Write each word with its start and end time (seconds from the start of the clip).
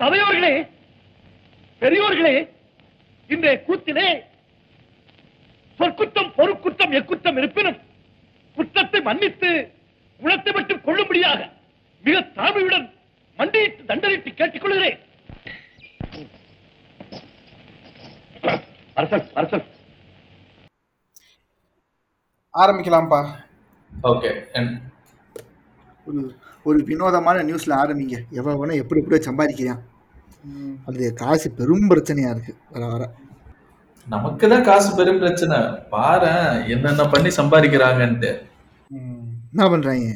சபையோர்களே 0.00 0.54
பெரியோர்களே 1.82 2.34
இன்றைய 3.30 3.56
கூத்திலே 3.62 4.08
சொற்குற்றம் 5.80 6.32
பொறுக்குற்றம் 6.36 6.92
எக்குற்றம் 6.92 7.38
இருப்பினும் 7.38 7.78
குற்றத்தை 8.56 9.00
மன்னித்து 9.00 9.50
குணத்தை 10.20 10.52
மட்டும் 10.52 10.82
கொள்ளும்படியாக 10.82 11.40
மிக 12.04 12.16
தாழ்மையுடன் 12.36 12.86
மண்டியிட்டு 13.38 13.82
தண்டனிட்டு 13.84 14.30
கேட்டுக்கொள்கிறேன் 14.32 14.98
அரசன் 18.96 19.28
அரசன். 19.34 19.66
ஆரம்பிக்கலாம்ப்பா. 22.54 23.20
ஓகே 23.92 24.30
ஒரு 26.62 26.84
வினோதமான 26.84 27.42
நியூஸ்ல 27.42 27.66
ஆரம்பிங்க. 27.66 28.18
எவன் 28.30 28.54
வேணா 28.54 28.74
எப்படி 28.74 29.00
எப்படியோ 29.00 29.30
சம்பாதிக்கிறான். 29.30 29.80
அது 30.86 31.14
காசு 31.14 31.50
பெரும் 31.50 31.90
பிரச்சனையா 31.90 32.30
இருக்கு. 32.30 32.56
வர 32.70 32.86
வர. 32.86 33.10
நமக்கு 34.08 34.48
தான் 34.48 34.62
காசு 34.62 34.96
பெரும் 34.96 35.18
பிரச்சனை. 35.18 35.58
பாரு 35.90 36.66
என்னென்ன 36.68 37.08
பண்ணி 37.08 37.28
சம்பாதிக்கிறாங்கன்ட்டு. 37.28 38.42
ம். 38.88 39.26
என்ன 39.52 39.68
பண்றாங்க? 39.68 40.06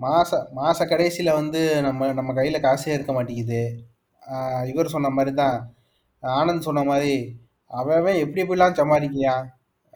மாச 0.00 0.46
மாச 0.56 0.78
கடைசியில 0.78 1.32
வந்து 1.32 1.82
நம்ம 1.82 2.12
நம்ம 2.12 2.32
கையில 2.32 2.60
காசே 2.60 2.88
இருக்க 2.88 3.12
மாட்டேங்குது. 3.12 3.84
ஆஹ் 4.30 4.68
இவர் 4.68 4.88
சொன்ன 4.88 5.08
மாதிரி 5.08 5.36
தான் 5.36 5.74
ஆனந்த் 6.22 6.58
சொன்ன 6.58 6.82
மாதிரி 6.82 7.40
அவன் 7.66 8.14
எப்படி 8.14 8.42
எப்படிலாம் 8.42 8.74
சம்பாதிக்கியான் 8.74 9.44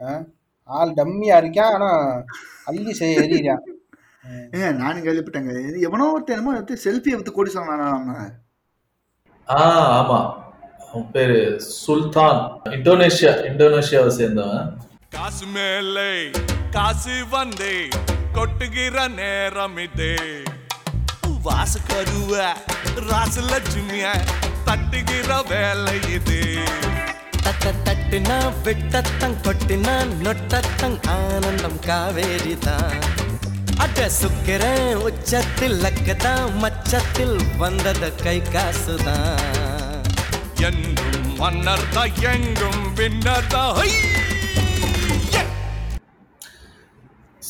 ஆஹ் 0.01 0.25
ஆள் 0.63 0.95
டம்மியா 0.95 1.37
இருக்கான் 1.39 1.73
ஆனா 1.73 2.23
அள்ளி 2.65 2.93
செய்ய 2.93 3.21
எறியான் 3.21 3.65
ஏங்க 4.25 4.73
நானும் 4.83 5.05
கேள்விப்பட்டேங்க. 5.07 5.53
எவனோ 5.87 6.07
ஒருத்தன் 6.13 6.37
என்னமோ 6.37 6.77
செல்ஃபி 6.85 7.15
எடுத்து 7.15 7.33
கோடி 7.33 7.53
நம்ம 7.55 8.17
ஆ 9.49 9.63
ஆமா. 9.99 10.19
அவன் 10.91 11.11
பேரு 11.15 11.39
சுல்தான். 11.85 12.41
இந்தோனேஷியா 12.77 13.33
இந்தோனேஷியாவை 13.51 14.11
சேர்ந்தவன். 14.19 14.69
காசு 15.17 15.47
மேலே 15.57 16.11
காசு 16.77 17.15
வந்தே 17.31 17.77
கொட்டுகிற 18.37 18.97
நேரம் 19.21 19.79
இதே. 19.87 20.15
வாச 21.47 21.75
கருவ 21.89 22.35
ராசலட்சுமிய 23.11 24.07
தட்டுகிற 24.67 25.31
வேலை 25.53 25.97
இது. 26.17 26.41
தட்ட 27.45 27.73
தட்டுனா 27.87 28.39
விட்டத்தங் 28.65 29.39
கொட்டினா 29.47 29.95
நொட்டத்தங் 30.25 30.99
ஆனந்தம் 31.17 31.81
காவேரி 31.87 32.57
தான் 32.67 32.99
அட 33.81 34.11
சுக்கிரன் 34.23 34.95
உச்சத்தில் 34.95 35.83
லக்கதான் 35.83 36.55
மச்சத்தில் 36.55 37.37
வந்தது 37.59 38.13
கை 38.15 38.41
காசுதான். 38.41 39.39
என்றும் 40.55 41.37
மன்னர் 41.37 41.89
தான் 41.93 42.11
எங்கும்! 42.23 42.79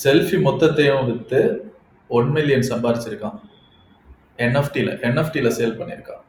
செல்ஃபி 0.05 0.43
மொத்தத்தையும் 0.43 1.07
வித்து 1.07 1.73
ஒன் 2.09 2.31
மில்லியன் 2.31 2.61
சம்பாரிச்சிருக்கான். 2.61 3.41
என்எஃப்டில 4.37 4.99
என்எஃப்டில 5.01 5.49
சேல் 5.49 5.77
பண்ணியிருக்கான். 5.77 6.23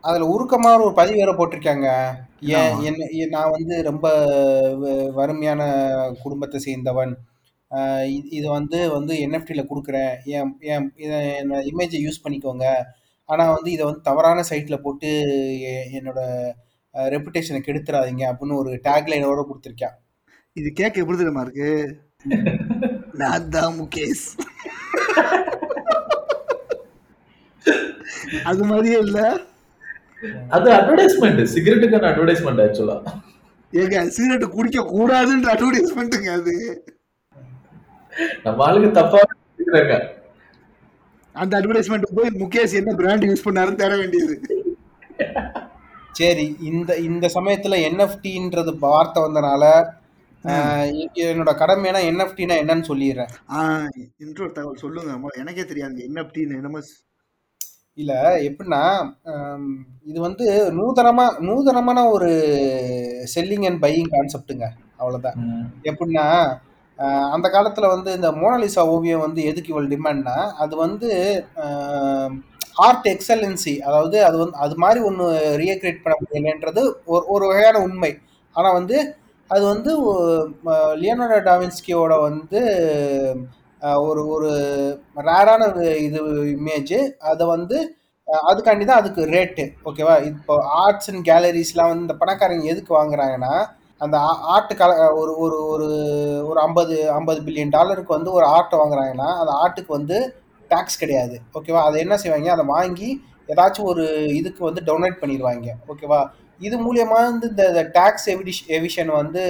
அதுல 0.00 0.26
உருக்கமான 0.26 0.80
ஒரு 0.80 0.92
பதிவு 0.92 1.16
வேற 1.16 1.32
போட்டிருக்காங்க. 1.32 2.12
ஏன் 2.40 2.80
என்ன 2.80 3.06
நான் 3.28 3.50
வந்து 3.50 3.82
ரொம்ப 3.82 4.26
வ- 4.82 5.12
வறுமையான 5.12 5.90
குடும்பத்தை 6.22 6.60
சேர்ந்தவன். 6.64 7.14
இது- 7.74 8.46
வந்து 8.46 8.90
வந்து 8.90 9.14
என்எஃப்டில 9.14 9.66
கொடுக்குறேன். 9.70 10.16
என் 10.24 10.56
என் 10.60 10.92
இதை 10.96 11.48
இமேஜை 11.48 11.78
யூஸ் 11.78 12.24
பண்ணிக்கோங்க. 12.24 12.64
ஆனா 13.24 13.52
வந்து 13.52 13.70
இதை 13.70 13.84
வந்து 13.84 14.00
தவறான 14.00 14.42
சைட்ல 14.50 14.76
போட்டு 14.76 15.08
என்னோட 15.92 16.50
ரெப்புடேஷனை 16.94 17.34
கெடுத்துறாதீங்க 17.34 18.22
அப்படின்னு 18.22 18.38
ஒரு 18.38 18.80
டேக்லைனோட 18.84 19.44
கொடுத்துருக்கேன். 19.44 19.92
இது 20.52 20.70
கேட்க 20.70 21.00
எப்படி 21.00 21.04
தெரியுமா 21.04 21.40
இருக்கு? 21.40 22.00
நான் 23.12 23.48
தான் 23.48 23.80
முகேஷ். 23.80 24.34
அது 28.44 28.64
மாதிரியே 28.64 28.98
இல்ல? 28.98 29.38
அது 30.48 30.70
அட்வர்டைஸ்மெண்ட் 30.70 31.24
சிகரெட்டுக்கான 31.24 32.06
அட்வர்டைஸ்மெண்ட் 32.06 32.60
ஆக்சுவலா 32.60 33.02
ஏங்க 33.72 34.06
சிகரெட் 34.06 34.50
குடிக்க 34.50 34.82
கூடாதுன்ற 34.82 35.42
அட்வர்டைஸ்மெண்ட்டுங்க 35.42 36.40
அது. 36.40 36.84
நம்ம 38.44 38.64
ஆளுங்க 38.66 38.90
தப்பா 38.92 39.20
இருக்கிறாங்க 39.58 39.94
அந்த 41.34 41.52
அட்வர்டைஸ்மெண்ட் 41.58 42.14
போய் 42.14 42.38
முகேஷ் 42.40 42.74
என்ன 42.74 42.94
பிராண்ட் 42.94 43.24
யூஸ் 43.24 43.46
பண்ணாருன்னு 43.46 43.80
தேட 43.80 43.94
வேண்டியது. 43.96 44.34
சரி 46.14 46.44
இந்த 46.62 46.90
இந்த 47.04 47.26
சமயத்துல 47.34 47.78
என்எஃப்டின்றது 47.86 48.72
வார்த்தை 48.80 49.22
வந்தனால 49.22 49.62
என்னோட 51.24 51.52
கடமைனா 51.60 52.00
என்எஃப்டினா 52.08 52.54
என்னன்னு 52.62 52.88
சொல்லிடுறேன் 52.88 53.32
ஆஹ் 53.54 53.88
இன்ட்ரோ 54.18 54.46
தகவல் 54.52 54.82
சொல்லுங்க 54.82 55.32
எனக்கே 55.34 55.64
தெரியாது 55.64 56.04
என்ன 56.04 56.22
அப்படின்னு 56.22 56.58
என்னமோ 56.58 56.80
இல்ல 57.98 58.12
எப்படின்னா 58.46 58.80
இது 60.04 60.18
வந்து 60.20 60.44
நூதனமா 60.78 61.26
நூதனமான 61.40 61.98
ஒரு 62.10 62.30
செல்லிங் 63.34 63.66
அண்ட் 63.66 63.82
பையிங் 63.82 64.12
கான்செப்ட்டுங்க 64.12 64.66
அவ்வளவுதான். 64.96 65.36
எப்படின்னா 65.84 66.24
அந்த 67.32 67.50
காலத்தில் 67.50 67.86
வந்து 67.86 68.10
இந்த 68.14 68.28
மோனலிசா 68.32 68.82
ஓவியம் 68.88 69.20
வந்து 69.20 69.42
எதுக்கு 69.44 69.72
இவ்வளோ 69.72 69.88
டிமாண்ட்னா 69.88 70.36
அது 70.54 70.76
வந்து 70.76 71.08
ஆர்ட் 72.76 73.08
எக்ஸலன்சி 73.08 73.74
அதாவது 73.80 74.24
அது 74.24 74.36
வந்து 74.38 74.56
அது 74.56 74.74
மாதிரி 74.74 75.00
ஒன்று 75.00 75.26
ரியக்ரியேட் 75.56 76.02
பண்ண 76.02 76.14
முடியலன்றது 76.20 76.82
ஒரு 77.06 77.24
ஒரு 77.26 77.44
வகையான 77.46 77.78
உண்மை. 77.78 78.12
ஆனால் 78.56 78.72
வந்து 78.72 78.96
அது 79.50 79.64
வந்து 79.64 79.90
லியோனார்டோ 80.94 81.38
டாவின்ஸ்கியோட 81.42 82.20
வந்து 82.20 82.60
ஒரு 84.02 84.26
ஒரு 84.26 84.50
ரேரான 85.16 85.62
இது 85.98 86.20
இமேஜ் 86.56 86.96
அதை 87.18 87.46
வந்து 87.46 87.78
அதுக்காண்டி 88.48 88.84
தான் 88.84 89.00
அதுக்கு 89.00 89.22
ரேட்டு 89.26 89.64
ஓகேவா 89.84 90.14
இப்போ 90.24 90.54
ஆர்ட்ஸ் 90.82 91.10
அண்ட் 91.10 91.24
கேலரிஸ்லாம் 91.30 91.90
வந்து 91.90 92.06
இந்த 92.06 92.14
பணக்காரங்க 92.14 92.64
எதுக்கு 92.64 92.92
வாங்குறாங்கன்னா 92.94 93.54
அந்த 94.04 94.16
ஆர்ட் 94.54 94.72
கல 94.78 94.92
ஒரு 95.14 95.32
ஒரு 95.36 95.56
ஒரு 95.64 95.88
ஒரு 96.46 96.58
ஐம்பது 96.60 96.96
ஐம்பது 97.10 97.40
பில்லியன் 97.40 97.74
டாலருக்கு 97.76 98.16
வந்து 98.16 98.32
ஒரு 98.32 98.46
ஆர்ட்டை 98.46 98.78
வாங்குறாங்கன்னா 98.80 99.28
அந்த 99.40 99.52
ஆர்ட்டுக்கு 99.62 99.92
வந்து 99.92 100.16
டேக்ஸ் 100.70 101.00
கிடையாது. 101.00 101.36
ஓகேவா 101.54 101.82
அதை 101.82 102.00
என்ன 102.00 102.16
செய்வாங்க? 102.16 102.50
அதை 102.50 102.64
வாங்கி 102.66 103.10
ஏதாச்சும் 103.48 103.90
ஒரு 103.92 104.04
இதுக்கு 104.34 104.64
வந்து 104.64 104.82
டொனேட் 104.86 105.20
பண்ணிடுவாங்க. 105.20 105.68
ஓகேவா 105.88 106.20
இது 106.60 106.76
மூலியமா 106.78 107.18
வந்து 107.30 107.46
இந்த 107.48 107.82
டேக்ஸ் 107.98 108.26
எவிடிஷ் 108.32 108.64
எவிஷன் 108.68 109.10
வந்து 109.10 109.42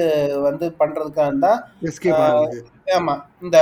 வந்து 0.43 0.67
பண்றதுக்காக 0.81 1.51
எஸ்கேப் 1.83 2.21
ஆகுது. 2.27 2.59
ஆமா. 2.99 3.15
இந்த 3.43 3.59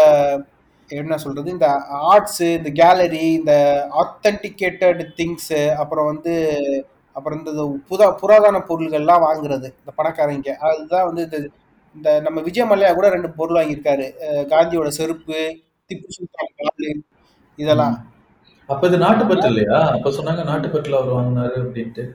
என்ன 0.91 1.17
சொல்றது? 1.17 1.49
இந்த 1.51 1.69
ஆர்ட்ஸ் 2.11 2.43
இந்த 2.59 2.71
கேலரி 2.71 3.27
இந்த 3.33 3.55
ஆத்தென்டிகேட்டட் 4.03 5.03
திங்ஸ் 5.19 5.53
அப்புறம் 5.77 6.07
வந்து 6.07 6.35
அப்புறம் 7.13 7.47
இந்த 7.47 7.79
புதா 7.91 8.17
புராதன 8.17 8.59
பொருள்கள்லாம் 8.59 9.25
வாங்குறது 9.25 9.53
இந்த 9.53 9.93
பணக்காரங்க. 9.99 10.49
அதுதான் 10.49 11.05
வந்து 11.05 11.23
இந்த 11.23 11.49
இந்த 11.97 12.21
நம்ம 12.21 12.41
விஜய் 12.41 12.69
மல்லையா 12.69 12.95
கூட 12.95 13.09
ரெண்டு 13.09 13.31
பொருள் 13.31 13.65
வாங்கியிருக்காரு. 13.65 14.13
காந்தியோட 14.23 14.89
செருப்பு 14.89 15.59
திப்பு 15.89 16.09
சுல்தான் 16.09 16.47
காலு 16.57 17.03
இதெல்லாம். 17.57 18.13
அப்ப 18.67 18.87
இது 18.87 18.99
நாட்டுப்பற்று 18.99 19.47
இல்லையா? 19.47 19.91
அப்ப 19.91 20.11
சொன்னாங்க 20.11 20.43
நாட்டுப்பற்றுல 20.43 20.93
அவர் 20.93 21.15
வாங்கினாரு 21.15 21.59
அப்படின்ட்டு. 21.59 22.09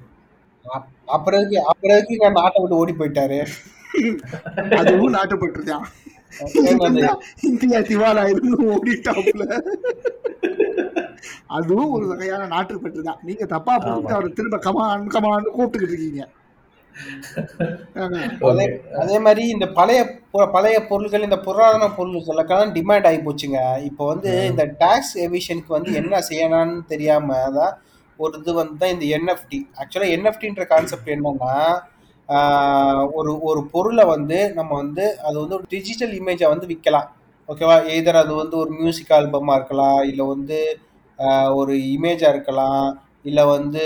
அப்- 0.74 0.86
அப்புறம் 1.06 1.50
அப்புறம் 1.66 2.04
நான் 2.08 2.32
நாட்டை 2.32 2.62
விட்டு 2.62 2.76
ஓடி 2.76 2.94
போயிட்டாரு. 3.00 3.46
அதுவும் 4.76 5.14
நாட்டுப்பட்டுதான் 5.14 5.82
என்னது? 6.54 7.16
இந்தியா 7.42 7.80
திவாலா 7.80 8.30
இருந்து 8.30 8.64
ஓடிட்டாப்ல 8.64 9.62
அதுவும் 11.58 11.94
ஒரு 11.96 12.06
வகையான 12.12 12.48
நாட்டுப்பற்று 12.54 13.08
தான். 13.08 13.22
நீங்க 13.24 13.46
தப்பா 13.54 13.76
போட்டு 13.86 14.16
அவரை 14.16 14.30
திரும்ப 14.32 14.60
கமான் 14.66 15.14
கமான் 15.16 15.56
கூப்பிட்டுக்கிட்டு 15.56 15.96
இருக்கீங்க. 15.98 16.26
அதே 18.44 18.64
அதே 19.02 19.18
மாதிரி 19.26 19.44
இந்த 19.54 19.66
பழைய 19.76 20.00
பழைய 20.54 20.78
பொருட்கள் 20.88 21.28
இந்த 21.28 21.38
புராதன 21.44 21.90
பொருட்களுக்கெல்லாம் 21.98 22.74
டிமாண்ட் 22.78 23.08
ஆகி 23.10 23.20
போச்சுங்க. 23.26 23.60
இப்போ 23.90 24.04
வந்து 24.12 24.32
இந்த 24.50 24.64
டாக்ஸ் 24.80 25.14
எவிஷனுக்கு 25.26 25.76
வந்து 25.76 25.92
என்ன 26.02 26.22
செய்யணும்னு 26.30 26.80
தெரியாம 26.90 27.28
தான் 27.58 27.76
ஒரு 28.20 28.34
இது 28.40 28.52
வந்து 28.60 28.76
தான் 28.82 28.94
இந்த 28.94 29.06
என்எஃப்டி 29.16 29.60
ஆக்சுவலாக 29.82 30.16
என்எஃப்டின்ற 30.16 30.66
கான்செப்ட் 30.72 31.14
என்னன்னா 31.16 31.54
ஆஹ், 32.30 33.04
ஒரு 33.18 33.32
ஒரு 33.50 33.62
பொருளை 33.74 34.04
வந்து 34.08 34.40
நம்ம 34.56 34.72
வந்து 34.80 35.04
அது 35.28 35.36
வந்து 35.42 35.56
ஒரு 35.58 35.66
டிஜிட்டல் 35.74 36.16
இமேஜை 36.18 36.48
வந்து 36.50 36.70
விற்கலாம். 36.72 37.08
ஓகேவா? 37.50 37.76
எதர் 37.94 38.20
அது 38.22 38.34
வந்து 38.36 38.56
ஒரு 38.58 38.72
மியூசிக் 38.80 39.14
ஆல்பமாக 39.18 39.58
இருக்கலாம் 39.60 40.02
இல்லை 40.10 40.24
வந்து 40.28 40.58
ஒரு 41.56 41.74
இமேஜாக 41.94 42.34
இருக்கலாம் 42.34 42.86
இல்லை 43.26 43.44
வந்து 43.48 43.84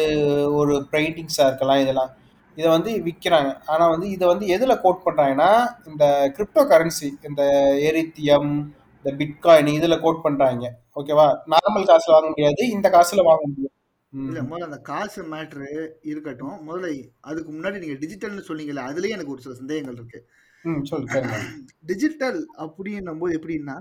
ஒரு 0.54 0.74
பெயிண்டிங்ஸாக 0.92 1.50
இருக்கலாம் 1.50 1.82
இதெல்லாம். 1.82 2.12
இதை 2.58 2.70
வந்து 2.70 2.92
விற்கிறாங்க 3.06 3.52
ஆனால் 3.66 3.92
வந்து 3.92 4.08
இதை 4.10 4.26
வந்து 4.28 4.46
எதில் 4.48 4.82
கோட் 4.82 5.06
பண்ணுறாங்கன்னா 5.06 5.52
இந்த 5.88 6.06
கிரிப்டோ 6.36 6.64
கரன்சி 6.72 7.10
இந்த 7.24 7.44
எரித்தியம் 7.88 8.50
இந்த 8.98 9.12
பிட்காயின் 9.20 9.70
இதுல 9.78 9.96
கோட் 10.00 10.24
பண்றாங்க. 10.24 10.66
ஓகேவா 10.96 11.28
நார்மல் 11.48 11.90
காசுல 11.90 12.16
வாங்க 12.16 12.30
முடியாது 12.30 12.64
இந்த 12.72 12.88
காசுல 12.90 13.24
வாங்க 13.24 13.44
முடியும் 13.48 13.76
இல்ல 14.14 14.40
ம். 14.40 14.48
முதல்ல 14.48 14.68
அந்த 14.70 14.80
காசு 14.90 15.22
மேட்ரு 15.34 15.68
இருக்கட்டும். 16.04 16.58
முதல்ல 16.68 16.88
அதுக்கு 17.22 17.50
முன்னாடி 17.52 17.78
நீங்க 17.80 17.98
டிஜிட்டல்னு 18.02 18.48
சொன்னீங்கல்ல 18.50 18.84
அதுலயே 18.90 19.16
எனக்கு 19.16 19.34
ஒரு 19.36 19.42
சில 19.42 19.56
சந்தேகங்கள் 19.56 19.98
இருக்கு. 19.98 20.20
ம் 20.66 20.82
சொல்லு 20.86 21.08
கேளுங்க. 21.08 21.38
டிஜிட்டல் 21.84 22.40
அப்படின்னும் 22.66 23.22
போது 23.24 23.38
எப்படின்னா 23.40 23.78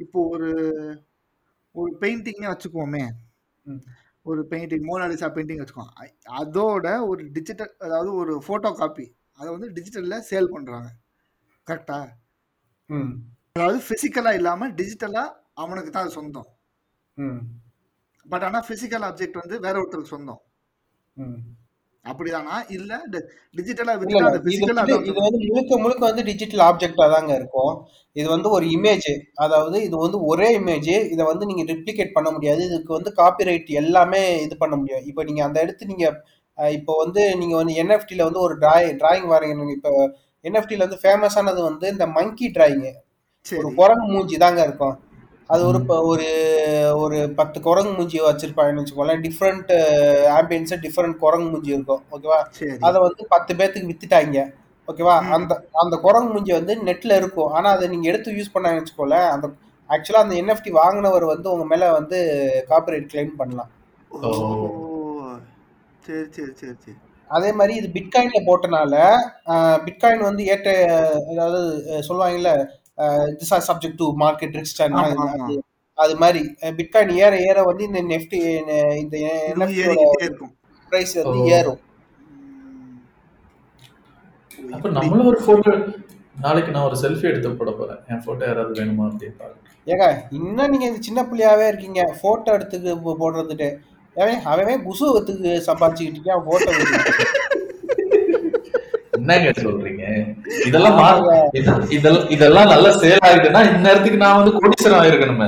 இப்போ 0.00 0.20
ஒரு 0.28 0.48
ஒரு 1.74 1.96
பெயிண்டிங்னே 2.00 2.48
வச்சுக்குவோமே. 2.50 3.04
ம். 3.66 3.82
ஒரு 4.22 4.46
பெயிண்டிங் 4.50 4.84
மோனாலிசா 4.84 5.28
பெயிண்டிங் 5.30 5.60
வச்சுக்கோம் 5.60 5.90
அ- 6.00 6.16
அதோட 6.36 7.06
ஒரு 7.06 7.30
டிஜிட்டல் 7.30 7.74
அதாவது 7.78 8.14
ஒரு 8.14 8.34
ஃபோட்டோ 8.46 8.74
காப்பி 8.74 9.06
அதை 9.32 9.58
வந்து 9.58 9.68
டிஜிட்டலில் 9.70 10.26
சேல் 10.30 10.52
பண்ணுறாங்க 10.52 10.88
கரெக்டா 11.66 11.98
ம். 12.90 13.12
அதாவது 13.52 13.82
ஃபிசிக்கலாக 13.88 14.34
இல்லாமல் 14.34 14.74
டிஜிட்டலாக 14.74 15.34
அவனுக்கு 15.54 15.90
தான் 15.90 16.02
அது 16.02 16.12
சொந்தம். 16.12 16.48
ம். 17.16 17.40
பட் 18.26 18.42
ஆனால் 18.42 18.66
ஃபிசிக்கல் 18.68 19.04
ஆப்ஜெக்ட் 19.04 19.40
வந்து 19.40 19.60
வேற 19.60 19.74
ஒருத்தருக்கு 19.80 20.14
சொந்தம். 20.14 20.40
ம். 21.16 21.38
அப்படிதானா? 22.04 22.56
இல்லை 22.76 22.96
அந்த 23.00 23.18
இது 25.08 25.20
வந்து 25.26 25.38
முழுக்க 25.50 25.78
முழுக்க 25.84 26.02
வந்து 26.10 26.24
டிஜிட்டல் 26.30 26.64
ஆப்ஜெக்டா 26.68 27.06
தாங்க 27.14 27.32
இருக்கும். 27.40 27.74
இது 28.16 28.26
வந்து 28.34 28.48
ஒரு 28.56 28.66
இமேஜ் 28.76 29.08
அதாவது 29.44 29.76
இது 29.86 29.96
வந்து 30.04 30.18
ஒரே 30.32 30.48
இமேஜ் 30.60 30.92
இதை 31.14 31.22
வந்து 31.30 31.48
நீங்க 31.50 31.64
ரிப்ளிகேட் 31.72 32.16
பண்ண 32.16 32.28
முடியாது. 32.36 32.62
இதுக்கு 32.68 32.92
வந்து 32.98 33.12
காப்பிரைட் 33.20 33.70
எல்லாமே 33.82 34.22
இது 34.46 34.56
பண்ண 34.62 34.74
முடியும் 34.80 35.06
இப்போ 35.10 35.24
நீங்க 35.30 35.42
அந்த 35.48 35.58
இடத்து 35.66 35.90
நீங்க 35.92 36.06
இப்போ 36.78 36.92
வந்து 37.02 37.22
நீங்க 37.40 37.54
வந்து 37.60 37.74
என்எஃப்டில 37.82 38.26
வந்து 38.28 38.40
ஒரு 38.46 38.54
டிராய் 38.62 38.88
டிராயிங் 39.00 39.28
வரையணும் 39.34 39.72
இப்போ 39.76 39.92
என்எஃப்டில 40.44 40.84
வந்து 40.86 41.00
ஃபேமஸானது 41.02 41.60
வந்து 41.70 41.86
இந்த 41.94 42.06
மங்கி 42.18 42.48
டிராயிங் 42.56 42.86
ஒரு 43.46 43.68
குரங்கு 43.78 44.06
மூஞ்சி 44.12 44.36
தாங்க 44.42 44.60
இருக்கும். 44.66 44.94
அது 45.46 45.66
ஒரு 45.66 45.80
ப- 45.80 46.02
ஒரு 46.02 46.26
ஒரு 46.96 47.32
பத்து 47.36 47.60
குரங்கு 47.60 47.92
மூஞ்சி 47.92 48.20
வச்சிருப்பாங்கன்னு 48.20 48.84
வச்சுக்கோங்களேன். 48.84 49.20
டிஃப்ரெண்ட் 49.20 49.70
ஆம்பியன்ஸ் 50.40 50.82
டிஃப்ரெண்ட் 50.82 51.16
குரங்கு 51.16 51.50
மூஞ்சி 51.50 51.72
இருக்கும். 51.72 52.02
ஓகேவா 52.12 52.44
சரி. 52.50 52.76
அதை 52.80 53.00
வந்து 53.00 53.26
பத்து 53.28 53.54
பேர்த்துக்கு 53.54 53.90
வித்துட்டாங்க. 53.92 54.52
ஓகேவா. 54.88 55.18
அந்த 55.30 55.64
அந்த 55.72 55.96
குரங்கு 55.96 56.32
மூஞ்சி 56.32 56.52
வந்து 56.52 56.82
நெட்ல 56.82 57.16
இருக்கும். 57.16 57.52
ஆனா 57.52 57.70
அதை 57.70 57.88
நீங்க 57.88 58.08
எடுத்து 58.08 58.32
யூஸ் 58.32 58.56
பண்ணாங்கன்னு 58.56 58.84
வச்சுக்கோங்களேன் 58.84 59.28
அந்த 59.28 59.48
ஆக்சுவலா 59.88 60.22
அந்த 60.24 60.34
என்எஃப்டி 60.34 60.70
வாங்கினவர் 60.70 61.24
வந்து 61.24 61.52
உங்க 61.52 61.64
மேல 61.64 61.92
வந்து 61.92 62.18
காப்பிரைட் 62.68 63.08
கிளைம் 63.14 63.36
பண்ணலாம். 63.36 63.70
சரி 66.00 66.24
சரி 66.30 66.52
சரி 66.54 66.72
சரி. 66.78 66.96
அதே 67.28 67.52
மாதிரி 67.52 67.76
இது 67.76 67.90
பிட்காயின்ல 67.92 68.46
போட்டனால 68.46 69.16
பிட்காயின் 69.86 70.22
வந்து 70.22 70.46
ஏற்ற 70.46 70.70
அதாவது 71.30 71.84
சொல்லுவாங்கல்ல 72.08 72.66
this 73.38 73.52
are 73.56 73.64
subject 73.68 74.00
to 74.02 74.08
market 74.24 74.56
risk 74.60 74.82
அது 75.98 76.14
மாதிரி. 76.22 76.40
பிட்காயின் 76.78 77.12
ஏற 77.24 77.32
ஏற 77.48 77.58
வந்து 77.70 77.82
இந்த 77.88 78.00
நெஃப்டி 78.12 78.38
இந்த 79.02 79.16
பிரைஸ் 80.92 81.14
வந்து. 81.18 81.42
ஏறும். 81.56 81.80
அப்ப 84.74 84.88
நம்மளும் 84.96 85.28
ஒரு 85.32 85.38
போட்டோ 85.46 85.72
நாளைக்கு 86.44 86.70
நான் 86.74 86.86
ஒரு 86.88 86.96
செல்ஃபி 87.02 87.26
எடுத்து 87.30 87.50
போட 87.60 87.72
போறேன். 87.78 88.00
என் 88.10 88.22
போட்டோ 88.26 88.44
யாராவது 88.48 88.78
வேணுமா 88.80 89.04
அப்படின்னு 89.10 89.36
பாருங்க 89.42 89.60
ஏங்க 89.86 90.06
இன்னும் 90.38 90.70
நீங்க 90.72 90.86
இந்த 90.90 91.00
சின்ன 91.08 91.20
பிள்ளையாவே 91.30 91.66
இருக்கீங்க. 91.70 92.02
போட்டோ 92.22 92.52
எடுத்துக்கு 92.58 93.14
போடுறதுட்டு 93.22 93.68
அவன் 94.16 94.42
அவன் 94.52 94.84
குசுவத்துக்கு 94.86 95.50
சம்பாதிச்சுக்கிட்டு 95.68 96.20
இருக்கான் 96.20 96.46
போட்டோ 96.48 96.70
என்னங்க 99.24 99.50
சொல்றீங்க? 99.64 100.04
இதெல்லாம் 100.68 100.96
இதெல்லாம் 101.58 102.24
இதெல்லாம் 102.34 102.70
நல்லா 102.72 102.90
சேல் 103.02 103.24
ஆயிடுனா 103.28 103.60
இந்நேரத்துக்கு 103.70 104.22
நான் 104.22 104.38
வந்து 104.38 104.52
கோடீஸ்வரம் 104.56 105.02
ஆயிருக்கணுமே. 105.02 105.46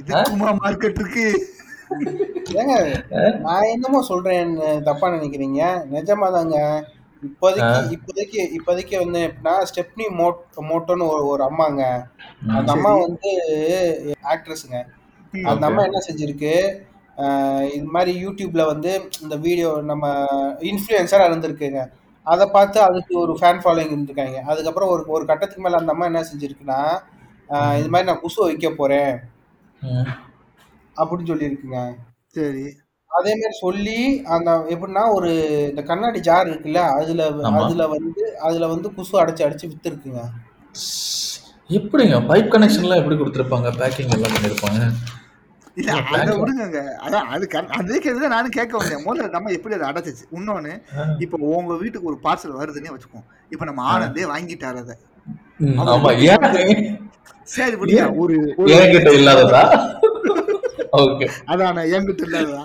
இதுக்குமா 0.00 0.50
மார்க்கெட் 0.62 1.00
இருக்கு 1.02 1.26
ஏங்க 2.60 2.74
நான் 3.46 3.70
என்னமோ 3.72 3.98
சொல்றேன்னு 4.10 4.68
தப்பா 4.88 5.08
நினைக்கிறீங்க. 5.16 5.60
நிஜமாதாங்க. 5.94 6.56
இப்போதைக்கு 7.22 7.78
இப்போதைக்கு 7.96 8.40
இப்போதைக்கு 8.56 8.96
வந்து 9.02 9.20
எப்படின்னா 9.28 9.54
ஸ்டெப்னி 9.70 10.06
மோட் 10.20 10.40
மோட்டோன்னு 10.70 11.10
ஒரு 11.14 11.24
ஒரு 11.32 11.42
அம்மாங்க. 11.48 11.82
அந்த 12.58 12.70
அம்மா 12.76 12.92
வந்து 13.04 13.30
ஆக்ட்ரஸுங்க 14.32 14.78
அந்த. 15.50 15.62
அம்மா 15.70 15.82
என்ன 15.88 16.02
செஞ்சிருக்கு? 16.08 16.54
இது 17.76 17.86
மாதிரி 17.96 18.12
யூடியூப்ல 18.24 18.64
வந்து 18.72 18.90
இந்த 19.24 19.34
வீடியோ 19.46 19.70
நம்ம 19.90 20.06
இன்ஃப்ளூயன்சரா 20.72 21.28
இருந்திருக்குங்க. 21.30 21.82
அதை 22.26 22.44
பார்த்து 22.54 22.78
அதுக்கு 22.88 23.12
ஒரு 23.24 23.32
ஃபேன் 23.40 23.60
ஃபாலோயிங் 23.64 23.92
இருந்திருக்காங்க. 23.94 24.38
அதுக்கப்புறம் 24.52 24.92
ஒரு 24.94 25.02
ஒரு 25.16 25.24
கட்டத்துக்கு 25.30 25.64
மேல 25.64 25.80
அந்த 25.82 25.92
அம்மா 25.94 26.08
என்ன 26.10 26.22
செஞ்சிருக்குன்னா 26.30 26.80
இது 27.80 27.88
மாதிரி 27.92 28.08
நான் 28.10 28.22
குசு 28.22 28.40
வைக்க 28.46 28.70
போறேன். 28.70 29.12
அப்படின்னு 30.96 31.30
சொல்லியிருக்குங்க. 31.30 31.80
சரி. 32.36 32.64
அதே 33.10 33.32
மாதிரி 33.40 33.56
சொல்லி 33.60 33.98
அந்த 34.34 34.50
எப்படின்னா 34.74 35.02
ஒரு 35.16 35.30
இந்த 35.70 35.82
கண்ணாடி 35.90 36.20
ஜார் 36.28 36.50
இருக்குல்ல 36.50 36.80
அதுல. 37.00 37.28
அதுல 37.60 37.84
வந்து 37.94 38.24
அதுல 38.48 38.66
வந்து 38.74 38.88
குசு 38.96 39.14
அடைச்சு 39.22 39.44
அடைச்சு 39.46 39.70
வித்துருக்குங்க. 39.70 40.22
எப்படிங்க? 41.70 42.16
பைப் 42.30 42.52
கனெக்ஷன்லாம் 42.54 43.00
எப்படி 43.02 43.18
கொடுத்துருப்பாங்க? 43.20 43.70
பேக்கிங் 43.80 44.12
எல்லாம் 44.16 44.34
பண்ணிருப்பாங்க 44.34 44.80
இல்ல 45.80 45.90
அதை 46.18 46.32
விடுங்க 46.40 46.80
அதான் 47.06 47.26
அது 47.34 47.46
அதே 47.78 47.96
கேள்வி 48.04 48.28
நானும் 48.34 48.54
கேட்க 48.58 48.72
வந்தேன். 48.78 49.02
முதல்ல 49.06 49.34
நம்ம 49.34 49.50
எப்படி 49.56 49.76
அதை 49.76 49.86
அடைச்சிச்சு? 49.90 50.24
இன்னொன்னு 50.36 50.72
இப்போ 51.24 51.36
உங்க 51.58 51.74
வீட்டுக்கு 51.82 52.10
ஒரு 52.12 52.18
பார்சல் 52.26 52.58
வருதுன்னே 52.60 52.92
வச்சுக்கோ. 52.94 53.20
இப்போ 53.54 53.64
நம்ம 53.70 53.82
ஆனந்தே 53.92 54.26
வாங்கிட்டாரு 54.32 54.80
அதை. 54.84 54.96
சரி 57.54 57.76
விடுங்க 57.80 58.06
ஒரு 58.22 58.34
இல்லாததா? 59.20 59.62
அதான 61.52 61.84
என்கிட்ட 61.96 62.22
இல்லாததா? 62.28 62.64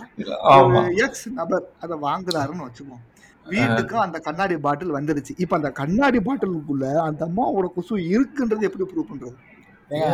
எக்ஸ் 1.06 1.28
நபர் 1.40 1.66
அதை 1.84 1.96
வாங்குறாருன்னு 2.08 2.68
வச்சுக்குவோம் 2.68 3.06
வீட்டுக்கு 3.54 3.96
அந்த 4.06 4.18
கண்ணாடி 4.26 4.56
பாட்டில் 4.66 4.98
வந்துருச்சு. 4.98 5.34
இப்போ 5.44 5.56
அந்த 5.60 5.70
கண்ணாடி 5.80 6.20
பாட்டிலுக்குள்ள 6.28 6.86
அந்த 7.08 7.22
அம்மாவோட 7.30 7.68
கொசு 7.78 7.96
இருக்குன்றது 8.14 8.68
எப்படி 8.70 8.86
ப்ரூவ் 8.92 9.12
பண்றது? 9.12 9.36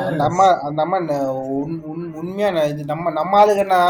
அந்த 0.10 0.22
அம்மா 0.30 0.46
அந்த 0.68 0.80
அம்மா 0.86 0.98
உண்மையா 2.22 2.50
இது 2.72 2.84
நம்ம 2.92 3.12
நம்ம 3.18 3.34
ஆளுங்கன்னா 3.42 3.82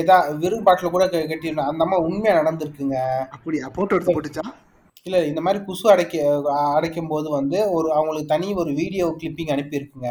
எதா 0.00 0.16
வெறும் 0.42 0.64
பாட்டில் 0.66 0.92
கூட 0.94 1.04
கட்டிடணும். 1.12 1.68
அந்த 1.70 1.82
அம்மா 1.86 1.96
உண்மையா 2.06 2.34
நடந்திருக்குங்க. 2.38 2.98
அப்படியா? 3.34 3.66
போட்டோ 3.76 3.96
எடுத்து 3.96 4.14
போட்டுச்சா? 4.16 4.44
இல்ல 5.06 5.18
இந்த 5.30 5.40
மாதிரி 5.46 5.58
குசு 5.66 5.86
அடைக்க 5.94 6.14
அடைக்கும் 6.76 7.10
போது 7.12 7.28
வந்து 7.38 7.58
ஒரு 7.76 7.88
அவங்களுக்கு 7.96 8.32
தனி 8.34 8.48
ஒரு 8.62 8.70
வீடியோ 8.80 9.06
கிளிப்பிங் 9.20 9.52
அனுப்பியிருக்குங்க. 9.54 10.10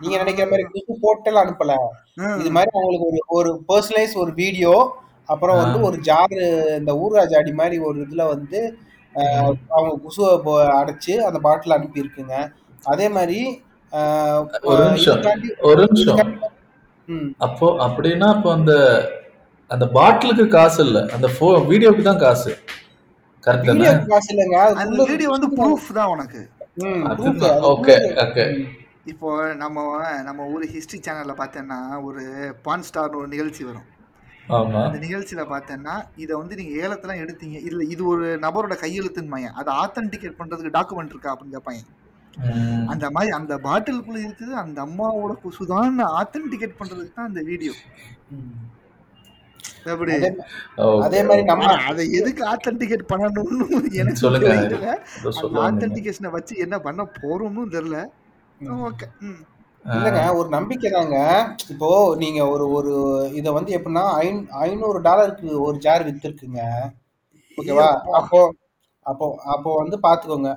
நீங்க 0.00 0.16
நினைக்கிற 0.22 0.46
மாதிரி 0.50 0.66
குசு 0.74 0.92
போட்டெல்லாம் 1.04 1.46
அனுப்பல. 1.46 1.72
இது 2.40 2.50
மாதிரி 2.56 2.70
அவங்களுக்கு 2.76 3.08
ஒரு 3.10 3.20
ஒரு 3.38 3.50
பர்சனலைஸ் 3.70 4.14
ஒரு 4.24 4.34
வீடியோ 4.42 4.74
அப்புறம் 5.34 5.60
வந்து 5.62 5.78
ஒரு 5.88 5.96
ஜாரு 6.10 6.38
இந்த 6.80 6.92
ஊர்கா 7.02 7.24
ஜாடி 7.34 7.52
மாதிரி 7.62 7.76
ஒரு 7.88 7.98
இதுல 8.06 8.22
வந்து 8.34 8.60
அவங்க 9.76 9.92
குசுவை 10.04 10.54
அடைச்சு 10.80 11.14
அந்த 11.28 11.38
பாட்டில் 11.46 11.78
அனுப்பியிருக்குங்க. 11.78 12.36
அதே 12.92 13.08
மாதிரி 13.16 13.40
ஒரு 14.70 14.82
நிமிஷம். 14.88 15.22
ஒரு 15.68 15.80
நிமிஷம். 15.86 16.20
அப்போ 17.46 17.68
அப்படின்னா 17.86 18.26
அப்போ 18.34 18.50
அந்த 18.58 18.72
அந்த 19.70 19.84
பாட்டிலுக்கு 19.96 20.44
காசு 20.58 20.78
இல்ல. 20.86 20.98
அந்த 21.16 21.26
ஃபோ 21.34 21.48
வீடியோக்கு 21.70 22.02
தான் 22.08 22.22
காசு. 22.26 22.52
கரெக்ட் 23.44 24.10
காசு 24.14 24.30
இல்லைங்க. 24.34 24.58
அந்த 24.84 25.04
வீடியோ 25.10 25.30
வந்து 25.36 25.48
ப்ரூஃப் 25.58 25.88
தான் 25.98 26.12
உனக்கு. 26.14 26.42
ஓகே. 27.72 27.96
ஓகே 28.24 28.44
இப்போ 29.12 29.28
நம்ம 29.62 29.84
நம்ம 30.26 30.40
ஊர் 30.54 30.64
ஹிஸ்டரி 30.72 30.98
சேனல்ல 31.06 31.34
பார்த்தேன்னா 31.40 31.78
ஒரு 32.08 32.22
பான் 32.66 32.84
ஸ்டார்னு 32.88 33.20
ஒரு 33.20 33.28
நிகழ்ச்சி 33.34 33.62
வரும். 33.68 33.86
ஆமா. 34.58 34.80
அந்த 34.86 34.98
நிகழ்ச்சியில 35.06 35.42
பார்த்தேன்னா 35.52 35.94
இதை 36.22 36.32
வந்து 36.40 36.58
நீங்க 36.60 36.72
ஏலத்தெல்லாம் 36.84 37.22
எடுத்தீங்க. 37.24 37.56
இல்ல 37.68 37.80
இது 37.94 38.02
ஒரு 38.12 38.26
நபரோட 38.44 38.76
கையெழுத்துன்னு 38.84 39.50
அதை 39.60 39.72
ஆத்தன்டிகேட் 39.82 40.38
பண்றதுக்கு 40.40 40.76
டாக்குமெண்ட் 40.78 41.14
இருக்கா 41.14 41.32
அப்படின்னு 41.32 41.56
கேட்பாங்க. 41.56 41.82
அந்த 42.92 43.06
மாதிரி 43.14 43.30
அந்த 43.38 43.54
பாட்டிலுக்குள்ள 43.66 44.18
இருக்குது 44.26 44.54
அந்த 44.64 44.78
அம்மாவோட 44.86 45.32
குசுதான் 45.44 46.00
ஆத்தன்டிகேட் 46.20 46.78
பண்றதுக்கு 46.80 47.16
தான் 47.18 47.30
அந்த 47.30 47.42
வீடியோ 47.50 47.74
எப்படி? 49.92 50.14
அதே 51.04 51.20
மாதிரி 51.28 51.42
நம்ம 51.50 51.68
அதை 51.90 52.04
எதுக்கு 52.18 52.42
ஆத்தன்டிகேட் 52.52 53.04
பண்ணணும்னு 53.12 53.66
எனக்கு 54.00 54.22
சொல்லுங்க. 54.24 54.96
ஆத்தன்டிகேஷனை 55.66 56.30
வச்சு 56.36 56.54
என்ன 56.64 56.76
பண்ண 56.86 57.02
போறோம்னு 57.20 57.64
தெரியல. 57.76 57.98
ஓகே 58.88 59.08
இல்லைங்க 59.84 60.22
ஒரு 60.38 60.48
நம்பிக்கை 60.54 60.88
தாங்க. 60.96 61.18
இப்போ 61.72 61.88
நீங்க 62.22 62.40
ஒரு 62.54 62.64
ஒரு 62.78 62.94
இத 63.38 63.52
வந்து 63.58 63.70
எப்படின்னா 63.76 64.04
ஐநூ 64.24 64.40
ஐநூறு 64.64 64.98
டாலருக்கு 65.06 65.48
ஒரு 65.66 65.76
ஜார் 65.84 66.06
வித்துருக்குங்க. 66.08 66.62
ஓகேவா. 67.58 67.88
அப்போ 68.18 68.40
அப்போ 69.10 69.26
அப்போ 69.54 69.70
வந்து 69.82 69.96
பாத்துக்கோங்க. 70.06 70.50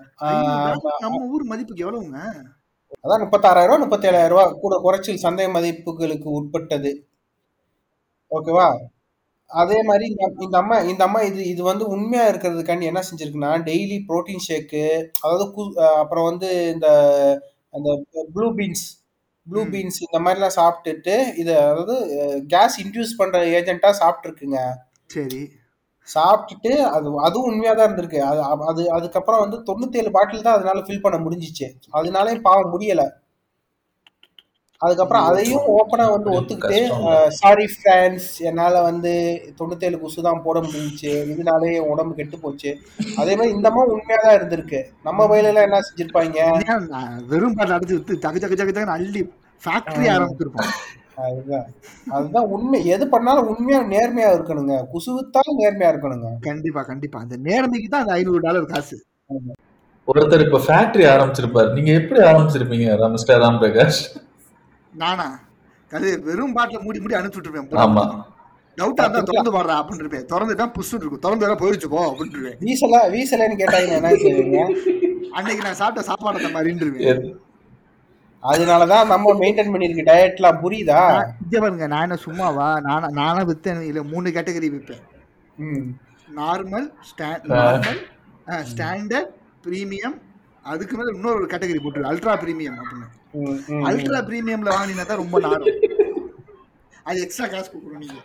நம்ம 1.04 1.22
ஊர் 1.34 1.46
மதிப்புக்கு 1.52 1.86
எவ்வளவுங்க? 1.86 2.20
அதான் 3.04 3.24
முப்பத்தாறாயிரம் 3.24 3.72
ரூபா 3.72 3.84
முப்பத்தேழாயிரம் 3.84 4.34
ரூபா 4.34 4.46
கூட 4.64 4.76
குறைச்சி 4.86 5.14
சந்தை 5.26 5.46
மதிப்புகளுக்கு 5.56 6.30
உட்பட்டது. 6.40 6.92
ஓகேவா? 8.32 8.68
அதே 9.52 9.80
மாதிரி 9.90 10.06
இந்த 10.46 10.58
அம்மா 10.62 10.78
இந்த 10.92 11.02
அம்மா 11.08 11.20
இது 11.30 11.42
இது 11.54 11.62
வந்து 11.64 11.86
உண்மையா 11.96 12.26
இருக்கிறதுக்காண்டி 12.32 12.90
என்ன 12.92 13.02
செஞ்சிருக்குன்னா 13.10 13.52
டெய்லி 13.68 13.98
புரோட்டீன் 14.08 14.46
ஷேக்கு 14.48 14.84
அதாவது 15.22 15.46
அப்புறம் 16.02 16.28
வந்து 16.30 16.50
இந்த 16.76 16.88
அந்த 17.74 17.90
ப்ளூ 18.36 18.48
பீன்ஸ் 18.60 18.86
ப்ளூ 19.48 19.62
பீன்ஸ் 19.72 20.00
இந்த 20.06 20.20
மாதிரிலாம் 20.26 20.58
சாப்பிட்டுட்டு 20.60 21.16
இது 21.42 21.52
அதாவது 21.62 21.96
கேஸ் 22.54 22.76
இன்டியூஸ் 22.84 23.18
பண்ற 23.22 23.40
ஏஜென்ட்டா 23.58 23.92
சாப்பிட்டுருக்குங்க. 24.02 24.60
சரி. 25.08 25.42
சாப்பிட்டுட்டு 26.08 26.72
அது 26.96 27.08
அதுவும் 27.26 27.50
உண்மையா 27.50 27.74
தான் 27.74 27.88
இருந்திருக்கு. 27.88 28.22
அது 28.30 28.42
அது 28.70 28.82
அதுக்கப்புறம் 28.98 29.44
வந்து 29.44 29.58
தொண்ணூத்தேழு 29.68 30.16
பாட்டில் 30.16 30.48
தான் 30.48 30.58
அதனால 30.58 30.86
ஃபில் 30.88 31.04
பண்ண 31.04 31.18
முடிஞ்சிச்சு. 31.26 31.68
அதனாலே 32.00 32.40
பாவம் 32.48 32.74
முடியல. 32.76 33.04
அதுக்கப்புறம் 34.82 35.26
அதையும் 35.28 35.68
ஓப்பனா 35.74 36.06
வந்து 36.14 36.30
ஒத்துக்கிட்டு 36.38 36.80
சாரி 37.42 37.66
ஃப்ரெண்ட்ஸ் 37.74 38.32
என்னால 38.50 38.82
வந்து 38.88 39.12
தொண்ணூத்தேழு 39.60 39.98
குசு 40.02 40.26
தான் 40.26 40.42
போட 40.46 40.58
முடிஞ்சுச்சு. 40.66 41.12
இதனாலே 41.34 41.70
உடம்பு 41.92 42.18
கெட்டு 42.18 42.38
போச்சு. 42.42 42.72
அதே 43.22 43.36
மாதிரி 43.38 43.56
இந்த 43.58 43.70
மாதிரி 43.76 43.94
உண்மையா 43.98 44.20
தான் 44.26 44.38
இருந்திருக்கு. 44.40 44.82
நம்ம 45.08 45.28
வயல 45.32 45.52
எல்லாம் 45.52 45.68
என்ன 45.68 45.80
செஞ்சிருப்பாங்க? 45.90 46.40
வெறும் 47.32 47.56
பாட்டில் 47.60 47.78
அடைச்சு 47.78 47.98
வித்து 48.00 48.24
தகு 48.26 48.42
தகு 48.46 48.60
தகு 48.62 48.76
தகுன்னு 48.78 48.98
அள்ளி 48.98 49.24
ஃபேக்டரி 49.64 50.10
ஆரம்பிச்சிருப்போம். 50.16 50.74
அதுதான். 51.18 51.68
அதுதான் 52.12 52.48
உண்மை. 52.48 52.80
எது 52.86 53.10
பண்ணாலும் 53.10 53.50
உண்மையா 53.52 53.80
நேர்மையா 53.94 54.30
இருக்கணுங்க. 54.36 54.76
குசுவித்தாலும் 54.94 55.60
நேர்மையா 55.62 55.90
இருக்கணுங்க. 55.94 56.30
கண்டிப்பா 56.42 56.82
கண்டிப்பா. 56.82 57.20
அந்த 57.20 57.38
நேர்மைக்கு 57.48 57.90
தான் 57.90 58.04
அந்த 58.06 58.14
ஐநூறு 58.14 58.40
டாலர் 58.40 58.66
காசு. 58.66 58.98
ஒருத்தர் 60.08 60.46
இப்ப 60.46 60.62
ஃபேக்டரி 60.68 61.06
ஆரம்பிச்சிருப்பாரு. 61.12 61.70
நீங்க 61.74 61.92
எப்படி 61.92 62.22
ஆரம்பிச்சிருப்பீங்க 62.22 63.10
மிஸ்டர் 63.16 63.42
ராம் 63.44 63.60
பிரகாஷ் 63.62 64.02
நானா? 64.94 65.28
அது 65.92 66.10
வெறும் 66.28 66.54
பாட்டில் 66.54 66.84
மூடி 66.84 67.00
மூடி 67.00 67.16
அனுப்பிச்சு 67.18 67.40
விட்டுருப்பேன் 67.40 67.84
ஆமா 67.86 68.04
டவுட்டா 68.78 69.04
இருந்தா 69.04 69.22
திறந்து 69.22 69.52
பாடுறா 69.52 69.74
அப்படின்னு 69.80 70.04
இருப்பேன் 70.04 70.28
திறந்துட்டா 70.32 70.66
புஷ் 70.76 70.94
இருக்கும். 70.94 71.24
திறந்து 71.26 71.46
வேற 71.46 71.56
போயிடுச்சு 71.56 71.88
போ 71.88 72.00
அப்படின்னு 72.10 72.36
இருப்பேன் 72.36 72.60
வீசல 72.64 73.00
வீசலன்னு 73.16 73.60
கேட்டாங்க 73.62 73.98
என்ன 74.00 74.12
செய்வீங்க? 74.24 74.60
அன்னைக்கு 75.38 75.66
நான் 75.68 75.80
சாப்பிட்ட 75.82 76.04
சாப்பாடு 76.10 76.40
அந்த 76.42 76.52
மாதிரி 76.56 76.74
இருப்பேன் 76.76 77.22
அதனாலதான் 78.44 79.10
நம்ம 79.12 79.34
மெயின்டைன் 79.42 79.72
பண்ணிருக்கு 79.74 80.10
டயட்லாம் 80.10 80.62
புரியுதா? 80.64 81.02
இங்க 81.44 81.56
பாருங்க 81.64 81.86
நான் 81.94 82.06
என்ன 82.08 82.18
சும்மாவா? 82.26 82.68
நானா 82.88 83.08
நானா 83.20 83.42
வித்தேன் 83.50 83.88
இல்ல 83.90 84.02
மூணு 84.14 84.34
கேட்டகரி 84.38 84.70
விற்பேன் 84.74 85.04
நார்மல் 86.40 86.88
நார்மல் 87.52 88.02
ஸ்டாண்டர்ட் 88.72 89.32
பிரீமியம் 89.66 90.18
அதுக்கு 90.72 90.94
மேல 90.98 91.14
இன்னொரு 91.16 91.48
கேட்டகரி 91.54 91.80
போட்டுரு. 91.84 92.10
அல்ட்ரா 92.12 92.34
பிரீமியம் 92.44 92.78
அப்படின்னு. 92.82 93.08
அல்ட்ரா 93.90 94.20
பிரீமியம்ல 94.30 94.70
வாங்கினா 94.78 95.06
தான் 95.10 95.22
ரொம்ப 95.24 95.40
நாரும். 95.46 95.80
அது 97.10 97.18
எக்ஸ்ட்ரா 97.26 97.48
காசு 97.54 97.70
கொடுக்கணும் 97.72 98.04
நீங்க. 98.04 98.20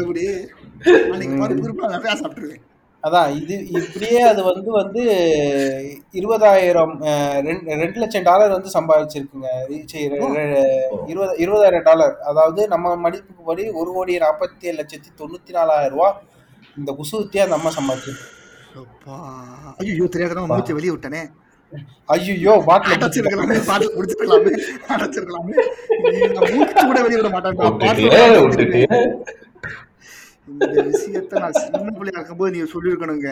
எப்படி? 0.00 0.24
அன்னைக்கு 1.12 1.36
பருப்பு 1.42 1.92
நிறையா 1.94 2.14
சாப்பிட்டுருவேன். 2.20 2.64
அதான் 3.04 3.28
இது 3.38 3.54
இப்படியே 3.78 4.22
அது 4.30 4.40
வந்து 4.48 4.70
வந்து 4.78 5.02
இருபதாயிரம் 6.18 6.92
ரெண்டு 7.82 7.98
லட்சம் 8.02 8.26
டாலர் 8.28 8.54
வந்து 8.56 8.70
சம்பாதிச்சிருக்குங்க. 8.76 9.50
இருபது 11.12 11.32
இருபதாயிரம் 11.44 11.86
டாலர். 11.88 12.14
அதாவது 12.30 12.60
நம்ம 12.74 12.94
மதிப்புக்கு 13.04 13.48
படி 13.50 13.64
ஒரு 13.82 13.90
கோடி 13.96 14.18
நாற்பத்தி 14.26 14.68
ஏழு 14.70 14.78
லட்சத்தி 14.80 15.10
தொண்ணூத்தி 15.20 15.54
நாலாயிரம் 15.58 15.94
ரூபா 15.96 16.10
இந்த 16.76 16.92
குசுத்தியா 17.00 17.44
அந்த 17.46 17.58
அம்மா 17.58 17.72
சம்பாதிச்சிருக்கு 17.78 18.28
ஐயோ 19.84 20.06
தெரியாத 20.14 20.42
மூச்சை 20.50 20.74
வெளியே 20.78 20.92
விட்டனே. 20.94 21.22
ஐயோ 22.14 22.52
பாட்டில் 22.68 22.94
அடைச்சிருக்கலாமே 22.96 23.56
பாட்டு 23.70 23.88
குடிச்சிருக்கலாமே 23.96 24.52
அடைச்சிருக்கலாமே. 24.94 25.54
நான் 26.36 26.52
மூச்சு 26.54 26.84
கூட 26.88 26.98
வெளியே 27.06 27.20
விட 27.20 27.28
விட்டுட்டியே 28.44 28.88
இந்த 30.50 30.68
விஷயத்த 30.90 31.40
நான் 31.44 31.60
சின்ன 31.64 31.88
பிள்ளையா 31.96 32.18
இருக்கும்போது 32.18 32.52
நீங்க 32.54 32.68
சொல்லியிருக்கணுங்க. 32.74 33.30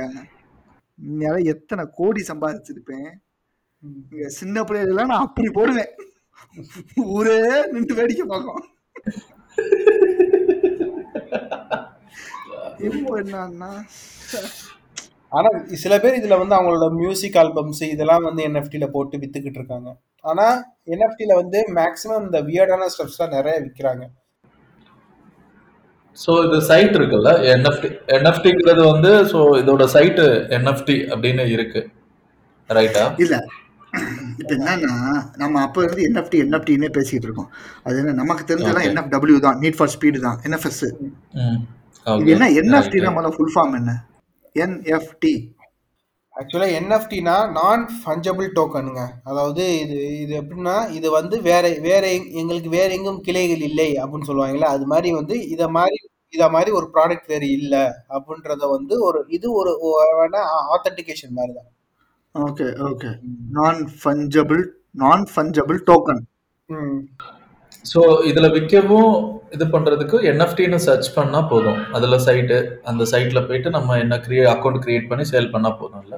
நேரம் 1.21 1.51
எத்தனை 1.55 1.83
கோடி 1.99 2.23
சம்பாதிச்சிருப்பேன். 2.31 3.11
இங்க 3.83 4.29
சின்ன 4.41 4.63
பிள்ளைகளெல்லாம் 4.69 5.13
நான் 5.13 5.27
அப்படி 5.27 5.51
போடுவேன். 5.59 5.93
ஊரே 7.17 7.39
நின்று 7.75 7.99
வேடிக்கை 8.01 8.27
பார்க்கும். 8.33 8.65
இப்போ 12.89 13.15
என்னன்னா 13.23 13.71
ஆனா 15.37 15.49
சில 15.83 15.95
பேர் 16.03 16.19
இதுல 16.19 16.37
வந்து 16.41 16.57
அவங்களோட 16.57 16.87
மியூசிக் 17.01 17.39
ஆல்பம்ஸ் 17.41 17.83
இதெல்லாம் 17.95 18.27
வந்து 18.27 18.43
என்எஃப்டில 18.49 18.87
போட்டு 18.95 19.17
வித்துக்கிட்டு 19.23 19.59
இருக்காங்க. 19.61 19.91
ஆனா 20.31 20.47
என்எஃப்டில 20.93 21.35
வந்து 21.41 21.59
மேக்ஸிமம் 21.79 22.25
இந்த 22.27 22.39
வியர்டான 22.49 22.89
ஸ்டெப்ஸ் 22.95 23.21
தான் 23.23 23.35
நிறைய 23.37 23.57
விக்கிறாங்க. 23.65 24.05
ஸோ 26.23 26.33
இது 26.47 26.59
சைட் 26.69 26.97
இருக்குல்ல? 26.99 27.31
என்எஃப்டி 27.55 27.89
என்எஃப்டிங்கிறது 28.17 28.83
வந்து 28.93 29.11
ஸோ 29.33 29.41
இதோட 29.61 29.85
சைட்டு 29.95 30.25
என்எஃப்டி 30.57 30.97
அப்படின்னு 31.15 31.45
இருக்கு. 31.57 31.81
ரைட்டா 32.71 33.05
இல்ல. 33.25 33.37
இப்ப 34.41 34.51
என்னன்னா 34.57 34.95
நம்ம 35.43 35.61
அப்ப 35.67 35.85
இருந்து 35.85 36.03
என்எஃப்டி 36.09 36.39
என்எஃப்டின்னே 36.45 36.91
பேசிட்டு 36.97 37.27
இருக்கோம். 37.29 37.51
அது 37.85 37.99
என்ன 38.01 38.17
நமக்கு 38.23 38.43
தெரிஞ்சதெல்லாம் 38.49 38.85
Okay. 38.85 38.93
என்எஃப்டபிள்யூ 38.93 39.37
தான். 39.47 39.59
நீட் 39.63 39.79
ஃபார் 39.79 39.93
ஸ்பீடு 39.95 40.19
தான். 40.27 40.39
என்எஃப்எஸ் 40.47 40.83
என்ன 42.35 42.49
என்எஃப்டி 42.61 42.99
முதல்ல 43.07 43.33
ஃபுல் 43.37 43.55
ஃபார்ம் 43.55 43.77
என்ன? 43.81 43.95
என்எஃப்டி 44.57 45.33
ஆக்சுவலாக 46.39 46.77
என்எஃப்டினா 46.79 47.35
நான் 47.55 47.83
ஃபஞ்சபிள் 47.95 48.49
டோக்கனுங்க 48.55 49.01
அதாவது 49.25 49.63
இது 49.81 49.95
இது 50.19 50.33
எப்படின்னா 50.41 50.77
இது 50.93 51.09
வந்து 51.11 51.37
வேற 51.43 51.65
வேற 51.81 52.03
எங்- 52.11 52.31
எங்களுக்கு 52.35 52.71
வேற 52.71 52.89
எங்கும் 52.95 53.23
கிளைகள் 53.23 53.65
இல்லை 53.69 53.89
அப்படின்னு 53.95 54.29
சொல்லுவாங்கல்ல. 54.29 54.69
அது 54.69 54.87
மாதிரி 54.87 55.11
வந்து 55.15 55.37
இதை 55.49 55.69
மாதிரி 55.77 55.99
இதை 56.35 56.47
மாதிரி 56.51 56.71
ஒரு 56.73 56.87
ப்ராடக்ட் 56.95 57.29
வேறு 57.29 57.47
இல்லை 57.59 57.83
அப்படின்றத 58.11 58.65
வந்து 58.71 58.95
ஒரு 59.03 59.19
இது 59.31 59.47
ஒரு 59.59 59.71
ஆத்தன்டிகேஷன் 60.75 61.37
மாதிரி 61.37 61.53
தான் 61.55 61.71
okay 62.35 62.67
okay 62.89 63.11
non 63.53 63.79
fungible 64.01 64.63
non 64.97 65.25
fungible 65.33 65.79
token 65.87 66.23
ம். 66.69 66.99
ஸோ 67.85 68.01
இதில் 68.25 68.51
விற்கவும் 68.51 69.13
இது 69.51 69.65
பண்ணுறதுக்கு 69.65 70.17
என்எஃப்டின்னு 70.31 70.81
சர்ச் 70.87 71.19
பண்ணால் 71.19 71.49
போதும். 71.49 71.79
அதில் 71.93 72.25
சைட்டு 72.27 72.57
அந்த 72.85 73.05
சைட்டில் 73.05 73.47
போயிட்டு 73.47 73.71
நம்ம 73.71 73.99
என்ன 73.99 74.17
கிரியே 74.17 74.47
அக்கௌண்ட் 74.55 74.83
கிரியேட் 74.85 75.09
பண்ணி 75.09 75.25
சேல் 75.31 75.53
பண்ணால் 75.53 75.79
போதும்ல 75.81 76.17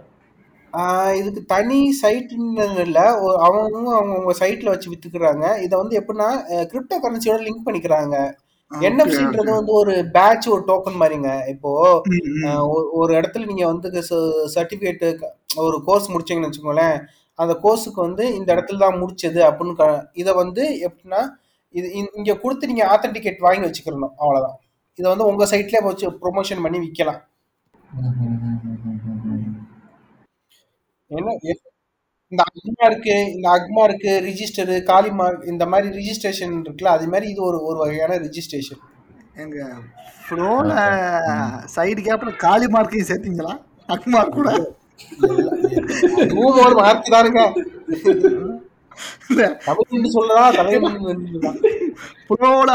இதுக்கு 1.16 1.44
தனி 1.44 1.78
சைட்டுன்னு 2.02 2.80
இல்லை. 2.80 3.02
அவங்கவுங்க 3.46 3.90
அவங்கவுங்க 3.98 4.34
சைட்டில் 4.40 4.72
வச்சு 4.72 4.90
வித்துக்கிறாங்க. 4.90 5.62
இதை 5.62 5.78
வந்து 5.78 5.94
எப்படின்னா 6.00 6.28
கிரிப்டோ 6.72 6.96
கரன்சியோட 7.04 7.40
லிங்க் 7.46 7.66
பண்ணிக்கிறாங்க. 7.66 8.16
என்எஃப்சின்றது 8.70 9.50
வந்து 9.50 9.72
ஒரு 9.72 9.94
பேட்ச் 10.12 10.48
ஒரு 10.48 10.62
டோக்கன் 10.66 11.00
மாதிரிங்க. 11.00 11.48
இப்போ 11.48 11.70
ஒரு- 12.96 13.16
இடத்துல 13.16 13.46
நீங்க 13.46 13.66
வந்து 13.66 13.88
சர்டிபிகேட் 14.54 15.04
ஒரு 15.56 15.82
கோர்ஸ் 15.84 16.10
முடிச்சீங்கன்னு 16.12 16.48
வச்சுக்கோங்களேன். 16.48 16.98
அந்த 17.38 17.54
கோர்ஸுக்கு 17.62 18.00
வந்து 18.00 18.34
இந்த 18.34 18.54
இடத்துல 18.54 18.78
தான் 18.78 19.00
முடிச்சது 19.02 19.40
அப்படின்னு 19.48 19.88
இதை 20.12 20.32
வந்து 20.34 20.64
எப்படின்னா 20.88 21.22
இது 21.74 21.86
இங்க 22.12 22.32
கொடுத்து 22.38 22.70
நீங்க 22.70 22.84
ஆத்தன்டிகேட் 22.92 23.44
வாங்கி 23.44 23.66
வச்சுக்கிறணும் 23.66 24.14
அவ்வளவுதான். 24.20 24.56
இதை 24.98 25.06
வந்து 25.10 25.28
உங்க 25.30 25.44
சைட்லயே 25.50 25.82
வச்சு 25.84 26.06
ப்ரொமோஷன் 26.22 26.64
பண்ணி 26.64 26.78
விற்கலாம் 26.80 27.20
என்ன? 31.10 31.30
இந்த 32.32 32.42
அக்மா 32.48 32.84
இருக்கு 32.88 33.14
இந்த 33.34 33.46
அக்மா 33.54 33.82
இருக்கு 33.88 34.10
ரிஜிஸ்டர் 34.26 34.72
காலிமார்க் 34.90 35.48
இந்த 35.52 35.64
மாதிரி 35.66 35.88
ரிஜிஸ்ட்ரேஷன் 35.96 36.52
இருக்குல்ல 36.58 36.92
அது 36.96 37.06
மாதிரி 37.12 37.26
இது 37.32 37.40
ஒரு 37.48 37.58
ஒரு 37.68 37.78
வகையான 37.82 38.18
ரிஜிஸ்ட்ரேஷன் 38.24 38.82
எங்க 39.36 39.56
ஃப்ளோல 40.24 40.70
சைடு 41.74 42.00
கேப்ல 42.06 42.32
காலி 42.42 42.68
மார்க்கையும் 42.74 43.10
சேர்த்தீங்களா? 43.10 43.54
அக்மார்க் 43.88 44.36
கூட? 44.36 44.50
அதுவும் 46.22 46.58
ஒரு 46.62 46.74
வார்த்தை 46.78 47.08
தானுங்க 47.12 47.42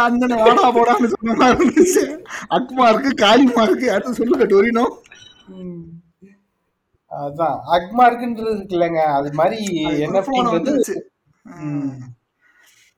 அண்ணன் 0.06 0.38
வாடா 0.38 0.76
போடான்னு 0.76 1.06
சொன்ன 1.06 1.54
இருந்துச்சு. 1.54 2.04
அக்மார்க்கு 2.50 3.14
காலி 3.16 3.44
மார்க்கு 3.56 3.92
அடுத்து 3.92 4.14
சொல்லுங்க 4.14 4.46
டொரினோ 4.46 4.86
அதான் 7.12 7.58
அக்மார்க்குன்றது 7.72 8.54
இருக்குல்லங்க. 8.56 8.96
அது 8.96 9.34
மாதிரி 9.34 9.58
ம். 11.44 11.92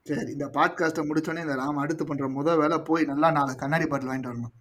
சரி 0.01 0.31
இந்த 0.31 0.46
பாட்காஸ்ட்டை 0.46 1.01
முடிச்சோடனே 1.03 1.41
இந்த 1.41 1.55
ராம் 1.55 1.75
அடுத்து 1.75 2.05
பண்ற 2.05 2.27
முத 2.27 2.57
வேலை 2.57 2.77
போய் 2.77 3.03
நல்லா 3.03 3.31
நாலு 3.31 3.55
கண்ணாடி 3.55 3.86
பாட்டில் 3.86 4.10
வாங்கிட்டு 4.10 4.31
வரணும். 4.31 4.53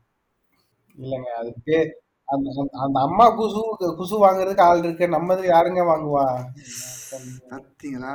இல்லைங்க 0.98 1.30
அது 1.38 1.54
பே- 1.66 1.90
அந்த 2.24 2.50
அந்த- 2.78 3.00
அம்மா 3.00 3.38
குசு 3.38 3.60
குசு 3.80 4.16
வாங்குறதுக்கு 4.22 4.60
ஆள் 4.60 4.78
இருக்கு. 4.78 5.08
நம்ம 5.08 5.34
யாருங்க 5.34 5.82
வாங்குவா? 5.84 6.24
பார்த்தீங்களா 7.50 8.14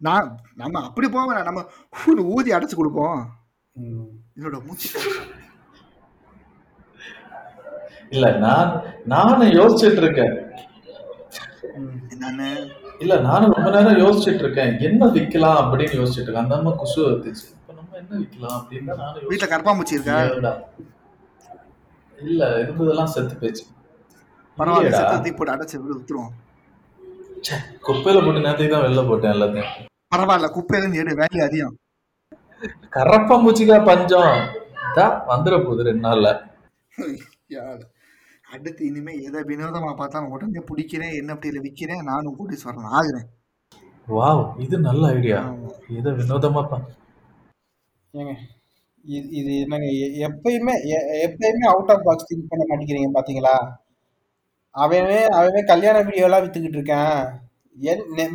நான் 0.00 0.26
நம்ம 0.54 0.82
அப்படி 0.82 1.08
போக 1.08 1.24
வேணாம். 1.28 1.48
நம்ம 1.48 1.62
ஊதி 2.34 2.50
அடைச்சு 2.52 2.76
கொடுப்போம். 2.76 3.20
ம். 3.76 4.06
என்னோட 4.36 4.56
மூச்சு. 4.66 4.88
இல்ல 8.10 8.26
நான் 8.38 8.72
நானும் 9.06 9.54
யோசிச்சுட்டு 9.54 10.02
இருக்கேன் 10.02 10.34
என்னன்னு? 12.12 12.48
இல்ல 12.98 13.14
நானும் 13.20 13.54
ரொம்ப 13.54 13.70
நேரம் 13.76 14.02
யோசிச்சுட்டு 14.02 14.42
இருக்கேன் 14.42 14.74
என்ன 14.80 15.06
விக்கலாம் 15.14 15.58
அப்படின்னு 15.62 15.98
யோசிச்சுட்டு 15.98 16.22
இருக்கேன் 16.22 16.44
அந்த 16.44 16.56
அம்மா 16.56 16.72
குசு 16.74 17.00
வந்துச்சு 17.06 17.46
இப்ப 17.52 17.72
நம்ம 17.72 17.96
என்ன 17.96 18.12
விக்கலாம் 18.20 18.56
அப்படின்னு 18.58 18.96
நானும் 19.00 19.28
வீட்டுல 19.30 19.48
கரப்பாம்பூச்சி 19.50 19.96
இருக்கா. 19.98 20.18
இல்ல 22.18 22.44
இருந்ததெல்லாம் 22.62 23.12
செத்து 23.14 23.34
போச்சு. 23.36 23.64
பரவாயில்ல 24.58 25.00
போட்டு 25.32 25.54
அடைச்சு 25.54 25.80
விடு 25.80 25.96
வித்துருவோம் 25.96 26.34
ச்சே, 27.40 27.56
குப்பையில 27.86 28.22
போட்டு 28.22 28.44
நேரத்துக்கு 28.44 28.72
தான் 28.72 28.84
வெளில 28.84 29.02
போட்டேன் 29.08 29.34
எல்லாத்தையும். 29.34 29.72
பரவாயில்ல 30.14 30.48
குப்பையில 30.56 30.76
இருந்து 30.76 30.98
எடு 30.98 31.14
வேல்யூ 31.16 31.42
அதிகம். 31.44 31.76
கரப்பாம்பூச்சிக்கா 32.90 33.84
பஞ்சம். 33.84 34.36
தான் 34.94 35.22
வந்துட 35.28 35.64
போகுது 35.64 35.82
ரெண்டு 35.82 36.08
நாள்ல. 36.08 36.28
அடுத்து 38.50 38.86
இனிமே 38.86 39.22
எதை 39.22 39.40
வினோதமா 39.42 39.96
பார்த்தாலும் 39.96 40.30
உடனே 40.30 40.60
பிடிக்கிறேன் 40.60 41.14
என்ன 41.14 41.34
அப்படியில 41.34 41.60
விற்கிறேன் 41.60 42.02
நானும் 42.02 42.36
கோடீஸ்வரன் 42.38 42.90
ஆகுறேன். 42.92 43.26
வாவ் 44.08 44.60
இது 44.60 44.78
நல்ல 44.78 45.08
ஐடியா. 45.08 45.54
இதை 45.88 46.12
வினோதமா 46.12 46.62
ஏங்க 48.14 48.34
இது 49.04 49.28
இது 49.28 49.60
என்னங்க 49.60 49.86
எ- 49.86 50.28
எப்பயுமே 50.28 50.74
எப்பயுமே 51.26 51.66
அவுட் 51.66 51.90
ஆஃப் 51.90 52.04
பாக்ஸ் 52.04 52.34
திங்க் 52.34 52.48
பண்ண 52.48 52.64
மாட்டேங்கிறீங்க 52.68 53.10
பாத்தீங்களா? 53.14 53.54
அவன் 54.70 55.28
அவன் 55.30 55.64
கல்யாண 55.66 56.02
வீடியோ 56.02 56.24
எல்லாம் 56.24 56.42
வித்துக்கிட்டு 56.42 56.78
இருக்கான். 56.78 57.32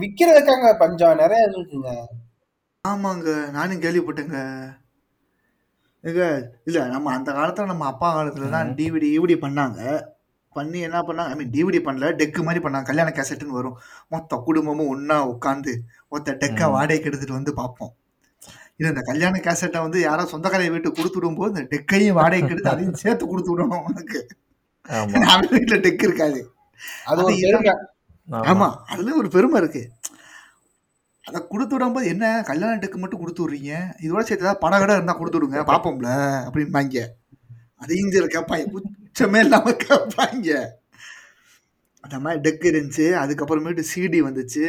விக்கிறதுக்காங்க 0.04 0.68
பஞ்சம். 0.82 1.20
நிறைய 1.24 1.50
இருக்குங்க. 1.52 1.92
ஆமாங்க 2.86 3.30
நானும் 3.58 3.82
கேள்விப்பட்டேங்க. 3.82 4.38
ஏங்க 6.04 6.24
இல்ல 6.68 6.80
நம்ம 6.88 7.12
அந்த 7.18 7.32
காலத்துல 7.32 7.66
நம்ம 7.66 7.86
அப்பா 7.86 8.08
காலத்துல 8.16 8.50
தான் 8.50 8.70
டிவிடி 8.78 9.08
ஈவிடி 9.18 9.36
பண்ணாங்க. 9.46 9.80
பண்ணி 10.56 10.80
என்ன 10.80 11.00
பண்ணாங்க 11.08 11.32
ஐ 11.34 11.36
மீன் 11.36 11.52
டிவிடி 11.56 11.80
பண்ணல 11.88 12.08
டெக்கு 12.22 12.42
மாதிரி 12.48 12.62
பண்ணாங்க. 12.66 12.84
கல்யாண 12.84 13.10
கேசட்டுன்னு 13.18 13.60
வரும். 13.60 13.78
மொத்த 14.08 14.38
குடும்பமும் 14.48 14.88
ஒண்ணா 14.88 15.18
உட்காந்து 15.34 15.74
ஒருத்த 16.12 16.38
டெக்கா. 16.44 16.66
வாடகைக்கு 16.76 17.10
எடுத்துட்டு 17.12 17.40
வந்து 17.40 17.54
பார்ப்போம். 17.54 17.94
இது 18.80 18.90
இந்த 18.90 19.02
கல்யாண 19.02 19.36
கேசட்டை 19.48 19.82
வந்து 19.82 20.00
யாரோ 20.02 20.24
சொந்தக்காரைய 20.34 20.72
வீட்டு 20.72 20.92
கொடுத்து 20.92 21.20
விடும்போது 21.20 21.52
இந்த 21.54 21.64
டெக்கையும் 21.74 22.18
வாடகைக்கு 22.20 22.54
எடுத்து 22.56 22.74
அதையும் 22.74 23.02
சேர்த்து 23.04 23.28
கொடுத்து 23.28 23.54
விடணும் 23.54 23.86
உனக்கு. 23.90 24.22
வீட்டுல 25.54 25.78
டெக் 25.86 26.04
இருக்காது. 26.04 26.40
அது 27.06 27.22
ஆமா. 28.28 28.68
அதுல 28.86 29.16
ஒரு 29.16 29.30
பெருமை 29.30 29.62
இருக்கு. 29.62 29.84
அதை 31.26 31.40
கொடுத்து 31.48 31.74
விடும்போது 31.76 32.06
என்ன 32.06 32.44
கல்யாண 32.44 32.76
டெக்கு 32.76 32.98
மட்டும் 32.98 33.20
கொடுத்து 33.20 33.42
விடுறீங்க? 33.44 33.74
இதோட 34.02 34.22
சேர்த்து 34.22 34.46
ஏதாவது 34.46 34.60
பணம் 34.60 34.80
கடை 34.80 34.96
இருந்தா 34.96 35.14
கொடுத்து 35.14 35.40
விடுங்க 35.40 35.60
பாப்போம்ல 35.64 36.12
அப்படின்பாங்க 36.48 37.02
அதையும் 37.76 38.12
சரி 38.12 38.28
கேட்பாங்க 38.28 38.66
குச்சமே 38.76 39.40
இல்லாம 39.40 39.72
கேட்பாங்க. 39.86 40.50
அந்த 42.04 42.20
மாதிரி 42.20 42.40
டெக் 42.46 42.66
இருந்துச்சு 42.72 43.06
அதுக்கப்புறமேட்டு 43.24 43.84
சிடி 43.94 44.20
வந்துச்சு. 44.28 44.66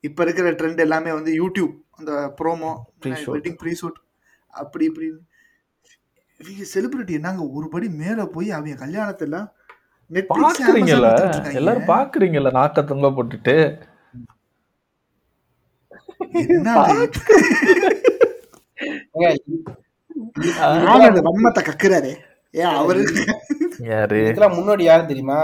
இப்ப 0.00 0.22
இருக்கிற 0.22 0.50
ட்ரெண்ட் 0.50 0.78
எல்லாமே 0.78 1.12
வந்து 1.12 1.32
யூடியூப் 1.32 1.74
அந்த 1.90 2.12
ப்ரோமோ. 2.40 2.72
வெட்டிங் 3.34 3.58
ப்ரீ 3.60 3.72
ஷூட் 3.80 3.98
அப்படி 4.54 4.88
இப்படின்னு. 4.88 5.20
இவங்க 6.40 6.64
செலிபிரிட்டி 6.74 7.10
என்னங்க 7.10 7.42
ஒரு 7.48 7.68
படி 7.68 7.88
மேல 7.88 8.26
போய் 8.26 8.50
அவங்க 8.50 8.86
கல்யாணத்துல 8.86 9.36
பாக்குறீங்கல்ல. 10.32 11.08
எல்லாரும் 11.54 11.88
பாக்குறீங்கல்ல? 11.92 12.50
நாக்க 12.58 12.84
தொங்க 12.90 13.08
போட்டுட்டு 13.16 13.56
கக்குறாரு. 21.68 22.12
ஏன் 22.60 22.74
அவரு? 22.80 23.00
யாரு? 23.90 24.20
முன்னாடி 24.58 24.82
யாரு 24.82 25.06
தெரியுமா? 25.06 25.40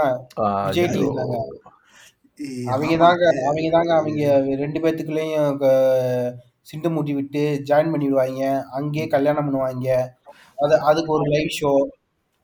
அவங்க 2.73 2.97
தாங்க 3.03 3.23
அவங்க 3.47 3.69
தாங்க 3.77 3.91
அவங்க 3.99 4.55
ரெண்டு 4.63 4.79
பேத்துக்குள்ளேயும் 4.83 5.49
சிண்டு 6.69 6.89
மூட்டி 6.89 7.13
விட்டு 7.13 7.41
ஜாயின் 7.69 7.91
பண்ணிடுவாங்க. 7.93 8.41
அங்கேயே 8.79 9.07
கல்யாணம் 9.07 9.47
பண்ணுவாங்க. 9.47 9.87
அது 10.63 10.73
அதுக்கு 10.89 11.11
ஒரு 11.17 11.25
லைவ் 11.35 11.55
ஷோ 11.59 11.71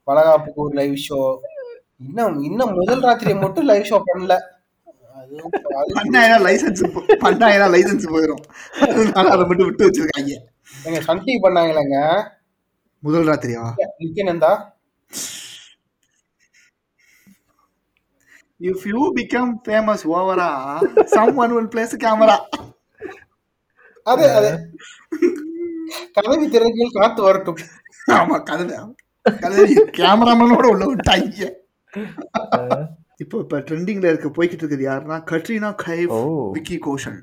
வளகாப்புக்கு 0.04 0.64
ஒரு 0.66 0.74
லைவ் 0.80 0.96
ஷோ 1.08 1.20
இன்னும் 2.02 2.36
இன்னும் 2.48 2.74
முதல் 2.80 3.04
ராத்திரியை 3.06 3.38
மட்டும் 3.44 3.68
லைவ் 3.70 3.90
ஷோ 3.92 3.98
பண்ணல. 4.10 4.36
லைசன்ஸ் 6.46 6.82
பண்ணாயிரம் 7.24 7.74
லைசன்ஸ் 7.76 8.12
போயிடும் 8.14 8.44
அதனால 8.88 9.26
அதை 9.36 9.44
மட்டும் 9.50 9.68
விட்டு 9.70 9.88
வச்சிருக்காங்க. 9.88 10.34
எங்க 10.88 11.00
சன் 11.08 11.24
டிவி 11.26 11.38
பண்ணாங்களேங்க? 11.46 11.98
முதல் 13.04 13.28
ராத்திரியா? 13.30 13.64
Nithyananda 14.02 14.52
if 18.70 18.86
you 18.92 19.02
become 19.18 19.52
famous 19.66 20.06
ஓவரா 20.18 20.50
some 21.16 21.36
one 21.44 21.54
will 21.56 21.72
place 21.74 21.96
camera 22.06 22.38
அது 24.12 24.26
அது. 24.38 24.52
கதவி 26.16 26.46
திறக்கையில் 26.54 26.98
காத்து 26.98 27.22
வரட்டும். 27.28 27.62
ஆமா 28.18 28.38
கதை 28.50 28.66
கதை 29.44 29.64
கேமராமேனோட 30.00 30.66
உள்ள 30.74 30.86
விட்டாங்க. 30.92 31.48
இப்போ 33.24 33.36
இப்ப 33.44 33.60
ட்ரெண்டிங்ல 33.68 34.10
இருக்க 34.12 34.30
போய்கிட்டு 34.38 34.64
இருக்குது 34.64 34.86
யாருன்னா 34.90 35.18
கட்ரினா 35.32 35.70
கைஃப். 35.86 36.16
விக்கி 36.56 36.78
கோஷல். 36.88 37.22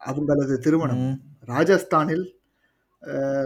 அவங்களது 0.00 0.56
திருமணம். 0.66 1.06
ராஜஸ்தானில் 1.52 2.26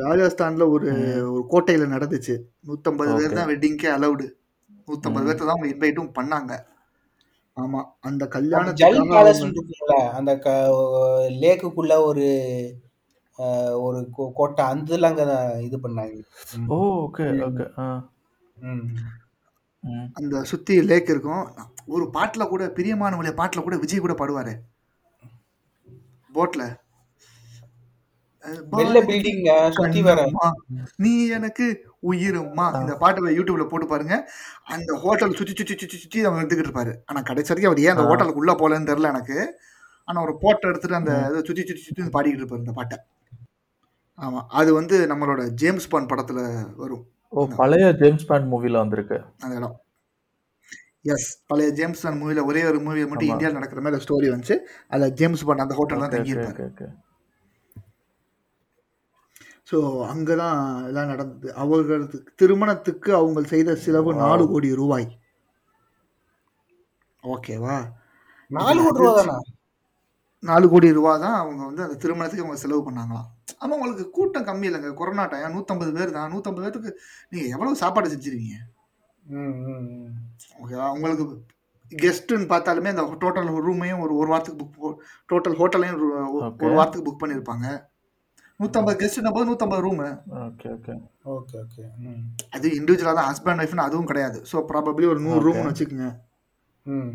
ராஜஸ்தான்ல 0.08 0.64
ஒரு 0.74 0.88
ஒரு 1.30 1.42
கோட்டையில 1.52 1.86
நடந்துச்சு. 1.94 2.34
நூத்தம்பது 2.68 3.10
பேர். 3.18 3.38
தான் 3.38 3.50
வெட்டிங்க்கே 3.52 3.88
அலௌடு 3.96 4.26
நூத்தம்பது 4.88 5.26
பேர்த்த 5.26 5.48
தான் 5.48 5.56
அவங்க 5.56 5.68
இன்வைட்டும் 5.72 6.14
பண்ணாங்க. 6.18 6.52
ஆமா 7.56 7.80
அந்த 8.08 8.24
கல்யாணத்துக்காக 8.34 9.96
அந்த 10.18 10.32
லேக்குக்குள்ள 11.42 11.94
ஒரு 12.08 12.26
ஒரு 13.86 13.98
கோட்டை 14.38 14.62
அந்த 14.72 14.96
இது 15.66 15.78
பண்ணாங்க. 15.86 16.16
ஓ 16.74 16.78
ஓகே 17.04 17.26
ஓகே 17.48 17.66
ம். 19.82 19.90
ம். 19.90 20.10
அந்த 20.12 20.44
சுத்தி 20.44 20.82
லேக் 20.82 21.08
இருக்கும். 21.08 21.52
ஒரு 21.86 22.10
பாட்டுல 22.14 22.48
கூட 22.48 22.66
பிரியமானவளைய 22.66 23.32
பாட்டுல 23.32 23.62
கூட 23.62 23.76
விஜய் 23.76 23.98
கூட 23.98 24.12
பாடுவாரு. 24.12 24.52
போட்ல. 26.34 26.80
வெள்ள 28.70 29.00
சுத்தி 29.72 30.02
கண்ணம்மா, 30.02 30.50
நீ 30.96 31.26
எனக்கு 31.26 31.86
உயிரும்மா 32.02 32.80
இந்த 32.80 32.96
பாட்டை 32.96 33.38
யூடியூப்ல 33.38 33.68
போட்டு 33.68 33.86
பாருங்க. 33.86 34.30
அந்த 34.64 34.94
ஹோட்டல் 34.94 35.34
சுத்தி 35.34 35.54
சுத்தி 35.56 35.76
சுத்தி 35.76 35.96
சுத்தி 35.96 36.24
அவங்க 36.24 36.42
எடுத்துக்கிட்டு 36.42 36.58
இருப்பாரு. 36.58 36.94
ஆனா 37.06 37.20
கடைசி 37.20 37.54
வரைக்கும் 37.54 37.64
அவர் 37.64 37.78
ஏன் 37.78 37.90
அந்த 37.90 38.02
ஆ. 38.02 38.06
ஹோட்டலுக்கு 38.06 38.38
உள்ள 38.38 38.52
போலன்னு 38.52 38.82
தெரியல 38.82 39.08
எனக்கு. 39.08 39.60
ஆனா 40.04 40.22
ஒரு 40.22 40.38
போட்டோ 40.38 40.68
எடுத்துட்டு 40.68 40.96
அந்த 40.96 41.28
இதை 41.30 41.42
சுத்தி 41.44 41.76
சுத்தி 41.76 42.02
பாடிக்கிட்டு 42.02 42.40
இருப்பாரு 42.40 42.58
இந்த 42.58 42.72
பாட்டை. 42.72 42.98
ஆமா 44.18 44.42
அது 44.48 44.74
வந்து 44.74 45.06
நம்மளோட 45.06 45.48
ஜேம்ஸ் 45.48 45.88
பாண்ட் 45.88 46.10
படத்துல 46.10 46.66
வரும். 46.76 47.11
ஓ 47.36 47.42
பழைய 47.60 47.84
ஜேம்ஸ் 48.00 48.26
பாண்ட் 48.30 48.48
மூவில 48.52 48.80
வந்திருக்கு. 48.82 49.18
அந்த 49.44 49.54
இடம். 49.60 49.76
எஸ் 51.12 51.30
பழைய 51.50 51.68
ஜேம்ஸ் 51.78 52.02
பாண்ட் 52.04 52.20
மூவில 52.22 52.44
ஒரே 52.50 52.64
ஒரு 52.70 52.80
மூவி 52.86 53.06
மட்டும். 53.06 53.32
இந்தியாவில் 53.34 53.58
நடக்கிற 53.58 53.82
மாதிரி 53.84 54.04
ஸ்டோரி 54.04 54.28
வந்துச்சு. 54.34 54.56
அதுல 54.88 55.08
ஜேம்ஸ் 55.20 55.44
பாண்ட் 55.48 55.64
அந்த 55.64 55.74
ஹோட்டல் 55.78 56.02
தான் 56.04 56.14
தங்கியிருப்பாரு. 56.14 56.90
ஸோ 59.70 59.78
அங்கதான் 60.12 60.60
எல்லாம் 60.88 61.10
நடந்தது. 61.12 61.48
அவர்களுக்கு 61.64 62.18
திருமணத்துக்கு 62.40 63.10
அவங்க 63.20 63.42
செய்த 63.54 63.76
செலவு 63.84 64.12
நாலு 64.22 64.44
கோடி 64.52 64.70
ரூபாய். 64.80 65.08
ஓகேவா 67.34 67.76
நாலு 68.50 68.78
கோடி 68.84 68.98
ரூபா 69.02 69.12
தானா? 69.20 69.36
நாலு 70.42 70.66
கோடி 70.68 70.88
ரூபா 70.98 71.12
தான் 71.24 71.36
அவங்க 71.40 71.62
வந்து 71.68 71.82
அந்த 71.86 71.96
திருமணத்துக்கு 72.02 72.44
அவங்க 72.44 72.60
செலவு 72.62 72.86
பண்ணாங்களாம். 72.86 73.28
ஆமா 73.62 73.74
உங்களுக்கு 73.76 74.04
கூட்டம் 74.10 74.46
கம்மி 74.48 74.66
இல்லைங்க. 74.68 74.90
கொரோனா 75.00 75.24
டைம் 75.32 75.54
நூற்றம்பது 75.56 75.92
பேர் 75.98 76.16
தான். 76.16 76.30
நூற்றம்பது 76.32 76.64
பேருக்கு 76.66 76.92
நீங்க 77.30 77.46
எவ்வளவு 77.54 77.80
சாப்பாடு 77.82 78.12
செஞ்சிருவீங்க. 78.14 78.56
ஓகேவா 80.62 80.88
உங்களுக்கு 80.96 81.24
கெஸ்ட்டுன்னு 81.92 82.46
பார்த்தாலுமே 82.52 82.92
அந்த 82.92 83.04
டோட்டல் 83.22 83.48
ரூமையும் 83.68 84.02
ஒரு 84.04 84.12
ஒரு 84.16 84.28
வாரத்துக்கு 84.32 84.66
புக் 84.76 84.98
டோட்டல் 85.28 85.56
ஹோட்டலையும் 85.60 85.98
ஒரு 86.62 86.74
வாரத்துக்கு 86.76 87.06
புக் 87.08 87.22
பண்ணியிருப்பாங்க 87.22 87.66
நூற்றம்பது 88.60 88.98
கெஸ்ட்னா 89.00 89.30
போது 89.34 89.48
நூற்றம்பது 89.48 89.84
room 89.86 90.08
okay 90.46 90.68
okay 90.74 90.92
okay 91.34 91.56
okay. 91.62 91.84
அது 92.54 92.66
இண்டிவிஜுவலாக 92.78 93.16
தான். 93.18 93.28
ஹஸ்பண்ட் 93.30 93.62
ஒய்ஃப்னு 93.62 93.86
அதுவும் 93.86 94.10
கிடையாது. 94.10 94.38
ஸோ 94.50 94.56
ப்ராபப்ளி 94.70 95.06
ஒரு 95.12 95.20
நூறு. 95.20 95.40
ரூம்னு 95.46 95.70
வச்சுக்கோங்க. 95.70 96.08
ம். 96.86 97.12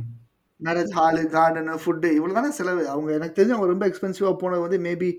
மேரேஜ் 0.62 0.94
ஹாலு 1.00 1.24
கார்டனு 1.36 1.74
ஃபுட்டு 1.84 2.10
இவ்வளோ 2.18 2.36
தானே 2.38 2.50
செலவு? 2.60 2.84
அவங்க 2.94 3.10
எனக்கு 3.18 3.38
தெரிஞ்சு 3.38 3.56
அவங்க 3.56 3.70
ரொம்ப 3.74 3.86
எக்ஸ்பென்சிவாக 3.90 4.36
போனது 4.44 4.66
வந்து 4.66 4.80
மேபி 4.88 5.10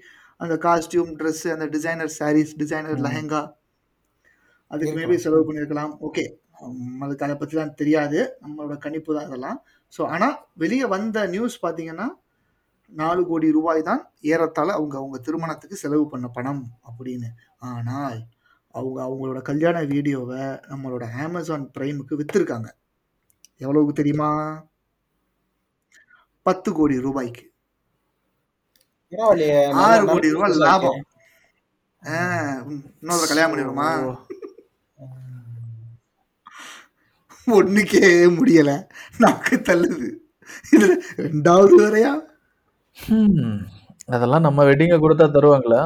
அந்த 0.40 0.54
காஸ்டியூம் 0.64 1.12
ட்ரெஸ்ஸு 1.20 1.48
அந்த 1.54 1.66
டிசைனர் 1.74 2.12
சாரீஸ் 2.18 2.52
டிசைனர் 2.62 3.02
லெஹெங்கா. 3.06 3.42
அதுக்கு 4.70 4.94
மேபி 5.00 5.16
செலவு 5.24 5.46
பண்ணியிருக்கலாம் 5.48 5.92
ஓகே 6.08 6.24
அதுக்கு 7.04 7.24
அதை 7.26 7.34
பற்றிலாம் 7.40 7.76
தெரியாது. 7.80 8.18
நம்மளோட 8.44 8.76
கணிப்பு 8.84 9.10
தான் 9.16 9.28
இதெல்லாம். 9.28 9.58
ஸோ 9.92 10.00
ஆனால் 10.14 10.34
வெளியே 10.62 10.86
வந்த 10.94 11.18
நியூஸ் 11.34 11.56
பார்த்தீங்கன்னா 11.64 12.06
நாலு 12.92 13.22
கோடி 13.30 13.48
ரூபாய் 13.56 13.80
தான் 13.88 14.02
ஏறத்தாழ 14.32 14.68
அவங்க 14.78 14.94
அவங்க 15.00 15.16
திருமணத்துக்கு 15.26 15.76
செலவு 15.82 16.04
பண்ண 16.12 16.26
பணம் 16.36 16.62
அப்படின்னு. 16.88 17.30
ஆனால் 17.70 18.18
அவங்க 18.74 18.98
அவங்களோட 19.06 19.40
கல்யாண 19.50 19.76
வீடியோவை 19.92 20.42
நம்மளோட 20.70 21.04
அமேசான் 21.26 21.66
பிரைமுக்கு 21.76 22.14
வித்திருக்காங்க. 22.20 22.68
எவ்வளவுக்கு 23.64 23.94
தெரியுமா? 24.00 24.30
பத்து 26.48 26.68
கோடி 26.78 26.96
ரூபாய்க்கு. 27.06 27.42
ஆறு 29.84 30.02
கோடி 30.10 30.28
ரூபாய் 30.34 30.58
லாபம். 30.62 31.00
இன்னொரு 33.02 33.24
கல்யாணம் 33.30 33.52
பண்ணிடுமா 33.52 33.88
ஒண்ணுக்கே 37.58 38.06
முடியல. 38.38 38.70
நாக்கு 39.22 39.56
தள்ளுது. 39.68 40.08
இதுல 40.72 40.92
ரெண்டாவது 41.26 41.74
வரையா. 41.82 42.12
அதெல்லாம் 44.14 44.44
நம்ம 44.46 44.64
வெட்டிங்க 44.68 44.96
கொடுத்தா 45.02 45.26
தருவாங்களா? 45.36 45.82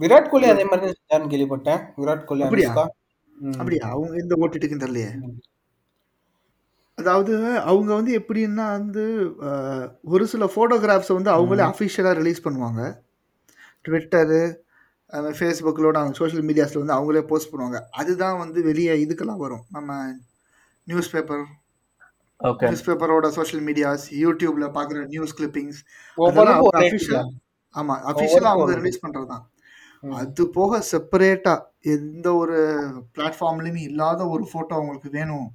விராட் 0.00 0.30
கோலி 0.32 0.46
அதே 0.54 0.64
மாதிரி 0.64 0.92
கேள்விப்பட்டேன். 1.32 1.80
விராட் 2.00 2.26
கோலி 2.28 2.44
அப்படியா? 2.46 2.72
அப்படியா? 3.60 3.84
அவங்க 3.94 4.14
எந்த 4.22 4.34
ஓட்டிட்டுக்குன்னு 4.42 4.84
தெரியலையே. 4.84 5.10
அதாவது 7.00 7.34
அவங்க 7.64 7.90
வந்து 7.94 8.12
எப்படின்னா 8.18 8.66
வந்து 8.76 9.04
அஹ், 9.46 9.84
ஒரு 10.06 10.24
சில 10.28 10.44
ஃபோட்டோகிராஃப்ஸை 10.52 11.14
வந்து 11.14 11.32
அவங்களே 11.34 11.64
அஃபிஷியலாக 11.68 12.18
ரிலீஸ் 12.20 12.44
பண்ணுவாங்க. 12.44 12.82
ட்விட்டரு 13.84 14.40
ஃபேஸ்புக்கிலோட 15.36 15.96
அவங்க 15.98 16.16
சோஷியல் 16.18 16.44
மீடியாஸில் 16.48 16.80
வந்து 16.80 16.96
அவங்களே 16.96 17.22
போஸ்ட் 17.28 17.50
பண்ணுவாங்க. 17.52 17.78
அதுதான் 17.94 18.36
வந்து 18.40 18.58
வெளியே 18.66 18.92
இதுக்கெல்லாம் 19.00 19.42
வரும். 19.42 19.64
நம்ம 19.70 19.88
நியூஸ் 20.86 21.12
பேப்பர் 21.12 21.44
ஓகே 22.40 22.66
நியூஸ் 22.66 22.84
பேப்பரோட 22.84 23.28
சோஷியல் 23.34 23.64
மீடியாஸ் 23.64 24.04
யூடியூப்ல 24.20 24.66
பார்க்குற 24.76 25.00
நியூஸ் 25.08 25.34
கிளிப்பிங்ஸ் 25.38 25.80
ஒவ்வொருக்கும் 26.18 26.66
ஒரு 26.68 26.76
rate 26.76 26.86
அஃபிஷியல் 26.86 27.18
தான். 27.18 27.32
ஆமாம் 27.76 28.00
அஃபிஷியலாக 28.10 28.54
அவங்க 28.54 28.76
ரிலீஸ் 28.78 29.02
பண்ணுறது 29.02 29.26
தான் 29.26 29.44
ம். 30.02 30.14
அது 30.20 30.44
போக 30.54 30.78
செப்பரேட்டாக 30.90 31.64
எந்த 31.94 32.28
ஒரு 32.34 32.58
பிளாட்ஃபார்ம்லையுமே 33.14 33.82
இல்லாத 33.88 34.20
ஒரு 34.28 34.44
ஃபோட்டோ 34.50 34.72
அவங்களுக்கு 34.78 35.10
வேணும். 35.12 35.48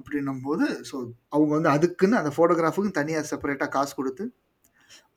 அப்படின்னும் 0.00 0.44
போது 0.46 0.66
ஸோ 0.90 0.96
அவங்க 1.34 1.52
வந்து 1.56 1.70
அதுக்குன்னு 1.74 2.20
அந்த 2.20 2.32
ஃபோட்டோகிராஃபுக்கு 2.36 2.98
தனியாக 3.00 3.28
செப்பரேட்டாக 3.30 3.70
காசு 3.76 3.92
கொடுத்து 3.98 4.24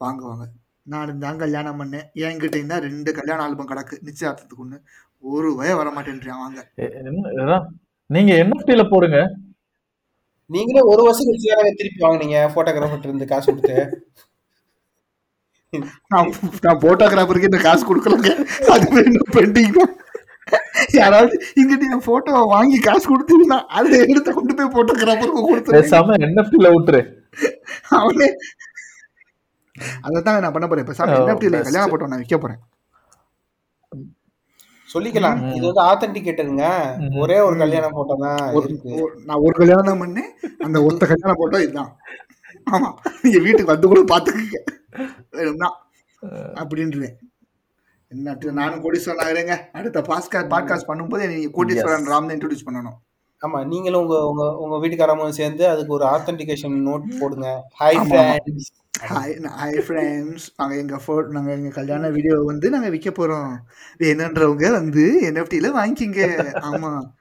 வாங்குவாங்க. 0.04 0.46
நான் 0.91 1.22
தான் 1.26 1.41
கல்யாணம் 1.43 1.80
பண்ணேன். 1.82 2.08
என்கிட்ட 2.24 2.56
இருந்தா 2.60 2.78
ரெண்டு 2.88 3.10
கல்யாண 3.19 3.39
ஆல்பம் 3.46 3.69
கிடக்கு. 3.72 3.96
நிச்சயார்த்தத்துக்கு 4.08 4.65
ஒன்று 4.65 4.80
ஒரு 5.34 5.50
வய 5.60 5.74
வர 5.80 5.89
மாட்டேன்றான் 5.96 6.43
வாங்க 6.43 6.60
நீங்க 8.10 8.32
என்எஃப்டில 8.41 8.84
போடுங்க. 8.93 9.19
நீங்களே 10.54 10.82
ஒரு 10.91 11.02
வருஷம் 11.06 11.28
கழிச்சு 11.28 11.50
தானே 11.54 11.69
திருப்பி 11.80 12.02
வாங்குனீங்க 12.06 12.39
போட்டோகிராஃபர் 12.56 13.08
இருந்து 13.10 13.32
காசு 13.32 13.48
கொடுத்து. 13.50 13.78
நான் 16.13 16.34
நான் 16.65 16.82
போட்டோகிராஃபருக்கு 16.86 17.50
இந்த 17.52 17.62
காசு 17.67 17.84
கொடுக்கலங்க. 17.89 18.32
அது 18.74 18.86
பெண்டிங் 19.38 19.78
யாராவது 20.99 21.35
இங்கிட்ட 21.59 21.93
என் 21.95 22.05
போட்டோவை 22.09 22.41
வாங்கி 22.53 22.77
காசு 22.87 23.05
கொடுத்தீங்கன்னா 23.11 23.59
அதை 23.77 23.97
எடுத்து 24.11 24.31
கொண்டு 24.37 24.53
போய் 24.57 24.73
போட்டோகிராஃபருக்கு 24.75 25.43
கொடுத்து 25.49 25.75
பேசாம 25.77 26.17
என்எஃப்டில 26.27 26.71
விட்டுரு 26.75 27.01
அவனே. 27.99 28.29
அதைத்தான் 30.07 30.43
நான் 30.45 30.55
பண்ண 30.55 30.67
போறேன். 30.67 30.87
பேசாம 30.89 31.15
என்எஃப்டியில் 31.19 31.57
best. 31.57 31.67
கல்யாண 31.69 31.85
போட்டோ 31.91 32.09
நான் 32.11 32.23
விற்க 32.23 32.37
போறேன். 32.43 32.61
சொல்லிக்கலாம். 34.89 35.39
இது 35.57 35.65
வந்து 35.69 35.83
ஆத்தென்டிகேட்டருங்க. 35.89 36.65
ஒரே 37.21 37.37
ஒரு 37.47 37.55
கல்யாண 37.61 37.85
போட்டோ 37.95 38.15
தான் 38.25 38.41
நான் 39.29 39.43
ஒரு 39.45 39.53
கல்யாணம் 39.61 39.89
தான் 39.89 40.01
பண்ணேன். 40.03 40.29
அந்த 40.65 40.77
ஒத்த 40.89 41.07
கல்யாண 41.11 41.33
போட்டோ 41.39 41.59
இதுதான். 41.65 41.91
ஆமா. 42.67 42.89
நீங்க 43.23 43.39
வீட்டுக்கு 43.45 43.73
வந்து 43.73 43.91
கூட 43.91 44.01
பாத்துக்கங்க 44.13 44.59
வேணும்னா. 45.37 45.69
அப்படின்றேன். 46.61 47.15
என்ன 48.13 48.36
நானும் 48.60 48.84
கோடீஸ்வரன் 48.84 49.26
ஆகிறேங்க 49.26 49.71
அடுத்த 49.71 50.02
பாஸ்கார் 50.10 50.52
பாட்காஸ்ட் 50.54 50.89
பண்ணும்போது 50.89 51.32
நீங்க 51.32 51.49
கோடீஸ்வரன் 51.58 52.12
ராம் 52.12 52.36
இன்ட்ரோடியூஸ் 52.36 52.67
பண்ணணும். 52.67 52.97
ஆமா 53.41 53.65
நீங்களும் 53.65 54.04
உங்க 54.04 54.32
உங்க 54.32 54.58
உங்க 54.58 54.82
வீட்டுக்காரமும் 54.82 55.39
சேர்ந்து 55.39 55.67
அதுக்கு 55.67 55.93
ஒரு 55.93 56.06
ஆத்தென்டிகேஷன் 56.06 56.88
நோட் 56.88 57.19
போடுங்க. 57.19 57.62
Hi. 57.82 57.97
Friends 58.10 58.71
hi 59.12 59.39
hi 59.60 59.84
friends 59.88 60.52
நாங்கள் 60.58 60.78
எங்கள் 60.78 60.99
ஃபோ 61.06 61.28
நாங்கள் 61.28 61.56
எங்கள் 61.56 61.71
கல்யாண 61.71 62.10
வீடியோ 62.10 62.43
வந்து 62.52 62.69
நாங்கள் 62.69 62.91
விற்க 62.91 63.12
போகிறோம் 63.12 63.60
வேணுன்றவங்க 64.04 64.71
வந்து 64.71 65.30
என்எஃப்டியில் 65.30 65.78
வாங்கிக்கிங்க. 65.80 66.54
ஆமாம் 66.69 67.13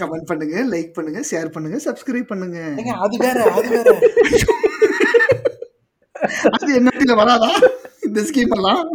கமெண்ட் 0.00 0.26
பண்ணுங்க 0.26 0.64
லைக் 0.72 0.92
பண்ணுங்க 0.92 1.20
ஷேர் 1.30 1.54
பண்ணுங்க 1.54 1.80
சப்ஸ்கிரைப் 1.84 2.22
பண்ணுங்க. 2.22 2.58
அது 3.06 3.16
வேற 3.16 3.52
அது 3.52 3.68
வேற. 3.68 3.90
அது 6.56 6.78
என்எஃப்டியில் 6.78 7.14
வராதா? 7.14 7.60
இந்த 8.06 8.20
ஸ்கீம் 8.20 8.56
எல்லாம்? 8.56 8.90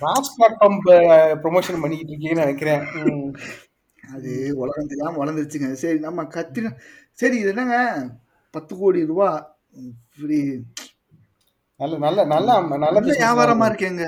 பிளாட்ஃபார்ம் 0.00 0.78
ப்ரொமோஷன் 1.44 1.82
பண்ணிக்கிட்டு 1.82 2.12
இருக்கீங்கன்னு 2.12 2.44
நினைக்கிறேன். 2.44 2.82
அது 4.14 4.30
உலகம் 4.62 4.90
தெரியாமல் 4.92 5.20
வளர்ந்துருச்சுங்க 5.22 5.68
சரி 5.82 5.98
நம்ம 6.06 6.24
கத்திர 6.36 6.70
சரி 7.20 7.36
இது 7.42 7.50
என்னங்க 7.54 7.78
பத்து 8.54 8.72
கோடி 8.80 9.00
ரூபா 9.10 9.28
இப்படி 9.90 10.38
நல்ல 11.80 11.94
நல்ல 12.04 12.24
நல்ல 12.32 12.48
நல்ல 12.84 12.98
வியாபாரமா. 13.06 13.66
இருக்கேங்க 13.70 14.04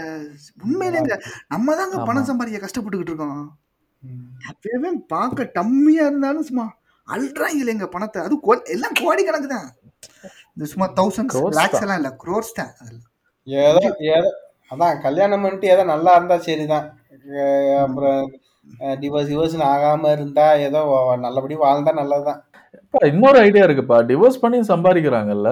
உண்மையிலேங்க 0.65 1.15
நம்ம 1.53 1.77
தாங்க. 1.81 1.97
பணம் 2.09 2.29
சம்பாதிக்க 2.31 2.65
கஷ்டப்பட்டுக்கிட்டு 2.65 3.13
இருக்கோம். 3.13 3.41
அப்பவே 4.51 4.91
பார்க்க 5.15 5.51
டம்மியா 5.59 6.05
இருந்தாலும் 6.11 6.47
சும்மா 6.51 6.67
அல்றாங்க 7.09 7.59
இல்லைங்க 7.63 7.87
பணத்தை 7.95 8.21
அது 8.27 8.37
எல்லாம் 8.77 8.99
கோடி 9.03 9.23
கணக்கு 9.29 9.51
தான் 9.57 9.69
இந்த 10.55 10.67
சும்மா 10.73 10.87
தௌசண்ட் 11.01 11.35
லேக்ஸ். 11.59 11.83
எல்லாம் 11.87 12.01
இல்ல 12.03 12.13
க்ரோர்ஸ் 12.23 12.59
தான். 12.61 12.73
ஏதோ 13.47 13.83
ஏதோ 14.15 14.31
அதான் 14.71 15.01
கல்யாணம் 15.01 15.43
பண்ணிட்டு 15.43 15.67
ஏதோ 15.67 15.85
நல்லா 15.85 16.15
இருந்தா 16.15 16.39
சரிதான். 16.39 16.87
அஹ் 17.37 17.79
அப்புறம் 17.79 18.21
டிவோர்ஸ் 19.01 19.31
டிவோர்ஸ்னு 19.33 19.67
ஆகாம 19.73 20.13
இருந்தா 20.13 20.55
ஏதோ 20.67 20.81
நல்லபடி 21.21 21.57
வாழ்ந்தா 21.57 21.93
நல்லதுதான். 21.93 22.41
அப்பா, 22.79 23.07
இன்னொரு 23.07 23.39
ஐடியா 23.39 23.65
இருக்குப்பா. 23.65 23.99
டிவோர்ஸ் 24.09 24.41
பண்ணி 24.41 24.59
சம்பாதிக்கிறாங்கல்ல? 24.73 25.51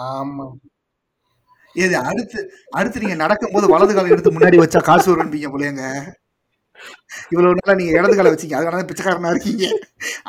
ஆமா. 0.00 0.46
ஏது 1.76 1.96
அடுத்து 2.00 2.38
அடுத்து 2.70 3.00
நீங்க 3.00 3.14
நடக்கும்போது 3.14 3.66
வலது 3.68 3.94
காலம் 3.94 4.10
எடுத்து 4.10 4.30
முன்னாடி 4.30 4.56
வச்சா 4.56 4.82
காசு 4.82 5.08
வரும்பீங்க 5.12 5.48
போலங்க 5.50 5.82
இவ்வளவு 7.30 7.56
நாளா 7.58 7.74
நீங்க 7.78 7.92
இடது 7.98 8.16
காலை 8.16 8.30
வச்சீங்க. 8.32 8.54
அதனால 8.54 8.78
தான் 8.78 8.88
பிச்சைக்காரனா 8.90 9.30
இருக்கீங்க. 9.30 9.66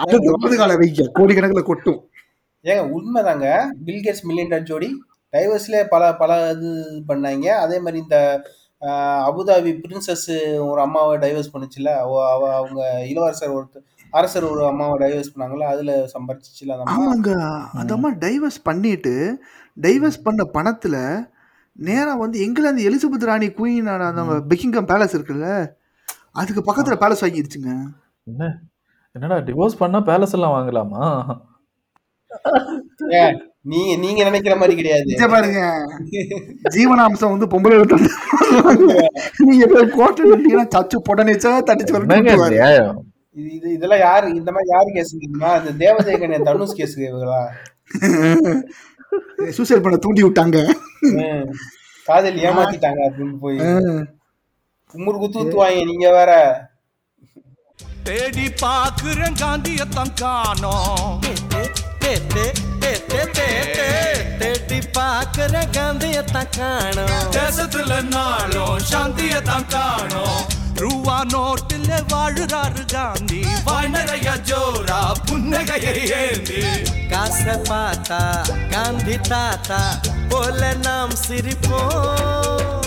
அடுத்து 0.01 0.35
வலது 0.35 0.57
காலை 0.57 0.75
வைங்க. 0.75 1.05
கோடிக்கணக்குல 1.17 1.63
கொட்டும். 1.63 1.99
ஏங்க 2.65 2.83
உண்மைதாங்க. 2.97 3.47
பில்கேட்ஸ் 3.85 4.25
மில்லியன் 4.29 4.67
ஜோடி. 4.69 4.89
டைவர்ஸ்ல 5.31 5.83
பல 5.89 6.15
பல 6.15 6.51
இது 6.51 7.03
பண்ணாங்க. 7.07 7.45
அதே 7.45 7.79
மாதிரி 7.79 7.97
இந்த 7.97 8.41
அபுதாபி 8.81 9.81
பிரின்சஸ் 9.81 10.59
ஒரு 10.67 10.81
அம்மாவை 10.81 11.17
டைவர்ஸ் 11.17 11.53
பண்ணுச்சுல 11.53 11.87
அவ 11.87 12.31
அவ- 12.31 12.55
அவங்க 12.55 13.05
இளவரசர் 13.05 13.53
ஒருத்தர் 13.53 13.83
அரசர் 14.11 14.43
ஒரு 14.43 14.65
அம்மாவை 14.65 15.09
டைவர்ஸ் 15.09 15.37
பண்ணாங்கல்ல? 15.37 15.63
அதுல 15.63 16.07
அம்மா? 16.85 17.13
ஆமாங்க. 17.13 17.31
அந்த 17.73 17.93
அம்மா 17.93 18.09
டைவர்ஸ் 18.11 18.63
பண்ணிட்டு 18.63 19.43
டைவர்ஸ் 19.81 20.21
பண்ண 20.23 20.43
பணத்துல 20.53 21.27
நேரா 21.73 22.15
வந்து 22.15 22.39
இங்கிலாந்து 22.39 22.89
எலிசபெத் 22.89 23.25
ராணி 23.25 23.47
குயின் 23.47 23.99
அந்த 23.99 24.21
பெக்கிங்கம் 24.21 24.93
பேலஸ் 24.93 25.15
இருக்குல்ல? 25.17 25.71
அதுக்கு 26.31 26.73
பக்கத்துல 26.73 26.95
பேலஸ் 26.95 27.21
வாங்கிடுச்சுங்க 27.21 27.83
என்ன? 28.23 28.59
என்னடா 29.11 29.35
டிவோர்ஸ் 29.37 29.77
பண்ணா 29.77 29.97
பேலஸ் 29.99 30.33
எல்லாம் 30.33 30.53
வாங்கலாமா? 30.53 31.37
ஏன், 33.09 33.55
நீங்க 33.71 33.93
நீங்க 34.03 34.21
நினைக்கிற 34.23 34.55
மாதிரி 34.55 34.73
கிடையாது. 34.79 35.11
பாருங்க. 35.33 35.61
ஜீவனாம்சம் 36.75 37.33
வந்து 37.33 37.47
பொம்பளை 37.53 37.77
நீங்க 39.49 39.65
போய் 39.73 39.95
கோட்டை 39.97 40.21
நின்றீங்கன்னா 40.31 40.67
சச்சு 40.75 40.97
பொடனிச்சா 41.07 41.51
தட்டிச்சு 41.69 42.53
நியாயம்? 42.55 42.97
இது 43.35 43.49
இது 43.57 43.67
இதெல்லாம் 43.77 44.03
யாரு 44.07 44.27
இந்த 44.35 44.49
மாதிரி 44.51 44.69
யாரு 44.75 44.89
கேஸ் 44.95 45.15
தெரியுமா? 45.15 45.51
இந்த 45.61 45.71
தேவதேகன் 45.83 46.47
தனுஷ் 46.49 46.77
கேஸ் 46.79 46.95
இவங்களா? 46.99 47.41
சூசைட் 49.57 49.83
பண்ண 49.83 49.97
தூண்டி 50.05 50.23
விட்டாங்க. 50.23 50.57
காதல் 52.07 52.39
ஏமாத்திட்டாங்க 52.47 53.01
அப்படின்னு 53.07 53.37
போய். 53.43 53.59
குமுறு 54.93 55.17
குத்து 55.21 55.39
ஊத்துவாங்க 55.41 55.83
நீங்க 55.91 56.09
வேற. 56.11 56.31
தேடி 58.03 58.45
பாக்குறேன் 58.61 59.37
காந்தியத்தான் 59.43 60.13
காணோம். 60.21 61.15
தேடி 64.39 64.79
பாக்குற 64.97 65.55
காந்தியத்தான் 65.71 66.49
காணும். 66.57 67.31
தேசத்துல 67.31 68.01
நாளும் 68.01 68.79
சாந்தியத்தான் 68.91 69.67
காணோம். 69.67 70.45
ரூவா 70.75 71.21
நோட்டுல 71.33 71.99
வாழுறாரு 72.13 72.91
காந்தி. 72.93 73.45
வாய் 73.65 73.87
நிறைய 73.87 74.31
ஜோரா 74.45 75.11
புன்னகையை 75.25 75.95
ஏந்தி. 76.21 76.61
காசை 77.09 77.55
பார்த்தா 77.69 78.21
காந்தி 78.69 79.17
தாத்தா 79.17 79.99
போல 80.29 80.73
நாம் 80.73 81.13
சிரிப்போம். 81.27 82.86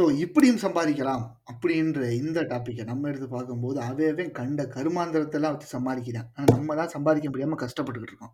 ஸோ 0.00 0.04
இப்படியும் 0.24 0.60
சம்பாதிக்கலாம் 0.62 1.24
அப்படின்ற 1.50 2.02
இந்த 2.18 2.38
டாப்பிக்கை 2.50 2.84
நம்ம 2.90 3.08
எடுத்து 3.08 3.26
பார்க்கும்போது 3.34 3.78
அவையவே 3.86 4.24
கண்ட 4.38 4.62
கருமாந்திரத்தெல்லாம் 4.74 5.54
வச்சு 5.54 5.68
சம்பாதிக்கிறான். 5.74 6.28
ஆனால் 6.36 6.52
நம்ம 6.54 6.76
தான் 6.78 6.92
சம்பாதிக்க 6.94 7.26
முடியாமல் 7.32 7.60
கஷ்டப்பட்டுக்கிட்டு 7.62 8.12
இருக்கோம். 8.12 8.32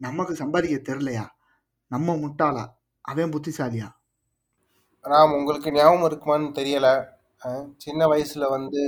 நமக்கு 0.00 0.34
சம்பாதிக்க 0.40 0.78
தெரிலையா? 0.88 1.24
நம்ம 1.90 2.16
முட்டாளா? 2.24 2.64
அவன் 3.04 3.32
புத்திசாலியா? 3.34 3.88
ராம் 5.04 5.36
உங்களுக்கு 5.38 5.76
ஞாபகம் 5.78 6.08
இருக்குமான்னு 6.10 6.50
தெரியல. 6.60 6.88
சின்ன 7.86 8.08
வயசுல 8.14 8.48
வந்து 8.56 8.82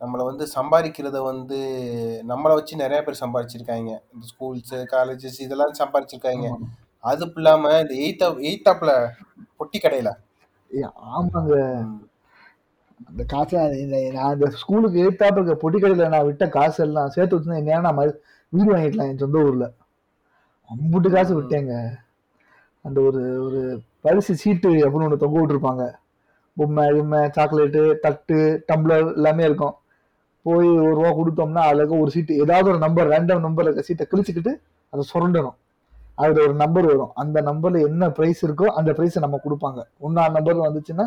நம்மளை 0.00 0.24
வந்து 0.30 0.46
சம்பாதிக்கிறத 0.56 1.20
வந்து 1.32 1.60
நம்மளை 2.32 2.56
வச்சு 2.58 2.82
நிறைய 2.84 3.00
பேர் 3.06 3.22
சம்பாதிச்சிருக்காங்க. 3.24 3.92
இந்த 4.14 4.26
ஸ்கூல்ஸ் 4.32 4.76
காலேஜஸ் 4.96 5.40
இதெல்லாம் 5.46 5.80
சம்பாதிச்சிருக்காங்க. 5.84 6.48
அது 7.04 7.26
இல்லாம 7.38 7.80
இந்த 7.84 7.96
எயித்த 8.04 8.34
எயித்தாப்ல 8.48 8.92
பொட்டி 9.60 9.80
கடையில 9.80 10.12
ஆமாங்க. 11.16 11.54
அந்த 13.08 13.22
காசு 13.32 13.56
நான் 14.16 14.34
இந்த 14.34 14.48
ஸ்கூலுக்கு 14.62 14.98
எடுத்தாப்ப 15.04 15.38
இருக்க 15.38 15.54
பொட்டி 15.62 15.78
கடையில் 15.80 16.12
நான் 16.14 16.28
விட்ட 16.28 16.44
காசு 16.56 16.78
எல்லாம் 16.84 17.12
சேர்த்து 17.16 17.36
வச்சு 17.36 17.58
என்ன 17.62 17.80
நான் 17.86 17.98
வீடு 18.52 18.68
வாங்கிக்கலாம் 18.74 19.10
என் 19.10 19.22
சொந்த 19.24 19.44
ஊர்ல. 19.48 19.66
அம்புட்டு 20.70 21.08
காசு 21.14 21.32
விட்டேங்க. 21.38 21.74
அந்த 22.86 22.98
ஒரு 23.08 23.20
ஒரு 23.46 23.60
பரிசு 24.04 24.34
சீட்டு 24.42 24.70
அப்படின்னு 24.84 25.06
ஒன்று 25.08 25.22
தொங்க 25.24 25.38
விட்டுருப்பாங்க. 25.40 25.84
பொம்மை 26.56 26.84
கிம்மை 26.96 27.20
சாக்லேட்டு 27.36 27.82
தட்டு 28.04 28.38
டம்ளர் 28.68 29.14
எல்லாமே 29.18 29.44
இருக்கும். 29.48 29.74
போய் 30.46 30.68
ஒரு 30.84 30.94
ரூபா 30.98 31.10
கொடுத்தோம்னா 31.18 31.62
அதுல 31.68 31.82
இருக்க 31.82 32.04
ஒரு 32.04 32.10
சீட்டு 32.14 32.36
ஏதாவது 32.44 32.70
ஒரு 32.72 32.80
நம்பர் 32.84 33.10
ரேண்டம் 33.12 33.44
நம்பரில் 33.46 33.70
இருக்க 33.70 33.88
சீட்டை 33.88 34.06
கிழிச்சுக்கிட்டு 34.12 34.52
அதை 34.92 35.04
சுரண்டணும். 35.12 35.56
அதுல 36.22 36.42
ஒரு 36.46 36.54
நம்பர் 36.62 36.86
வரும். 36.92 37.12
அந்த 37.22 37.38
நம்பர்ல 37.48 37.80
என்ன 37.88 38.08
பிரைஸ் 38.16 38.40
இருக்கோ 38.46 38.66
அந்த 38.78 38.90
பிரைஸை 38.98 39.20
நம்ம 39.24 39.40
கொடுப்பாங்க. 39.44 39.80
ஒன்னா 40.06 40.24
நம்பர்ல 40.36 40.66
வந்துச்சுன்னா 40.68 41.06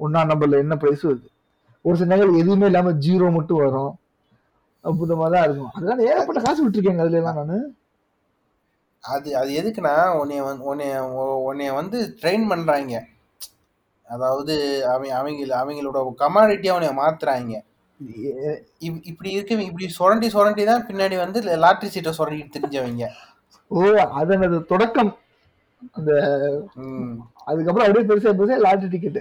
ஒன்னா 0.00 0.20
நம்பர்ல 0.30 0.62
என்ன 0.64 0.74
பிரைஸ் 0.82 1.04
வருது? 1.08 1.28
ஒரு 1.84 1.96
சில 1.98 2.10
நேரம் 2.12 2.40
எதுவுமே 2.42 2.68
இல்லாம 2.70 2.92
ஜீரோ 3.06 3.26
மட்டும் 3.38 3.62
வரும். 3.64 3.92
அற்புதமா 4.84 5.26
தான் 5.34 5.44
இருக்கும். 5.46 5.72
அதெல்லாம் 5.76 6.02
ஏகப்பட்ட 6.08 6.40
காசு 6.46 6.60
விட்டுருக்கேங்க 6.64 7.04
அதுல 7.04 7.20
எல்லாம் 7.20 7.38
நானு. 7.40 7.58
அது 9.04 9.28
அது 9.40 9.50
எதுக்குன்னா 9.60 9.94
உன்னைய 10.20 10.42
வந்து 10.48 10.64
உன்னைய 10.70 10.94
உன்னைய 11.48 11.70
வந்து 11.80 11.98
ட்ரெயின் 12.20 12.46
பண்றாங்க. 12.52 12.94
அதாவது 14.08 14.54
அவங்க 14.92 15.12
அவங்க 15.20 15.46
அவங்களோட 15.60 16.00
கமாடிட்டியா 16.22 16.74
உன்னைய 16.78 16.94
மாத்துறாங்க. 17.02 17.54
இப்படி 19.10 19.30
இருக்க 19.36 19.60
இப்படி 19.68 19.86
சுரண்டி 19.98 20.28
சுரண்டி 20.34 20.64
தான் 20.70 20.86
பின்னாடி 20.88 21.16
வந்து 21.24 21.38
லாட்டரி 21.64 21.90
சீட்டை 21.94 22.12
சுரண்டிட்டு 22.18 22.56
தெரிஞ்சவங்க. 22.56 23.06
ஓ 23.70 23.80
அதனது 24.20 24.58
தொடக்கம். 24.72 25.12
அந்த. 25.96 26.12
அதுக்கப்புறம் 27.48 27.86
அப்படியே 27.86 28.06
பெருசா 28.10 28.32
பெருசா 28.38 28.56
லாட்டரி 28.64 28.90
டிக்கெட் 28.94 29.20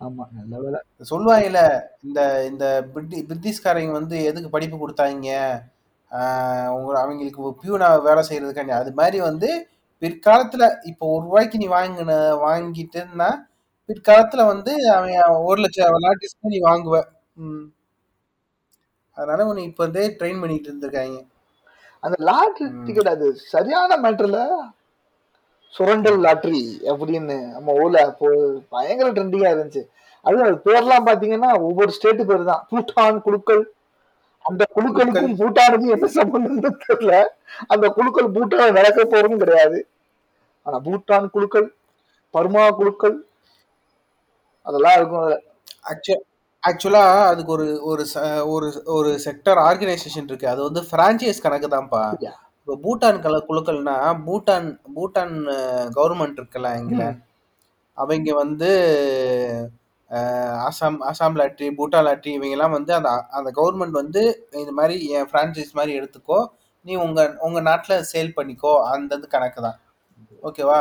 ஆமா 0.00 0.24
நல்ல 0.38 0.54
வேலை. 0.64 0.78
சொல்லுவாங்கல்ல 1.10 1.60
இந்த 2.06 2.20
இந்த 2.50 2.64
பிரிட்டி 2.94 3.18
பிரிட்டிஷ்காரங்க 3.28 3.92
வந்து 3.98 4.16
எதுக்கு 4.30 4.48
படிப்பு 4.54 4.76
கொடுத்தாங்க? 4.78 5.28
உங்க 6.76 6.92
அவங்களுக்கு 7.02 7.40
பியூனா 7.62 7.88
வேலை 8.08 8.22
செய்யறதுக்காண்டி. 8.28 8.74
அது 8.80 8.92
மாதிரி 9.00 9.18
வந்து 9.28 9.50
பிற்காலத்துல 10.02 10.64
இப்போ 10.90 11.04
ஒரு 11.14 11.24
ரூபாய்க்கு 11.26 11.60
நீ 11.62 11.68
வாங்கின 11.76 12.14
வாங்கிட்டுன்னா 12.46 13.30
பிற்காலத்துல 13.88 14.44
வந்து 14.52 14.72
அவன் 14.96 15.14
ஒரு 15.48 15.60
லட்சம் 15.64 16.04
லாட்டிஸ்க்கு 16.06 16.52
நீ 16.54 16.60
வாங்குவ. 16.68 16.96
அதனால 19.16 19.46
உன்னை 19.50 19.64
இப்ப 19.70 19.82
இருந்தே 19.84 20.04
ட்ரெயின் 20.18 20.42
பண்ணிட்டு 20.42 20.68
இருந்திருக்காங்க. 20.70 21.18
அந்த 22.06 22.16
லாட்டரி 22.24 22.66
ம். 22.70 22.82
டிக்கெட் 22.86 23.08
அது 23.08 23.26
சரியான 23.52 23.96
மேட்டர்ல 23.96 24.40
சுரண்டல் 25.74 26.20
லாட்டரி 26.20 26.60
அப்படின்னு 26.90 27.36
நம்ம 27.52 27.72
ஊர்ல 27.74 28.00
பயங்கர 28.68 29.08
ட்ரெண்டிங்கா 29.10 29.50
இருந்துச்சு. 29.52 29.82
அது 30.24 30.42
அது 30.42 30.56
பேர்லாம் 30.64 31.06
பாத்தீங்கன்னா 31.06 31.50
ஒவ்வொரு 31.60 31.90
ஸ்டேட்டு 31.96 32.24
பேர் 32.24 32.44
தான் 32.44 32.62
பூட்டான் 32.70 33.18
குழுக்கள். 33.22 33.62
அந்த 34.44 34.64
குழுக்களுக்கும் 34.74 35.36
பூட்டானுக்கும் 35.40 35.94
என்ன 35.96 36.06
சம்பந்தம் 36.06 36.80
தெரியல. 36.84 37.14
அந்த 37.66 37.86
குழுக்கள் 37.88 38.28
பூட்டான் 38.28 38.76
நடக்க 38.78 39.00
போறதும் 39.04 39.38
கிடையாது. 39.38 39.78
ஆனா 40.66 40.78
பூட்டான் 40.78 41.30
குழுக்கள் 41.30 41.68
பர்மா 42.34 42.70
குழுக்கள் 42.70 43.16
அதெல்லாம் 44.66 44.96
இருக்கும் 44.96 45.22
அதுல. 45.22 45.36
ஆக்சுவலா 46.66 47.02
அதுக்கு 47.26 47.52
ஒரு 47.52 47.66
ஒரு 47.82 48.02
ச- 48.14 48.22
ஒரு 48.46 48.66
ஒரு 48.88 49.10
செக்டர் 49.24 49.58
ஆர்கனைசேஷன் 49.64 50.28
இருக்கு. 50.28 50.48
அது 50.48 50.62
வந்து 50.62 50.80
பிரான்ச்சைஸ் 50.92 51.42
கணக்கு 51.42 51.68
தான்ப்பா? 51.68 52.02
இப்போ 52.60 52.76
பூட்டான் 52.84 53.20
கல 53.20 53.36
குழுக்கள்னா 53.48 53.96
பூட்டான் 54.26 54.66
பூட்டான் 54.96 55.34
கவர்மெண்ட் 55.96 56.38
இருக்குல்ல 56.38 56.70
இங்க 56.78 57.02
அவங்க 57.98 58.32
வந்து 58.34 58.70
அசாம் 60.66 60.98
அசாம் 61.08 61.36
லாட்ரி 61.36 61.68
பூட்டான் 61.78 62.06
லாட்ரி 62.06 62.30
இவங்கெல்லாம் 62.36 62.70
வந்து 62.70 62.94
அந்த 62.94 63.10
அந்த 63.30 63.50
கவர்மெண்ட் 63.56 63.90
வந்து 63.92 64.22
இந்த 64.54 64.72
மாதிரி 64.72 65.08
என் 65.08 65.28
ஃப்ரான்ச்சைஸ் 65.30 65.72
மாதிரி 65.72 65.92
எடுத்துக்கோ. 66.00 66.38
நீ 66.86 66.94
உங்க 66.96 67.20
உங்க 67.40 67.60
நாட்டில் 67.60 68.04
சேல் 68.12 68.36
பண்ணிக்கோ. 68.36 68.72
அந்த 68.86 69.14
இது 69.14 69.28
கணக்கு 69.28 69.60
தான் 69.62 69.78
ஓகேவா 70.42 70.78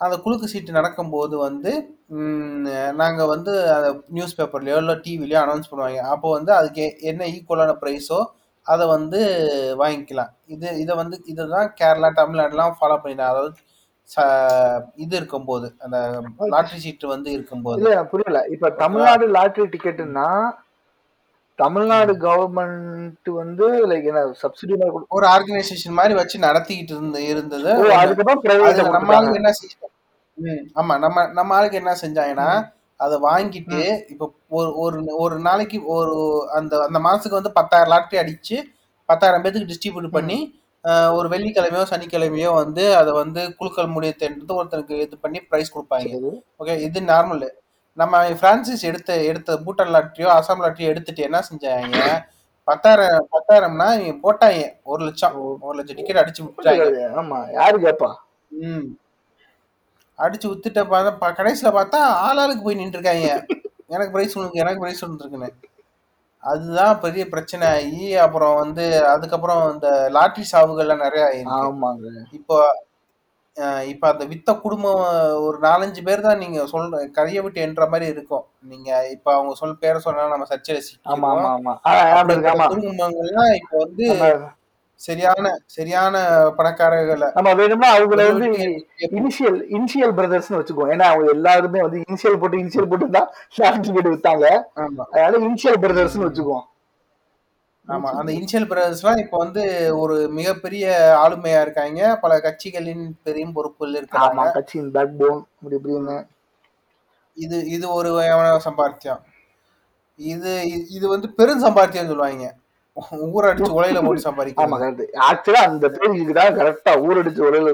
அந்த 0.00 0.16
குலுக்கு 0.24 0.50
சீட்டு 0.52 0.76
நடக்கும்போது 0.78 1.34
வந்து 1.46 1.72
நாங்கள் 3.00 3.30
வந்து 3.32 3.52
அந்த 3.76 3.88
நியூஸ் 4.16 4.36
பேப்பர்லையோ 4.38 4.76
இல்லை 4.82 4.94
டிவிலையோ 5.06 5.40
அனௌன்ஸ் 5.42 5.70
பண்ணுவாங்க. 5.70 6.02
அப்போ 6.14 6.28
வந்து 6.36 6.52
அதுக்கு 6.58 6.84
என்ன 7.10 7.28
ஈக்குவலான 7.34 7.74
ப்ரைஸோ 7.82 8.20
அதை 8.66 8.84
வந்து 8.96 9.20
வாங்கிக்கலாம். 9.82 10.32
இது 10.54 10.70
இதை 10.84 10.94
வந்து 11.02 11.16
இதுதான் 11.32 11.68
கேரளா 11.80 12.10
தமிழ்நாடுலாம் 12.20 12.78
ஃபாலோ 12.78 12.96
பண்ணிட்டாங்க 13.02 13.34
அதாவது 13.34 13.52
இது 15.04 15.14
இருக்கும்போது 15.20 15.66
அந்த 15.84 15.98
லாட்ரி 16.54 16.78
சீட்டு 16.84 17.06
வந்து 17.14 17.28
இருக்கும்போது. 17.36 17.80
புரியல. 18.12 18.40
இப்ப 18.54 18.70
தமிழ்நாடு 18.82 19.26
லாட்டரி 19.36 19.66
டிக்கெட்னா 19.74 20.26
தமிழ்நாடு 21.58 22.12
கவர்மெண்ட் 22.26 23.28
வந்து 23.40 23.66
லைக் 23.90 24.06
என்ன 24.10 24.20
சப்சிடி 24.42 24.74
ஒரு 25.16 25.26
ஆர்கனைசேஷன் 25.34 25.98
மாதிரி 25.98 26.14
வச்சு 26.20 26.36
நடத்திக்கிட்டு 26.48 26.94
இருந்த 26.96 27.18
இருந்தது. 27.32 27.70
அதுக்கப்புறம் 28.02 28.94
நம்ம 28.96 29.18
என்ன 29.40 29.52
செஞ்சாங்க 29.60 29.89
ம், 30.40 30.62
ஆமா 30.74 30.94
நம்ம 30.98 31.26
நம்ம 31.32 31.56
ஆளுக்கு 31.56 31.80
என்ன 31.80 31.94
செஞ்சாங்கன்னா 32.00 32.48
அதை 33.00 33.16
வாங்கிட்டு 33.24 33.80
இப்போ 34.12 34.26
ஒரு 34.52 34.70
ஒரு 34.82 34.96
ஒரு 35.18 35.36
நாளைக்கு 35.44 35.78
ஒரு 35.94 36.16
அந்த 36.56 36.82
அந்த 36.86 36.98
மாசத்துக்கு 37.04 37.38
வந்து 37.38 37.56
பத்தாயிரம் 37.58 37.92
லாட்டரி 37.92 38.18
அடிச்சு 38.22 38.56
பத்தாயிரம் 39.08 39.42
பேத்துக்கு 39.42 39.70
டிஸ்ட்ரிபியூட் 39.70 40.16
பண்ணி 40.16 40.38
அஹ், 40.84 41.10
ஒரு 41.16 41.26
வெள்ளிக்கிழமையோ 41.32 41.84
சனிக்கிழமையோ 41.90 42.50
வந்து 42.58 42.84
அதை 42.96 43.12
வந்து 43.16 43.40
குழுக்கள் 43.56 43.94
முடியத்தெடுத்து 43.94 44.58
ஒருத்தனுக்கு 44.58 44.94
இது 45.00 45.16
பண்ணி 45.18 45.38
ப்ரைஸ் 45.48 45.72
கொடுப்பாங்க. 45.72 46.12
ஓகே 46.60 46.74
இது 46.86 47.00
நார்மல் 47.08 47.42
நம்ம 47.98 48.12
பிரான்சிஸ் 48.40 48.84
எடுத்த 48.84 49.10
எடுத்த 49.26 49.56
பூட்டான் 49.64 49.92
லாட்டரியோ 49.94 50.28
அசாம் 50.34 50.62
லாட்டரியோ 50.62 50.92
எடுத்துட்டு 50.92 51.26
என்ன 51.26 51.38
செஞ்சாங்க? 51.48 51.98
பத்தாயிரம் 52.68 53.26
பத்தாயிரம்னா 53.32 53.88
இவங்க 53.96 54.14
போட்டாங்க. 54.22 54.60
ஒரு 54.86 55.00
லட்சம். 55.06 55.36
ஒரு 55.62 55.74
லட்சம் 55.78 55.98
டிக்கெட் 56.00 56.22
அடிச்சு 56.22 56.42
விட்டாங்க 56.46 56.86
ஆமா 57.22 57.38
யாரு 57.54 57.78
கேப்பா? 57.84 58.10
ம். 58.64 58.86
அடிச்சு 60.24 60.46
வித்துட்ட 60.50 60.82
பார்த்தா 60.92 61.30
கடைசியில 61.40 61.70
பார்த்தா 61.78 62.00
ஆளாளுக்கு 62.26 62.66
போய் 62.66 62.80
நின்று 62.80 62.98
இருக்காங்க 62.98 63.28
எனக்கு 63.94 64.14
பிரைஸ் 64.14 64.36
உனக்கு 64.38 64.62
எனக்கு 64.62 64.82
பிரைஸ் 64.82 65.02
இருக்குன்னு. 65.04 65.50
அதுதான் 66.42 67.00
பெரிய 67.04 67.22
பிரச்சனை. 67.32 67.64
ஆகி 67.78 68.04
அப்புறம் 68.24 68.54
வந்து 68.60 68.84
அதுக்கப்புறம் 69.14 69.62
இந்த 69.72 69.88
லாட்டரி 70.16 70.44
சாவுகள்லாம் 70.52 71.04
நிறைய 71.06 71.24
ஆமாங்க. 71.56 72.06
இப்போ 72.38 72.56
இப்போ 73.92 74.06
அந்த 74.10 74.24
வித்த 74.30 74.50
குடும்பம் 74.62 75.00
ஒரு 75.46 75.56
நாலஞ்சு 75.66 76.00
பேர் 76.06 76.26
தான் 76.26 76.40
நீங்க 76.42 76.58
சொல்ற 76.72 77.00
கரையை 77.16 77.40
விட்டு 77.44 77.60
என்ற 77.66 77.82
மாதிரி 77.92 78.06
இருக்கும். 78.14 78.44
நீங்க 78.70 78.90
இப்ப 79.14 79.26
அவங்க 79.36 79.52
சொல் 79.60 79.80
பேரை 79.82 79.98
சொன்னா 80.04 80.28
நம்ம 80.34 80.46
சர்ச்சையில 80.52 80.80
குடும்பங்கள்லாம் 82.74 83.52
இப்போ 83.60 83.76
வந்து 83.84 84.06
சரியான 85.00 85.44
சரியான 85.74 86.14
பணக்காரர்களை 86.58 87.28
நம்ம 87.36 87.52
வேணும்னா 87.60 87.88
அவங்கள 87.96 88.24
வந்து 88.30 88.48
இனிஷியல் 89.18 89.58
இனிஷியல் 89.76 90.14
பிரதர்ஸ்னு 90.18 90.58
வச்சுக்கோ. 90.60 90.86
ஏன்னா 90.94 91.06
அவங்க 91.12 91.30
எல்லாருமே 91.36 91.80
வந்து 91.86 92.02
இனிஷியல் 92.04 92.40
போட்டு 92.40 92.60
இனிஷியல் 92.62 92.90
போட்டு 92.90 93.08
தான் 93.18 93.28
லாட்டரி 93.58 93.82
டிக்கெட் 93.86 94.12
வித்தாங்க 94.14 94.46
அதனால 95.14 95.40
இனிஷியல் 95.46 95.80
பிரதர்ஸ்னு 95.84 96.28
வச்சுக்குவோம் 96.28 96.66
ஆமா. 97.88 98.08
அந்த 98.18 98.30
இனிஷியல் 98.38 98.68
பிரதர்ஸ்லாம் 98.70 99.20
இப்போ 99.22 99.36
வந்து 99.38 99.62
ஒரு 100.02 100.16
மிகப்பெரிய 100.36 100.84
ஆளுமையா 101.22 101.60
இருக்காங்க. 101.64 102.00
பல 102.24 102.32
கட்சிகளின் 102.44 103.04
பெரும் 103.26 103.54
பொறுப்புகள் 103.56 103.90
ஆமா. 103.90 103.98
இருக்கிறாங்க 104.00 104.44
கட்சியின் 104.58 104.92
பேக் 104.96 105.16
போன் 105.20 105.40
இப்படி 105.58 105.78
இது 107.36 107.56
இது 107.76 107.86
ஒரு 107.98 108.10
சம்பாத்தியம். 108.66 109.20
இது 110.18 110.50
இது 110.96 111.06
வந்து 111.14 111.28
பெரும் 111.38 111.64
சம்பாத்தியம் 111.66 112.10
சொல்லுவாங்க. 112.10 112.46
ஊரடிச்சு 113.28 113.76
உலையில 113.78 114.00
போட்டு 114.00 114.62
ஆமா 114.62 114.76
கரெக்ட். 114.78 115.04
ஆக்சுவலா 115.28 115.62
அந்த 115.68 115.86
பேர் 115.94 116.20
இதுதான் 116.20 116.58
கரெக்டா 116.58 116.92
ஊரடிச்சு 117.04 117.42
உடல 117.46 117.72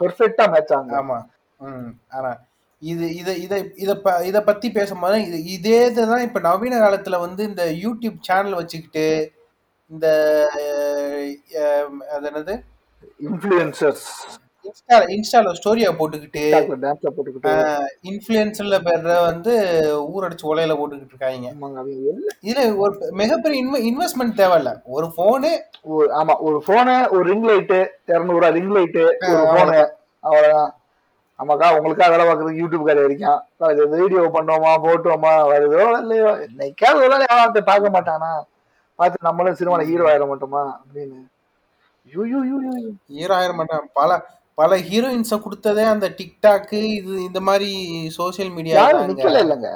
பெர்ஃபெக்டா 0.00 0.44
மேட்ச் 0.52 0.72
ஆங்க 0.76 0.94
ஆமா. 1.00 1.18
ம் 1.60 1.90
ஆனா 2.10 2.30
இது 2.82 3.06
இதை 3.16 3.32
இதை 3.44 3.56
இதை 3.76 3.94
ப 3.98 4.10
இதை 4.24 4.40
பத்தி 4.42 4.68
பேசும்போது 4.72 5.16
இது 5.24 5.38
இதே 5.54 5.80
இதுதான் 5.88 6.26
இப்ப 6.26 6.40
நவீன 6.46 6.78
காலத்துல 6.82 7.18
வந்து 7.20 7.42
இந்த 7.48 7.64
யூடியூப் 7.82 8.18
சேனல் 8.28 8.58
வச்சுக்கிட்டு 8.60 9.06
இந்த 9.90 10.06
அது 12.12 12.24
என்னது? 12.30 12.54
இன்ஃபுளுசர்ஸ் 13.26 14.06
இன்ஸ்டா 14.22 14.49
இன்ஸ்டால 14.88 15.54
ஸ்டோரியா 15.62 15.94
போட்டுக்கிட்டு 15.98 16.50
இன்ஃபுளுன்ஸ்ல 18.02 18.78
பேர்ல 18.84 19.24
வந்து 19.24 19.52
ஊரடிச்சு 20.14 20.42
உலையில 20.42 20.76
போட்டுக்கிட்டு 20.76 21.06
இருக்காங்க. 21.06 21.52
இதுல 22.42 22.76
ஒரு 22.76 23.08
மிகப்பெரிய 23.10 23.64
இன்வெ 23.64 23.80
இன்வெஸ்ட்மெண்ட் 23.80 24.40
தேவையில்ல. 24.40 24.82
ஒரு 24.84 25.06
போனு 25.16 25.50
ஒரு- 25.88 26.12
ஆமா 26.12 26.36
ஒரு 26.38 26.62
போனு 26.66 27.08
ஒரு 27.08 27.22
ரிங் 27.22 27.42
லைட்டு 27.42 27.86
இரநூறுவா 28.06 28.52
ரிங் 28.52 28.74
லைட்டு 28.74 29.04
ஒரு 29.04 29.44
போனு 29.44 29.88
அவ்வளவுதான். 30.20 30.74
ஆமாக்கா 31.38 31.76
உங்களுக்கா 31.76 32.10
வேலை 32.10 32.26
பார்க்கறதுக்கு 32.26 32.64
யூடியூப் 32.64 32.84
கடை 32.84 33.02
வரைக்கும். 33.02 33.90
வீடியோ 33.90 34.20
பண்ணோமா 34.20 34.74
போட்டோமா 34.82 35.48
வருதோ 35.48 35.98
இல்லையோ 35.98 36.48
என்னைக்காவது 36.56 36.94
ஒரு 36.94 37.08
நாள் 37.08 37.62
பார்க்க 37.64 38.00
மாட்டானா? 38.00 38.42
பார்த்து 38.94 39.18
நம்மளும் 39.20 39.56
சினிமால 39.58 39.82
ஹீரோ 39.82 40.18
ஆயிட 40.18 40.22
மாட்டோமா? 40.22 40.76
அப்படின்னு. 40.94 41.28
யூ. 42.12 42.90
ஈராயிரம் 43.06 43.56
மாட்டான் 43.56 43.88
பல 43.92 44.26
பல 44.58 44.76
ஹீரோயின்ஸ 44.88 45.34
கொடுத்ததே 45.44 45.84
அந்த 45.92 46.06
டிக்டாக் 46.18 46.72
இது 46.96 47.12
இந்த 47.28 47.40
மாதிரி 47.48 47.70
சோசியல் 48.16 48.52
மீடியா 48.56 48.74
யாரும் 48.78 49.08
நிக்கல 49.10 49.42
இல்லைங்க. 49.44 49.70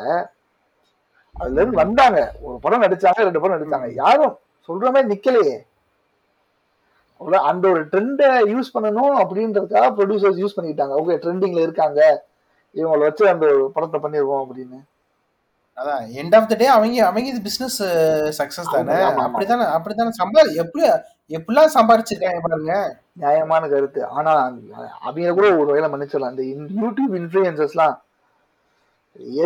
அதுல 1.34 1.60
இருந்து 1.60 1.82
வந்தாங்க. 1.82 2.18
ஒரு 2.46 2.56
படம் 2.64 2.82
நடிச்சாங்க 2.82 3.20
ரெண்டு 3.28 3.40
படம் 3.44 3.56
நடிச்சாங்க. 3.56 3.88
யாரும் 4.02 4.34
சொல்ற 4.68 4.84
மாதிரி 4.94 5.12
நிக்கலையே. 5.14 5.56
அந்த 7.50 7.64
ஒரு 7.72 7.82
ட்ரெண்டை 7.92 8.28
யூஸ் 8.52 8.74
பண்ணணும் 8.76 9.14
அப்படின்றதுக்காக 9.22 9.88
ப்ரொடியூசர்ஸ் 9.98 10.40
யூஸ் 10.42 10.56
பண்ணிக்கிட்டாங்க. 10.56 10.94
ஓகே 11.02 11.16
ட்ரெண்டிங்ல 11.24 11.60
இருக்காங்க. 11.66 12.00
இவங்களை 12.80 13.04
வச்சு 13.06 13.24
அந்த 13.32 13.46
படத்தை 13.74 13.98
பண்ணிருவோம் 14.04 14.42
அப்படின்னு. 14.44 14.78
அதான் 15.78 16.02
எண்ட் 16.20 16.34
ஆஃப் 16.38 16.48
த 16.50 16.54
டே 16.60 16.66
அவங்க 16.74 16.98
அவங்க 17.08 17.28
இது 17.32 17.40
பிசினஸ் 17.46 17.78
சக்சஸ் 18.40 18.72
தானே. 18.74 18.98
அப்படித்தானே 19.26 19.64
அப்படித்தானே 19.76 20.12
சம்பாதி 20.20 20.52
எப்படி 20.62 20.84
எப்படிலாம் 21.36 21.74
சம்பாரிச்சிருக்காங்க 21.76 22.40
பாருங்க. 22.46 22.74
நியாயமான 23.22 23.68
கருத்து. 23.72 24.00
ஆனா 24.16 24.32
அவங்க 25.06 25.34
கூட 25.38 25.46
ஒரு 25.60 25.68
வகையில 25.70 25.88
மன்னிச்சிடலாம். 25.92 26.34
இந்த 26.54 26.66
யூடியூப் 26.82 27.14
இன்ஃபுளுசர்ஸ்லாம் 27.20 27.96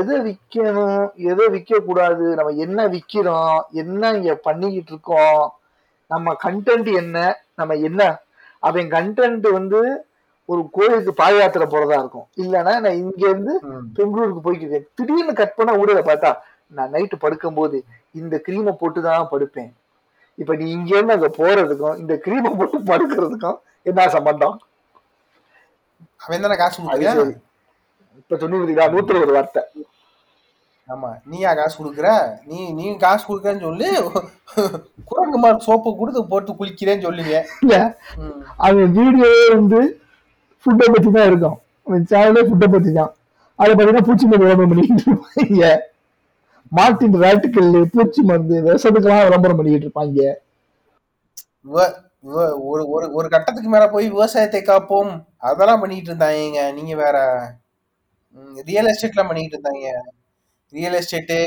எதை 0.01 0.17
விற்கணும் 0.27 1.01
எதை 1.31 1.47
விற்க 1.55 1.81
கூடாது 1.89 2.27
நம்ம 2.39 2.53
என்ன 2.67 2.87
விற்கிறோம் 2.95 3.59
என்ன 3.83 4.13
இங்க 4.19 4.35
பண்ணிக்கிட்டு 4.47 4.93
இருக்கோம் 4.95 5.43
நம்ம 6.11 6.37
கண்டென்ட் 6.45 6.89
என்ன 7.01 7.17
நம்ம 7.61 7.75
என்ன 7.89 8.03
அவன் 8.63 8.89
கண்டென்ட் 8.95 9.47
வந்து 9.59 9.81
ஒரு 10.53 10.61
கோயிலுக்கு 10.77 11.13
பாதயாத்திரை 11.23 11.67
போறதா 11.73 11.97
இருக்கும். 12.03 12.27
இல்லைன்னா 12.43 12.75
நான் 12.85 13.01
இங்க 13.03 13.23
இருந்து 13.33 13.55
பெங்களூருக்கு 13.97 14.45
போய்க்கிருக்கேன் 14.47 14.87
திடீர்னு 14.99 15.35
கட் 15.41 15.59
பண்ண 15.59 15.73
ஊடல 15.81 16.03
பார்த்தா 16.11 16.31
நான் 16.77 16.93
நைட்டு 16.95 17.17
படுக்கும்போது 17.25 17.79
இந்த 18.21 18.35
கிரீமை 18.47 18.73
போட்டு 18.81 19.01
தான் 19.09 19.29
படுப்பேன். 19.33 19.71
இப்ப 20.39 20.55
நீ 20.61 20.67
இங்க 20.77 20.91
இருந்து 20.97 21.17
அங்க 21.17 21.31
போறதுக்கும் 21.41 21.99
இந்த 22.03 22.15
கிரீமை 22.25 22.51
போட்டு 22.59 22.79
படுக்கிறதுக்கும் 22.91 23.59
என்ன 23.91 24.09
சம்பந்தம்? 24.17 24.57
அவன் 26.25 26.45
தானே 26.47 26.57
காசு 26.63 26.83
சரி. 27.19 27.37
இப்ப 28.21 28.37
சொன்னீங்களா 28.43 28.89
நூத்துல 28.95 29.23
ஒரு 29.27 29.35
வார்த்தை. 29.37 29.63
ஆமா 30.89 31.09
நீயா 31.31 31.51
காசு 31.59 31.75
கொடுக்குற? 31.79 32.09
நீ 32.51 32.59
நீ 32.77 32.85
காசு 33.07 33.25
கொடுக்குறேன்னு 33.29 33.67
சொல்லி 33.69 33.89
குரங்கு 35.11 35.39
மார்க் 35.43 35.67
சோப்பு 35.69 35.91
கொடுத்து 36.01 36.21
போட்டு 36.33 36.53
குளிக்கிறேன்னு 36.61 37.07
சொல்லுங்க. 37.07 37.37
அவன் 38.67 38.95
வீடியோவே 38.99 39.43
வந்து 39.57 39.81
ஃபுட்டை 40.63 40.87
பத்தி 40.95 41.09
தான் 41.17 41.29
இருக்கும். 41.31 41.57
அவன் 41.87 42.09
சேனலே 42.13 42.43
ஃபுட்டை 42.49 42.69
பத்தி 42.75 42.91
தான். 43.01 43.13
அதை 43.59 43.71
பார்த்தீங்கன்னா 43.71 44.07
பூச்சி 44.09 44.25
மருந்து 44.27 44.47
விளம்பரம் 44.47 44.73
பண்ணிட்டு 44.73 45.05
இருப்பாங்க. 45.09 45.71
மார்டின் 46.79 47.17
ராட்டுக்கல் 47.25 47.71
பூச்சி 47.95 48.21
மருந்து 48.31 48.57
விஷத்துக்கெல்லாம் 48.67 49.27
விளம்பரம் 49.29 49.59
பண்ணிட்டு 49.61 49.87
இருப்பாங்க. 49.89 50.21
ஒரு 52.71 52.83
ஒரு 52.91 53.07
ஒரு 53.19 53.27
கட்டத்துக்கு 53.35 53.71
மேல 53.75 53.85
போய் 53.95 54.07
விவசாயத்தை 54.15 54.61
காப்போம். 54.71 55.13
அதெல்லாம் 55.49 55.83
பண்ணிட்டு 55.83 56.11
இருந்தாங்க. 56.11 56.61
நீங்க 56.79 56.95
வேற 57.05 57.17
ரியல் 58.69 58.91
எஸ்டேட்லாம் 58.93 59.31
பண்ணிட்டு 59.31 59.57
இருந்தாங்க. 59.57 59.89
Real 60.73 60.97
estate 61.01 61.39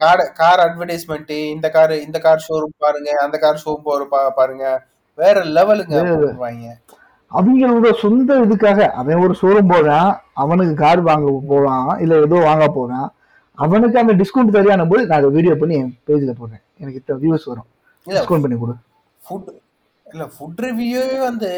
car 0.00 0.22
car 0.40 0.62
advertisement 0.64 1.32
இந்த 1.54 1.66
கார் 1.76 1.94
இந்த 2.06 2.18
கார் 2.26 2.44
ஷோரூம் 2.46 2.74
பாருங்க 2.84 3.10
அந்த 3.24 3.36
கார் 3.44 3.62
ஷோரூம் 3.62 3.86
போற 3.88 4.30
பாருங்க. 4.40 4.64
வேற 5.18 5.44
லெவலுங்க 5.56 5.96
அவங்களோட 7.32 7.88
சொந்த 8.00 8.30
இதுக்காக 8.42 8.80
அவன் 8.98 9.22
ஒரு 9.24 9.34
ஷோரூம் 9.40 9.72
போறான் 9.72 10.10
அவனுக்கு 10.42 10.74
கார் 10.78 11.00
வாங்க 11.06 11.30
போவான் 11.50 11.88
இல்ல 12.02 12.20
ஏதோ 12.22 12.38
வாங்க 12.44 12.66
போறான் 12.72 13.06
அவனுக்கு 13.58 14.00
அந்த 14.00 14.14
டிஸ்கவுண்ட் 14.20 14.56
சரியான 14.56 14.86
போது 14.88 15.02
நான் 15.04 15.20
அதை 15.20 15.30
வீடியோ 15.36 15.54
பண்ணி 15.56 15.76
என் 15.76 15.92
பேஜ்ல 16.06 16.32
போடுறேன். 16.34 16.62
எனக்கு 16.80 16.98
இத்தனை 17.00 17.18
வியூஸ் 17.22 17.46
வரும். 17.50 17.68
டிஸ்கவுண்ட் 18.06 18.44
பண்ணி 18.44 18.56
கொடு. 18.58 18.74
ஃபுட் 19.22 19.48
இல்ல 20.06 20.24
ஃபுட் 20.32 20.60
ரிவ்யூவே 20.64 21.16
வந்து 21.22 21.48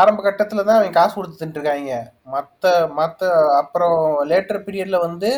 ஆரம்ப 0.00 0.20
கட்டத்துல 0.24 0.64
தான் 0.64 0.76
அவங்க 0.76 0.94
காசு 0.96 1.14
கொடுத்துட்டு 1.14 1.56
இருக்காங்க 1.58 1.94
மத்த 2.34 2.64
மத்த 2.98 3.30
அப்புறம் 3.60 3.96
லேட்டர் 4.30 4.64
பீரியட்ல 4.66 4.98
வந்து 5.02 5.30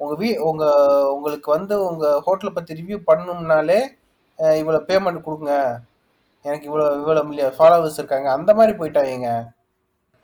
உங்க 0.00 0.14
வீ 0.20 0.28
உங்க 0.48 0.64
உங்களுக்கு 1.14 1.48
வந்து 1.54 1.74
உங்க 1.88 2.04
ஹோட்டலை 2.26 2.52
பத்தி 2.52 2.78
ரிவ்யூ 2.78 2.98
பண்ணணும்னாலே 3.08 3.80
அஹ், 4.38 4.56
இவ்வளவு 4.60 4.86
பேமெண்ட் 4.86 5.24
கொடுங்க. 5.24 5.52
எனக்கு 6.44 6.66
இவ்வளவு 6.68 6.98
இவ்வளவு 7.00 7.28
மில்லியன் 7.28 7.56
ஃபாலோவர்ஸ் 7.58 7.98
இருக்காங்க. 8.00 8.28
அந்த 8.36 8.50
மாதிரி 8.58 8.72
போயிட்டாங்க 8.78 9.30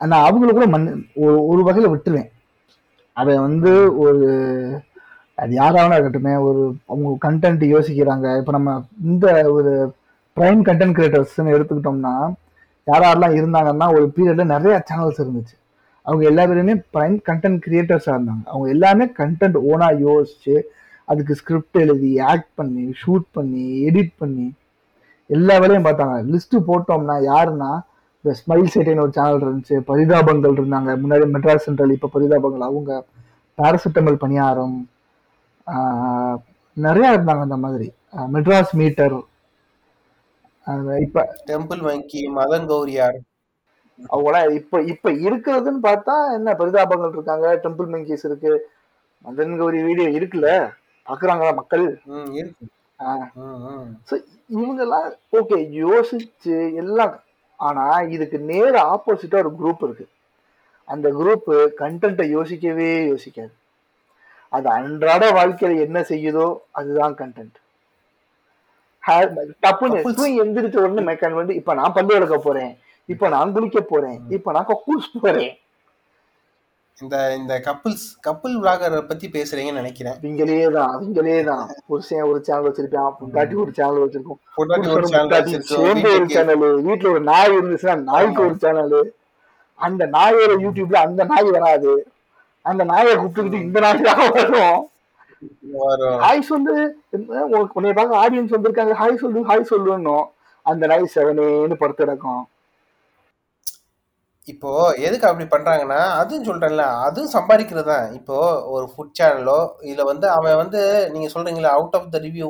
நான் 0.01 0.25
அவங்கள 0.27 0.51
கூட 0.57 0.65
மண் 0.73 0.87
ஒரு 1.23 1.35
ஒரு 1.51 1.61
வகையில 1.67 1.89
விட்டுருவேன். 1.93 2.29
அதை 3.13 3.33
வந்து 3.37 3.71
ஒரு 4.03 4.27
அது 5.35 5.51
யாராவது 5.53 5.95
இருக்கட்டுமே 5.95 6.33
ஒரு 6.47 6.61
அவங்க 6.91 7.09
கண்டென்ட் 7.27 7.63
யோசிக்கிறாங்க. 7.73 8.27
இப்போ 8.39 8.51
நம்ம 8.57 8.71
இந்த 9.09 9.25
ஒரு 9.55 9.71
ப்ரைம் 10.37 10.61
கண்டென்ட் 10.69 10.95
கிரியேட்டர்ஸ்னு 10.97 11.55
எடுத்துக்கிட்டோம்னா 11.55 12.13
யாரெல்லாம் 12.87 13.35
இருந்தாங்கன்னா 13.39 13.87
ஒரு 13.95 14.05
பீரியடில் 14.15 14.53
நிறைய 14.53 14.75
சேனல்ஸ் 14.89 15.21
இருந்துச்சு. 15.23 15.55
அவங்க 16.05 16.23
எல்லா 16.31 16.43
பேருமே 16.49 16.75
ப்ரைம் 16.95 17.17
கண்டென்ட் 17.29 17.59
கிரியேட்டர்ஸாக 17.65 18.15
இருந்தாங்க. 18.17 18.43
அவங்க 18.51 18.67
எல்லாமே 18.75 19.05
கண்டென்ட் 19.19 19.57
ஓனாக 19.71 19.99
யோசிச்சு 20.07 20.55
அதுக்கு 21.11 21.37
ஸ்கிரிப்ட் 21.41 21.77
எழுதி 21.83 22.11
ஆக்ட் 22.31 22.51
பண்ணி 22.59 22.83
ஷூட் 23.01 23.27
பண்ணி 23.37 23.65
எடிட் 23.89 24.13
பண்ணி 24.21 24.47
எல்லா 25.29 25.55
வேலையும் 25.63 25.87
பார்த்தாங்க. 25.87 26.15
லிஸ்ட் 26.33 26.55
போட்டோம்னா 26.69 27.15
யாருன்னா 27.31 27.71
இந்த 28.21 28.31
ஸ்மைல் 28.39 28.71
சேட்டைன்னு 28.73 29.03
ஒரு 29.05 29.13
சேனல் 29.17 29.43
இருந்துச்சு. 29.45 29.75
பரிதாபங்கள் 29.89 30.57
இருந்தாங்க. 30.59 30.89
முன்னாடி 31.01 31.25
மெட்ராஸ் 31.35 31.65
சென்ட்ரல் 31.67 31.95
இப்போ 31.97 32.09
பரிதாபங்கள். 32.15 32.67
அவங்க 32.69 32.91
பாராசிட்டமல் 33.57 34.21
பணியாரம் 34.23 34.77
நிறைய 36.77 37.15
இருந்தாங்க 37.15 37.43
அந்த 37.47 37.57
மாதிரி. 37.65 37.87
மெட்ராஸ் 38.35 38.73
மீட்டர் 38.81 39.17
இப்ப 41.05 41.21
டெம்பிள் 41.49 41.81
வங்கி 41.87 42.21
மதன் 42.37 42.67
கௌரியார். 42.71 43.17
அவங்களாம் 44.13 44.49
இப்ப 44.57 44.81
இப்ப 44.93 45.11
இருக்கிறதுன்னு 45.27 45.81
பார்த்தா 45.87 46.15
என்ன 46.35 46.53
பரிதாபங்கள் 46.59 47.15
இருக்காங்க? 47.15 47.47
டெம்பிள் 47.63 47.89
மங்கீஸ் 47.93 48.25
இருக்கு. 48.29 48.51
மதன் 49.25 49.55
கௌரி 49.61 49.79
வீடியோ 49.87 50.09
இருக்குல்ல? 50.17 50.49
பாக்குறாங்களா 51.07 51.53
மக்கள்? 51.61 51.85
இவங்கெல்லாம் 54.53 55.07
ஓகே 55.39 55.57
யோசிச்சு 55.83 56.55
எல்லாம் 56.81 57.15
ஆனா 57.59 57.85
இதுக்கு 58.15 58.37
நேர 58.51 58.73
ஆப்போசிட்டா 58.93 59.37
ஒரு 59.43 59.51
குரூப் 59.59 59.83
இருக்கு. 59.87 60.05
அந்த 60.87 61.07
குரூப் 61.19 61.49
கண்டென்ட்டை 61.81 62.25
யோசிக்கவே 62.35 62.89
யோசிக்காது. 63.11 63.53
அது 64.53 64.67
அன்றாட 64.77 65.23
வாழ்க்கையில 65.39 65.81
என்ன 65.87 65.99
செய்யுதோ 66.11 66.45
அதுதான் 66.79 67.15
கண்டென்ட் 67.21 67.57
டப்புன்னு 69.63 70.27
எந்திரிச்ச 70.43 70.77
உடனே 70.83 71.03
மெக்கான் 71.09 71.39
வந்து 71.39 71.53
இப்ப 71.59 71.73
நான் 71.79 71.93
பல்லு 71.93 72.13
விளக்க 72.13 72.37
போறேன். 72.37 72.71
இப்ப 73.13 73.29
நான் 73.35 73.53
குளிக்க 73.53 73.79
போறேன். 73.81 74.17
இப்ப 74.37 74.51
நான் 74.55 74.69
கக்கூஸ் 74.71 75.07
போறேன். 75.21 75.53
இந்த 77.03 77.17
இந்த 77.39 77.53
கப்புள்ஸ் 77.65 78.05
கப்புள் 78.25 78.55
விளாகரை 78.61 78.97
பத்தி 79.09 79.27
பேசுறீங்கன்னு 79.35 79.81
நினைக்கிறேன். 79.81 80.17
அவங்களே 80.21 80.57
தான் 80.77 80.89
அவங்களே 80.95 81.37
தான் 81.49 81.63
புருஷன் 81.89 82.25
ஒரு 82.29 82.39
சேனல் 82.47 82.67
வச்சிருப்பான். 82.67 83.13
பொண்டாட்டி 83.19 83.55
ஒரு 83.63 83.71
சேனல் 83.77 84.03
வச்சிருக்கோம். 84.03 84.39
பொண்டாட்டி 84.57 84.89
ஒரு 84.95 85.07
சேனல் 85.13 85.63
சேர்ந்து 85.69 86.09
ஒரு 86.65 86.81
வீட்டுல 86.87 87.13
ஒரு 87.15 87.23
நாய் 87.31 87.55
இருந்துச்சுன்னா 87.59 87.95
நாய்க்கு 88.09 88.43
ஒரு 88.47 88.57
சேனல் 88.65 88.97
அந்த 89.87 90.03
நாயோட 90.17 90.51
யூடியூப்ல 90.65 90.99
அந்த 91.07 91.21
நாய் 91.31 91.49
வராது. 91.57 91.93
அந்த 92.65 92.83
நாயை 92.91 93.13
கூப்பிட்டுக்கிட்டு 93.15 93.65
இந்த 93.67 93.79
நாய் 93.85 94.07
தான் 94.09 94.23
வரும். 94.37 94.79
ஹாய் 96.25 96.45
உனக்கு 97.55 97.77
உன்னை 97.79 97.91
பார்க்க 97.97 98.23
ஆடியன்ஸ் 98.23 98.55
வந்திருக்காங்க. 98.55 98.93
ஹாய் 99.01 99.21
சொல்லு 99.21 99.49
ஹாய் 99.51 99.69
சொல்லுன்னும். 99.73 100.25
அந்த 100.65 100.83
நாய் 100.91 101.13
செவனேன்னு 101.17 101.81
படுத்து 101.81 102.03
கிடக்கும். 102.03 102.41
இப்போ 104.49 104.69
எதுக்கு 104.99 105.25
அப்படி 105.27 105.45
பண்றாங்கன்னா 105.47 105.99
அதுவும் 106.19 106.45
சொல்றேன்ல 106.45 106.83
அதுவும் 106.99 107.33
சம்பாதிக்கிறது? 107.33 107.85
தான் 107.85 108.05
இப்போ 108.13 108.37
ஒரு 108.67 108.85
ஃபுட் 108.91 109.15
சேனலோ 109.19 109.59
இதுல 109.83 110.03
வந்து 110.03 110.27
அவன் 110.29 110.55
வந்து 110.55 110.81
நீங்க 111.13 111.27
சொல்றீங்களா 111.33 111.71
out 111.71 111.95
of 111.95 112.11
the 112.13 112.19
review 112.19 112.47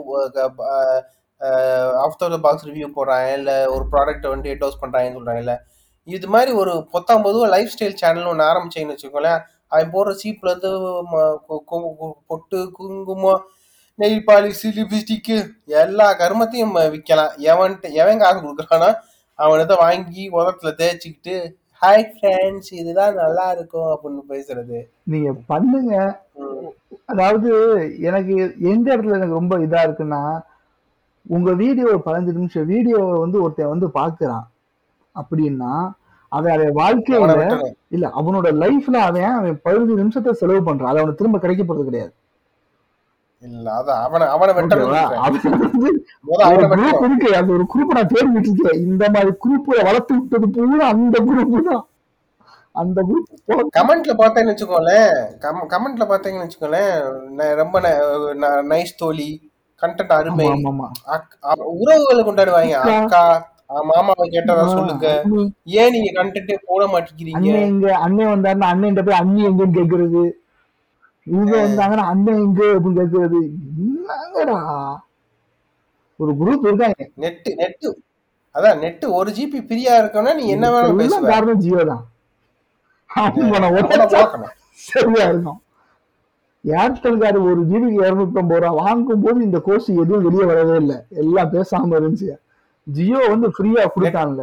of 2.03 2.17
the 2.21 2.39
box 2.45 2.67
review 2.69 2.87
போடுறான் 2.95 3.27
இல்ல 3.33 3.51
ஒரு 3.67 3.85
ப்ராடக்ட்டை 3.93 4.29
வந்து 4.29 4.49
எட்டோஸ் 4.49 4.81
பண்றாங்கன்னு 4.81 5.19
சொல்றாங்கல்ல 5.19 5.55
இது 6.07 6.27
மாதிரி 6.27 6.51
ஒரு 6.53 6.73
பொத்தாம் 6.93 7.23
பொதுவாக 7.23 7.49
லைஃப் 7.49 7.73
ஸ்டைல் 7.73 7.99
சேனல் 7.99 8.29
ஒன்று 8.29 8.49
ஆரம்பிச்சேன்னு 8.49 8.93
வச்சுக்கோங்களேன் 8.93 9.39
அவன் 9.71 9.91
போடுற 9.91 10.11
சீப்ல 10.21 10.51
இருந்து 10.51 10.71
பொட்டு 12.29 12.59
குங்குமம் 12.77 13.43
நெயில் 13.99 14.25
பாலிஷ் 14.27 14.65
லிப்ஸ்டிக்கு 14.75 15.37
எல்லா 15.79 16.05
கருமத்தையும் 16.19 16.75
விற்கலாம் 16.93 17.33
எவன்ட்டு 17.45 17.87
எவன் 17.93 18.21
காசு 18.21 18.39
கொடுக்குறானா 18.39 18.89
அவனத்தை 19.39 19.75
வாங்கி 19.77 20.23
உதத்துல 20.37 20.71
தேய்ச்சிக்கிட்டு 20.79 21.35
ஹாய் 21.81 22.05
ஃப்ரெண்ட்ஸ் 22.13 22.71
இதுதான் 22.79 23.13
நல்லா 23.21 23.43
இருக்கும் 23.55 23.89
அப்படின்னு 23.91 24.23
பேசுறது. 24.31 24.77
நீங்க 25.11 25.29
பண்ணுங்க. 25.51 25.93
அதாவது 27.11 27.49
எனக்கு 28.09 28.33
எந்த 28.71 28.87
இடத்துல 28.93 29.17
எனக்கு 29.19 29.39
ரொம்ப 29.39 29.57
இதா 29.65 29.81
இருக்குன்னா 29.87 30.21
உங்க 31.25 31.49
வீடியோ 31.61 31.85
ஒரு 31.93 32.01
பதினஞ்சு 32.05 32.35
நிமிஷம் 32.37 32.69
வீடியோவை 32.73 33.15
வந்து 33.23 33.37
ஒருத்தன் 33.43 33.73
வந்து 33.73 33.87
பாக்குறான் 33.99 34.45
அப்படின்னா 35.15 35.71
அவன் 36.31 36.77
வாழ்க்கையில 36.81 37.19
விட்டுறணும். 37.21 37.75
இல்ல 37.95 38.07
அவனோட 38.19 38.47
லைஃப்ல 38.63 38.97
அவன் 39.09 39.29
அவன் 39.37 39.61
பதினஞ்சு 39.67 40.01
நிமிஷத்தை 40.01 40.33
செலவு 40.41 40.61
பண்றான். 40.67 40.91
அது 40.91 41.01
அவனுக்கு 41.01 41.21
திரும்ப 41.21 41.39
கிடைக்க 41.45 41.63
போறது 41.63 41.89
கிடையாது. 41.89 42.13
இல்ல 43.43 43.67
அதான் 43.75 44.01
அவனை 44.35 44.53
ஒரு 44.53 44.63
குரூப் 46.69 46.95
வெட்டணும் 46.95 47.09
இருக்கு 47.09 47.29
அந்த 47.39 47.51
ஒரு 47.57 47.65
குரூப் 47.73 47.93
நான் 47.97 48.11
தேடி 48.13 48.29
விட்டுருக்கேன் 48.33 48.81
இந்த 48.87 49.03
மாதிரி 49.15 49.31
குரூப் 49.43 49.69
வளர்த்து 49.87 50.13
விட்டது 50.17 50.47
பூரா 50.55 50.87
அந்த 50.95 51.17
குரூப் 51.27 51.53
தான். 51.69 51.83
அந்த 52.75 52.99
குரூப் 53.09 53.29
கமெண்ட்ல 53.77 54.13
பார்த்தேன்னு 54.21 54.51
வச்சுக்கோங்களேன். 54.51 55.13
கமெண்ட்ல 55.73 56.05
பார்த்தீங்கன்னு 56.11 56.45
வச்சுக்கோங்களேன். 56.45 56.91
ரொம்ப 57.61 57.77
நைஸ் 58.71 58.99
தோழி 59.03 59.29
கண்டென்ட் 59.81 60.13
அருமை. 60.17 60.45
உறவுகளை 61.77 62.21
கொண்டாடுவாங்க. 62.23 62.75
அக்கா. 62.97 63.23
மாமாவை 63.89 64.25
கேட்டதா 64.35 64.63
சொல்லுங்க. 64.75 65.07
ஏன் 65.81 65.93
நீங்க 65.95 66.11
கண்டென்ட்டே 66.19 66.55
போட 66.69 66.83
மாட்டேங்கிறீங்க? 66.93 67.49
அண்ணன் 68.05 68.31
வந்தாருன்னா 68.33 68.69
அண்ணன் 68.73 69.05
போய் 69.07 69.21
அண்ணி 69.23 69.41
எங்கன்னு 69.49 69.77
கேக்குறது? 69.79 70.23
இவங்க 71.31 71.55
வந்தாங்கன்னா 71.65 72.05
அண்ணன் 72.11 72.41
எங்க 72.45 72.61
அப்படின்னு 72.75 72.99
கேக்குறது? 72.99 73.39
என்னங்கடா? 73.85 74.57
ஒரு 76.19 76.31
குரூப் 76.39 76.67
இருக்காங்க. 76.67 77.03
Net 77.23 77.51
net. 77.61 77.89
அதான் 78.55 78.79
நெட்டு 78.83 79.05
ஒரு 79.19 79.29
ஜிபி 79.37 79.59
ஃப்ரீயா 79.67 79.93
இருக்கணும்னா 80.01 80.35
நீ 80.39 80.45
என்ன 80.55 80.67
வேணாலும் 80.73 81.01
பேசுவ. 81.01 81.25
காரணம் 81.33 81.63
ஜியோ 81.65 81.81
தான். 81.91 82.05
சரியா 84.87 85.25
இருக்கும் 85.31 85.59
ஏர்டெல்காரு 86.63 87.39
ஒரு 87.49 87.61
ஜிபிக்கு 87.69 87.99
இருநூத்தம்பது 88.07 88.61
ரூபா. 88.63 88.71
வாங்கும் 88.81 89.21
போது 89.25 89.39
இந்த 89.47 89.59
கோர்ஸ் 89.67 89.89
எதுவும் 90.01 90.25
வெளியே 90.27 90.45
வரவே 90.51 90.75
இல்லை. 90.83 90.97
எல்லாம் 91.21 91.51
பேசாம 91.53 91.95
இருந்துச்சு. 91.99 92.31
ஜியோ 92.97 93.21
வந்து 93.33 93.49
ஃப்ரீயா 93.55 93.85
கொடுத்தாங்க 93.95 94.41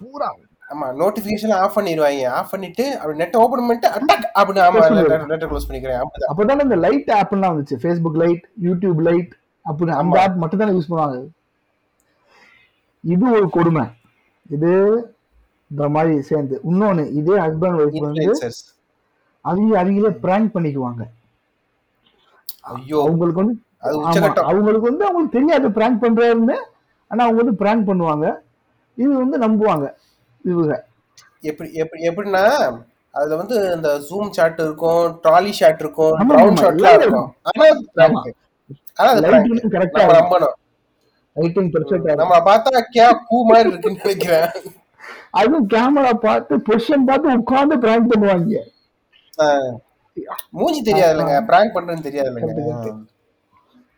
பூரா. 0.00 0.30
ஆமா 0.72 0.86
நோட்டிபிகேஷன் 1.00 1.54
ஆஃப் 1.54 1.76
பண்ணிடுவாங்க 1.78 2.28
ஆஃப் 2.38 2.50
பண்ணிட்டு 2.50 2.98
அப்படி 2.98 3.18
நெட் 3.18 3.36
ஓபன் 3.36 3.66
பண்ணிட்டு 3.68 3.88
அட்டாக் 3.88 4.26
அப்படின்னு 4.40 4.62
ஆமா. 4.66 4.82
நெட் 5.32 5.44
க்ளோஸ் 5.44 5.68
பண்ணிக்கிறேன். 5.68 6.00
அப்பதானே 6.30 6.62
இந்த 6.62 6.76
லைட் 6.76 7.10
ஆப்லாம் 7.20 7.54
வந்துச்சு. 7.54 7.78
ஃபேஸ்புக் 7.82 8.20
லைட் 8.22 8.44
யூடியூப் 8.62 9.00
லைட் 9.08 9.32
அப்படின்னு 9.66 9.96
அந்த. 10.02 10.20
ஆப் 10.20 10.36
மட்டும் 10.36 10.60
தானே 10.62 10.72
யூஸ் 10.72 10.90
பண்ணுவாங்க. 10.90 11.18
இது 13.04 13.30
ஒரு 13.30 13.50
கொடுமை. 13.50 13.84
இது 14.50 14.70
இந்த 15.70 15.88
மாதிரி 15.88 16.20
சேர்ந்து. 16.20 16.60
இன்னொன்னு 16.70 17.04
இதே 17.12 17.36
ஹஸ்பண்ட் 17.36 17.78
ஒய்ஃப் 17.82 17.98
வந்து 18.06 18.24
அவங்க 19.44 19.82
அவங்களே 19.82 20.10
பிராங்க் 20.24 20.54
பண்ணிக்குவாங்க. 20.56 21.02
ஐயோ. 22.60 22.98
அவங்களுக்கு 23.04 23.40
வந்து 23.42 23.56
அவங்களுக்கு 24.50 24.88
வந்து 24.90 25.04
அவங்களுக்கு 25.06 25.36
தெரியாது 25.38 25.68
பிராங்க் 25.68 26.02
பண்றாருன்னு. 26.04 26.56
ஆனா 27.10 27.24
அவங்க 27.24 27.40
வந்து 27.42 27.60
பிராங்க் 27.62 27.88
பண்ணுவாங்க. 27.88 28.26
இது 28.98 29.12
வந்து 29.18 29.38
நம்புவாங்க. 29.38 29.86
இவங்க. 30.44 30.74
எப்படி 31.42 31.68
எப்படி 31.74 32.02
எப்படின்னா 32.08 32.44
அதுல 33.14 33.36
வந்து 33.36 33.56
இந்த 33.74 33.88
ஜூம் 34.08 34.30
சாட் 34.30 34.60
இருக்கும் 34.60 35.02
ட்ராலி 35.22 35.50
ஷாட் 35.50 35.80
இருக்கும் 35.80 36.14
ஆமா, 36.14 36.36
ஷாட்லாம் 36.60 36.98
இருக்கும். 37.00 37.28
ஆனா. 37.42 37.66
ஆனா 38.94 39.08
அது 39.10 39.22
நம்ம 39.22 40.12
நம்பணும். 40.14 40.56
நம்ம 42.16 42.38
பார்த்தா 42.46 42.80
கே 42.90 43.04
பூ 43.28 43.36
மாதிரி 43.44 43.68
இருக்குன்னு 43.68 44.02
நினைக்கிறேன் 44.02 44.48
அதுவும் 45.30 45.68
கேமரா 45.68 46.12
பார்த்து 46.20 46.54
பொசிஷன் 46.58 47.06
பார்த்து 47.06 47.36
உட்கார்ந்து 47.38 47.76
பிராங்க் 47.78 48.10
பண்ணுவாங்க. 48.12 48.58
மூஞ்சி 50.50 50.82
தெரியாது 50.82 51.12
இல்லைங்க 51.14 51.38
பிராங்க் 51.46 51.74
பண்றேன்னு 51.76 52.02
தெரியாது 52.02 52.30
இல்லைங்க. 52.30 52.90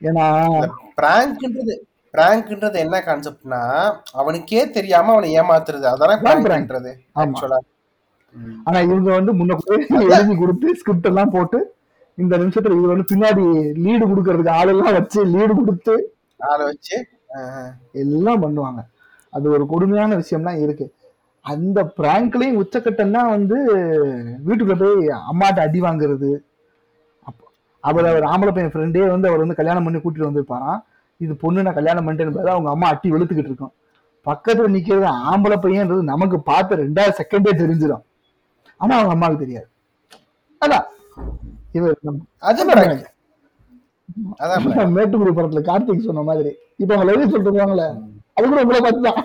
ஏன்னா 0.01 0.27
பிராங்க்ன்றது 0.99 1.75
பிராங்க்ன்றது 2.15 2.77
என்ன 2.85 2.97
கான்செப்ட்னா 3.07 3.61
அவனுக்கே 4.21 4.65
தெரியாம 4.77 5.13
அவனை 5.15 5.29
ஏமாத்துறது. 5.41 5.87
அதானே. 5.93 6.17
பிராங்க்ன்றது 6.47 6.91
ஆமா. 6.93 7.23
ஆக்சுவலா 7.23 7.59
ஆனா 8.67 8.79
இவங்க 8.89 9.09
வந்து 9.19 9.33
முன்ன 9.39 9.57
எழுதி 10.15 10.35
கொடுத்து 10.39 10.69
ஸ்கிரிப்ட் 10.79 11.09
எல்லாம் 11.11 11.33
போட்டு 11.35 11.59
இந்த 12.19 12.35
நிமிஷத்துல 12.41 12.75
இவங்க 12.77 12.91
வந்து 12.93 13.11
பின்னாடி 13.11 13.43
லீடு 13.85 14.05
கொடுக்கறதுக்கு 14.11 14.57
ஆளெல்லாம் 14.59 14.97
வச்சு 14.99 15.21
லீடு 15.35 15.53
கொடுத்து 15.59 15.95
ஆளை 16.41 16.65
வச்சு. 16.71 16.97
எல்லாம் 18.03 18.43
பண்ணுவாங்க. 18.45 18.81
அது 19.33 19.47
ஒரு 19.57 19.65
கொடுமையான 19.73 20.17
விஷயம்லாம் 20.23 20.61
இருக்கு. 20.65 20.87
அந்த 21.45 21.79
பிராங்க்லயும் 21.99 22.59
உச்சக்கட்டம்னா 22.63 23.23
வந்து 23.37 23.57
வீட்டுக்குள்ள 24.47 24.77
போய் 24.83 24.99
அம்மாட்ட 25.31 25.67
அடி 25.67 25.81
வாங்குறது. 25.87 26.31
அவர் 27.85 28.07
அவர் 28.11 28.27
ஆம்பளை 28.33 28.53
பையன் 28.53 28.73
ஃப்ரெண்டே 28.75 29.07
வந்து 29.15 29.29
அவர் 29.31 29.43
வந்து 29.45 29.59
கல்யாணம் 29.61 29.87
பண்ணி 29.87 29.99
கூட்டிட்டு 30.01 30.29
வந்திருப்பாராம். 30.29 30.81
இது 31.21 31.33
பொண்ணு 31.43 31.65
நான் 31.65 31.79
கல்யாணம் 31.79 32.07
பண்ணிட்டேன்னு 32.07 32.35
பார்த்தா 32.37 32.55
அவங்க 32.57 32.71
அம்மா 32.75 32.87
அட்டி 32.93 33.09
வெளுத்துக்கிட்டு 33.13 33.51
இருக்கும். 33.51 33.75
பக்கத்துல 34.27 34.69
நிக்கிறது 34.75 35.07
ஆம்பளை 35.31 35.57
பையன்றது 35.65 36.03
நமக்கு 36.13 36.37
பார்த்த 36.51 36.77
ரெண்டாவது 36.83 37.19
செகண்டே 37.19 37.53
தெரிஞ்சிடும். 37.63 38.05
ஆனா 38.81 38.93
அவங்க 38.97 39.15
அம்மாவுக்கு 39.17 39.45
தெரியாது. 39.45 39.69
அதான். 40.63 40.87
இவர். 41.79 41.99
மேட்டுக்குடி 44.97 45.33
படத்துல 45.37 45.63
கார்த்திக் 45.69 46.07
சொன்ன 46.09 46.25
மாதிரி. 46.31 46.53
இப்ப 46.83 46.91
அவங்க 46.95 47.07
லைவ் 47.09 47.35
சொல்லிருக்காங்களே 47.35 47.89
அது 48.37 48.45
கூட 48.49 48.63
உங்களை 48.63 48.81
பார்த்துதான் 48.85 49.21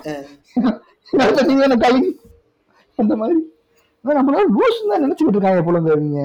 நீங்க 1.50 1.64
என்ன 1.68 1.78
கவி 1.86 2.02
அந்த 3.00 3.14
மாதிரி. 3.22 3.38
நம்மளால 4.06 4.50
லூஸ் 4.58 4.90
தான் 4.92 5.04
நினைச்சுக்கிட்டு 5.06 5.38
இருக்காங்க 5.38 5.62
போலங்க 5.68 5.96
நீங்க. 6.04 6.22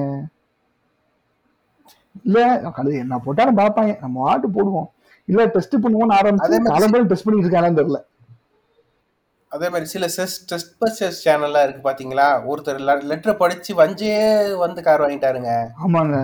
இல்ல 2.25 2.39
கழுது 2.75 2.97
என்ன 3.05 3.19
போட்டாலும் 3.25 3.57
பார்ப்பாங்க. 3.57 3.93
நம்ம 4.03 4.27
ஆட்டு 4.31 4.47
போடுவோம். 4.49 4.89
இல்ல 5.27 5.45
டெஸ்ட் 5.55 5.75
பண்ணுவோம்னு 5.83 6.17
ஆரம்பிச்சு 6.19 6.59
காலம்பரம் 6.71 7.09
டெஸ்ட் 7.11 7.25
பண்ணிட்டு 7.27 7.47
இருக்கானு 7.47 7.79
தெரியல. 7.79 7.99
அதே 9.51 9.67
மாதிரி 9.73 9.87
சில 9.93 10.05
செஸ் 10.15 10.35
டெஸ்ட் 10.49 10.73
பர்சஸ் 10.81 11.19
சேனல்லாம் 11.25 11.65
இருக்கு 11.65 11.81
பாத்தீங்களா? 11.87 12.27
ஒருத்தர் 12.51 12.79
லெட்டர் 13.11 13.39
படிச்சு 13.41 13.71
வஞ்சே 13.81 14.13
வந்து 14.63 14.79
கார் 14.87 15.03
வாங்கிட்டாருங்க. 15.05 15.51
ஆமாங்க. 15.83 16.17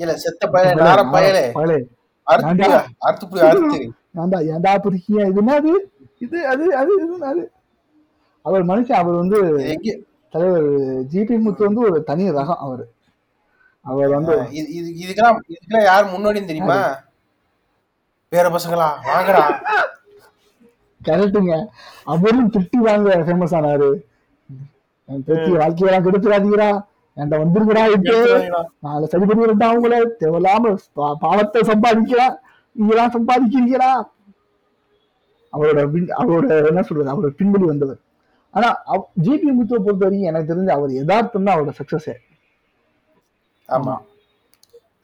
இல்ல 0.00 0.12
செத்த 0.24 0.46
பய 0.54 0.72
நார 0.80 1.02
பயலே. 1.14 1.44
பயலே. 1.58 1.78
அறுத்து? 2.26 2.66
அறுத்து 3.08 3.26
புடி 3.30 3.44
அறுத்து 3.50 3.78
ஏன்டா 4.22 4.38
ஏன்டா 4.54 4.72
புரிக்கிய 4.84 5.26
இது 5.30 5.40
என்னது 5.42 5.72
இது 6.24 6.38
அது 6.52 6.64
அது 6.80 6.92
இது 7.04 7.16
அது? 7.32 7.42
அவர் 8.44 8.62
மனுஷன் 8.70 9.00
அவர் 9.00 9.20
வந்து 9.22 9.38
தலைவர் 10.32 10.66
ஜிபி 11.12 11.36
முத்து 11.44 11.62
வந்து 11.68 11.82
ஒரு 11.88 11.98
தனி 12.08 12.24
ரகம் 12.38 12.62
அவர். 12.66 12.84
அவர் 13.84 14.10
வந்து 14.16 14.34
இதுக்கெல்லாம் 15.02 15.38
இதுக்கெல்லாம் 15.52 15.88
யார் 15.90 16.12
முன்னோடின்னு 16.14 16.50
தெரியுமா? 16.50 16.78
வேற 18.32 18.46
பசங்களா? 18.54 18.88
வாங்கடா. 19.08 19.42
கரெக்டுங்க 21.00 21.52
அவரும் 22.12 22.50
திட்டி 22.54 22.78
வாங்க 22.86 23.08
ஃபேமஸ் 23.26 23.54
ஆனாரு. 23.58 23.88
என் 25.08 25.24
பேத்தி 25.28 25.50
வாழ்க்கையெல்லாம் 25.60 26.04
கெடுத்துறாதீங்கடா. 26.06 26.68
என்கிட்ட 27.16 27.36
வந்துருங்கடா 27.42 27.84
இப்போ. 27.96 28.16
நாளை 28.86 29.06
சரி 29.12 29.26
பண்ணிருந்தா 29.30 29.68
அவங்கள. 29.72 29.94
தேவையில்லாம 30.22 30.74
பாவத்தை 31.24 31.62
சம்பாதிக்கலாம் 31.70 32.36
நீங்களாம் 32.76 33.14
சம்பாதிக்கிறீங்களா 33.16 33.90
அவரோட 35.52 35.78
அவரோட 36.20 36.46
என்ன 36.70 36.82
சொல்றது? 36.88 37.12
அவரோட 37.12 37.30
பின்படி 37.40 37.64
வந்தவர். 37.70 38.00
ஆனா 38.54 38.68
ஜிபி 39.24 39.48
முத்துவை 39.56 39.80
பொறுத்த 39.86 40.04
வரைக்கும் 40.04 40.30
எனக்கு 40.30 40.50
தெரிஞ்சு 40.50 40.72
அவர் 40.76 40.92
யதார்த்தம் 40.98 41.46
தான் 41.46 41.54
அவரோட 41.56 41.72
சக்சஸே 41.80 42.14
ஆமா. 43.68 43.94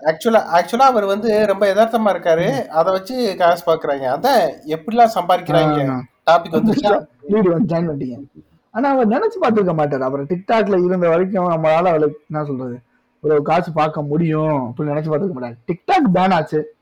ஆக்சுவலா 0.00 0.40
ஆக்சுவலா 0.56 0.88
அவர் 0.90 1.04
வந்து 1.04 1.46
ரொம்ப 1.46 1.74
யதார்த்தமா 1.74 2.10
இருக்காரு. 2.14 2.66
அத 2.66 2.90
வச்சு 2.90 3.34
காசு 3.38 3.72
பாக்குறாங்க. 3.72 4.04
அதான் 4.14 4.50
எப்படிலாம் 4.66 5.14
சம்பாதிக்கிறாங்க. 5.14 6.00
டாபிக் 6.30 6.50
வந்து 6.50 6.72
ஜாயின் 7.66 7.88
பண்ணிட்டீங்க. 7.88 8.18
ஆனா 8.70 8.90
அவர் 8.90 9.08
நினைச்சு 9.08 9.44
பார்த்திருக்க 9.44 9.74
மாட்டார். 9.74 10.02
அவர் 10.02 10.24
டிக்டாக்ல 10.24 10.84
இருந்த 10.84 11.08
வரைக்கும் 11.08 11.50
நம்மளால 11.50 11.86
அவளுக்கு 11.92 12.24
என்ன 12.30 12.44
சொல்றது 12.44 12.78
ஒரு 13.20 13.42
காசு 13.42 13.72
பார்க்க 13.72 14.02
முடியும் 14.02 14.74
அப்படின்னு 14.74 14.92
நினைச்சு 14.92 15.12
பார்த்துக்க 15.12 15.36
மாட்டாரு. 15.40 15.56
டிக்டாக் 15.66 16.14
பேன் 16.14 16.32
ஆச்சு. 16.32 16.74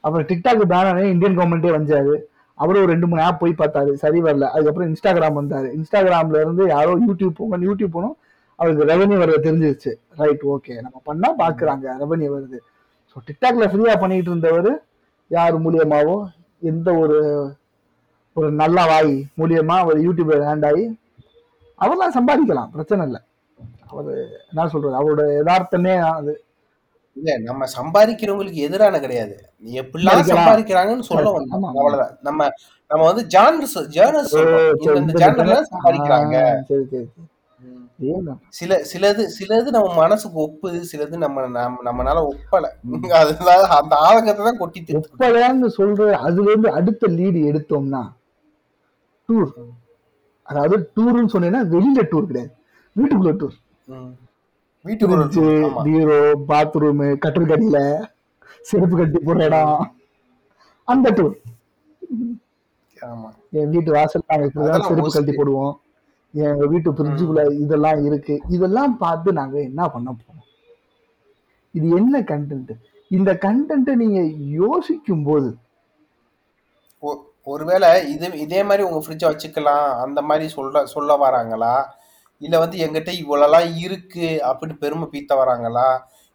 அப்புறம் 0.00 0.26
டிக்டாக் 0.26 0.72
பேன் 0.72 0.88
ஆனே 0.90 1.02
இந்தியன் 1.02 1.38
கவர்மெண்ட்டே 1.38 1.72
வந்தாரு. 1.78 2.14
அவரும் 2.54 2.82
ஒரு 2.82 2.90
ரெண்டு 2.90 3.06
மூணு 3.06 3.22
ஆப் 3.22 3.40
போய் 3.40 3.54
பார்த்தாரு. 3.58 3.92
சரி 3.92 4.22
வரல. 4.22 4.42
அதுக்கப்புறம் 4.42 4.92
இன்ஸ்டாகிராம் 4.92 5.38
வந்தாரு. 5.40 5.68
இன்ஸ்டாகிராம்ல 5.78 6.40
இருந்து 6.40 6.66
யாரோ 6.66 6.98
யூடியூப் 6.98 7.34
போங்க 7.36 7.56
யூடியூப் 7.56 7.94
போனோம். 7.94 8.16
அவருக்கு 8.60 8.84
ரெவன்யூ 8.84 9.18
வர்றது 9.18 9.46
தெரிஞ்சிருச்சு. 9.46 9.94
ரைட் 10.16 10.42
ஓகே 10.42 10.80
நம்ம 10.80 11.00
பண்ணா 11.04 11.36
பாக்குறாங்க. 11.36 11.90
ரெவன்யூ 12.00 12.30
வருது. 12.32 12.58
ஸோ 13.10 13.16
டிக்டாக்ல 13.26 13.68
ஃப்ரீயா 13.68 14.00
பண்ணிட்டு 14.00 14.30
இருந்தவர் 14.30 14.82
யார் 15.28 15.62
மூலியமாவோ 15.62 16.26
எந்த 16.60 16.94
ஒரு 16.94 17.52
ஒரு 18.34 18.50
நல்ல 18.50 18.86
வாய் 18.86 19.24
மூலியமா 19.38 19.78
அவர் 19.78 19.98
யூடியூப்ல 19.98 20.38
லேண்ட் 20.38 20.64
ஆகி 20.64 20.98
அவர்லாம் 21.80 22.16
சம்பாதிக்கலாம். 22.16 22.68
பிரச்சனை 22.70 23.04
இல்லை. 23.04 23.20
அவர் 23.86 24.26
என்ன 24.52 24.68
சொல்றது 24.68 24.94
அவரோட 24.94 25.20
யதார்த்தமே 25.20 26.00
அது. 26.00 26.44
இல்ல 27.14 27.38
நம்ம 27.38 27.64
சம்பாதிக்கிறவங்களுக்கு 27.76 28.52
எதிரான 28.52 29.00
கிடையாது. 29.00 29.50
நீ 29.58 29.80
எப்படிலாம். 29.80 30.20
சம்பாதிக்கிறாங்கன்னு 30.36 31.00
சொல்ல 31.00 31.30
வந்தோம். 31.38 31.64
அவ்வளவுதான். 31.66 32.18
நம்ம 32.22 32.48
நம்ம 32.88 33.06
வந்து 33.06 33.26
ஜானர்ஸ் 33.26 33.78
ஜேர்னல்ஸ் 33.78 34.36
இந்த 34.96 35.26
இடத்துல- 35.26 35.62
சம்பாதிக்கிறாங்க. 35.70 36.56
சில 38.50 38.76
சிலது 38.90 39.22
சிலது 39.34 39.68
நம்ம 39.70 39.88
மனசுக்கு 39.94 40.38
ஒப்புது 40.40 40.78
சிலது 40.90 41.16
நம்ம 41.16 41.46
நம்ம- 41.48 41.82
நம்மனால 41.84 42.18
ஒப்பல. 42.28 42.66
அதனால 43.20 43.58
அந்த 43.78 43.94
ஆதங்கத்தை 43.98 44.44
தான் 44.44 44.56
கொட்டி 44.56 44.80
தீர்த்து 44.82 45.10
ஒப்பலையான்னு 45.10 45.68
சொல்ற 45.76 46.06
அதுல 46.20 46.50
இருந்து 46.50 46.70
அடுத்த 46.72 47.06
லீடு 47.10 47.40
எடுத்தோம்னா 47.50 48.02
டூர் 49.28 49.50
அதாவது 50.46 50.90
டூர்னு 50.96 51.32
சொன்னீங்கன்னா 51.32 51.64
வெளியில 51.74 52.00
டூர் 52.10 52.26
கிடையாது. 52.26 52.52
வீட்டுக்குள்ள 52.96 53.32
டூர். 53.36 53.56
வீட்டுக்குள்ள 54.84 55.24
பீரோ 55.84 56.18
பாத்ரூமு 56.48 57.08
கட்டில் 57.18 57.50
கடியில 57.50 57.78
செருப்பு 58.64 58.96
கட்டி 58.96 59.18
போடுற 59.26 59.44
இடம். 59.44 59.76
அந்த 60.88 61.10
டூர் 61.10 61.36
ஆமா. 62.96 63.28
என் 63.52 63.70
வீட்டு 63.70 63.92
வாசல் 63.92 64.24
நாங்க 64.26 64.46
செருப்பு 64.48 65.02
mostly. 65.04 65.34
போடுவோம். 65.36 65.74
எங்க 66.34 66.66
வீட்டு 66.66 66.90
ஃப்ரிட்ஜுக்குள்ள 66.90 67.42
இதெல்லாம் 67.64 68.04
இருக்கு. 68.04 68.34
இதெல்லாம் 68.48 68.98
பார்த்து 68.98 69.32
நாங்க 69.32 69.56
என்ன 69.60 69.88
பண்ண 69.88 70.10
போறோம்? 70.10 70.44
இது 71.74 71.88
என்ன 71.96 72.20
கண்டென்ட் 72.20 72.72
இந்த 73.10 73.30
கண்டென்ட்டை 73.46 73.94
நீங்க 73.94 74.20
யோசிக்கும் 74.60 75.24
போது 75.24 75.50
ஒருவேளை 77.46 77.88
இது 78.12 78.26
இதே 78.38 78.62
மாதிரி 78.62 78.82
உங்க 78.82 78.98
ஃப்ரிட்ஜை 79.04 79.28
வச்சுக்கலாம் 79.28 79.86
அந்த 80.04 80.22
மாதிரி 80.22 80.46
சொல்ற 80.56 80.82
சொல்ல 80.84 81.16
வராங்களா? 81.16 81.74
இல்ல 82.40 82.58
வந்து 82.58 82.76
எங்கிட்ட 82.78 83.10
இவ்வளோலாம் 83.22 83.76
இருக்கு 83.76 84.40
அப்படின்னு 84.48 84.76
பெருமை 84.78 85.08
பீத்த 85.12 85.34
வராங்களா? 85.34 85.88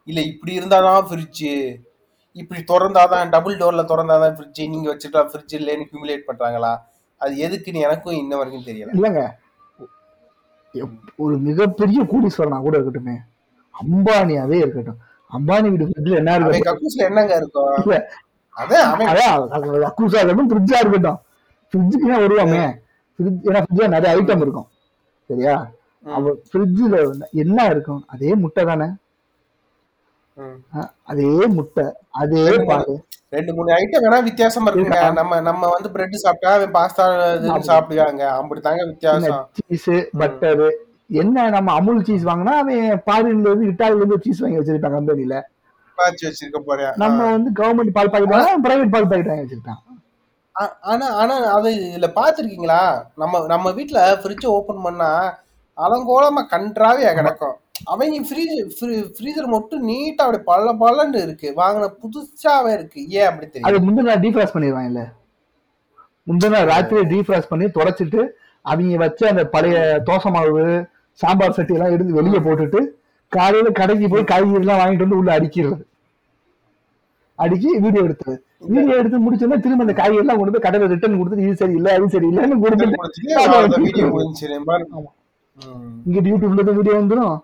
இல்ல 0.08 0.22
இப்படி 0.22 0.60
இருந்தாதான் 0.60 1.06
ஃப்ரிட்ஜு 1.10 1.54
இப்படி 2.34 2.62
திறந்தாதான் 2.62 3.30
டபுள் 3.30 3.58
டோர்ல 3.58 3.84
திறந்தாதான் 3.84 4.36
ஃப்ரிட்ஜ் 4.38 4.62
நீங்க 4.68 4.90
வச்சுக்கலாம் 4.92 5.30
ஃப்ரிட்ஜ் 5.32 5.56
இல்லைன்னு 5.60 5.90
ஹியூமிலேட் 5.92 6.28
பண்றாங்களா? 6.28 6.74
அது 7.22 7.36
எதுக்குன்னு 7.48 7.86
எனக்கும் 7.88 8.14
இன்ன 8.14 8.36
வரைக்கும் 8.36 8.68
தெரியல. 8.68 8.92
இல்லைங்க. 8.92 9.24
ஒரு 11.16 11.38
மிகப்பெரிய 11.38 12.04
கூடீஸ்வரனா 12.04 12.62
கூட 12.62 12.80
இருக்கட்டுமே. 12.80 13.16
அம்பானியாவே 13.82 14.54
இருக்கட்டும். 14.54 14.98
அம்பானி 15.32 15.70
வீடு 15.70 15.86
ஃப்ரிட்ஜ்ல 15.86 16.16
என்ன 16.16 16.34
அவன் 16.34 16.48
இருக்கு 16.48 16.70
கக்கூஸ்ல 16.70 17.04
என்னங்க 17.04 17.36
இருக்கும்? 17.36 17.76
இல்ல, 17.84 18.12
அதான் 18.56 19.08
அதான் 19.12 19.90
அக்கூசா 19.90 20.20
இருக்கட்டும் 20.20 20.50
ஃப்ரிட்ஜா 20.52 20.78
இருக்கட்டும். 20.80 21.20
ஃப்ரிட்ஜுக்கு 21.72 22.20
வருவாமே. 22.26 22.62
ஃப்ரிட்ஜ் 23.20 23.48
ஏன்னா 23.50 23.64
ஃப்ரிட்ஜ்ல 23.66 23.88
நிறைய 23.88 24.18
ஐட்டம் 24.18 24.42
இருக்கும். 24.42 24.68
சரியா? 25.30 25.72
அவ 26.06 26.38
ஃப்ரிட்ஜ்ல 26.54 27.20
என்ன 27.32 27.66
இருக்கும்? 27.66 28.04
அதே 28.08 28.36
முட்டை 28.36 28.66
தானே. 28.66 28.88
அதே 31.12 31.28
முட்டை 31.58 31.86
அதே 32.22 32.44
பால் 32.70 32.90
ரெண்டு 33.36 33.52
மூணு 33.56 33.70
ஐட்டம் 33.76 34.04
வேணா 34.06 34.18
வித்தியாசமா 34.28 34.68
இருக்குங்க. 34.70 34.90
இருக்கா? 34.92 35.16
நம்ம 35.20 35.40
நம்ம 35.42 35.70
வந்து 35.74 35.90
பிரெட் 35.94 36.16
சாப்பிட்டா 36.24 36.52
பாஸ்தா 36.76 37.06
சாப்பிடுவாங்க. 37.70 38.24
அப்படித்தாங்க 38.40 38.82
வித்தியாசம். 38.92 39.42
சீஸ் 39.60 39.90
பட்டர் 40.22 40.66
என்ன 41.22 41.48
நம்ம 41.56 41.74
அமுல் 41.80 42.06
சீஸ் 42.08 42.28
வாங்கினா 42.30 42.54
அவன் 42.62 43.02
ஃபாரின்ல 43.06 43.50
இருந்து 43.50 43.70
இட்டாலில 43.72 44.02
இருந்து 44.02 44.24
சீஸ் 44.26 44.42
வாங்கி 44.44 44.60
வச்சிருப்பான் 44.60 44.96
கம்பெனில 44.98 45.36
நம்ம 47.04 47.20
வந்து 47.34 47.50
கவர்மெண்ட் 47.60 47.96
பால் 47.98 48.12
பாக்கெட் 48.14 48.64
பிரைவேட் 48.66 48.94
பால் 48.96 49.10
பாக்கெட் 49.10 49.32
வாங்கி 49.32 49.46
வச்சிருக்கான் 49.46 49.82
ஆனா 50.86 51.06
ஆனா 51.22 51.36
அது 51.56 51.70
இதுல 51.88 52.08
பாத்திருக்கீங்களா 52.18 52.82
நம்ம 53.22 53.42
நம்ம 53.48 53.72
வீட்ல 53.72 54.02
ஃப்ரிட்ஜ் 54.22 54.48
ஓபன் 54.54 54.84
பண்ணா 54.84 55.10
அலங்கோலமா 55.78 56.42
கன்றாவே 56.52 57.08
கிடக்கும். 57.18 57.56
அவங்க 57.76 58.20
ஃப்ரீஜ் 58.28 58.54
ஃப்ரீசர் 59.16 59.48
மட்டும் 59.54 59.84
நீட்டா 59.88 60.24
அப்படி 60.26 60.40
பள்ள 60.48 60.68
பள்ளன்னு 60.82 61.20
இருக்கு. 61.26 61.48
வாங்கின 61.58 61.90
புதுசாவே 62.02 62.72
இருக்கு. 62.78 63.00
ஏன் 63.16 63.28
அப்படி 63.30 63.46
அது 63.48 63.54
தெரியும் 63.58 63.86
முந்தின 63.88 64.08
நாள் 64.10 64.22
டீஃப்ராஸ் 64.26 64.56
பண்ணிடுவான் 64.56 64.88
இல்ல. 64.90 65.02
முந்தின 66.28 66.52
நாள் 66.54 66.70
ராத்திரி 66.70 67.02
டீஃப்ராஸ் 67.12 67.50
பண்ணி 67.50 67.66
தொடச்சிட்டு 67.76 68.22
அவங்க 68.66 69.00
வச்ச 69.02 69.22
அந்த 69.32 69.44
பழைய 69.52 69.76
தோசை 70.08 70.30
மாவு 70.36 70.64
சாம்பார் 71.20 71.58
சட்டி 71.58 71.74
எல்லாம் 71.76 71.94
எடுத்து 71.96 72.18
வெளியே 72.18 72.40
போட்டுட்டு 72.46 72.80
காலையில 73.32 73.70
கடைக்கு 73.78 74.08
போய் 74.10 74.30
காய்கறி 74.32 74.62
எல்லாம் 74.62 74.80
வாங்கிட்டு 74.82 75.06
வந்து 75.06 75.20
உள்ள 75.20 75.30
அடிக்கிறது 75.38 75.78
அடிச்சு 77.40 77.70
வீடியோ 77.84 78.02
எடுத்தது. 78.08 78.36
வீடியோ 78.70 78.96
எடுத்து 79.00 79.18
முடிச்சோன்னா 79.24 79.58
திரும்ப 79.64 79.86
அந்த 79.86 79.96
காய்கறி 79.98 80.22
எல்லாம் 80.24 80.40
கொண்டு 80.40 80.54
போய் 80.54 80.66
கடையில 80.66 80.90
ரிட்டர்ன் 80.92 81.18
கொடுத்துட்டு 81.20 81.46
இது 81.46 81.56
சரி 81.62 81.76
இல்ல 81.80 81.90
அது 81.96 82.08
சரி 82.10 82.28
இல்லன்னு. 82.30 82.56
ம். 85.58 85.92
இங்கிட்டு 86.06 86.30
யூடியூப்ல 86.32 86.64
வீடியோ 86.72 86.96
வந்துடும் 86.96 87.36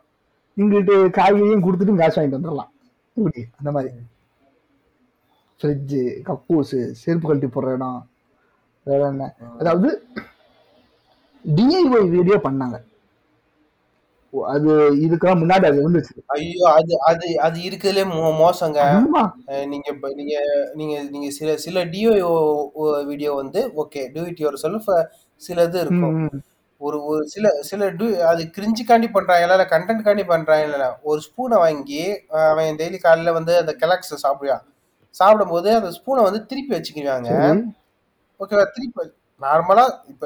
இங்கிட்டு 0.57 0.95
காய்கறியும் 1.17 1.65
கொடுத்துட்டு 1.65 2.01
காசு 2.01 2.17
வாங்கிட்டு 2.17 2.39
வந்துடலாம். 2.39 2.71
இப்படி 3.17 3.41
அந்த 3.59 3.69
மாதிரி. 3.75 3.91
ஃப்ரிட்ஜு 5.61 6.03
கக்கூஸு 6.27 6.79
செருப்பு 7.01 7.27
கழட்டி 7.27 7.47
போடுற 7.55 7.73
இடம் 7.77 7.99
வேற 8.87 9.01
என்ன? 9.13 9.25
அதாவது 9.59 9.89
டிஐஒய் 11.45 12.13
வீடியோ 12.15 12.37
பண்ணாங்க. 12.45 12.77
அது 14.53 14.71
இதுக்கெல்லாம் 15.05 15.41
முன்னாடி 15.41 15.65
அது 15.69 15.81
இருந்துச்சு. 15.83 16.13
ஐயோ 16.35 16.65
அது 16.77 16.93
அது 17.09 17.27
அது 17.45 17.57
இருக்கிறதுலே 17.67 18.03
மோசங்க. 18.41 18.79
நீங்க 19.71 19.89
நீங்க 20.19 20.35
நீங்க 20.79 20.95
நீங்க 21.13 21.27
சில 21.37 21.55
சில 21.65 21.83
டிஓ 21.93 22.13
வீடியோ 23.09 23.33
வந்து 23.41 23.61
okay 23.83 24.03
do 24.13 24.23
it 24.29 24.41
your 24.43 24.61
self 24.63 24.89
சில 25.41 25.65
இது 25.69 25.79
இருக்கும். 25.85 26.17
ஒரு 26.81 27.05
ஒரு 27.05 27.27
சில 27.27 27.49
சில 27.61 27.89
டு 27.91 28.21
அது 28.23 28.51
கிரிஞ்சுக்காண்டி 28.57 29.11
பண்றாங்க. 29.11 29.43
இல்ல 29.47 29.67
கண்டென்ட் 29.69 30.05
காண்டி 30.05 30.25
பண்றாங்க. 30.25 30.63
இல்ல 30.69 30.97
ஒரு 31.01 31.21
ஸ்பூனை 31.27 31.57
வாங்கி 31.57 32.01
அஹ் 32.31 32.49
அவன் 32.49 32.75
டெய்லி 32.75 32.97
காலையில 32.97 33.31
வந்து 33.31 33.57
அந்த 33.57 33.75
கெலாக்ஸ் 33.79 34.23
சாப்பிடுவான். 34.23 34.63
சாப்பிடும்போது 35.15 35.75
அந்த 35.75 35.89
ஸ்பூனை 35.89 36.21
வந்து 36.23 36.45
திருப்பி 36.45 36.75
வச்சுக்குவாங்க. 36.75 37.29
சரி. 37.37 37.61
ஓகேவா 38.39 38.65
திருப்பி 38.75 39.03
நார்மலா 39.41 39.83
இப்ப 40.07 40.25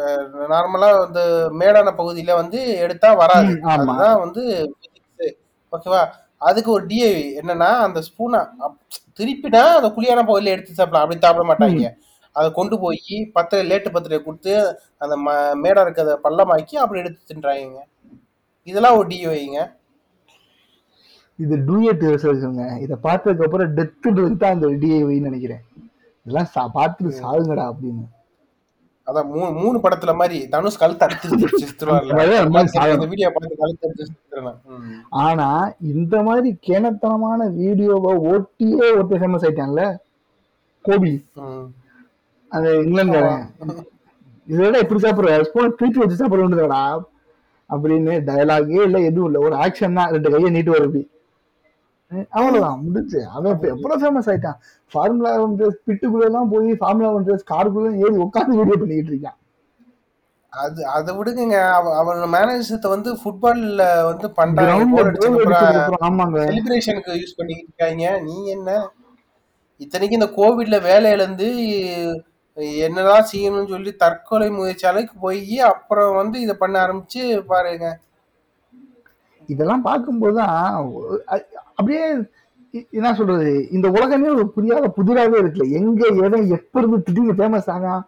நார்மலா 0.49 0.99
வந்து 0.99 1.21
மேடான 1.59 1.91
பகுதியில 1.97 2.33
வந்து 2.33 2.77
எடுத்தா 2.77 3.13
வராது. 3.13 3.51
ம், 3.53 3.65
ஆமா. 3.65 3.93
அதுதான் 3.93 4.19
வந்து 4.19 4.41
physics. 4.81 5.35
ஓகேவா 5.73 6.01
அதுக்கு 6.41 6.71
ஒரு 6.71 6.85
டிஐ 6.85 7.11
என்னன்னா 7.41 7.69
அந்த 7.79 8.01
ஸ்பூனை 8.01 8.39
திருப்பினா 9.19 9.61
அந்த 9.75 9.89
குழியான 9.97 10.23
பகுதியில 10.25 10.53
எடுத்து 10.55 10.73
சாப்பிடலாம். 10.73 11.03
அப்படி 11.03 11.21
சாப்பிட 11.21 11.45
மாட்டாங்க. 11.45 11.91
அதை 12.35 12.47
கொண்டு 12.51 12.75
போய் 12.83 13.17
பத்திரை 13.35 13.63
லேட்டு 13.69 13.89
பத்திரையை 13.95 14.21
கொடுத்து 14.23 14.53
அந்த 15.03 15.15
ம 15.25 15.33
மேடா 15.63 15.83
இருக்கிறத 15.85 16.15
பள்ளமாக்கி 16.25 16.75
அப்படி 16.83 17.01
எடுத்து 17.03 17.29
தின்றாங்க 17.31 17.81
இதெல்லாம் 18.67 18.97
ஒரு 18.99 19.07
டிஐங்க 19.11 19.59
இது 21.39 21.55
டூயட் 21.67 22.03
ரிசர்ச்சுங்க 22.13 22.65
இதை 22.83 22.95
பார்த்ததுக்கு 23.07 23.45
அப்புறம் 23.47 23.71
டெத்துன்றது 23.77 24.35
தான் 24.43 24.53
அந்த 24.55 24.67
டிஐஒய்னு 24.83 25.29
நினைக்கிறேன். 25.29 25.63
இதெல்லாம் 26.25 26.51
சா 26.53 26.61
பார்த்துட்டு 26.77 27.17
சாகுங்கடா 27.21 27.65
அப்படின்னு. 27.71 28.05
அதான் 29.07 29.27
மூணு 29.33 29.49
மூணு 29.61 29.77
படத்துல 29.83 30.13
மாதிரி 30.21 30.37
தனுஷ் 30.53 30.79
கழுத்து 30.81 31.05
அடிச்சு 31.05 31.27
வீடியோ 33.11 33.29
பார்த்து 33.35 33.59
கழுத்து. 33.63 34.05
ஆனா 35.25 35.49
இந்த 35.93 36.15
மாதிரி 36.29 36.51
கேனத்தனமான 36.67 37.49
வீடியோவை 37.59 38.13
ஓட்டியே 38.31 38.87
ஒருத்தர் 38.95 39.21
ஃபேமஸ் 39.23 39.45
ஆயிட்டான்ல? 39.47 39.83
கோபி. 40.85 41.13
ம். 42.55 42.57
அந்த 42.57 42.69
இங்கிலாந்துக்காரன் 42.69 43.45
இதோட 44.49 44.77
எப்படி 44.77 45.01
சாப்பிடுற 45.01 45.41
ஸ்பூன் 45.41 45.75
திருப்பி 45.75 45.99
வச்சு 45.99 46.15
சாப்பிட 46.15 46.43
வேண்டியதுடா 46.43 47.01
அப்படின்னு 47.69 48.13
டயலாகே 48.29 48.83
இல்ல 48.83 48.99
எதுவும் 48.99 49.25
இல்ல. 49.25 49.45
ஒரு 49.45 49.55
ஆக்ஷன் 49.55 49.93
தான். 49.93 50.09
ரெண்டு 50.09 50.31
கையை 50.31 50.49
நீட்டு 50.49 50.73
வருது 50.73 51.07
அவ்வளவுதான். 52.29 52.79
முடிஞ்சு. 52.83 53.27
அவன் 53.27 53.61
எவ்வளவு 53.61 53.99
ஃபேமஸ் 54.01 54.23
ஆயிட்டான். 54.23 54.57
ஃபார்முலா 54.91 55.41
ஒன் 55.41 55.55
ட்ரெஸ் 55.57 55.89
பிட்டுக்குள்ள 55.89 56.23
எல்லாம் 56.23 56.49
போய் 56.49 56.75
ஃபார்முலா 56.75 57.11
ஒன் 57.11 57.25
ட்ரெஸ் 57.25 57.53
காருக்குள்ள 57.53 57.95
ஏறி 57.95 58.15
உட்காந்து 58.15 58.55
வீடியோ 58.55 58.75
பண்ணிக்கிட்டு 58.77 59.11
இருக்கான். 59.11 59.37
அது 60.49 60.87
அதை 60.87 61.15
விடுங்க 61.15 61.71
அவ- 61.71 61.97
அவன் 61.97 62.17
மேனேஜத்தை 62.17 62.89
வந்து 62.89 63.13
ஃபுட்பால்ல 63.13 64.05
வந்து 64.05 64.31
பண்றாங்க. 64.31 65.01
செலிப்ரேஷனுக்கு 66.45 67.11
யூஸ் 67.11 67.35
பண்ணிக்கிட்டு 67.37 67.73
இருக்காங்க. 67.77 68.19
நீ 68.19 68.45
என்ன? 68.45 68.91
இத்தனைக்கு 69.79 70.11
இந்த 70.11 70.25
கோவிட்ல 70.25 70.81
வேலை 70.81 71.11
இழந்து 71.11 71.47
என்னதான் 72.87 73.29
செய்யணும்னு 73.31 73.73
சொல்லி 73.73 73.91
தற்கொலை 74.03 74.47
முயற்சி 74.57 74.85
அளவுக்கு 74.89 75.15
போய் 75.25 75.59
அப்புறம் 75.71 76.15
வந்து 76.19 76.37
இதை 76.45 76.53
பண்ண 76.61 76.75
ஆரம்பிச்சு 76.85 77.21
பாருங்க. 77.51 77.87
இதெல்லாம் 79.53 79.85
பார்க்கும்போதுதான் 79.87 80.55
அப்படியே 81.77 82.05
என்ன 82.99 83.09
சொல்றது 83.17 83.49
இந்த 83.75 83.87
உலகமே 83.97 84.29
ஒரு 84.37 84.45
புரியாத 84.55 84.85
புதிராவே 84.97 85.37
இருக்குல்ல. 85.41 85.67
எங்க 85.79 86.07
எதை 86.25 86.39
எப்ப 86.57 86.79
இருந்து 86.79 86.99
திடீர்னு 87.07 87.37
ஃபேமஸ் 87.39 87.69
ஆகான் 87.75 88.01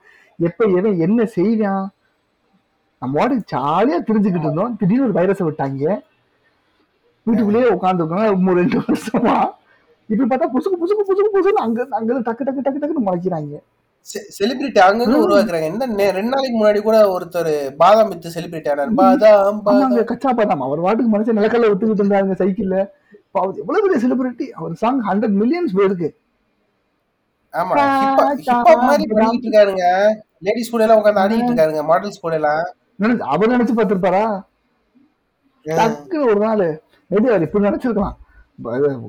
எப்ப 0.48 0.66
எதை 0.80 0.90
என்ன 1.06 1.26
செய்வான்? 1.36 1.86
நம்ம 3.02 3.14
வாட்டுக்கு 3.20 3.52
ஜாலியா 3.56 3.98
தெரிஞ்சுக்கிட்டு 4.08 4.48
இருந்தோம். 4.48 4.76
திடீர்னு 4.80 5.08
ஒரு 5.08 5.18
வைரஸை 5.20 5.46
விட்டாங்க. 5.48 5.86
வீட்டுக்குள்ளேயே 7.28 7.70
உட்காந்துருக்கோம் 7.78 8.60
ரெண்டு 8.62 8.80
வருஷமா. 8.88 9.38
இப்படி 10.10 10.28
பார்த்தா 10.30 10.54
புசுக்கு 10.56 10.78
புசுக்கு 10.82 11.06
புசுக்கு 11.10 11.32
புசுக்கு 11.36 11.66
அங்க 11.68 11.88
அங்க 12.00 12.20
டக்கு 12.28 12.46
டக்கு 12.48 12.64
டக்கு 12.66 12.82
டக்குன்னு 12.82 13.08
முளைக்கிறாங்க. 13.08 13.56
செலிபிரிட்டி 14.38 14.80
அங்கங்க 14.88 15.16
உருவாக்குறாங்க. 15.24 15.68
என்ன 15.72 16.10
ரெண்டு 16.18 16.32
நாளைக்கு 16.34 16.58
முன்னாடி 16.60 16.80
கூட 16.88 16.98
ஒருத்தர் 17.16 17.52
பாதாம் 17.82 18.10
வித்து 18.12 18.36
செலிபிரிட்டி 18.36 18.70
ஆனார். 18.74 18.94
பாதாம் 19.02 19.96
கச்சா 20.12 20.32
பாதாம் 20.40 20.64
அவர் 20.68 20.84
வாட்டுக்கு 20.86 21.14
மனுஷன் 21.16 21.38
நிலக்கல்ல 21.40 21.70
விட்டுக்கிட்டு 21.72 22.04
இருந்தாருங்க 22.04 22.38
சைக்கிள்ல. 22.44 22.78
அவர் 23.40 23.60
எவ்வளவு 23.62 23.84
பெரிய 23.86 24.00
செலிபிரிட்டி 24.06 24.48
அவர் 24.60 24.74
சாங் 24.84 25.02
ஹண்ட்ரட் 25.10 25.36
மில்லியன்ஸ் 25.42 25.76
போயிருக்கு. 25.80 26.10
ஆமா 27.54 27.74
ஹிப்ஹாப் 28.40 28.88
மாதிரி 28.90 29.06
பண்ணிக்கிட்டு 29.12 29.48
இருக்காருங்க. 29.48 29.86
லேடிஸ் 30.46 30.72
கூட 30.74 30.84
எல்லாம் 30.86 31.00
உட்காந்து 31.02 31.22
ஆடிக்கிட்டு 31.24 31.52
இருக்காருங்க 31.52 31.84
மாடல்ஸ் 31.92 32.24
கூட 32.26 32.36
எல்லாம். 32.40 32.64
அவர் 33.34 33.54
நினைச்சு 33.56 33.76
பார்த்திருப்பாரா? 33.78 34.24
டக்குன்னு 35.66 36.28
ஒரு 36.32 36.40
நாள். 36.46 36.66
மேபி 37.12 37.30
அவர் 37.34 37.46
இப்படி 37.48 37.68
நினைச்சிருக்கலாம். 37.68 38.16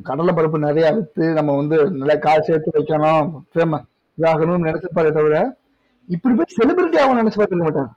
கடலை 0.08 0.32
பருப்பு 0.38 0.58
நிறைய 0.66 0.86
வித்து 0.96 1.26
நம்ம 1.38 1.54
வந்து 1.60 1.76
நல்ல 2.00 2.14
காசு 2.26 2.42
சேர்த்து 2.48 2.76
வைக்கணும். 2.78 3.28
ஃபேமஸ் 3.52 3.86
இதாகணும்னு 4.18 4.68
நினைச்சிருப்பாரே 4.68 5.10
தவிர 5.12 5.36
இப்படி 6.08 6.34
போய் 6.34 6.56
செலிபிரிட்டி 6.56 6.98
ஆகும் 7.00 7.20
நினைச்சு 7.20 7.38
பார்த்துக்க 7.38 7.66
மாட்டார் 7.66 7.90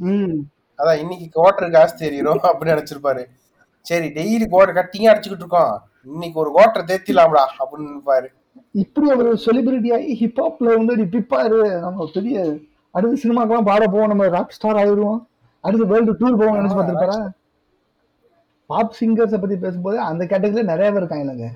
ம். 0.00 0.36
அதான் 0.78 1.00
இன்னைக்கு 1.00 1.26
குவார்டர் 1.34 1.74
காசு 1.74 1.94
தெரியும் 1.96 2.40
அப்படின்னு 2.42 2.74
நினைச்சிருப்பாரு. 2.74 3.22
சரி 3.86 4.06
டெய்லி 4.16 4.46
குவார்டர் 4.46 4.78
கட்டிங்க 4.78 5.10
அடிச்சுக்கிட்டு 5.10 5.44
இருக்கோம். 5.44 5.74
இன்னைக்கு 6.06 6.38
ஒரு 6.40 6.50
குவார்டர் 6.50 6.88
தேத்திலாம்டா 6.88 7.44
அப்படின்னு 7.58 8.00
பாரு 8.04 8.28
இப்படி 8.74 9.06
அவர் 9.10 9.28
செலிபிரிட்டி 9.44 9.90
ஆகி 9.94 10.12
ஹிப்ஹாப்ல 10.20 10.68
வந்து 10.76 10.92
இப்படி 10.94 11.10
பிப்பாரு 11.14 11.58
நம்ம 11.80 12.06
பெரிய 12.14 12.36
அடுத்து 12.94 13.22
சினிமாக்கெல்லாம் 13.22 13.68
பாட 13.68 13.82
போவோம் 13.86 14.08
நம்ம 14.08 14.28
ராக் 14.28 14.56
ஸ்டார் 14.56 14.80
ஆயிடுவோம். 14.80 15.20
அடுத்து 15.64 15.86
வேர்ல்டு 15.86 16.12
டூர் 16.12 16.38
போவோம் 16.40 16.58
நினைச்சு 16.58 16.76
பார்த்திருப்பாரா? 16.78 17.18
பாப் 18.70 18.96
சிங்கர்ஸை 19.00 19.38
பத்தி 19.40 19.56
பேசும்போது 19.56 19.98
அந்த 20.00 20.22
கேட்டகரியில 20.24 20.62
நிறைய 20.64 20.88
பேர் 20.90 21.02
இருக்காங்க 21.02 21.48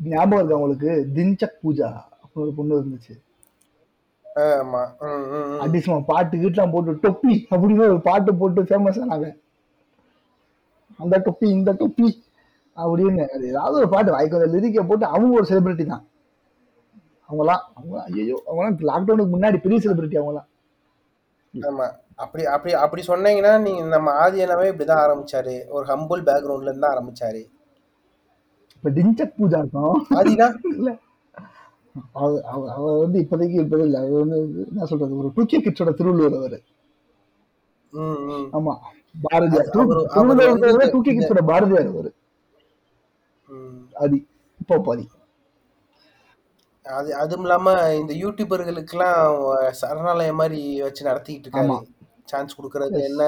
ஞாபகம் 0.00 0.38
இருக்கு 0.38 0.56
உங்களுக்கு? 0.58 0.90
தின்சக் 1.14 1.60
பூஜா. 1.62 1.88
ஒரு 2.36 2.52
பொண்ணு 2.52 2.78
இருந்துச்சு. 2.78 3.14
ஆமா. 4.36 4.80
ம், 5.00 5.26
ம், 5.28 5.46
ம். 5.50 5.60
அதிசயமா 5.60 6.00
பாட்டு 6.06 6.36
கீட்டுலாம் 6.36 6.70
போட்டு 6.70 6.92
டொப்பி 7.04 7.34
அப்படின்னு 7.50 7.78
ஒரு 7.86 8.00
பாட்டு 8.00 8.34
போட்டு 8.34 8.62
ஃபேமஸ் 8.62 9.02
ஆனாங்க 9.04 9.28
அந்த 10.98 11.18
டொப்பி 11.18 11.46
இந்த 11.50 11.72
டொப்பி 11.72 12.08
அப்படின்னு. 12.76 13.28
அது 13.28 13.48
ஏதாவது 13.48 13.76
ஒரு 13.76 13.88
பாட்டு 13.88 14.10
வாய்க்கு 14.10 14.46
லிரிக்கை 14.46 14.86
போட்டு 14.86 15.06
அவங்க 15.06 15.38
ஒரு 15.40 15.46
செலிபிரிட்டி 15.48 15.86
தான். 15.86 16.04
அவங்களாம் 17.28 17.62
அவங்க 17.74 18.02
ஐயோ 18.02 18.42
அவங்களாம் 18.46 18.90
லாக்டவுனுக்கு 18.90 19.34
முன்னாடி 19.36 19.60
பெரிய 19.60 19.80
செலிபிரிட்டி 19.80 20.18
அவங்களாம் 20.18 20.48
ஆமா. 21.54 21.86
அப்படி 22.14 22.44
அப்படி 22.46 22.74
அப்படி 22.74 23.02
சொன்னீங்கன்னா 23.06 23.60
நீங்க 23.60 23.84
நம்ம 23.86 24.28
ஆதியனவே 24.28 24.66
இப்படிதான் 24.72 25.02
ஆரம்பிச்சாரு. 25.04 25.68
ஒரு 25.68 25.86
ஹம்பிள் 25.86 26.22
பேக்ரவுண்ட்ல 26.28 26.62
இருந்து 26.62 26.88
ஆரம்பிச்சாரு. 26.88 27.42
இப்ப 28.76 28.90
டிஞ்சக் 28.90 29.36
பூஜா 29.38 29.58
இருக்கும். 29.58 30.06
ஆதினா? 30.10 30.46
இல்ல. 30.76 30.90
அவர் 32.20 33.02
வந்து 33.04 33.18
இப்போதைக்கு 33.24 33.58
இப்போது 33.64 33.84
இல்லை. 33.86 33.98
அவர் 34.02 34.22
வந்து 34.24 34.38
என்ன 34.70 34.86
சொல்றது? 34.92 35.18
ஒரு 35.22 35.30
டூக்கே 35.36 35.60
கிட்ஸோட 35.64 35.92
திருவள்ளுவர் 36.00 36.38
அவர். 36.40 36.58
ஆமா. 38.58 38.74
பாரதியார். 39.24 39.68
திருவள்ளுவர் 39.74 40.94
டூகே 40.94 41.14
கிட்ஸோட 41.16 41.42
பாரதியார் 41.52 41.92
அவர். 41.92 42.10
ஆதி 44.04 44.18
இப்போ 44.60 44.76
பாதி. 44.86 45.04
அது 46.86 47.10
அதுவும் 47.20 47.44
இல்லாம 47.44 47.68
இந்த 48.00 48.12
யூடியூபர்களுக்கெல்லாம் 48.22 49.20
சரணாலயம் 49.80 50.40
மாதிரி 50.40 50.60
வச்சு 50.86 51.08
நடத்திக்கிட்டு 51.08 51.46
இருக்காரு. 51.46 51.68
ஆமா. 51.68 51.78
சான்ஸ் 52.30 52.56
கொடுக்கறது 52.58 52.98
என்ன? 53.10 53.22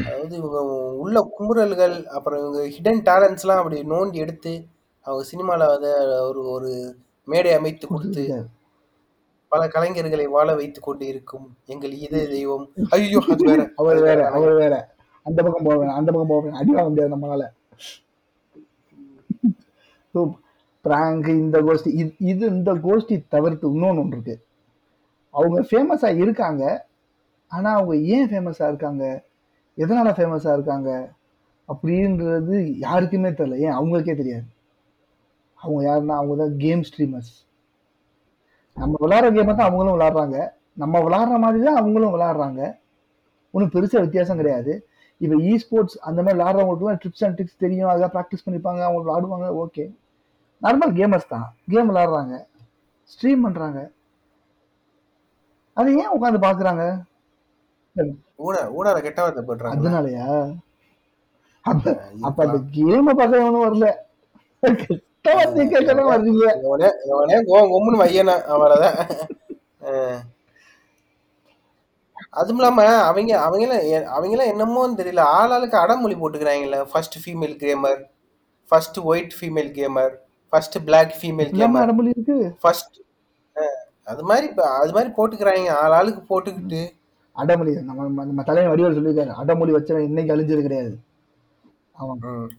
அதாவது 0.00 0.34
இவங்க 0.40 0.58
உள்ள 1.02 1.18
குமுறல்கள் 1.38 1.96
அப்புறம் 2.16 2.40
இவங்க 2.42 2.60
ஹிடன் 2.74 3.02
டேலண்ட்ஸ்லாம் 3.08 3.60
அப்படி 3.62 3.78
நோண்டி 3.94 4.22
எடுத்து 4.24 4.52
அவங்க 5.06 5.24
சினிமால 5.32 5.66
வந்து 5.66 5.90
ஒரு 6.22 6.48
ஒரு 6.48 6.70
மேடை 7.28 7.52
அமைத்து 7.52 7.86
கொடுத்து 7.86 8.24
பல 9.52 9.66
கலைஞர்களை 9.68 10.24
வாழ 10.28 10.54
வைத்து 10.54 10.80
கொண்டு 10.80 11.06
இருக்கும் 11.06 11.56
எங்கள் 11.66 11.92
இதய 11.96 12.28
தெய்வம். 12.28 12.64
ஐயோ 12.90 13.20
அது 13.30 13.44
வேற. 13.44 13.62
அவர் 13.76 14.00
வேற 14.00 14.30
அவர் 14.30 14.52
வேற. 14.52 14.74
அந்த 15.26 15.42
பக்கம் 15.42 15.64
போவேன் 15.64 15.88
அந்த 15.88 16.12
பக்கம் 16.12 16.28
போவேன் 16.28 16.52
அடி 16.52 16.72
வாங்க 16.72 16.88
முடியாது 16.88 17.16
நம்மளால. 17.16 17.44
பிராங்க் 20.84 21.28
இந்த 21.28 21.62
கோஷ்டி 21.62 21.88
இது 21.94 22.14
இது 22.18 22.46
இந்த 22.46 22.74
கோஷ்டி 22.74 23.22
தவிர்த்து 23.28 23.68
இன்னொன்று 23.68 24.02
ஒன்று 24.02 24.16
இருக்கு. 24.16 24.36
அவங்க 25.34 25.60
ஃபேமஸா 25.60 26.16
இருக்காங்க. 26.16 26.64
ஆனா 27.52 27.72
அவங்க 27.72 27.96
ஏன் 27.96 28.28
ஃபேமஸா 28.30 28.68
இருக்காங்க? 28.68 29.04
எதனால 29.78 30.08
ஃபேமஸா 30.16 30.52
இருக்காங்க? 30.52 30.90
அப்படின்றது 31.68 32.56
யாருக்குமே 32.78 33.28
தெரியல. 33.30 33.58
ஏன்? 33.58 33.72
அவங்களுக்கே 33.72 34.16
தெரியாது. 34.16 34.46
அவங்க 35.62 35.80
யாருன்னா 35.88 36.14
அவங்க 36.20 36.34
தான் 36.42 36.54
கேம் 36.64 36.84
ஸ்ட்ரீமர்ஸ் 36.88 37.32
நம்ம 38.76 38.98
விளாட்ற 39.04 39.28
கேமை 39.36 39.52
தான் 39.56 39.68
அவங்களும் 39.68 39.96
விளாட்றாங்க. 39.96 40.38
நம்ம 40.82 41.00
விளாட்ற 41.06 41.36
மாதிரி 41.44 41.58
தான் 41.66 41.78
அவங்களும் 41.80 42.14
விளாட்றாங்க. 42.14 42.60
ஒன்றும் 43.54 43.72
பெருசாக 43.74 44.04
வித்தியாசம் 44.04 44.40
கிடையாது. 44.40 44.72
இப்போ 45.20 45.34
இ 45.48 45.52
ஸ்போர்ட்ஸ் 45.62 45.96
அந்த 46.08 46.18
மாதிரி 46.22 46.36
விளாட்றவங்களுக்குலாம் 46.38 47.00
ட்ரிப்ஸ் 47.02 47.24
அண்ட் 47.26 47.36
ட்ரிக்ஸ் 47.38 47.62
தெரியும். 47.64 47.90
அதெல்லாம் 47.90 48.14
ப்ராக்டிஸ் 48.16 48.44
பண்ணிப்பாங்க. 48.46 48.80
அவங்க 48.86 49.02
விளாடுவாங்க. 49.06 49.48
ஓகே 49.64 49.84
நார்மல் 50.62 50.94
கேமர்ஸ் 50.98 51.32
தான். 51.34 51.46
கேம் 51.72 51.90
விளாட்றாங்க. 51.90 52.34
ஸ்ட்ரீம் 53.12 53.44
பண்ணுறாங்க 53.46 53.80
அதை 55.76 55.88
ஏன் 56.02 56.12
உட்காந்து 56.16 56.40
பார்க்குறாங்க 56.46 56.82
அதனாலயா? 59.76 60.26
அப்ப 61.64 61.84
அப்ப 62.26 62.38
அந்த 62.46 62.58
கேமை 62.76 63.12
பார்க்க 63.18 63.42
எவனும் 63.42 63.64
வரல. 63.66 63.88
கெட்ட 65.24 65.34
வார்த்தை 65.36 65.64
கேட்கணும் 65.66 66.08
வர்றீங்க. 66.08 66.44
எவனே 66.62 66.88
எவனே 67.10 67.36
கோ 67.48 67.58
கொம்முன்னு 67.66 68.00
வையனா 68.00 68.34
அஹ். 69.88 70.20
அதுவும் 72.32 72.58
இல்லாம 72.58 72.80
அவங்க 73.02 73.32
அவங்களாம் 73.46 73.84
அவங்களாம் 74.14 74.50
என்னமோன்னு 74.52 74.98
தெரியல. 75.00 75.22
ஆளாளுக்கு 75.36 75.76
அடமொழி 75.76 76.14
போட்டுக்கிறாங்கல்ல. 76.14 76.78
First 76.90 77.16
female 77.22 77.54
gamer 77.62 78.00
first 78.72 78.98
white 79.02 79.36
female 79.38 79.70
gamer 79.78 80.12
first 80.52 80.78
black 80.84 81.14
female 81.20 81.52
gamer 81.52 81.84
அடமொழி 81.84 82.10
இருக்கு? 82.10 82.36
ஃபர்ஸ்ட் 82.60 82.98
அது 84.06 84.22
மாதிரி 84.22 84.46
அது 84.78 84.92
மாதிரி 84.92 85.10
போட்டுக்கிறாங்க. 85.16 85.70
ஆளாளுக்கு 85.82 86.22
போட்டுக்கிட்டு. 86.28 86.82
அடமொழி 87.36 87.72
நம்ம 87.82 88.00
நம்ம 88.24 88.42
தலைவன் 88.42 88.72
வடிவல் 88.72 88.98
சொல்லியிருக்காரு. 88.98 89.32
அடமொழி 89.40 89.72
வச்சவன் 89.72 90.08
இன்னைக்கு 90.10 90.34
அழிஞ்சது 90.34 90.62
கிடையாது. 90.62 90.92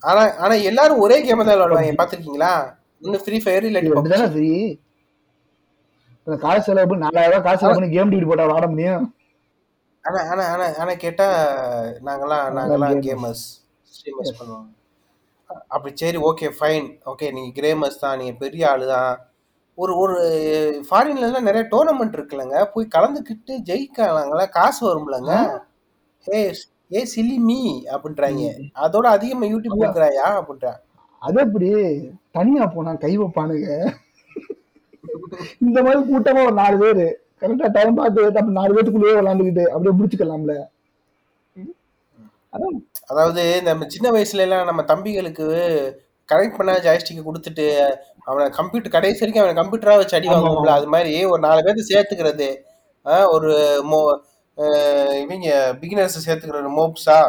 ஆனா 0.09 0.23
ஆனா 0.45 0.55
எல்லாரும் 0.69 1.01
ஒரே 1.05 1.17
கேம் 1.25 1.41
தான் 1.41 1.55
விளையாடுவாங்க. 1.55 1.93
பாத்திருக்கீங்களா 2.01 2.51
இன்னும் 3.01 3.23
ஃப்ரீ 3.25 3.37
ஃபயர். 3.43 3.67
தானே 4.15 4.27
ஃப்ரீ 4.35 4.49
காசு 6.27 6.63
செலவு 6.67 6.87
பண்ணி 6.89 7.03
நாலாயிரம் 7.05 7.31
ரூபாய் 7.33 7.45
காசு 7.47 7.61
செலவு 7.61 7.77
பண்ணி 7.77 7.89
கேம் 7.95 8.11
டியூட்டி 8.11 8.29
போட்டா 8.29 8.45
விளாட 8.47 8.67
முடியும். 8.73 9.03
ஆனா 10.05 10.19
ஆனா 10.31 10.43
ஆனா 10.53 10.65
ஆனா 10.83 10.93
கேட்டா 11.03 11.25
நாங்கெல்லாம் 12.07 12.45
நாங்கெல்லாம். 12.57 13.03
கேமர்ஸ் 13.07 13.43
ஸ்ட்ரீமர்ஸ் 13.91 14.37
பண்ணுவோம் 14.39 14.69
அப்படி 15.75 15.91
சரி 16.01 16.19
ஓகே 16.29 16.47
ஃபைன் 16.57 16.87
ஓகே 17.11 17.27
நீங்க 17.35 17.51
கிரேமர்ஸ் 17.57 18.01
தான் 18.03 18.17
நீங்க 18.19 18.33
பெரிய 18.43 18.63
ஆளு 18.71 18.85
தான். 18.93 19.13
ஒரு 19.77 19.93
ஒரு 20.03 20.15
ஃபாரின்ல 20.87 21.27
எல்லாம் 21.27 21.47
நிறைய 21.49 21.63
டோர்னமெண்ட் 21.73 22.15
இருக்குல்லங்க. 22.17 22.57
போய் 22.73 22.93
கலந்துக்கிட்டு 22.95 23.53
ஜெயிக்கலாங்களா 23.69 24.45
காசு 24.57 24.81
வரும்லங்க. 24.87 25.31
ஏ 26.27 26.39
ஏ 26.95 27.01
சில்லி 27.13 27.37
மீ 27.49 27.59
அப்படின்றாங்க. 27.93 28.43
அதோட 28.85 29.05
அதிகமா 29.17 29.45
யூடியூப் 29.53 29.79
கொடுக்குறாயா 29.81 30.27
அப்படின்றான் 30.39 30.79
அது 31.21 31.39
எப்படி? 31.45 31.69
தனியா 32.37 32.65
போனா 32.75 32.91
கை 33.03 33.13
வைப்பானுங்க. 33.19 33.69
இந்த 35.65 35.77
மாதிரி 35.85 35.99
கூட்டமா 36.11 36.41
ஒரு 36.47 36.55
நாலு 36.61 36.77
பேரு. 36.83 37.05
கரெக்டா 37.41 37.67
டைம் 37.77 37.97
பார்த்து 37.99 38.53
நாலு 38.59 38.73
பேத்துக்குள்ளேயே 38.75 39.17
விளாண்டுக்கிட்டு 39.19 39.65
அப்படியே 39.73 39.95
முடிச்சுக்கலாம்ல 39.99 40.55
அதான். 42.53 42.75
அதாவது 43.11 43.43
நம்ம 43.67 43.85
சின்ன 43.93 44.07
வயசுல 44.15 44.43
எல்லாம் 44.45 44.67
நம்ம 44.69 44.81
தம்பிகளுக்கு 44.91 45.45
கனெக்ட் 46.29 46.57
பண்ண 46.57 46.73
ஜாய்ஸ்டிக் 46.85 47.27
கொடுத்துட்டு 47.29 47.65
அவனை 48.27 48.45
கம்ப்யூட்டர் 48.57 48.93
கடைசி 48.95 49.21
வரைக்கும் 49.21 49.43
அவனை 49.43 49.55
கம்ப்யூட்டரா 49.59 49.95
வச்சு 50.01 50.17
அடி 50.17 50.27
வாங்குவோம்ல. 50.31 50.75
அது 50.79 50.87
மாதிரி 50.95 51.13
ஒரு 51.31 51.41
நாலு 51.45 51.63
பேர்த்த 51.65 51.85
சேர்த்துக்கிறது. 51.91 52.49
ஒரு 53.35 53.51
இவங்க 55.21 55.47
பிகினர்ஸ் 55.81 56.17
சேர்த்துக்கிறது 56.25 56.71
மோப்ஸா? 56.79 57.19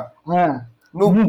நூப். 0.93 1.21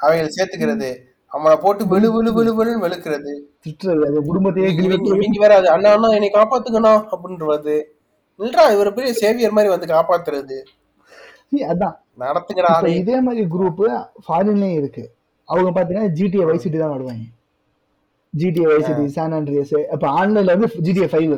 அவங்களை 0.00 0.28
சேர்த்துக்கிறது. 0.36 0.90
அவனை 1.32 1.56
போட்டு 1.56 1.82
விழு 1.86 2.08
விழு 2.12 2.30
விழு 2.32 2.52
விழுன்னு 2.58 2.84
வெளுக்கிறது. 2.84 3.32
திட்டுறது 3.64 4.20
குடும்பத்தையே 4.28 4.68
இவங்க 4.68 5.38
வேற 5.40 5.54
அது 5.56 5.68
அண்ணா 5.70 5.90
அண்ணா 5.92 6.08
என்னை 6.08 6.30
காப்பாத்துக்கணும் 6.34 7.02
அப்படின்றது. 7.14 7.76
இல்லடா 8.40 8.64
இவர் 8.72 8.94
பெரிய 8.94 9.12
சேவியர் 9.12 9.56
மாதிரி 9.56 9.72
வந்து 9.74 9.92
காப்பாத்துறது. 9.94 10.58
அதான். 11.72 11.96
நடத்துங்கடா 12.18 12.72
இதே 13.00 13.16
மாதிரி 13.20 13.42
குரூப் 13.54 13.82
ஃபாரின்லயும் 14.26 14.78
இருக்கு. 14.80 15.04
அவங்க 15.48 15.70
பாத்தீங்கன்னா 15.76 16.10
ஜிடிஏ 16.18 16.44
வைசிட்டி 16.50 16.78
தான் 16.78 16.92
ஆடுவாங்க 16.94 17.24
ஜிடிஏ 18.34 18.66
வைசிட்டி 18.72 19.06
சான் 19.06 19.32
ஆண்ட்ரியஸ் 19.32 19.72
இப்ப 19.94 20.06
ஆன்லைன்ல 20.20 20.54
வந்து 20.56 20.68
ஜிடிஏ 20.86 21.08
ஃபைவ் 21.12 21.32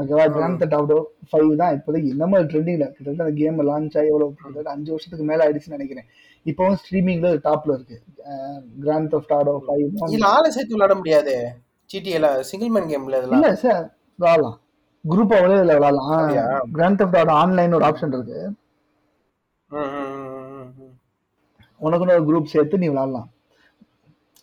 ஓகேவா? 0.00 0.24
கிராண்ட் 0.34 0.60
தட் 0.62 0.74
ஆஃப்டோ 0.78 0.98
ஃபைவ் 1.30 1.50
தான் 1.60 1.72
இப்போதைக்கு 1.76 2.10
மாதிரி 2.32 2.48
ட்ரெண்டிங்ல 2.52 2.86
கிட்டத்தட்ட 2.96 3.24
அந்த 3.26 3.34
கேம் 3.40 3.58
லான்ச் 3.70 3.96
ஆகி 4.00 4.10
கிட்டத்தட்ட 4.36 4.70
அஞ்சு 4.76 4.90
வருஷத்துக்கு 4.94 5.26
மேல 5.30 5.44
ஆயிடுச்சுன்னு 5.46 5.78
நினைக்கிறேன். 5.78 6.08
இப்பவும் 6.46 6.78
ஸ்ட்ரீமிங்ல 6.82 7.30
டாப்ல 7.48 7.74
இருக்கு. 7.78 7.98
கிராண்ட் 8.84 9.10
தஃப்ட் 9.14 9.34
ஆடோ 9.38 9.54
ஃபைவ் 9.66 10.24
ஆளை 10.34 10.50
சேர்த்து 10.56 10.76
விளையாட 10.76 10.96
முடியாது? 11.00 11.34
ஜிடிஏல 11.90 12.28
சிங்கிள் 12.50 12.72
மேன் 12.76 12.90
கேம்ல 12.92 13.18
இதெல்லாம்? 13.20 13.38
இல்ல 13.38 13.50
சார் 13.64 13.84
விளாடலாம் 14.18 14.58
குரூப் 15.04 15.34
அவ்வளோ 15.36 15.58
இதுல 15.58 15.76
விளாடலாம் 15.78 16.14
அப்படியா? 16.16 16.46
கிராண்ட் 16.76 16.98
தஃப்ட் 17.00 17.18
ஆடோ 17.20 17.34
ஆன்லைன் 17.42 17.76
ஒரு 17.78 17.86
ஆப்ஷன் 17.90 18.14
இருக்கு. 18.16 18.40
உனக்குன்னு 21.80 22.16
ஒரு 22.18 22.24
குரூப் 22.30 22.52
சேர்த்து 22.54 22.80
நீ 22.82 22.88
விளாடலாம் 22.92 23.28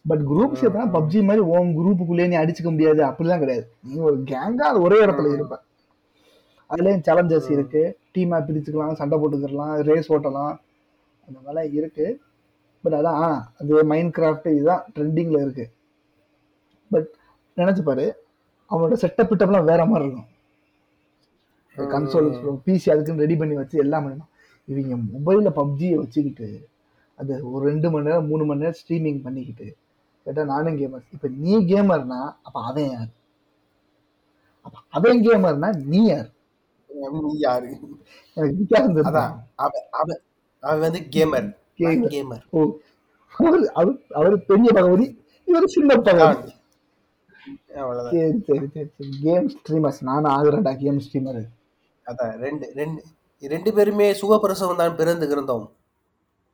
பட் 0.08 0.22
குரூப் 0.22 0.58
சேர்த்தா 0.62 0.84
பப்ஜி 0.96 1.24
மாதிரி 1.24 1.40
உன் 1.40 1.78
குரூப்புக்குள்ளேயே 1.78 2.28
நீ 2.28 2.38
அடிச்சுக்க 2.38 2.64
முடியாது. 2.64 3.04
அப்படிலாம் 3.04 3.40
கிடையாது. 3.40 3.72
நீ 3.84 3.96
ஒரு 3.96 4.18
கேங்கா 4.22 4.82
ஒரே 4.82 5.06
இடத்துல 5.06 5.34
இருப்ப. 5.34 5.64
அதுலயும் 6.70 7.04
சேலஞ்சஸ் 7.08 7.52
இருக்கு. 7.52 7.98
டீமா 8.14 8.38
பிரிச்சுக்கலாம் 8.48 8.94
சண்டை 8.94 9.20
போட்டுக்கலாம் 9.20 9.82
ரேஸ் 9.82 10.14
ஓட்டலாம். 10.14 10.58
அந்த 11.28 11.38
மாதிரிலாம் 11.46 11.74
இருக்கு. 11.74 12.20
பட் 12.82 12.94
அதான் 12.94 13.42
அது 13.60 13.84
மைண்ட் 13.86 14.16
கிராஃப்ட் 14.18 14.48
இதுதான் 14.48 14.84
ட்ரெண்டிங்ல 14.96 15.42
இருக்கு. 15.42 15.70
பட் 16.90 17.08
நினைச்சு 17.58 17.82
பாரு 17.82 18.06
அவனோட 18.70 18.96
செட்டப் 19.02 19.30
பிட்டப்லாம் 19.30 19.64
வேற 19.64 19.86
மாதிரி 19.86 20.06
இருக்கும். 20.06 20.30
கன்சோல் 21.78 22.60
பிசி 22.66 22.90
அதுக்குன்னு 22.90 23.22
ரெடி 23.22 23.36
பண்ணி 23.36 23.56
வச்சு 23.56 23.78
எல்லாம் 23.80 24.06
பண்ணணும். 24.06 24.30
இவங்க 24.66 24.96
மொபைல்ல 24.96 25.52
பப்ஜியை 25.56 25.96
வச்சுக்கிட்டு 25.96 26.68
அது 27.16 27.52
ஒரு 27.52 27.66
ரெண்டு 27.66 27.92
மணி 27.92 28.06
நேரம் 28.06 28.28
மூணு 28.28 28.46
மணி 28.46 28.60
நேரம் 28.60 28.80
ஸ்ட்ரீமிங் 28.82 29.24
பண்ணிக்கிட்டு 29.24 29.76
கேட்டா 30.28 30.44
நானும் 30.48 30.78
கேமர் 30.80 31.06
இப்ப 31.14 31.28
நீ 31.38 31.54
கேமர்னா 31.70 32.18
அப்ப 32.44 32.58
அவன் 32.64 32.90
யார்? 32.90 33.12
அப்ப 34.66 34.76
அவன் 34.94 35.22
கேமர்னா 35.26 35.70
நீ 35.86 36.02
யார்? 36.08 36.30
நீ 37.20 37.32
யாரு? 37.42 37.70
எனக்கு 38.38 38.76
அதான் 39.10 39.34
அவன் 39.58 39.86
அவன் 39.94 40.22
அவன் 40.64 40.84
வந்து 40.86 41.00
கேமர். 41.16 41.48
கேமர் 42.12 42.44
ஓ. 42.52 42.62
அவர் 43.34 43.64
அவர் 43.76 43.98
அவர் 44.18 44.36
பெரிய 44.50 44.70
பகவதி 44.78 45.06
இவர் 45.48 45.74
சின்ன 45.74 45.92
பகவதி. 46.02 46.52
சரி 48.08 48.22
சரி 48.48 48.68
சரி 48.68 48.88
சரி. 48.92 49.12
கேம் 49.24 49.48
ஸ்ட்ரீமர்ஸ் 49.54 50.02
நானும் 50.08 50.34
ஆகுறேன்டா 50.34 50.74
கேம் 50.80 51.02
ஸ்ட்ரீமர் 51.06 51.42
அதான் 52.06 52.34
ரெண்டு 52.42 52.66
ரெண்டு 52.76 53.00
ரெண்டு 53.44 53.72
பேருமே 53.74 54.08
சுகப்பிரசவம் 54.20 54.82
தான் 54.82 54.98
பிறந்து 55.00 55.26
இருந்தோம் 55.28 55.66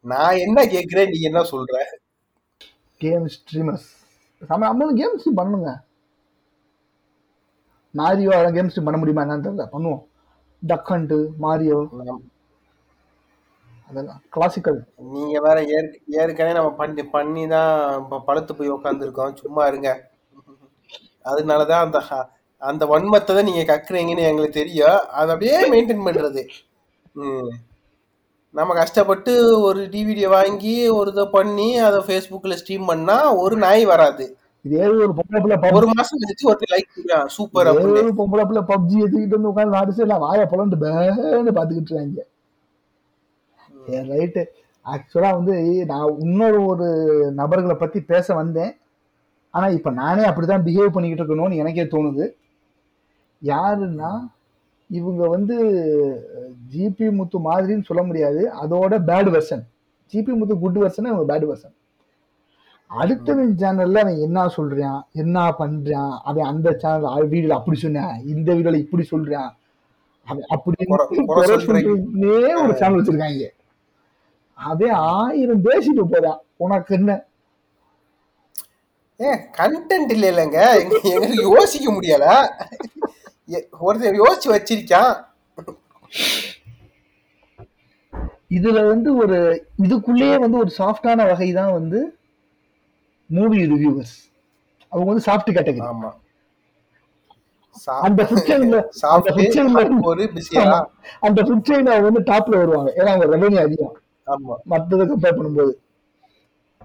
நான் 0.06 0.42
என்ன 0.46 0.60
கேக்குறேன் 0.74 1.12
நீ 1.12 1.20
என்ன 1.30 1.42
சொல்ற? 1.52 1.74
Game 3.04 3.28
streamers. 3.28 3.88
நம்ம 4.48 4.66
நம்மளும் 4.66 4.96
கேம் 4.96 5.18
ஸ்ட்ரீம் 5.18 5.40
பண்ணணுங்க. 5.40 5.80
மாரியோ 7.94 8.34
அதெல்லாம் 8.34 8.54
கேம் 8.54 8.68
ஸ்ட்ரீம் 8.68 8.84
பண்ண 8.84 8.98
முடியுமா 8.98 9.24
என்னன்னு 9.24 9.48
தெரியல. 9.48 9.68
பண்ணுவோம். 9.72 10.04
டக் 10.60 10.90
ஹண்ட் 10.90 11.28
மாரியோ 11.42 11.88
அதெல்லாம் 13.90 14.22
கிளாசிக்கல் 14.30 14.86
நீங்க 14.96 15.40
வேற 15.42 15.64
ஏற்க- 15.64 16.00
ஏற்கனவே 16.08 16.56
நம்ம 16.56 16.72
பண்ணி 16.72 17.04
பண்ணி 17.04 17.48
தான் 17.48 18.08
பழுத்து 18.26 18.56
போய் 18.56 18.72
உட்காந்துருக்கோம் 18.72 19.36
சும்மா 19.36 19.68
இருங்க. 19.68 20.10
அதனாலதான் 21.26 21.72
அந்த 21.72 22.30
அந்த 22.58 22.86
வன்மத்தை 22.86 23.24
தான் 23.24 23.44
நீங்க 23.44 23.78
கக்குறீங்கன்னு 23.78 24.18
எங்களுக்கு 24.18 24.50
தெரியும். 24.50 25.00
அதை 25.08 25.34
அப்படியே 25.34 25.72
மெயின்டைன் 25.72 26.06
பண்றது. 26.06 26.48
ம். 27.14 27.73
நம்ம 28.56 28.72
கஷ்டப்பட்டு 28.80 29.34
ஒரு 29.68 29.82
டிவிடியை 29.94 30.30
வாங்கி 30.34 30.74
ஒரு 30.98 31.10
இதை 31.14 31.24
பண்ணி 31.36 31.68
அதை 31.86 32.00
ஃபேஸ்புக்கில் 32.08 32.60
ஸ்ட்ரீம் 32.60 32.90
பண்ணா 32.92 33.16
ஒரு 33.44 33.56
நாய் 33.64 33.84
வராது. 33.92 34.26
இதே 34.66 34.84
ஒரு 35.06 35.14
பொம்பளை 35.20 35.40
பிள்ளை 35.44 35.72
ஒரு 35.78 35.88
மாசம் 35.94 36.20
கழிச்சு 36.24 36.48
ஒருத்தர் 36.50 36.74
லைக் 36.74 36.92
சூப்பர் 37.38 37.70
ஒரு 37.72 38.12
பொம்பளை 38.20 38.44
பிள்ளை 38.50 38.64
பப்ஜி 38.72 38.98
எடுத்துக்கிட்டு 39.04 39.38
வந்து 39.38 39.52
உட்காந்து 39.52 39.76
நாடு 39.78 39.96
சைடு 39.98 40.20
வாயை 40.26 40.46
புலண்டு 40.52 40.78
பேன்னு 40.84 41.56
பார்த்துக்கிட்டு 41.58 41.92
இருக்காங்க. 41.92 42.22
ரைட்டு 44.12 44.44
ஆக்சுவலாக 44.86 45.38
வந்து 45.40 45.56
நான் 45.90 46.16
இன்னொரு 46.26 46.60
ஒரு 46.72 46.88
நபர்களை 47.42 47.76
பற்றி 47.82 48.00
பேச 48.14 48.28
வந்தேன். 48.42 48.72
ஆனால் 49.54 49.76
இப்போ 49.78 49.90
நானே 50.02 50.24
அப்படி 50.30 50.46
தான் 50.48 50.66
பிஹேவ் 50.68 50.94
பண்ணிக்கிட்டு 50.94 51.24
இருக்கணும்னு 51.24 51.60
எனக்கே 51.64 51.86
தோணுது. 51.96 52.26
யாருன்னா 53.42 54.12
இவங்க 54.94 55.28
வந்து 55.28 55.56
ஜிபி 56.74 57.12
முத்து 57.12 57.52
மாதிரின்னு 57.52 57.84
சொல்ல 57.84 58.04
முடியாது. 58.04 58.52
அதோட 58.62 58.94
bad 59.08 59.30
version 59.30 59.64
GP 60.14 60.38
Muthu 60.38 60.60
good 60.60 60.78
version 60.78 61.08
இவங்க 61.08 61.40
பேட் 61.40 61.44
வெர்ஷன் 61.44 61.74
அடுத்தவன் 62.90 63.54
சேனல்ல 63.58 63.98
அவன் 63.98 64.18
என்ன 64.18 64.46
சொல்றான் 64.46 65.02
என்ன 65.12 65.56
பண்றான் 65.60 66.18
அவன் 66.24 66.46
அந்த 66.46 66.76
சேனல் 66.78 67.30
வீடியோல 67.30 67.50
அப்படி 67.50 67.78
சொன்னான் 67.78 68.22
இந்த 68.26 68.54
வீடியோல 68.54 68.76
இப்படி 68.76 69.08
சொல்றான். 69.12 69.50
அவன் 70.26 70.44
அப்படி 70.48 70.86
ஒரு 70.86 72.76
சேனல் 72.76 73.04
வச்சிருக்காங்க. 73.04 73.48
அவன் 74.54 74.90
ஆயிரம் 74.90 75.64
பேசிட்டு 75.64 76.04
போறான். 76.10 76.40
உனக்கு 76.56 76.96
என்ன? 76.96 77.26
ஏன் 79.18 79.40
கண்டென்ட் 79.58 80.12
இல்ல 80.12 80.32
இல்லைங்க 80.32 80.80
எங்க- 80.80 81.00
எங்களுக்கு 81.04 81.50
யோசிக்க 81.50 81.94
முடியல. 81.94 82.26
ஒருத்தன் 83.80 84.20
யோசிச்சு 84.22 84.50
வச்சிருக்கான். 84.54 85.14
இதுல 88.52 88.80
வந்து 88.88 89.10
ஒரு 89.16 89.38
இதுக்குள்ளேயே 89.84 90.36
வந்து 90.40 90.58
ஒரு 90.58 90.72
சாஃப்டான 90.78 91.26
வகை 91.30 91.54
தான் 91.54 91.72
வந்து 91.72 92.00
மூவி 93.30 93.60
ரிவ்யூவர்ஸ் 93.72 94.18
அவங்க 94.92 95.08
வந்து 95.12 95.26
சாஃப்ட் 95.30 95.56
கேட்டகரி 95.58 95.82
ஆமா. 95.84 96.12
அந்த 98.08 98.22
ஒரு 100.10 100.24
பிஸியா 100.34 100.64
அந்த 101.22 101.40
அவங்க 101.92 102.10
வந்து 102.10 102.24
டாப்ல 102.32 102.58
வருவாங்க. 102.58 102.90
ஏன்னா 102.98 103.10
அவங்க 103.14 103.38
ரெவன்யூ 103.38 103.60
அதிகம். 103.60 103.96
ஆமா. 104.28 104.56
மற்றதை 104.70 105.06
கம்பேர் 105.12 105.38
பண்ணும்போது. 105.38 105.74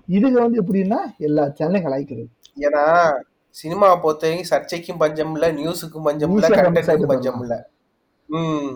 இதுக்கு 0.09 0.41
வந்து 0.41 0.61
எப்படின்னா 0.63 1.01
எல்லா 1.19 1.45
சேனலையும் 1.59 1.87
கலாய்க்கிறது. 1.87 2.29
ஏன்னா 2.67 2.85
சினிமா 3.59 3.87
பொறுத்த 3.97 4.27
வரைக்கும் 4.27 4.51
சர்ச்சைக்கும் 4.51 4.99
பஞ்சம் 4.99 5.33
இல்ல 5.35 5.47
நியூஸுக்கும் 5.53 6.05
பஞ்சம் 6.05 6.35
இல்ல 6.35 6.49
கண்டென்ட்டுக்கும் 6.59 7.13
பஞ்சம் 7.13 7.41
இல்ல. 7.43 7.55
ம். 8.29 8.71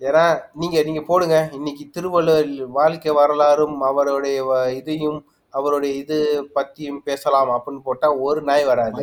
ஏன்னா 0.00 0.24
நீங்க 0.54 0.82
நீங்க 0.82 1.02
போடுங்க. 1.02 1.36
இன்னைக்கு 1.52 1.84
திருவள்ளுவர் 1.90 2.50
வாழ்க்கை 2.72 3.12
வரலாறும் 3.12 3.76
அவருடைய 3.82 4.38
இதையும் 4.72 5.18
அவருடைய 5.54 5.92
இது 5.94 6.18
பத்தியும் 6.54 7.00
பேசலாம் 7.04 7.50
அப்படின்னு 7.54 7.82
போட்டா 7.82 8.08
ஒரு 8.20 8.42
நாய் 8.42 8.64
வராது. 8.64 8.98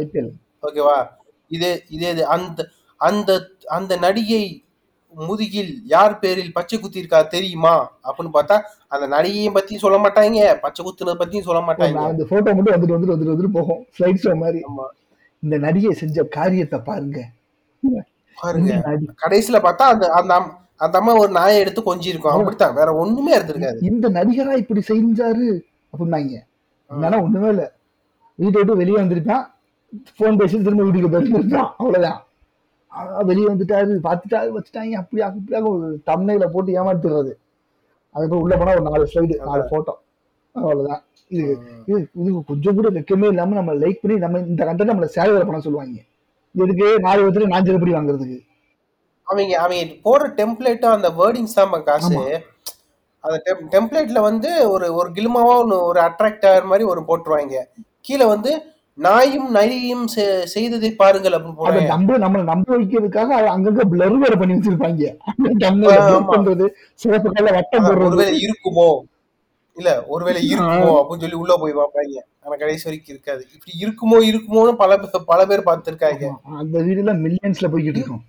ஓகேவா? 0.63 0.97
இதே 1.51 1.71
இதே 1.89 2.09
இது 2.09 2.23
அந்த 2.35 2.59
அந்த 2.99 3.31
அந்த 3.69 3.93
நடிகை 3.97 4.43
முதுகில் 5.15 5.81
யார் 5.85 6.19
பேரில் 6.19 6.53
பச்சை 6.53 6.79
குத்திருக்கா 6.79 7.27
தெரியுமா? 7.27 7.91
அப்படின்னு 8.03 8.29
பார்த்தா 8.33 8.61
அந்த 8.87 9.17
நடிகையும் 9.17 9.57
பத்தியும் 9.57 9.83
சொல்ல 9.85 9.97
மாட்டாங்க. 9.97 10.59
பச்சை 10.59 10.85
குத்துனதை 10.85 11.09
பத்தியும் 11.09 11.41
சொல்ல 11.41 11.73
மாட்டாங்க. 11.73 12.11
இந்த 12.11 12.25
போட்டோ 12.29 12.53
மட்டும் 12.53 12.73
வந்துட்டு 12.75 12.95
வந்துட்டு 12.95 13.13
வந்துட்டு 13.13 13.33
வந்துட்டு 13.33 13.51
போகும். 13.51 13.85
ஸ்லைட் 13.99 14.23
ஷோ 14.23 14.35
மாதிரி. 14.35 14.63
இந்த 15.39 15.57
நடிகை 15.57 15.91
செஞ்ச 15.91 16.23
காரியத்தை 16.23 16.79
பாருங்க. 16.79 17.29
பாருங்க. 18.41 18.73
கடைசியில 19.25 19.59
பார்த்தா 19.59 19.85
அந்த 19.93 20.11
அந்த 20.11 20.61
அந்த 20.75 20.97
அம்மா 20.97 21.15
ஒரு 21.15 21.31
நாயை 21.31 21.59
எடுத்து 21.59 21.81
கொஞ்சிருக்கும் 21.81 22.35
அப்படித்தான். 22.37 22.73
வேற 22.73 22.95
ஒண்ணுமே 22.95 23.37
இருந்திருக்காது. 23.37 23.83
இந்த 23.83 24.09
நடிகரா 24.09 24.57
இப்படி 24.57 24.81
செஞ்சாரு 24.87 25.59
அப்படின்னாங்க. 25.93 26.35
என்னன்னா 26.89 27.21
ஒண்ணுமே 27.21 27.49
இல்ல. 27.49 27.73
வீட்டை 28.35 28.61
விட்டு 28.61 28.77
வெளியே 28.77 28.97
வந்திருக்கான். 28.97 29.45
போன் 30.17 30.37
பேசி 30.37 30.61
திரும்ப 30.61 30.83
வீட்டுக்கு 30.83 31.19
போயிருந்துருக்கான். 31.19 31.71
அவ்வளவுதான். 31.77 32.25
வெளியே 33.29 33.47
வந்துட்டாரு 33.51 33.93
பார்த்துட்டாரு 34.07 34.49
வச்சுட்டாங்க 34.55 34.95
அப்படியா 35.01 35.27
அப்படியாக 35.29 35.67
ஒரு 35.75 35.87
தம்னையில 36.11 36.45
போட்டு 36.55 36.77
ஏமாத்துறது 36.79 37.33
அதுக்கப்புறம் 38.15 38.43
உள்ள 38.45 38.55
போனா 38.57 38.75
ஒரு 38.77 38.85
நாலு 38.89 39.09
ஸ்லைடு 39.11 39.35
நாலு 39.49 39.63
போட்டோ 39.71 39.93
அவ்வளவுதான். 40.55 41.01
இது 41.31 41.43
இது 41.89 41.99
இது 42.21 42.31
கொஞ்சம் 42.49 42.75
கூட 42.77 42.87
வெக்கமே 42.97 43.29
இல்லாம 43.33 43.55
நம்ம 43.59 43.73
லைக் 43.83 44.01
பண்ணி 44.01 44.15
நம்ம 44.23 44.41
இந்த 44.51 44.63
கண்டென்ட் 44.67 44.91
நம்மள 44.91 45.07
சேவை 45.15 45.43
பண்ண 45.47 45.61
சொல்லுவாங்க. 45.67 45.99
எதுக்கு? 46.55 46.87
நாலு 47.05 47.23
ஒருத்தர் 47.25 47.53
நாஞ்சு 47.53 47.77
எப்படி 47.77 47.95
வாங்குறதுக்கு. 47.95 48.37
அவங்க 49.27 49.53
அவங்க 49.63 49.95
போடுற 50.07 50.27
டெம்ப்ளேட்டும் 50.41 50.95
அந்த 50.97 51.09
வேர்டிங்ஸ் 51.19 51.57
தான் 51.59 51.85
காசு. 51.89 52.19
அந்த 53.23 53.37
டெம்ப்ளேட்ல 53.75 54.21
வந்து 54.29 54.49
ஒரு 54.73 54.87
ஒரு 54.99 55.09
கிலுமாவா 55.17 55.55
ஒன்று 55.63 55.75
ஒரு 55.89 55.99
அட்ராக்ட் 56.07 56.47
ஆகிற 56.49 56.65
மாதிரி 56.71 56.85
ஒரு 56.93 57.01
போட்டுருவாங்க. 57.09 57.57
கீழே 58.07 58.25
வந்து 58.33 58.51
நாயும் 58.97 59.47
நரியும் 59.55 60.03
செய்ததை 60.53 60.89
பாருங்கள் 60.99 61.35
அப்படின்னு 61.37 61.87
நம்ப 61.93 62.17
நம்மள 62.23 62.41
நம்ப 62.49 62.67
வைக்கிறதுக்காக 62.77 63.39
அங்கங்க 63.53 63.83
பிளர் 63.93 64.17
வேற 64.23 64.35
பண்ணி 64.41 64.55
வச்சிருப்பாங்க. 64.57 65.07
பண்றது 66.33 66.65
சிவப்பு 67.01 67.29
கல்ல 67.35 67.53
வட்டம் 67.55 67.85
போடுறது. 67.85 68.09
ஒருவேளை 68.09 68.35
இருக்குமோ? 68.45 68.87
இல்ல 69.77 69.91
ஒருவேளை 70.13 70.41
இருக்குமோ 70.51 70.91
அப்படின்னு 70.99 71.25
சொல்லி 71.25 71.39
உள்ள 71.43 71.53
போய் 71.61 71.77
பார்ப்பாங்க. 71.79 72.19
ஆனா 72.43 72.55
கடைசி 72.63 72.85
வரைக்கும் 72.87 73.13
இருக்காது. 73.15 73.41
இப்படி 73.55 73.73
இருக்குமோ 73.83 74.17
இருக்குமோன்னு 74.29 74.73
பல 74.83 74.97
பல 75.31 75.39
பேர் 75.51 75.67
பார்த்திருக்காங்க. 75.69 76.23
அந்த 76.61 76.75
வீடியோல 76.87 77.15
மில்லியன்ஸ்ல 77.25 77.69
போய்கிட்டு 77.75 78.01
இருக்கும். 78.01 78.23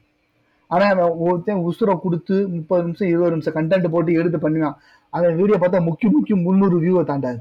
ஆனா 0.70 0.86
ஒருத்தன் 1.24 1.64
உசுரை 1.70 1.94
கொடுத்து 2.04 2.36
முப்பது 2.54 2.84
நிமிஷம் 2.86 3.10
இருபது 3.12 3.34
நிமிஷம் 3.34 3.56
கண்டென்ட் 3.58 3.94
போட்டு 3.94 4.20
எடுத்து 4.20 4.38
பண்ணுவான். 4.44 4.78
அவன் 5.12 5.36
வீடியோ 5.40 5.58
பார்த்தா 5.62 5.88
முக்கிய 5.88 6.10
முக்கிய 6.14 6.36
முந்நூறு 6.46 6.78
வியூவை 6.84 7.02
தாண்டாது. 7.10 7.40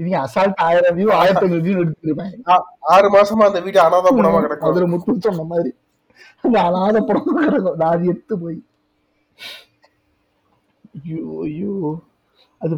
இவங்க 0.00 0.16
அசால்ட் 0.26 0.60
ஆயிரம் 0.66 0.96
வியூ 0.98 1.08
ஆயிரத்தி 1.20 1.44
ஐநூறு 1.46 1.64
வியூ 1.66 1.76
எடுத்துருப்பாங்க. 1.82 2.58
ஆறு 2.94 3.08
மாசமா 3.16 3.46
அந்த 3.50 3.60
வீடு 3.66 3.78
அனாதை 3.86 4.10
படமா 4.18 4.40
கிடக்கும். 4.44 4.70
அதுல 4.70 4.86
முத்து 4.92 5.16
சொன்ன 5.26 5.44
மாதிரி. 5.52 5.70
அந்த 6.44 6.56
அனாத 6.68 7.00
படம் 7.08 7.38
கிடக்கும். 7.38 7.78
நான் 7.82 8.08
எடுத்து 8.12 8.34
போய். 8.42 8.58
ஐயோ 10.98 11.24
ஐயோ. 11.46 11.74
அது 12.60 12.74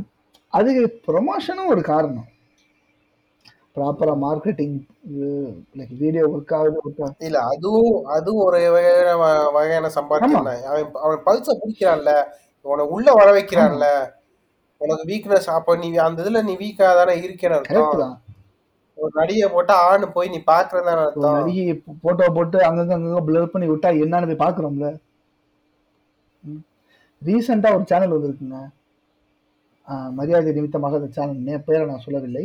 அது 0.59 0.71
ப்ரொமோஷனும் 1.07 1.71
ஒரு 1.75 1.83
காரணம். 1.93 2.29
ப்ராப்பரா 3.77 4.15
மார்க்கெட்டிங் 4.25 4.75
லைக் 5.79 5.93
வீடியோ 6.01 6.25
ஒர்க் 6.33 6.55
ஆகுது 6.57 6.79
இல்ல 7.29 7.39
அதுவும் 7.53 7.95
அதுவும் 8.17 8.45
ஒரு 8.47 8.59
வகையான 8.75 9.15
வகையான 9.57 9.91
தான் 9.95 10.11
அவன் 10.73 10.91
அவன் 11.05 11.23
பல்ச 11.29 11.47
பிடிக்கிறான்ல. 11.61 12.13
உன 12.67 12.85
உள்ள 12.97 13.09
வர 13.21 13.29
வைக்கிறான்ல. 13.37 13.87
உனக்கு 14.83 15.05
வீக்னஸ் 15.13 15.49
அப்ப 15.57 15.77
நீ 15.83 15.89
அந்த 16.07 16.23
இதுல 16.25 16.43
நீ 16.49 16.55
வீக்கா 16.65 16.87
தானே 16.99 17.15
இருக்கேன்னு 17.25 17.59
அர்த்தம். 17.59 18.15
ஒரு 18.99 19.13
நடிகை 19.21 19.47
போட்டா 19.55 19.75
ஆணு 19.89 20.07
போய் 20.17 20.33
நீ 20.35 20.39
பாக்குறதான 20.53 21.03
அர்த்தம். 21.07 21.37
நடிகை 21.39 21.75
போட்டோ 22.05 22.27
போட்டு 22.37 22.59
அங்கங்க 22.69 22.95
அங்கங்க 22.97 23.23
பிளர் 23.29 23.53
பண்ணி 23.53 23.69
விட்டா 23.71 23.91
என்னன்னு 24.05 24.31
போய் 24.31 24.45
பாக்குறோம்ல 24.45 24.91
ரீசெண்டா 27.23 27.71
ஒரு 27.77 27.85
சேனல் 27.91 28.15
வந்திருக்குங்க. 28.15 28.61
மரியாதை 30.19 30.53
நிமித்தமாக 30.57 30.99
அந்த 31.01 31.09
சேனல் 31.17 31.67
பேரை 31.69 31.85
நான் 31.91 32.05
சொல்லவில்லை. 32.07 32.45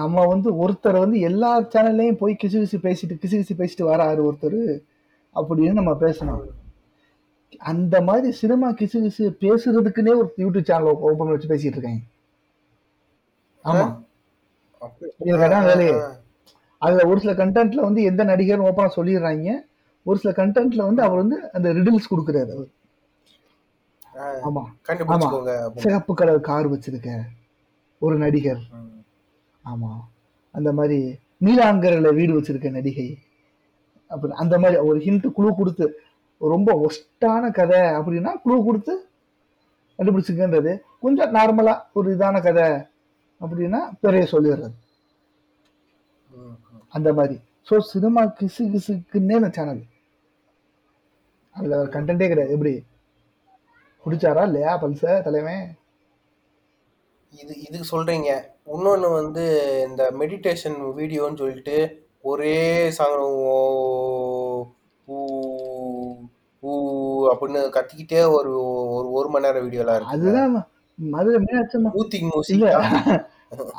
நம்ம 0.00 0.24
வந்து 0.32 0.48
ஒருத்தர் 0.62 1.02
வந்து 1.04 1.18
எல்லா 1.28 1.50
சேனல்லையும் 1.74 2.18
போய் 2.20 2.40
கிசு 2.42 2.58
கிசு 2.62 2.78
பேசிட்டு 2.86 3.14
கிசு 3.22 3.36
கிசு 3.40 3.54
பேசிட்டு 3.60 3.84
வராரு 3.92 4.20
ஒருத்தர். 4.28 4.60
அப்படின்னு 5.36 5.78
நம்ம 5.80 5.92
பேசணும். 6.04 6.42
அந்த 7.58 8.00
மாதிரி 8.00 8.32
சினிமா 8.32 8.72
கிசு 8.72 8.98
கிசு 9.06 9.24
பேசுறதுக்குன்னே 9.40 10.16
ஒரு 10.16 10.34
யூடியூப் 10.36 10.64
சேனல் 10.64 11.16
பண்ணி 11.18 11.32
வச்சு 11.32 11.48
பேசிட்டு 11.48 11.76
இருக்காங்க 11.76 12.00
ஆமா. 13.64 14.02
வேலையே. 15.66 15.92
அதுல 16.78 17.08
ஒரு 17.08 17.20
சில 17.20 17.32
கண்டென்ட்ல 17.32 17.74
வந்து 17.74 18.02
எந்த 18.02 18.24
நடிகர் 18.24 18.62
ஓப்பனா 18.62 18.90
சொல்லிடுறாங்க. 18.96 19.64
ஒரு 20.02 20.18
சில 20.18 20.44
கண்டென்ட்ல 20.44 20.76
வந்து 20.76 21.02
அவர் 21.02 21.16
வந்து 21.16 21.52
அந்த 21.52 21.72
ரிடில்ஸ் 21.72 22.10
கொடுக்குறாரு 22.10 22.50
அவர். 22.52 22.70
ஆமா. 24.44 24.62
அப்படின்னு. 25.64 25.80
சிகப்பு 25.80 26.14
கலர் 26.14 26.40
கார் 26.40 26.72
வச்சிருக்க 26.72 27.20
ஒரு 27.98 28.18
நடிகர். 28.18 28.62
ஆமா. 29.64 29.92
அந்த 30.50 30.72
மாதிரி 30.72 31.18
நீலாங்கரில் 31.44 32.14
வீடு 32.14 32.40
வச்சிருக்க 32.40 32.70
நடிகை. 32.70 33.18
அப்படி 34.06 34.32
அந்த 34.32 34.58
மாதிரி 34.58 34.80
ஒரு 34.80 34.98
ஹிண்ட் 34.98 35.32
குழு 35.32 35.54
கொடுத்து 35.54 36.01
ரொம்ப 36.42 36.70
ஒஸ்டான 36.86 37.50
கதை 37.58 37.80
அப்படின்னா 37.98 38.30
குழு 38.44 38.58
கொடுத்து 38.66 38.94
கண்டுபிடிச்சிக்கன்றது. 39.98 40.72
கொஞ்சம் 41.04 41.34
நார்மலா 41.36 41.74
ஒரு 41.98 42.08
இதான 42.14 42.36
கதை 42.46 42.66
அப்படின்னா 43.40 43.80
பெரிய 44.04 44.22
சொல்லிடுறது. 44.32 44.74
அந்த 46.94 47.08
மாதிரி. 47.18 47.36
ஸோ 47.68 47.74
சினிமா 47.90 48.22
கிசு 48.38 48.62
கிசுக்குன்னே 48.72 49.36
சேனல் 49.58 49.82
அதுல 51.56 51.76
கண்டென்ட்டே 51.94 52.28
கிடையாது. 52.32 52.54
எப்படி? 52.56 52.74
பிடிச்சாரா 54.04 54.42
இல்லையா 54.48 54.70
பல்ச 54.82 55.20
தலைவன் 55.26 55.64
இது 57.32 57.52
இதுக்கு 57.66 57.86
சொல்றீங்க. 57.92 58.30
இன்னொன்னு 58.74 59.08
வந்து 59.20 59.44
இந்த 59.88 60.02
மெடிடேஷன் 60.20 60.78
வீடியோன்னு 60.98 61.40
சொல்லிட்டு 61.42 61.76
ஒரே 62.30 62.56
சாங் 62.96 63.20
ஓ 63.52 63.54
ஊ 66.62 66.72
அப்படின்னு 67.30 67.60
கத்திக்கிட்டே 67.76 68.20
ஒரு 68.36 68.50
ஒரு 68.96 69.06
ஒரு 69.18 69.28
மணி 69.32 69.46
நேரம் 69.46 69.64
வீடியோலாம் 69.66 69.96
இருக்கு. 69.96 70.14
அதுதான் 70.16 70.52
மதுரை 70.98 71.38
மீனாட்சி 71.44 71.76
அம்மன் 71.78 71.96
ஊத்திங் 72.00 72.28
மியூசிக் 72.30 72.64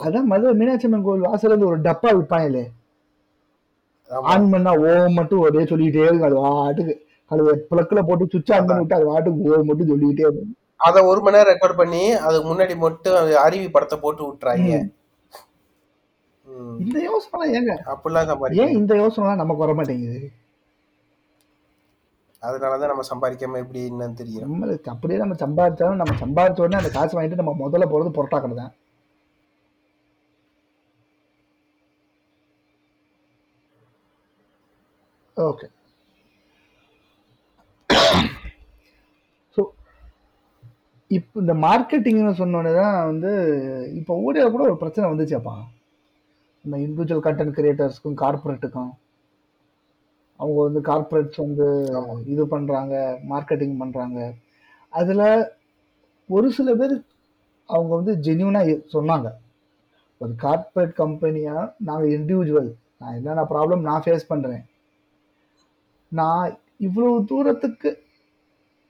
அதான் 0.05 0.27
மதுரை 0.31 0.53
மீனாட்சி 0.61 0.87
அம்மன் 0.89 1.05
கோவில் 1.05 1.27
வாசல்ல 1.29 1.51
இருந்து 1.51 1.69
ஒரு 1.71 1.79
டப்பா 1.87 2.09
விற்பாங்களே 2.17 2.63
ஆன் 4.33 4.49
பண்ணா 4.53 4.71
ஓ 4.87 4.89
மட்டும் 5.17 5.43
ஒரே 5.45 5.61
சொல்லிக்கிட்டே 5.69 6.07
இருக்கும். 6.07 6.27
அது 6.29 6.37
வாட்டுக்கு 6.45 6.93
அது 7.31 7.41
பிளக்குல 7.69 7.99
போட்டு 8.07 8.31
சுவிட்ச் 8.31 8.53
ஆன் 8.55 8.67
பண்ணி 8.67 8.81
விட்டு 8.81 8.97
அது 8.99 9.07
வாட்டுக்கு 9.11 9.47
ஓ 9.51 9.61
மட்டும் 9.69 9.89
சொல்லிக்கிட்டே 9.91 10.25
இருக்கும். 10.27 10.51
அத 10.87 11.05
ஒரு 11.09 11.19
மணி 11.25 11.37
நேரம் 11.37 11.51
ரெக்கார்ட் 11.53 11.79
பண்ணி 11.81 12.03
அதுக்கு 12.25 12.47
முன்னாடி 12.51 12.75
மட்டும் 12.85 13.15
அருவி 13.45 13.67
படத்தை 13.75 13.97
போட்டு 14.03 14.23
விட்டுறாங்க. 14.27 14.71
இந்த 16.83 16.97
யோசனை 17.09 17.45
ஏங்க? 17.57 17.73
அப்படிலாம் 17.91 18.57
ஏன் 18.63 18.77
இந்த 18.79 18.93
யோசனை 19.01 19.35
நமக்கு 19.41 19.65
வர 19.65 19.73
மாட்டேங்குது 19.77 20.19
அதனாலதான் 22.43 22.91
நம்ம 22.91 23.05
சம்பாதிக்காம 23.09 23.59
எப்படி 23.63 23.81
என்னன்னு 23.89 24.19
தெரியும் 24.21 24.45
நம்மளுக்கு 24.45 24.91
அப்படியே 24.93 25.19
நம்ம 25.21 25.37
சம்பாதிச்சாலும் 25.43 26.01
நம்ம 26.01 26.15
சம்பாதிச்ச 26.23 26.63
உடனே 26.63 26.81
அந்த 26.81 26.91
காசு 26.97 27.15
வாங்கிட்டு 27.17 27.41
நம்ம 27.41 27.55
முதல்ல 27.61 27.87
போறது 27.93 28.15
பொரோட்டா 28.17 28.39
கடை 28.39 28.55
தான். 28.55 28.73
ஓகே 35.37 35.67
ஸோ 39.57 39.61
இப்போ 41.11 41.39
இந்த 41.43 41.53
மார்க்கெட்டிங்னு 41.65 42.33
சொன்னோடனே 42.41 42.73
தான் 42.79 42.97
வந்து 43.09 43.31
இப்போ 43.99 44.13
ஊரில் 44.25 44.53
கூட 44.53 44.63
ஒரு 44.69 44.77
பிரச்சனை 44.83 45.05
வந்துச்சேப்பா 45.11 45.55
இந்த 46.65 46.75
இண்டிவிஜுவல் 46.85 47.25
கண்டென்ட் 47.27 47.57
கிரியேட்டர்ஸ்க்கும் 47.57 48.19
கார்பரேட்டுக்கும் 48.21 48.91
அவங்க 50.39 50.59
வந்து 50.67 50.79
கார்பரேட்ஸ் 50.89 51.43
வந்து 51.45 51.67
இது 52.33 52.43
பண்றாங்க 52.53 52.93
மார்க்கெட்டிங் 53.31 53.75
பண்றாங்க. 53.81 54.19
அதுல 54.93 55.21
ஒரு 56.29 56.47
சில 56.57 56.69
பேர் 56.81 56.95
அவங்க 57.69 57.91
வந்து 57.99 58.13
ஜென்யூனா 58.25 58.61
சொன்னாங்க. 58.95 59.27
ஒரு 60.21 60.33
கார்பரேட் 60.45 60.93
கம்பெனியா 61.03 61.55
நாங்க 61.89 62.05
இண்டிவிஜுவல் 62.17 62.69
நான் 62.99 63.15
என்னென்ன 63.19 63.43
ப்ராப்ளம் 63.53 63.81
நான் 63.89 64.03
ஃபேஸ் 64.05 64.29
பண்றேன். 64.31 64.63
நான் 66.11 66.45
இவ்வளவு 66.87 67.17
தூரத்துக்கு 67.31 67.89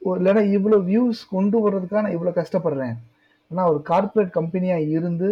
இல்லைன்னா 0.01 0.41
இவ்வளோ 0.57 0.77
வியூஸ் 0.89 1.19
கொண்டு 1.35 1.57
வர்றதுக்காக 1.65 2.03
நான் 2.05 2.15
இவ்வளோ 2.17 2.31
கஷ்டப்படுறேன். 2.39 2.95
ஆனால் 3.51 3.69
ஒரு 3.71 3.79
கார்ப்பரேட் 3.89 4.37
கம்பெனியாக 4.39 4.89
இருந்து 4.97 5.29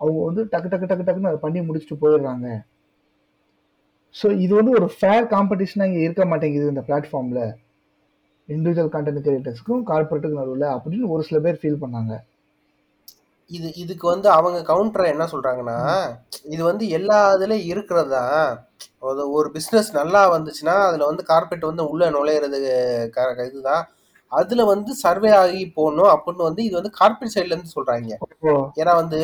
அவங்க 0.00 0.18
வந்து 0.28 0.42
டக்கு 0.52 0.68
டக்கு 0.72 0.88
டக்கு 0.90 1.06
டக்குன்னு 1.06 1.30
அதை 1.30 1.40
பண்ணி 1.44 1.60
முடிச்சுட்டு 1.68 2.02
போயிடுறாங்க. 2.02 2.48
ஸோ 4.18 4.26
இது 4.44 4.52
வந்து 4.58 4.72
ஒரு 4.78 4.86
ஃபேர் 4.96 5.26
காம்படிஷனாக 5.34 5.88
இங்கே 5.90 6.04
இருக்க 6.06 6.24
மாட்டேங்குது 6.30 6.72
இந்த 6.72 6.82
பிளாட்ஃபார்மில் 6.88 7.44
இண்டிவிஜுவல் 8.48 8.92
கண்டென்ட் 8.94 9.24
கிரியேட்டர்ஸ்க்கும் 9.26 9.82
கார்பரேட்டுக்கும் 9.90 10.42
நடுவில் 10.42 10.66
அப்படின்னு 10.74 11.12
ஒரு 11.14 11.22
சில 11.28 11.38
பேர் 11.44 11.60
ஃபீல் 11.62 11.82
பண்ணாங்க. 11.82 12.14
இது 13.50 13.68
இதுக்கு 13.82 14.06
வந்து 14.12 14.28
அவங்க 14.38 14.58
கவுண்டர் 14.70 15.12
என்ன 15.12 15.24
சொல்றாங்கன்னா 15.32 15.76
இது 16.54 16.62
வந்து 16.70 16.84
எல்லா 16.96 17.18
இதுலயும் 17.36 17.68
இருக்கிறது 17.72 18.10
தான். 18.16 18.48
ஒரு 19.38 19.48
பிசினஸ் 19.54 19.90
நல்லா 20.00 20.22
வந்துச்சுன்னா 20.34 20.74
அதுல 20.88 21.06
வந்து 21.10 21.22
கார்பரேட் 21.30 21.70
வந்து 21.70 21.86
உள்ள 21.92 22.10
நுழையிறது 22.16 22.58
இதுதான். 23.50 23.84
அதுல 24.32 24.64
வந்து 24.72 24.92
சர்வே 25.04 25.30
ஆகி 25.42 25.62
போகணும் 25.78 26.10
அப்படின்னு 26.14 26.48
வந்து 26.48 26.62
இது 26.68 26.74
வந்து 26.80 26.92
கார்பரேட் 27.00 27.34
சைட்ல 27.36 27.54
இருந்து 27.54 27.76
சொல்றாங்க. 27.76 28.12
ஏன்னா 28.80 28.94
வந்து 29.02 29.20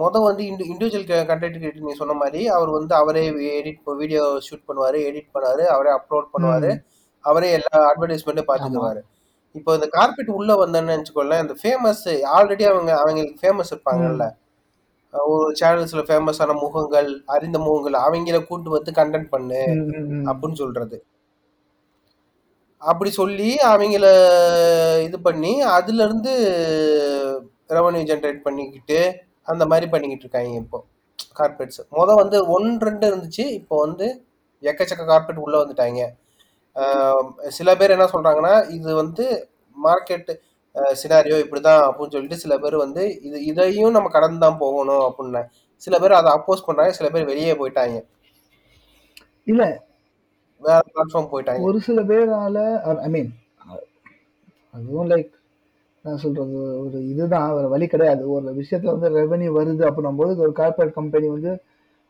மொத 0.00 0.20
வந்து 0.26 0.42
இண்டு 0.50 0.64
இண்டிவிஜுவல் 0.72 1.26
கண்டென்ட் 1.30 1.58
கிரியேட்டர் 1.58 1.88
நீ 1.88 1.94
சொன்ன 2.00 2.16
மாதிரி 2.22 2.40
அவர் 2.56 2.70
வந்து 2.76 2.94
அவரே 3.00 3.24
எடிட் 3.58 3.80
வீடியோ 4.02 4.24
ஷூட் 4.46 4.66
பண்ணுவாரு 4.68 4.98
எடிட் 5.08 5.32
பண்ணுவாரு 5.34 5.64
அவரே 5.74 5.90
அப்லோட் 5.98 6.28
பண்ணுவாரு 6.34 6.70
அவரே 7.24 7.48
எல்லா 7.56 7.78
அட்வர்டைஸ்மெண்ட்டும் 7.88 8.50
பார்த்துக்குவாரு. 8.50 9.00
இப்போ 9.54 9.70
இந்த 9.78 9.86
கார்பெட் 9.96 10.30
உள்ள 10.38 10.52
வந்தேன்னு 10.62 10.96
வச்சுக்கோங்களேன் 10.96 11.42
இந்த 11.44 11.54
ஃபேமஸ் 11.62 12.04
ஆல்ரெடி 12.34 12.64
அவங்க 12.72 12.90
அவங்களுக்கு 13.02 13.40
ஃபேமஸ் 13.42 13.72
இருப்பாங்கல்ல. 13.74 14.26
ஒரு 15.14 15.52
சேனல்ஸ்ல 15.60 16.02
ஃபேமஸான 16.08 16.54
முகங்கள் 16.64 17.08
அறிந்த 17.34 17.58
முகங்கள் 17.66 17.96
அவங்கள 18.06 18.38
கூட்டு 18.50 18.70
வந்து 18.76 18.90
கண்டென்ட் 18.98 19.32
பண்ணு 19.34 19.62
அப்படின்னு 20.30 20.58
சொல்றது. 20.62 20.98
அப்படி 22.82 23.10
சொல்லி 23.20 23.48
அவங்கள 23.70 24.06
இது 25.06 25.16
பண்ணி 25.26 25.52
அதுல 25.76 26.04
இருந்து 26.08 26.34
ரெவன்யூ 27.76 28.04
ஜென்ரேட் 28.10 28.40
பண்ணிக்கிட்டு 28.46 29.00
அந்த 29.50 29.64
மாதிரி 29.66 29.86
பண்ணிக்கிட்டு 29.90 30.26
இருக்காங்க 30.26 30.60
இப்போ. 30.62 30.78
கார்பரேட்ஸ் 31.38 31.80
முத 31.92 32.14
வந்து 32.14 32.38
ஒன்று 32.48 32.86
ரெண்டு 32.88 33.06
இருந்துச்சு. 33.10 33.44
இப்போ 33.58 33.76
வந்து 33.80 34.06
எக்கச்சக்க 34.62 35.04
கார்பரேட் 35.06 35.44
உள்ள 35.44 35.56
வந்துட்டாங்க. 35.62 36.00
சில 37.50 37.70
பேர் 37.76 37.90
என்ன 37.90 38.06
சொல்றாங்கன்னா 38.12 38.54
இது 38.70 38.90
வந்து 38.94 39.24
மார்க்கெட் 39.76 40.30
சினாரியோ 40.94 41.36
இப்படிதான் 41.44 41.82
அப்படின்னு 41.86 42.14
சொல்லிட்டு 42.14 42.42
சில 42.42 42.54
பேர் 42.58 42.76
வந்து 42.76 43.02
இது 43.20 43.38
இதையும் 43.44 43.96
நம்ம 43.96 44.08
கடந்து 44.08 44.38
தான் 44.38 44.58
போகணும் 44.58 45.04
அப்படின்னு. 45.08 45.42
சில 45.82 45.98
பேர் 45.98 46.12
அதை 46.12 46.30
அப்போஸ் 46.36 46.66
பண்றாங்க. 46.66 46.92
சில 46.92 47.08
பேர் 47.10 47.24
வெளியே 47.24 47.54
போயிட்டாங்க. 47.54 47.98
இல்ல. 49.46 49.62
வேற 50.62 50.78
பிளாட்ஃபார்ம் 50.88 51.30
போயிட்டாங்க. 51.32 51.60
ஒரு 51.68 51.78
சில 51.80 52.00
பேரால 52.02 52.58
ஐ 53.00 53.10
மீன் 53.10 53.30
அதுவும் 54.74 55.10
லைக் 55.10 55.30
நான் 56.04 56.20
சொல்றது 56.22 56.58
ஒரு 56.84 56.98
இதுதான் 57.08 57.50
ஒரு 57.50 57.68
வழி 57.68 57.86
கிடையாது. 57.86 58.22
ஒரு 58.30 58.52
விஷயத்துல 58.60 58.94
வந்து 58.96 59.08
ரெவன்யூ 59.18 59.50
வருது 59.58 59.82
அப்படின்னும் 59.88 60.20
போது 60.20 60.36
ஒரு 60.44 60.52
கார்பரேட் 60.56 60.98
கம்பெனி 60.98 61.26
வந்து 61.28 61.52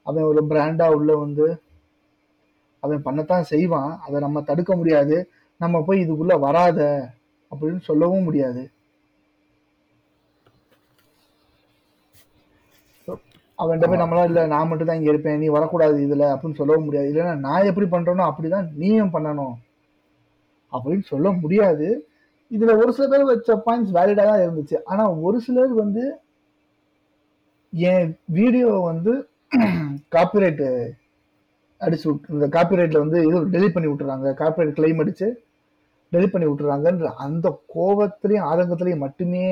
அவன் 0.07 0.29
ஒரு 0.31 0.43
பிராண்டா 0.51 0.87
உள்ள 0.97 1.17
வந்து 1.17 1.47
அவன் 2.83 3.07
பண்ணத்தான் 3.07 3.49
செய்வான். 3.53 3.91
அதை 4.05 4.21
நம்ம 4.21 4.43
தடுக்க 4.43 4.73
முடியாது. 4.77 5.17
நம்ம 5.61 5.83
போய் 5.87 6.05
இதுக்குள்ள 6.05 6.35
வராத 6.39 6.81
அப்படின்னு 7.53 7.81
சொல்லவும் 7.89 8.27
முடியாது. 8.29 8.63
அவன்கிட்ட 13.59 13.87
போய் 13.89 14.03
நம்மளா 14.03 14.23
இல்ல 14.25 14.43
நான் 14.47 14.69
மட்டும் 14.69 14.89
தான் 14.89 14.99
இங்க 14.99 15.11
இருப்பேன் 15.11 15.39
நீ 15.39 15.49
வரக்கூடாது 15.57 15.97
இதுல 16.07 16.27
அப்படின்னு 16.35 16.61
சொல்லவும் 16.61 16.85
முடியாது. 16.85 17.09
இல்லைன்னா 17.11 17.35
நான் 17.39 17.69
எப்படி 17.71 17.87
பண்றேனோ 17.87 18.25
அப்படிதான் 18.31 18.69
நீயும் 18.75 19.13
பண்ணணும் 19.17 19.57
அப்படின்னு 20.73 21.05
சொல்ல 21.13 21.33
முடியாது. 21.43 21.89
இதுல 22.51 22.73
ஒரு 22.83 22.91
சில 22.97 23.07
பேர் 23.13 23.31
வச்ச 23.31 23.57
பாயிண்ட்ஸ் 23.67 23.95
வேலிடா 23.97 24.25
தான் 24.31 24.43
இருந்துச்சு. 24.45 24.77
ஆனா 24.91 25.05
ஒரு 25.27 25.39
சிலர் 25.47 25.75
வந்து 25.83 26.05
என் 27.73 28.09
வீடியோ 28.39 28.71
வந்து 28.91 29.13
காப்பிரைட் 30.15 30.65
அடிச்சு 31.81 32.07
விட்டு 32.09 32.35
இந்த 32.37 32.47
காப்பிரைட்ல 32.57 33.03
வந்து 33.05 33.19
இது 33.29 33.39
டெலிட் 33.55 33.75
பண்ணி 33.77 33.89
விட்டுறாங்க. 33.91 34.29
காப்பிரைட் 34.41 34.77
கிளைம் 34.79 35.01
அடிச்சு 35.03 35.29
டெலிட் 36.13 36.33
பண்ணி 36.33 36.47
விட்டுறாங்கன்ற 36.49 37.11
அந்த 37.27 37.47
கோபத்திலையும் 37.75 38.49
ஆதங்கத்திலையும் 38.51 39.05
மட்டுமே 39.05 39.45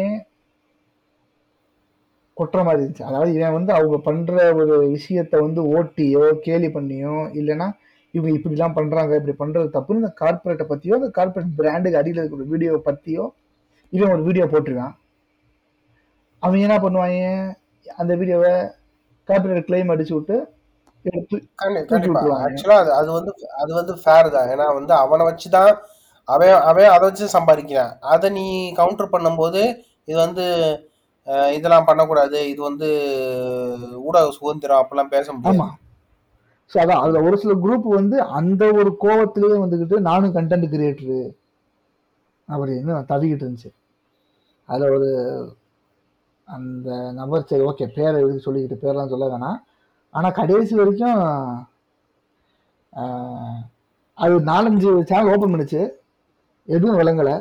கொட்டுற 2.36 2.60
மாதிரி 2.64 2.80
இருந்துச்சு. 2.80 3.08
அதாவது 3.10 3.30
இவன் 3.38 3.56
வந்து 3.58 3.72
அவங்க 3.76 3.96
பண்ற 4.08 4.32
ஒரு 4.60 4.74
விஷயத்த 4.96 5.40
வந்து 5.46 5.60
ஓட்டியோ 5.76 6.24
கேலி 6.46 6.68
பண்ணியோ 6.76 7.16
இல்லைன்னா 7.40 7.68
இவங்க 8.14 8.30
இப்படிலாம் 8.36 8.76
பண்றாங்க 8.78 9.12
இப்படி 9.18 9.34
பண்றது 9.40 9.68
தப்புன்னு 9.76 10.02
இந்த 10.02 10.12
கார்பரேட்டை 10.20 10.66
பத்தியோ 10.70 10.98
அந்த 10.98 11.10
கார்பரேட் 11.18 11.56
பிராண்டுக்கு 11.58 12.00
அடியில் 12.00 12.20
இருக்கிற 12.20 12.46
வீடியோ 12.52 12.80
பத்தியோ 12.88 13.24
இவன் 13.92 14.12
ஒரு 14.14 14.22
வீடியோ 14.28 14.44
போட்டிருக்கான். 14.52 14.94
அவன் 16.42 16.64
என்ன 16.66 16.76
பண்ணுவாங்க 16.84 17.20
அந்த 18.00 18.12
வீடியோவை 18.20 18.52
கார்பரேட் 19.28 19.68
கிளைம் 19.68 19.92
அடிச்சு 19.94 20.14
விட்டு 20.16 20.36
ஆக்சுவலா 22.46 22.78
அது 22.82 22.90
அது 22.98 23.08
வந்து 23.16 23.32
அது 23.62 23.70
வந்து 23.78 23.92
ஃபேர் 24.02 24.28
தான். 24.36 24.48
ஏன்னா 24.52 24.66
வந்து 24.78 24.92
அவனை 25.02 25.24
வச்சுதான் 25.28 25.72
அவன் 26.28 26.54
அவன் 26.70 26.94
அதை 26.94 27.04
வச்சு 27.08 27.26
சம்பாதிக்கிறான். 27.36 27.92
அதை 28.12 28.28
நீ 28.38 28.46
கவுண்டர் 28.80 29.12
பண்ணும்போது 29.14 29.62
இது 30.10 30.18
வந்து 30.26 30.46
இதெல்லாம் 31.56 31.88
பண்ணக்கூடாது. 31.88 32.38
இது 32.52 32.60
வந்து 32.68 32.88
ஊடக 34.08 34.32
சுதந்திரம் 34.38 34.80
அப்படிலாம் 34.82 35.14
பேச 35.16 35.26
முடியாது. 35.32 35.58
ஸோ 36.72 36.76
அதான் 36.82 37.02
அதில் 37.02 37.24
ஒரு 37.26 37.36
சில 37.42 37.52
குரூப் 37.64 37.86
வந்து 37.98 38.16
அந்த 38.38 38.64
ஒரு 38.80 38.90
கோவத்திலேயே 39.04 39.58
வந்துக்கிட்டு 39.62 39.98
நானும் 40.08 40.34
கண்டென்ட் 40.36 40.72
கிரியேட்டரு 40.74 41.20
அப்படின்னு 42.48 42.92
தவிக்கிட்டு 43.12 43.44
இருந்துச்சு. 43.44 43.70
அதில் 44.68 44.94
ஒரு 44.96 45.08
அந்த 46.48 46.88
நபர் 47.20 47.48
சரி 47.50 47.64
ஓகே 47.70 47.86
பேரை 47.96 48.16
எழுதி 48.24 48.38
சொல்லிக்கிட்டு 48.44 48.82
பேரெலாம் 48.82 49.12
சொல்ல 49.12 49.26
வேணாம். 49.32 49.58
ஆனால் 50.14 50.36
கடைசி 50.38 50.74
வரைக்கும் 50.80 51.18
அது 54.18 54.36
நாலஞ்சு 54.52 54.90
சேனல் 55.10 55.32
ஓப்பன் 55.32 55.52
பண்ணிச்சு. 55.54 55.82
எதுவும் 56.68 56.98
விளங்கலை. 57.00 57.36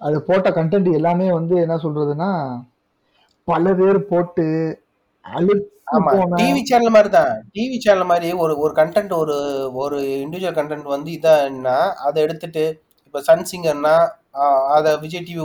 அது 0.00 0.16
போட்ட 0.28 0.48
கண்டென்ட் 0.58 0.88
எல்லாமே 0.98 1.26
வந்து 1.38 1.54
என்ன 1.64 1.74
சொல்கிறதுன்னா 1.84 2.30
பல 3.48 3.74
பேர் 3.80 3.98
போட்டு 4.10 4.46
அழு 5.24 5.54
ஆமா 5.86 6.10
டிவி 6.38 6.60
சேனல் 6.70 6.94
மாதிரி 6.96 7.10
தான் 7.16 7.32
டிவி 7.56 7.78
சேனல் 7.84 8.10
மாதிரி 8.12 8.28
ஒரு 8.44 8.54
ஒரு 8.64 8.72
கண்டென்ட் 8.80 9.12
ஒரு 9.22 9.36
ஒரு 9.84 9.96
இண்டிவிஜுவல் 10.24 10.58
கண்டென்ட் 10.58 10.94
வந்து 10.94 11.10
இதான்னா 11.18 11.76
அதை 12.08 12.18
எடுத்துட்டு 12.26 12.64
இப்ப 13.06 13.22
சன் 13.28 13.48
சிங்கர்னா 13.50 13.94
அத 14.76 14.94
விஜய் 15.04 15.26
டிவி 15.28 15.44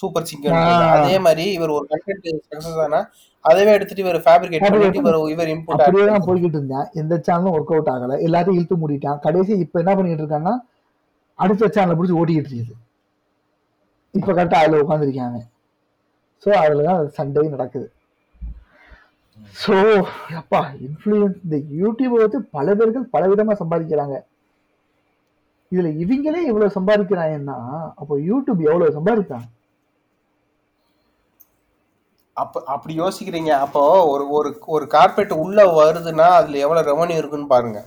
சூப்பர் 0.00 0.28
சிங்கர் 0.30 0.56
அதே 0.96 1.16
மாதிரி 1.26 1.44
இவர் 1.58 1.76
ஒரு 1.76 1.86
கண்டென்ட் 1.92 2.26
சக்சஸ் 2.48 2.80
ஆனா 2.86 3.00
அதவே 3.44 3.72
எடுத்துட்டு 3.76 4.04
இவர் 4.04 4.18
ஃபேப்ரிகேட் 4.24 4.64
பண்ணிட்டு 4.64 5.00
இவர் 5.02 5.18
இவர் 5.34 5.50
இன்புட் 5.54 5.82
அப்படியே 5.84 6.06
தான் 6.10 6.26
போய்கிட்டு 6.28 6.58
இருந்தேன். 6.58 6.86
எந்த 7.00 7.14
சேனலும் 7.26 7.54
ஒர்க் 7.56 7.72
அவுட் 7.74 7.90
ஆகல. 7.92 8.16
எல்லாத்தையும் 8.26 8.58
இழுத்து 8.58 8.76
மூடிட்டான். 8.82 9.18
கடைசி 9.26 9.52
இப்ப 9.64 9.80
என்ன 9.82 9.92
பண்ணிட்டு 9.98 10.24
இருக்காங்கன்னா 10.24 10.54
அடுத்த 11.38 11.68
சேனலை 11.76 11.94
பிடிச்சி 11.98 12.16
ஓட்டிக்கிட்டு 12.20 12.50
இருக்குது. 12.50 12.74
இப்ப 14.14 14.28
கரெக்டா 14.36 14.60
அதுல 14.62 14.80
உட்காந்துருக்காங்க 14.84 15.38
ஸோ 16.46 16.50
அதுல 16.64 16.82
தான் 16.88 17.00
சண்டே 17.18 17.46
நடக்குது. 17.54 17.86
ஸோ 19.54 19.74
அப்பா 20.40 20.60
இன்ஃப்ளூயன்ஸ் 20.86 21.36
இந்த 21.44 21.56
யூடியூப் 21.80 22.14
வச்சு 22.20 22.38
பல 22.56 22.74
பேர்கள் 22.78 23.12
பல 23.14 23.22
விதமா 23.32 23.54
சம்பாதிக்கிறாங்க. 23.60 24.16
இதுல 25.72 25.90
இவங்களே 26.02 26.40
இவ்வளவு 26.50 26.76
சம்பாதிக்கிறாங்கன்னா 26.76 27.58
அப்போ 28.00 28.14
யூடியூப் 28.30 28.60
எவ்வளோ 28.70 28.88
சம்பாதிக்கிறாங்க 28.98 29.48
அப்ப 32.36 32.62
அப்படி 32.74 32.94
யோசிக்கிறீங்க. 33.00 33.52
அப்போ 33.64 33.82
ஒரு 34.12 34.24
ஒரு 34.38 34.48
ஒரு 34.74 34.86
கார்பரேட் 34.94 35.32
உள்ள 35.44 35.60
வருதுன்னா 35.78 36.26
அதுல 36.38 36.58
எவ்வளவு 36.64 36.88
ரெவன்யூ 36.90 37.16
இருக்குன்னு 37.20 37.52
பாருங்க. 37.54 37.78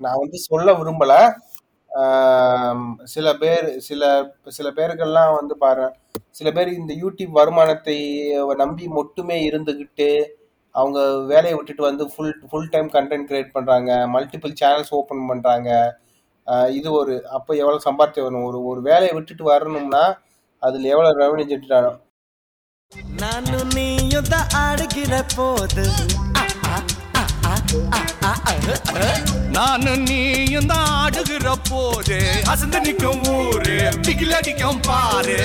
நான் 0.00 0.20
வந்து 0.22 0.38
சொல்ல 0.48 0.72
விரும்பல. 0.80 1.14
சில 3.14 3.28
பேர் 3.40 3.66
சில 3.86 4.02
சில 4.58 4.68
பேருக்கெல்லாம் 4.76 5.32
வந்து 5.38 5.54
பாரு 5.64 5.86
சில 6.38 6.48
பேர் 6.56 6.68
இந்த 6.80 6.92
யூடியூப் 7.02 7.32
வருமானத்தை 7.40 7.96
நம்பி 8.62 8.86
மட்டுமே 8.98 9.36
இருந்துகிட்டு 9.48 10.08
அவங்க 10.74 10.98
வேலையை 11.30 11.54
விட்டுட்டு 11.56 11.82
வந்து 11.84 12.04
full 12.10 12.34
full 12.48 12.70
time 12.72 12.88
content 12.94 13.28
create 13.28 13.54
பண்ணுறாங்க 13.54 13.90
மல்டிபிள் 14.12 14.54
சேனல்ஸ் 14.60 14.92
ஓப்பன் 14.98 15.24
பண்ணுறாங்க 15.30 15.70
இது 16.74 16.88
ஒரு 16.98 17.14
அப்போ 17.30 17.52
எவ்வளோ 17.60 17.80
சம்பாரிச்சு 17.84 18.22
வரணும் 18.22 18.46
ஒரு 18.48 18.60
ஒரு 18.66 18.80
வேலையை 18.86 19.12
விட்டுட்டு 19.16 19.44
வரணும்னா 19.50 20.04
அதில் 20.62 20.92
எவ்வளோ 20.92 21.10
ரெவன்யூ 21.20 21.46
ஜென்ரேட் 21.50 21.76
ஆகும்? 21.80 21.98
நானும் 23.20 23.70
நீயும் 23.74 24.30
தான் 24.30 24.48
ஆடுகிற 24.62 25.14
போது 25.34 25.84
நானும் 29.56 30.02
நீயும் 30.08 30.68
தான் 30.72 30.88
ஆடுகிற 31.00 31.54
போது 31.70 32.18
அசந்து 32.52 32.78
நிக்கும் 32.86 33.22
ஊரு 33.36 33.76
திகில் 34.00 34.34
அடிக்கும் 34.38 34.80
பாரு. 34.88 35.38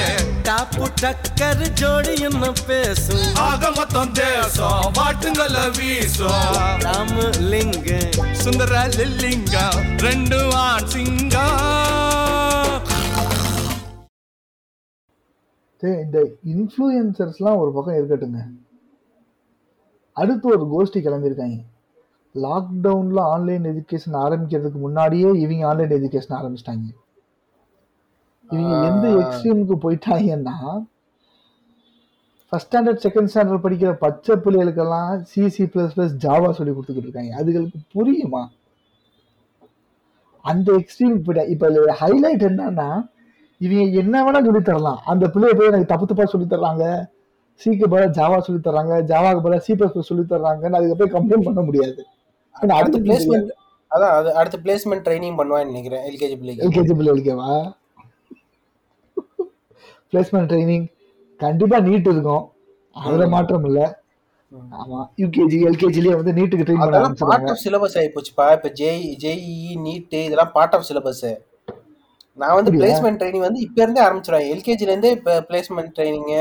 டாப்பு 0.48 0.86
டக்கர் 1.02 1.64
ஜோடின்னு 1.82 2.52
பேசும்? 2.68 3.36
ஆக 3.48 3.72
மொத்தம் 3.72 4.12
தேசம் 4.12 4.92
வாட்டுங்கள 4.98 5.58
வீசும். 5.78 6.54
ராமலிங்க 6.86 7.90
சுந்தர 8.44 8.88
லில்லிங்கம் 8.98 9.80
ரெண்டு 10.08 10.40
ஆண் 10.54 10.88
சிங்கம். 10.96 11.64
இந்த 16.04 16.20
இன்ஃப்ளூயன்சர்ஸ்லாம் 16.54 17.58
ஒரு 17.62 17.72
பக்கம் 17.76 17.98
இருக்கட்டுங்க. 17.98 18.42
அடுத்து 20.22 20.46
ஒரு 20.56 20.66
கோஷ்டி 20.74 20.98
கிளம்பியிருக்காங்க. 20.98 21.58
லாக்டவுன்ல 22.36 23.20
ஆன்லைன் 23.34 23.66
எஜுகேஷன் 23.72 24.18
ஆரம்பிக்கிறதுக்கு 24.26 24.80
முன்னாடியே 24.86 25.30
இவங்க 25.44 25.64
ஆன்லைன் 25.70 25.96
எஜுகேஷன் 25.98 26.38
ஆரம்பிச்சிட்டாங்க. 26.40 26.88
இவங்க 28.50 28.74
எந்த 28.90 29.06
எக்ஸ்ட்ரீமுக்கு 29.22 29.76
போயிட்டாங்கன்னா 29.86 30.58
ஃபர்ஸ்ட் 32.50 32.70
ஸ்டாண்டர்ட் 32.70 33.02
செகண்ட் 33.06 33.30
ஸ்டாண்டர்ட் 33.32 33.64
படிக்கிற 33.64 33.92
பச்சை 34.04 34.36
பிள்ளைகளுக்கெல்லாம் 34.44 35.14
சிசி 35.32 35.64
பிளஸ் 35.74 35.96
பிளஸ் 35.96 36.14
ஜாவா 36.26 36.50
சொல்லி 36.58 36.74
கொடுத்துக்கிட்டு 36.74 37.10
இருக்காங்க. 37.10 37.34
அதுகளுக்கு 37.42 37.80
புரியுமா? 37.96 38.44
அந்த 40.46 40.68
எக்ஸ்ட்ரீமுக்கு 40.82 41.26
போயிட்டா 41.28 41.46
இப்போ 41.54 41.96
ஹைலைட் 42.02 42.46
என்னன்னா 42.52 42.90
இவங்க 43.62 43.84
என்ன 44.02 44.16
வேணா 44.26 44.40
சொல்லி 44.46 44.62
தரலாம். 44.70 45.00
அந்த 45.12 45.26
பிள்ளைய 45.34 45.54
போய் 45.58 45.70
எனக்கு 45.72 45.92
தப்பு 45.92 46.06
தப்பா 46.10 46.26
சொல்லி 46.32 46.48
தர்றாங்க. 46.54 46.86
சிக்கு 47.62 47.86
பதிலா 47.92 48.08
ஜாவா 48.20 48.38
சொல்லி 48.46 48.62
தர்றாங்க. 48.68 48.94
ஜாவாக்கு 49.12 49.44
பதிலா 49.46 49.60
சி 49.68 49.74
பிளஸ் 49.80 50.10
சொல்லி 50.10 50.26
தர்றாங்கன்னு 50.34 50.80
அதுக்கு 50.80 51.00
போய் 51.02 51.16
கம்ப்ளைண்ட் 51.16 51.48
பண்ண 51.48 51.62
முடியாது. 51.70 52.04
அடுத்து 52.56 53.00
பிளேஸ்மெண்ட் 53.00 53.52
அதான் 53.92 54.14
அது 54.18 54.30
அடுத்து 54.34 54.58
பிளேஸ்மெண்ட் 54.58 55.06
ட்ரைனிங் 55.08 55.38
பண்ணுவான்னு 55.40 55.66
நினைக்கிறேன் 55.66 56.04
எல்கேஜி 56.10 56.36
பிள்ளைக்கு. 56.40 56.64
எல்கேஜி 56.66 56.94
பிள்ளைகளுக்கேவா 57.00 57.52
பிளேஸ்மெண்ட் 60.14 60.50
ட்ரைனிங் 60.52 60.86
கண்டிப்பா 61.40 61.78
நீட் 61.80 62.10
இருக்கும். 62.12 62.44
அதுல. 62.96 63.28
மாற்றம் 63.28 63.66
இல்ல. 63.66 63.80
ஆமா 64.72 65.00
யூகேஜி 65.20 65.58
எல்கேஜிலேயே 65.70 66.16
வந்து 66.16 66.34
நீட்டுக்கு 66.34 66.66
ட்ரெயின் 66.66 66.84
பண்ண 66.84 67.00
பார்ட் 67.24 67.50
ஆஃப் 67.50 67.62
சிலபஸ் 67.64 67.98
ஆகி 68.00 68.10
போச்சுப்பா. 68.16 68.46
இப்ப 68.52 68.70
ஜேஇ 68.80 69.10
ஜேஇஇ 69.24 69.74
நீட் 69.86 70.16
இதெல்லாம் 70.20 70.54
பார்ட் 70.54 70.76
ஆஃப் 70.76 70.88
சிலபஸ் 70.90 71.26
நான் 72.38 72.56
வந்து 72.56 72.72
பிளேஸ்மெண்ட் 72.72 73.20
ட்ரைனிங் 73.22 73.48
வந்து 73.48 73.62
இப்ப 73.62 73.82
இருந்தே 73.82 74.02
ஆரம்பிச்சிடுவேன் 74.02 74.48
எல்கேஜில 74.54 74.92
இருந்தே 74.92 75.12
இப்ப 75.12 75.36
பிளேஸ்மெண்ட் 75.50 75.94
ட்ரைனிங் 76.00 76.32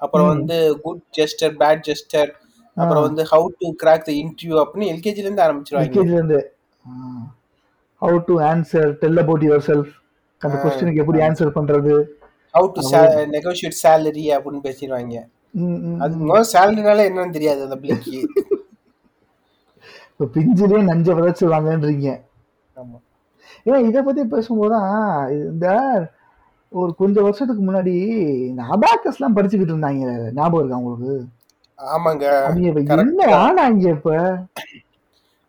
அப்புறம் 0.00 0.28
வந்து 0.28 0.56
குட் 0.82 1.02
ஜெஸ்டர் 1.18 1.54
பேட் 1.60 1.82
ஜெஸ்டர் 1.88 2.30
அப்புறம் 2.80 3.04
வந்து 3.06 3.22
how 3.30 3.46
to 3.60 3.68
crack 3.82 4.06
the 4.08 4.12
interview 4.20 4.56
அப்படின்னு 4.62 4.90
எல்கேஜில 4.92 5.24
இருந்து 5.26 5.44
ஆரம்பிச்சிருவாங்க. 5.46 5.86
எல்கேஜில 5.86 6.18
இருந்து 6.18 6.40
how 8.02 8.18
to 8.28 8.34
answer 8.50 8.90
tell 9.00 9.20
about 9.22 9.46
yourself 9.68 9.92
அந்த 10.42 10.56
கொஸ்டினுக்கு 10.64 11.02
எப்படி 11.02 11.20
ஆன்சர் 11.26 11.56
பண்றது? 11.56 11.94
ஹவு 12.54 12.68
டு 12.74 12.82
நெகோஷியேட் 13.36 13.80
சேலரி 13.84 14.26
அப்படின்னு 14.36 14.66
பேசிடுவாங்க. 14.66 15.16
அது. 16.02 16.14
முதல்ல 16.28 16.50
சேலரினால 16.54 17.06
என்னன்னு 17.10 17.36
தெரியாது 17.36 17.60
அந்த 17.66 17.76
பிள்ளைக்கு. 17.82 18.16
இப்ப 20.12 20.28
பிஞ்சிலே 20.34 20.78
நஞ்ச 20.90 21.08
விதைச்சிருவாங்கன்றீங்க 21.18 22.08
ஆமா. 22.76 22.96
ஏன் 23.70 23.86
இதை 23.88 24.00
பத்தி 24.02 24.22
பேசும்போதுதான் 24.34 24.94
இந்த 25.50 25.66
ஒரு 26.72 26.90
கொஞ்சம் 26.94 27.26
வருஷத்துக்கு 27.26 27.62
முன்னாடி 27.64 27.94
இந்த 28.48 28.62
அபாக்கஸ் 28.74 29.18
எல்லாம் 29.18 29.36
படிச்சுக்கிட்டு 29.36 29.74
இருந்தாங்க. 29.74 30.04
ஞாபகம் 30.38 30.60
இருக்கா 30.60 30.80
உங்களுக்கு? 30.82 31.14
ஆமாங்க. 31.78 32.26
என்ன 33.04 33.26
ஆனாங்க 33.40 33.84
இப்ப? 33.90 34.12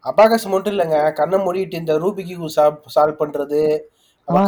அபாகஸ் 0.05 0.45
மட்டும் 0.47 0.73
இல்லைங்க. 0.73 0.97
கண்ணை 1.13 1.37
மூடிட்டு 1.39 1.81
இந்த 1.81 1.93
ரூபிக்கு 1.97 2.35
சால்வ் 2.95 3.21
பண்றது. 3.21 3.61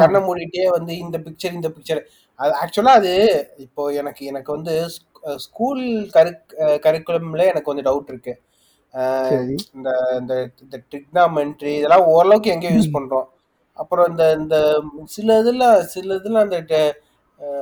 கண்ணை 0.01 0.19
மூடிட்டே 0.21 0.65
வந்து 0.69 0.93
இந்த 0.97 1.17
பிக்சர் 1.19 1.57
இந்த 1.57 1.69
பிக்சர் 1.69 2.01
அது 2.39 2.51
ஆக்சுவலா 2.61 2.93
அது 2.99 3.13
இப்போ 3.57 3.83
எனக்கு 3.93 4.23
எனக்கு 4.25 4.51
வந்து 4.51 4.73
ஸ்கூல் 5.37 5.81
கரு 6.11 6.31
கரிக்குலம்ல 6.85 7.43
எனக்கு 7.49 7.69
கொஞ்சம் 7.69 7.87
டவுட் 7.89 8.09
இருக்கு. 8.09 8.33
இந்த 9.75 9.89
இந்த 10.19 10.33
இந்த 10.63 10.75
ட்ரிக்னாமெண்ட்ரி 10.89 11.73
இதெல்லாம் 11.77 12.07
ஓரளவுக்கு 12.13 12.53
எங்கேயோ 12.53 12.73
யூஸ் 12.77 12.95
பண்றோம். 12.95 13.27
அப்புறம் 13.77 14.07
இந்த 14.11 14.25
இந்த 14.39 14.55
சில 15.09 15.37
இதுல 15.43 15.65
சில 15.93 16.15
இதுல 16.15 16.41
அந்த 16.45 16.57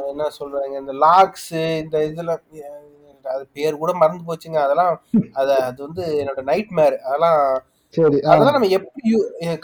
என்ன 0.09 0.29
சொல்றாங்க 0.39 0.75
இந்த 0.79 0.93
லாக்ஸ் 1.05 1.51
இந்த 1.83 1.97
இதுல 2.09 2.31
அஹ் 2.61 2.85
அது 3.33 3.43
பேர் 3.57 3.81
கூட 3.81 3.91
மறந்து 4.01 4.23
போச்சுங்க. 4.29 4.59
அதெல்லாம் 4.65 4.93
அது 5.33 5.51
அது 5.67 5.79
வந்து 5.87 6.03
என்னோட 6.21 6.43
நைட் 6.51 6.71
மேர் 6.79 6.95
அதெல்லாம் 7.07 7.39
சரி 7.93 8.17
அதெல்லாம் 8.31 8.55
நம்ம 8.57 8.69
எப்படி 8.77 9.11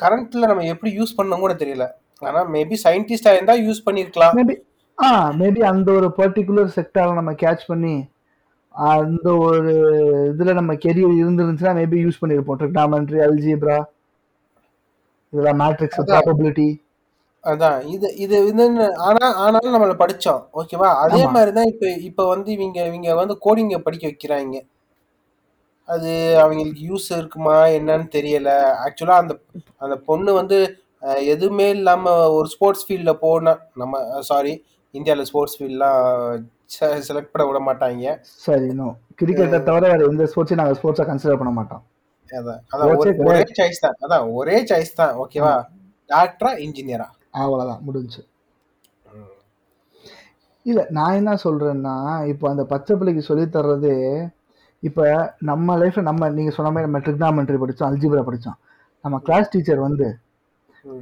கரண்ட்ல 0.04 0.50
நம்ம 0.52 0.66
எப்படி 0.74 0.92
யூஸ் 1.00 1.18
பண்ணணும் 1.18 1.44
கூட 1.46 1.56
தெரியல. 1.64 1.88
ஆனா 2.22 2.42
மேபி 2.56 2.76
சயின்டிஸ்டா 2.86 3.34
இருந்தா 3.36 3.56
யூஸ் 3.66 3.86
பண்ணிருக்கலாம். 3.88 4.36
மேபி 4.40 4.56
ஆ 4.98 5.10
மேபி 5.40 5.62
அந்த 5.72 5.90
ஒரு 5.92 6.08
பர்டிகுலர் 6.20 6.76
செக்டாரை 6.76 7.14
நம்ம 7.20 7.32
கேட்ச் 7.44 7.66
பண்ணி 7.72 7.96
அந்த 8.76 9.28
ஒரு 9.48 9.74
இதுல 10.32 10.54
நம்ம 10.54 10.74
கெரியர் 10.86 11.14
இருந்துருந்துச்சுன்னா 11.22 11.76
மேபி 11.82 11.98
யூஸ் 12.06 12.22
பண்ணிருப்போம். 12.22 12.60
ட்ரிக்னாமெண்ட்ரி 12.62 13.20
அல்ஜிப்ரா 13.28 13.78
இதெல்லாம் 15.34 15.60
மேட்ரிக்ஸ் 15.62 16.02
ப்ராபபிலிட்டி 16.12 16.68
அதான். 17.46 17.80
இது 17.90 18.08
இது 18.18 18.36
இதுன்னு 18.46 18.86
ஆனா 19.06 19.26
ஆனாலும் 19.42 19.74
நம்மள 19.76 19.96
படிச்சோம். 19.98 20.40
ஓகேவா 20.54 20.90
அதே 21.04 21.20
ஆமா. 21.20 21.34
மாதிரிதான் 21.34 21.70
இப்ப 21.72 21.90
இப்ப 22.08 22.26
வந்து 22.30 22.50
இவங்க 22.56 22.80
இவங்க 22.88 23.10
வந்து 23.16 23.36
கோடிங்க 23.44 23.78
படிக்க 23.82 24.06
வைக்கிறாங்க. 24.08 24.56
அது 25.90 26.12
அவங்களுக்கு 26.42 26.84
யூஸ் 26.90 27.08
இருக்குமா 27.14 27.58
என்னன்னு 27.78 28.08
தெரியல. 28.16 28.50
ஆக்சுவலா 28.86 29.18
அந்த 29.24 29.34
அந்த 29.82 29.96
பொண்ணு 30.08 30.32
வந்து 30.34 30.58
அஹ், 31.04 31.22
எதுவுமே 31.32 31.66
இல்லாம 31.76 32.04
ஒரு 32.36 32.48
ஸ்போர்ட்ஸ் 32.52 32.86
ஃபீல்ட்ல 32.86 33.12
போனா 33.20 33.52
நம்ம 33.78 33.96
சாரி 34.30 34.54
இந்தியாவில் 34.94 35.28
ஸ்போர்ட்ஸ் 35.30 35.58
ஃபீல்ட்லாம் 35.58 36.00
செலக்ட் 37.04 37.32
பண்ண 37.34 37.44
விட 37.48 37.60
மாட்டாங்க. 37.68 38.14
சரி 38.46 38.70
நோ 38.78 38.88
கிரிக்கெட்டை 39.20 39.60
தவிர 39.68 39.84
வேற 39.92 40.02
எந்த 40.10 40.26
ஸ்போர்ட்ஸையும் 40.32 40.62
நாங்கள் 40.62 40.78
ஸ்போர்ட்ஸை 40.80 41.06
கன்சிடர் 41.10 41.40
பண்ண 41.42 41.54
மாட்டோம். 41.58 41.84
அதான். 42.32 42.62
அதான் 42.72 42.86
ஒரு 42.86 42.96
ஸ்போர்ட்ஸே 42.96 43.14
ஒரே 43.22 43.36
கிடையாது. 43.36 43.58
சாய்ஸ் 43.60 43.84
தான். 43.86 43.98
அதான் 44.06 44.26
ஒரே 44.40 44.58
சாய்ஸ் 44.72 44.94
தான். 44.96 45.14
ஓகேவா 45.24 45.54
டாக்டரா 46.10 46.52
இன்ஜினியரா 46.66 47.08
அவ்வளோதான் 47.44 47.84
முடிஞ்சு 47.88 48.22
இல்ல 50.66 50.82
நான் 50.98 51.18
என்ன 51.20 51.32
சொல்றேன்னா 51.46 51.96
இப்போ 52.32 52.46
அந்த 52.52 52.64
பச்சை 52.72 52.94
பிள்ளைக்கு 53.00 53.24
சொல்லி 53.30 53.46
தர்றது 53.56 53.94
இப்போ 54.84 55.04
நம்ம 55.50 55.76
லைஃப்ல 55.82 56.02
நம்ம 56.08 56.30
நீங்க 56.38 56.52
சொன்ன 56.56 56.72
மாதிரி 56.76 56.88
நம்ம 56.88 57.02
ட்ரிக்னாமெண்ட்ரி 57.06 57.58
படிச்சோம் 57.62 57.90
அல்ஜிபிரா 57.90 58.24
படிச்சோம். 58.28 58.58
நம்ம 59.06 59.18
கிளாஸ் 59.28 59.52
டீச்சர் 59.54 59.82
வந்து. 59.88 60.08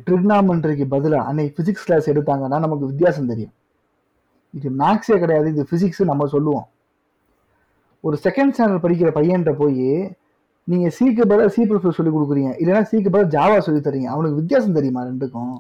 ட்ரிக்னாமெண்ட்ரிக்கு 0.08 0.86
பதிலா 0.94 1.20
அன்னைக்கு 1.30 1.56
பிசிக்ஸ் 1.60 1.86
கிளாஸ் 1.88 2.10
எடுத்தாங்கன்னா 2.14 2.60
நமக்கு 2.66 2.90
வித்தியாசம் 2.92 3.30
தெரியும். 3.32 3.54
இது 4.54 4.70
மேக்ஸே 4.82 5.18
கிடையாது 5.24 5.48
இது 5.54 5.64
பிசிக்ஸ் 5.72 6.02
நம்ம 6.12 6.28
சொல்லுவோம். 6.36 6.68
ஒரு 8.04 8.16
செகண்ட் 8.26 8.54
ஸ்டாண்டர்ட் 8.56 8.86
படிக்கிற 8.86 9.10
பையன்கிட்ட 9.18 9.54
போய் 9.62 9.88
நீங்க 10.68 10.88
சீக்கு 10.98 11.24
பதிலா 11.32 11.48
சி 11.56 11.62
ப்ளஸ் 11.70 11.98
சொல்லி 12.00 12.12
கொடுக்குறீங்க 12.16 12.52
இல்லைன்னா 12.62 12.84
சீக்கு 12.92 13.12
பதிலா 13.14 13.34
ஜாவா 13.38 13.58
சொல்லி 13.68 13.82
தரீங்க 13.88 14.10
அவனுக்கு 14.14 14.40
வித்தியாசம் 14.42 14.78
தெரியுமா 14.78 15.02
ரெண்டுக்கும்? 15.10 15.56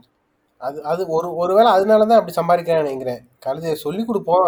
அது 0.63 0.83
அது 0.83 1.01
ஒரு 1.07 1.35
ஒருவேளை 1.35 1.69
அதனாலதான் 1.71 2.19
அப்படி 2.19 2.35
சம்பாதிக்கிறேன்னு 2.35 2.83
நினைக்கிறேன். 2.83 3.21
கழுதைய 3.45 3.73
சொல்லி 3.77 4.03
கொடுப்போம். 4.05 4.47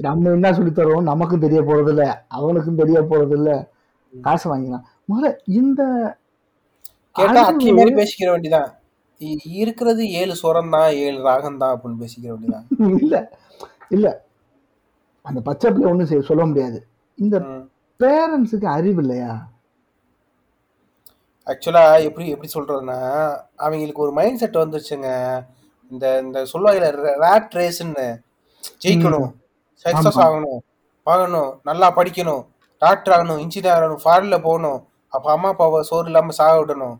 நம்ம 0.00 0.30
என்ன 0.30 0.52
சொல்லி 0.52 0.72
தரோம்? 0.72 1.00
நமக்கும் 1.02 1.40
தெரிய 1.40 1.60
போறது 1.62 1.88
இல்ல 1.88 2.04
அவனுக்கும் 2.28 2.76
தெரிய 2.76 2.98
போறது 3.02 3.32
இல்ல 3.32 3.50
காசு 4.12 4.44
வாங்கிக்கலாம். 4.50 4.84
முதல்ல 5.08 5.30
இந்த 5.54 5.80
கேட்டா 7.16 7.42
அக்கி 7.44 7.70
மாதிரி 7.72 7.94
பேசிக்கிற 7.94 8.30
வேண்டியதான் 8.30 8.68
இ- 9.20 9.50
இருக்கிறது 9.54 10.02
ஏழு 10.12 10.34
சுரம் 10.34 10.70
தான் 10.70 10.90
ஏழு 10.96 11.22
ராகம் 11.22 11.58
தான் 11.58 11.74
அப்படின்னு 11.74 12.02
பேசிக்கிற 12.02 12.30
வேண்டியதான் 12.32 12.66
இல்ல 13.02 13.16
இல்ல. 13.90 14.06
அந்த 15.24 15.40
பச்சை 15.40 15.70
பிள்ளை 15.70 15.90
ஒன்றும் 15.90 16.22
சொல்ல 16.22 16.44
முடியாது. 16.46 16.78
இந்த. 17.18 17.36
பேரண்ட்ஸுக்கு 18.00 18.66
அறிவு 18.70 19.00
இல்லையா? 19.02 19.30
ஆக்சுவலா 21.46 22.02
எப்படி 22.02 22.28
எப்படி 22.28 22.50
சொல்றதுன்னா 22.54 22.98
அவங்களுக்கு 23.56 24.02
ஒரு 24.02 24.12
மைண்ட் 24.12 24.38
செட் 24.38 24.56
வந்துருச்சுங்க. 24.56 25.08
இந்த 25.90 26.18
இந்த 26.18 26.46
சொல்லுவாங்கல்ல 26.52 26.88
ரேட் 27.24 27.54
ரேஸ்ன்னு 27.58 28.06
ஜெயிக்கணும். 28.84 29.28
சக்சஸ் 29.84 30.18
ஆமா. 30.18 30.24
ஆகணும். 30.26 30.60
வாங்கணும். 31.06 31.50
நல்லா 31.62 31.94
படிக்கணும். 31.96 32.46
டாக்டர் 32.78 33.14
ஆகணும். 33.16 33.40
இன்ஜினியர் 33.44 33.76
ஆகணும். 33.76 34.02
ஃபாரின்ல 34.04 34.42
போகணும். 34.42 34.80
அப்ப 35.08 35.32
அம்மா 35.32 35.48
அப்பாவை 35.48 35.82
சோறு 35.82 36.06
இல்லாம 36.06 36.32
சாக 36.32 36.64
விடணும். 36.64 36.96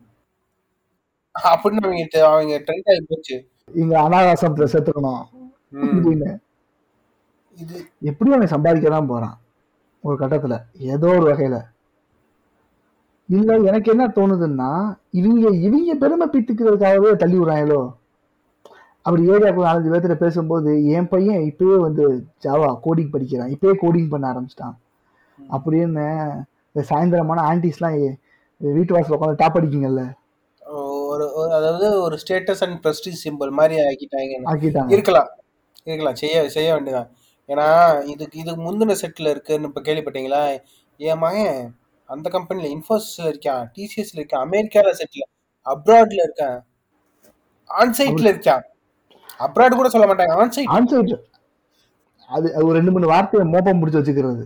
அப்படின்னு 1.35 1.81
அவங்க 1.83 2.27
அவங்க 2.27 2.59
ட்ரெண்ட் 2.59 2.91
ஆகி 2.91 3.05
போச்சு. 3.09 3.37
இங்க 3.75 3.95
அனாகாசத்துல 4.01 4.69
சேர்த்துக்கணும் 4.73 5.23
இது 7.59 7.77
எப்படி 8.01 8.33
அவன் 8.33 8.47
சம்பாதிக்க 8.47 8.89
தான் 8.91 9.07
போறான். 9.07 9.37
ஒரு 10.05 10.17
கட்டத்துல. 10.17 10.57
ஏதோ 10.79 11.07
ஒரு 11.07 11.35
வகையில. 11.35 11.57
இல்ல 13.29 13.53
எனக்கு 13.69 13.91
என்ன 13.91 14.05
தோணுதுன்னா 14.09 14.71
இவங்க 15.11 15.49
இவங்க 15.67 15.95
பெருமை 15.95 16.27
பீத்துக்கிறதுக்காகவே 16.33 17.17
தள்ளி 17.17 17.39
விடுறாங்களோ? 17.39 17.81
அப்படி 19.03 19.23
ஏரியாவுக்கு 19.31 19.67
நாலஞ்சு 19.69 19.91
பேர்த்துல 19.93 20.15
பேசும்போது 20.15 20.71
என் 20.87 21.09
பையன் 21.09 21.43
இப்பயே 21.51 21.77
வந்து 21.79 22.05
ஜாவா 22.45 22.69
கோடிங் 22.85 23.11
படிக்கிறான். 23.11 23.53
இப்பயே 23.55 23.75
கோடிங் 23.83 24.09
பண்ண 24.09 24.25
ஆரம்பிச்சிட்டான். 24.33 24.77
அப்படின்னு 25.57 26.05
இந்த 26.69 26.83
சாயந்தரமான 26.91 27.45
ஆன்டிஸ்லாம் 27.51 27.99
வீட்டு 28.61 28.95
வாசல் 28.95 29.19
உட்காந்து 29.19 29.43
டாப் 29.43 29.59
அடிக்குங்கல்ல 29.59 30.05
ஒரு 31.11 31.25
அதாவது 31.59 31.87
ஒரு 32.03 32.17
ஸ்டேட்டஸ் 32.23 32.63
அண்ட் 32.65 32.79
பிரஸ்டீஜ் 32.85 33.21
சிம்பிள் 33.25 33.51
மாதிரி 33.51 33.75
ஆக்கிட்டாங்க. 33.83 34.33
ஆக்கிட்டாங்க. 34.53 34.91
இருக்கலாம். 34.91 35.29
இருக்கலாம். 35.85 36.15
செய்ய 36.15 36.49
செய்ய 36.49 36.69
வேண்டியதான் 36.75 37.11
ஏன்னா 37.49 37.67
இதுக்கு 38.05 38.39
இதுக்கு 38.39 38.63
முந்தின 38.63 38.97
செட்டில் 39.03 39.33
இருக்குன்னு 39.35 39.69
இப்போ 39.69 39.81
கேள்விப்பட்டீங்களா? 39.81 40.41
என் 41.01 41.19
மகன் 41.19 41.61
அந்த 42.15 42.31
கம்பெனியில் 42.35 42.73
இன்ஃபோசிஸ்ல 42.75 43.25
இருக்கான் 43.31 43.63
டிசிஎஸ்ல 43.77 44.19
இருக்கான் 44.19 44.45
அமெரிக்கால 44.47 44.93
செட்டில் 45.01 45.29
அப்ராட்ல 45.67 46.21
இருக்கான். 46.27 46.59
ஆன்சைட்ல 47.71 48.29
இருக்கான். 48.35 48.65
அப்ராட் 49.45 49.79
கூட 49.81 49.89
சொல்ல 49.95 50.07
மாட்டாங்க 50.11 50.35
ஆன்சைட் 50.43 50.71
ஆன்சைட் 50.77 51.15
அது 52.37 52.47
ஒரு 52.67 52.75
ரெண்டு 52.79 52.93
மூணு 52.95 53.07
வார்த்தையை 53.13 53.45
மோப்பம் 53.55 53.81
முடிச்சு 53.81 54.01
வச்சுக்கிறது. 54.01 54.45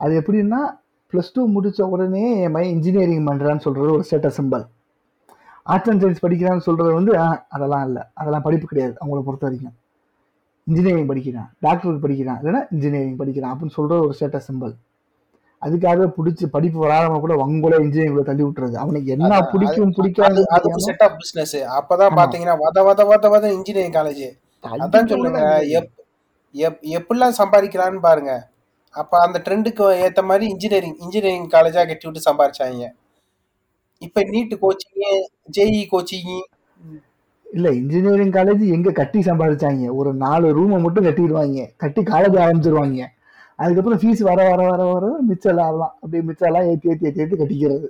அது 0.00 0.12
எப்படின்னா 0.20 0.60
ப்ளஸ் 1.12 1.32
டூ 1.34 1.42
முடிச்ச 1.54 1.82
உடனே 1.94 2.24
என் 2.44 2.54
மையன் 2.54 2.74
இன்ஜினியரிங் 2.76 3.26
பண்றான்னு 3.26 3.64
சொல்றது 3.66 3.92
ஒரு 3.96 4.04
status 4.08 4.38
symbol 4.38 4.64
arts 5.72 5.90
and 5.90 6.02
science 6.04 6.24
படிக்கிறான்னு 6.24 6.66
சொல்றது 6.68 6.90
வந்து 6.98 7.12
அதெல்லாம் 7.54 7.84
இல்லை. 7.88 8.02
அதெல்லாம் 8.20 8.46
படிப்பு 8.46 8.66
கிடையாது 8.70 8.94
அவங்கள 9.00 9.22
பொறுத்த 9.28 9.46
வரைக்கும். 9.46 9.76
இன்ஜினியரிங் 10.66 11.10
படிக்கிறான் 11.12 11.48
டாக்டருக்கு 11.60 12.04
படிக்கிறான் 12.06 12.38
இல்லைன்னா 12.42 12.62
இன்ஜினியரிங் 12.70 13.20
படிக்கிறான் 13.22 13.52
அப்படின்னு 13.54 13.76
சொல்ற 13.78 13.94
ஒரு 14.04 14.14
ஸ்டேட்டஸ் 14.18 14.48
சிம்பல் 14.48 14.74
அதுக்காக 15.64 16.06
பிடிச்சி 16.16 16.44
படிப்பு 16.54 16.78
வராதவங்க 16.84 17.20
கூட 17.24 17.34
வங்கோல 17.42 17.74
இன்ஜினியரிங் 17.84 18.28
தள்ளி 18.30 18.42
விட்டுறது. 18.44 18.76
அவனுக்கு 18.82 19.10
என்ன 19.16 19.34
பிடிக்கும் 19.52 19.94
பிடிக்காது 19.98 20.42
அது 20.56 20.72
செட் 20.86 21.04
ஆஃப் 21.06 21.18
பிசினஸ் 21.20 21.56
அப்பதான். 21.78 22.16
பாத்தீங்கன்னா 22.20 22.56
வத 22.64 22.84
வத 22.88 23.04
வத 23.10 23.30
வத 23.34 23.52
இன்ஜினியரிங் 23.58 23.96
காலேஜ் 23.98 24.24
அதான் 24.64 25.10
சொல்லுங்க 25.12 25.40
எப் 25.78 25.90
எப் 26.54 26.80
எப்படிலாம் 26.96 27.38
சம்பாதிக்கிறான்னு 27.38 28.00
பாருங்க. 28.08 28.32
அப்ப 28.94 29.20
அந்த 29.26 29.38
ட்ரெண்டுக்கு 29.46 29.84
ஏத்த 30.06 30.20
மாதிரி 30.22 30.44
இன்ஜினியரிங் 30.54 30.98
இன்ஜினியரிங் 31.04 31.48
காலேஜா 31.54 31.82
கட்டி 31.88 32.06
விட்டு 32.08 32.26
சம்பாரிச்சாங்க. 32.28 32.84
இப்ப 34.02 34.22
நீட் 34.32 34.54
கோச்சிங் 34.64 35.24
ஜேஇ 35.56 35.82
கோச்சிங் 35.92 36.36
இல்ல 37.46 37.68
இன்ஜினியரிங் 37.80 38.32
காலேஜ் 38.36 38.62
எங்க 38.76 38.90
கட்டி 38.92 39.20
சம்பாதிச்சாங்க? 39.26 39.84
ஒரு 39.98 40.10
நாலு 40.22 40.46
ரூமை 40.58 40.78
மட்டும் 40.84 41.06
கட்டிடுவாங்க. 41.06 41.66
கட்டி 41.82 42.02
காலேஜ் 42.12 42.38
ஆரம்பிச்சிருவாங்க. 42.44 43.02
அதுக்கப்புறம் 43.56 43.98
ஃபீஸ் 43.98 44.22
வர 44.22 44.50
வர 44.50 44.68
வர 44.68 44.84
வர 44.92 45.10
மிச்சம் 45.20 45.54
லாபம். 45.54 45.92
அப்படியே 45.94 46.22
மிச்சம் 46.22 46.48
எல்லாம் 46.48 46.70
ஏற்றி 46.70 46.88
ஏற்றி 46.88 47.06
ஏற்றி 47.06 47.22
ஏற்றி 47.22 47.36
கட்டிக்கிறது. 47.42 47.86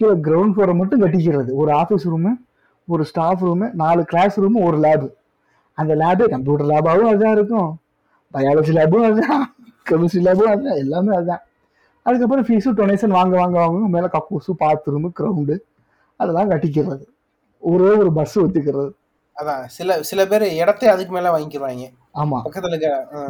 கீழே 0.00 0.12
கிரவுண்ட் 0.12 0.54
ஃப்ளோரை 0.54 0.74
மட்டும் 0.74 1.02
கட்டிக்கிறது. 1.02 1.50
ஒரு 1.52 1.72
ஆஃபீஸ் 1.72 2.06
ரூமு 2.12 2.32
ஒரு 2.88 3.04
ஸ்டாஃப் 3.04 3.44
ரூமு 3.46 3.72
நாலு 3.72 4.04
கிளாஸ் 4.04 4.40
ரூமு 4.40 4.64
ஒரு 4.64 4.78
லேபு 4.78 5.08
அந்த 5.78 5.94
லேபு 5.94 6.24
கம்ப்யூட்டர் 6.28 6.66
லேபாகவும் 6.66 7.10
அதுதான் 7.10 7.36
இருக்கும். 7.36 7.80
பயாலஜி 8.34 8.72
லேபும் 8.78 9.06
அதுதான். 9.10 9.44
கெமிஸ்ட்ரி 9.90 10.22
லேபும் 10.26 10.50
அதுதான். 10.52 10.76
எல்லாமே 10.76 11.14
அதுதான். 11.14 11.42
அதுக்கப்புறம் 12.02 12.46
ஃபீஸு 12.46 12.70
டொனேஷன் 12.80 13.16
வாங்க 13.18 13.36
வாங்க 13.36 13.58
வாங்க. 13.58 13.88
மேலே 13.88 14.06
கக்கூசு 14.06 14.52
பாத்ரூமு 14.58 15.08
கிரவுண்டு 15.20 15.56
அதெல்லாம் 16.16 16.50
கட்டிக்கிறது. 16.50 17.04
ஒரே 17.58 17.90
ஒரு 18.02 18.12
பஸ் 18.12 18.38
வச்சுக்கிறது 18.38 18.90
அதான். 19.36 19.64
சில 19.66 20.02
சில 20.02 20.26
பேர் 20.26 20.44
இடத்தை 20.52 20.88
அதுக்கு 20.88 21.12
மேலே 21.12 21.28
வாங்கிக்கிறாங்க 21.28 21.86
ஆமா. 22.14 22.38
பக்கத்துல 22.44 22.76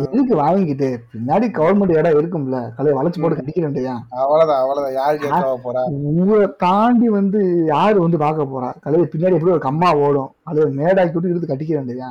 எதுக்கு 0.05 0.35
வாங்கிட்டு 0.39 0.87
பின்னாடி 1.11 1.47
கவர்மெண்ட் 1.57 1.97
இடம் 1.97 2.17
இருக்கும்ல. 2.17 2.59
கலையை 2.77 2.95
வளைச்சு 2.97 3.21
போட்டு 3.21 3.39
கட்டிக்க 3.39 3.61
வேண்டியா 3.65 3.95
அவ்வளவுதான் 4.21 4.61
அவ்வளவுதான். 4.63 4.95
யாரு 4.97 5.51
போறா 5.65 5.83
ஊரை 6.25 6.47
தாண்டி 6.63 7.09
வந்து 7.15 7.41
யாரு 7.71 7.99
வந்து 8.01 8.19
பார்க்க 8.19 8.53
போறா? 8.53 8.71
கலையை 8.81 9.07
பின்னாடி 9.07 9.37
எப்படி 9.37 9.53
ஒரு 9.53 9.67
கம்மா 9.67 9.91
ஓடும்? 10.03 10.31
அதை 10.45 10.65
மேடாக்கி 10.79 11.15
விட்டு 11.15 11.33
இழுத்து 11.33 11.51
கட்டிக்க 11.51 11.75
வேண்டியதா 11.77 12.11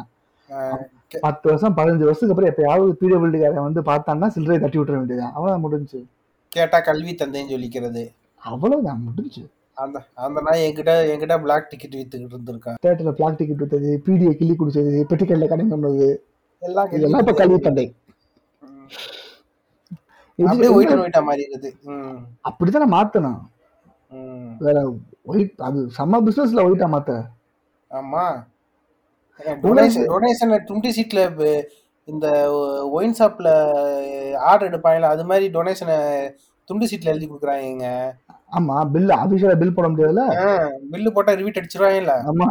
அஹ், 0.50 0.80
பத்து 1.22 1.46
வருஷம் 1.50 1.76
பதினஞ்சு 1.76 2.06
வருஷத்துக்கு 2.06 2.34
அப்புறம் 2.34 2.52
எப்பயாவது 2.52 2.96
பிடபிள்யூடிக்காரன் 3.00 3.66
வந்து 3.66 3.82
பார்த்தான்னா 3.86 4.30
சில்லறையை 4.36 4.62
தட்டி 4.62 4.80
விட்டுற 4.80 4.96
வேண்டியதான் 4.98 5.34
அவ்வளவுதான் 5.34 5.66
முடிஞ்சு. 5.66 6.00
கேட்டா 6.52 6.80
கல்வி 6.86 7.14
தந்தைன்னு 7.16 7.54
சொல்லிக்கிறது. 7.54 8.04
அவ்வளவுதான் 8.44 9.02
முடிஞ்சு. 9.06 9.44
அந்த 9.78 9.98
அந்த 10.22 10.40
நாய் 10.42 10.64
என்கிட்ட 10.64 10.94
என்கிட்ட 11.12 11.36
பிளாக் 11.42 11.70
டிக்கெட் 11.70 11.94
வித்துக்கிட்டு 11.96 12.36
இருந்திருக்கான் 12.36 12.80
தேட்டர்ல 12.84 13.12
பிளாக் 13.16 13.38
டிக்கெட் 13.38 13.62
விட்டது 13.64 13.92
பீடியை 14.06 14.34
கிள்ளி 14.36 14.56
குடிச்சது 14.56 15.04
பெட்டிக்கல்ல 15.10 15.48
கடை 15.48 15.66
கொண்டது 15.68 16.08
எல்லாம் 16.08 16.26
இதெல்லாம் 16.62 16.90
இப்ப 17.20 17.34
கல்வி 17.36 17.58
ம், 21.90 22.18
அப்படித்தானே 22.42 22.88
மாத்தணும். 22.94 23.40
வேற 24.62 24.78
ஒயிட் 25.26 25.62
அது 25.62 25.80
செம்ம 25.98 26.20
பிசினஸ்ல 26.26 26.66
ஒயிட்டா 26.68 26.88
மாத்த. 26.94 27.16
ஆமா. 27.92 28.24
டொனேஷன் 29.64 30.08
டொனேஷன் 30.08 30.54
டுவெண்ட்டி 30.68 30.92
சீட்ல 30.96 31.20
இந்த 32.08 32.28
ஒயின் 32.92 33.18
ஷாப்ல 33.18 33.50
ஆர்டர் 34.50 34.70
எடுப்பாங்கல்ல 34.70 35.12
அது 35.12 35.24
மாதிரி 35.24 35.46
டொனேஷனை 35.54 35.98
துண்டு 36.70 36.90
சீட்ல 36.90 37.12
எழுதி 37.14 37.28
கொடுக்குறாங்க 37.28 37.88
ஆமா 38.52 38.76
பில் 38.94 39.12
ஆபீஸ்ல 39.18 39.56
பில் 39.58 39.76
போட 39.76 39.88
முடியாதுல்ல? 39.90 40.24
பில்லு 40.92 41.10
போட்டா 41.10 41.32
ரிவீட் 41.34 41.60
அடிச்சிருவாங்கல்ல. 41.60 42.14
ஆமா. 42.30 42.48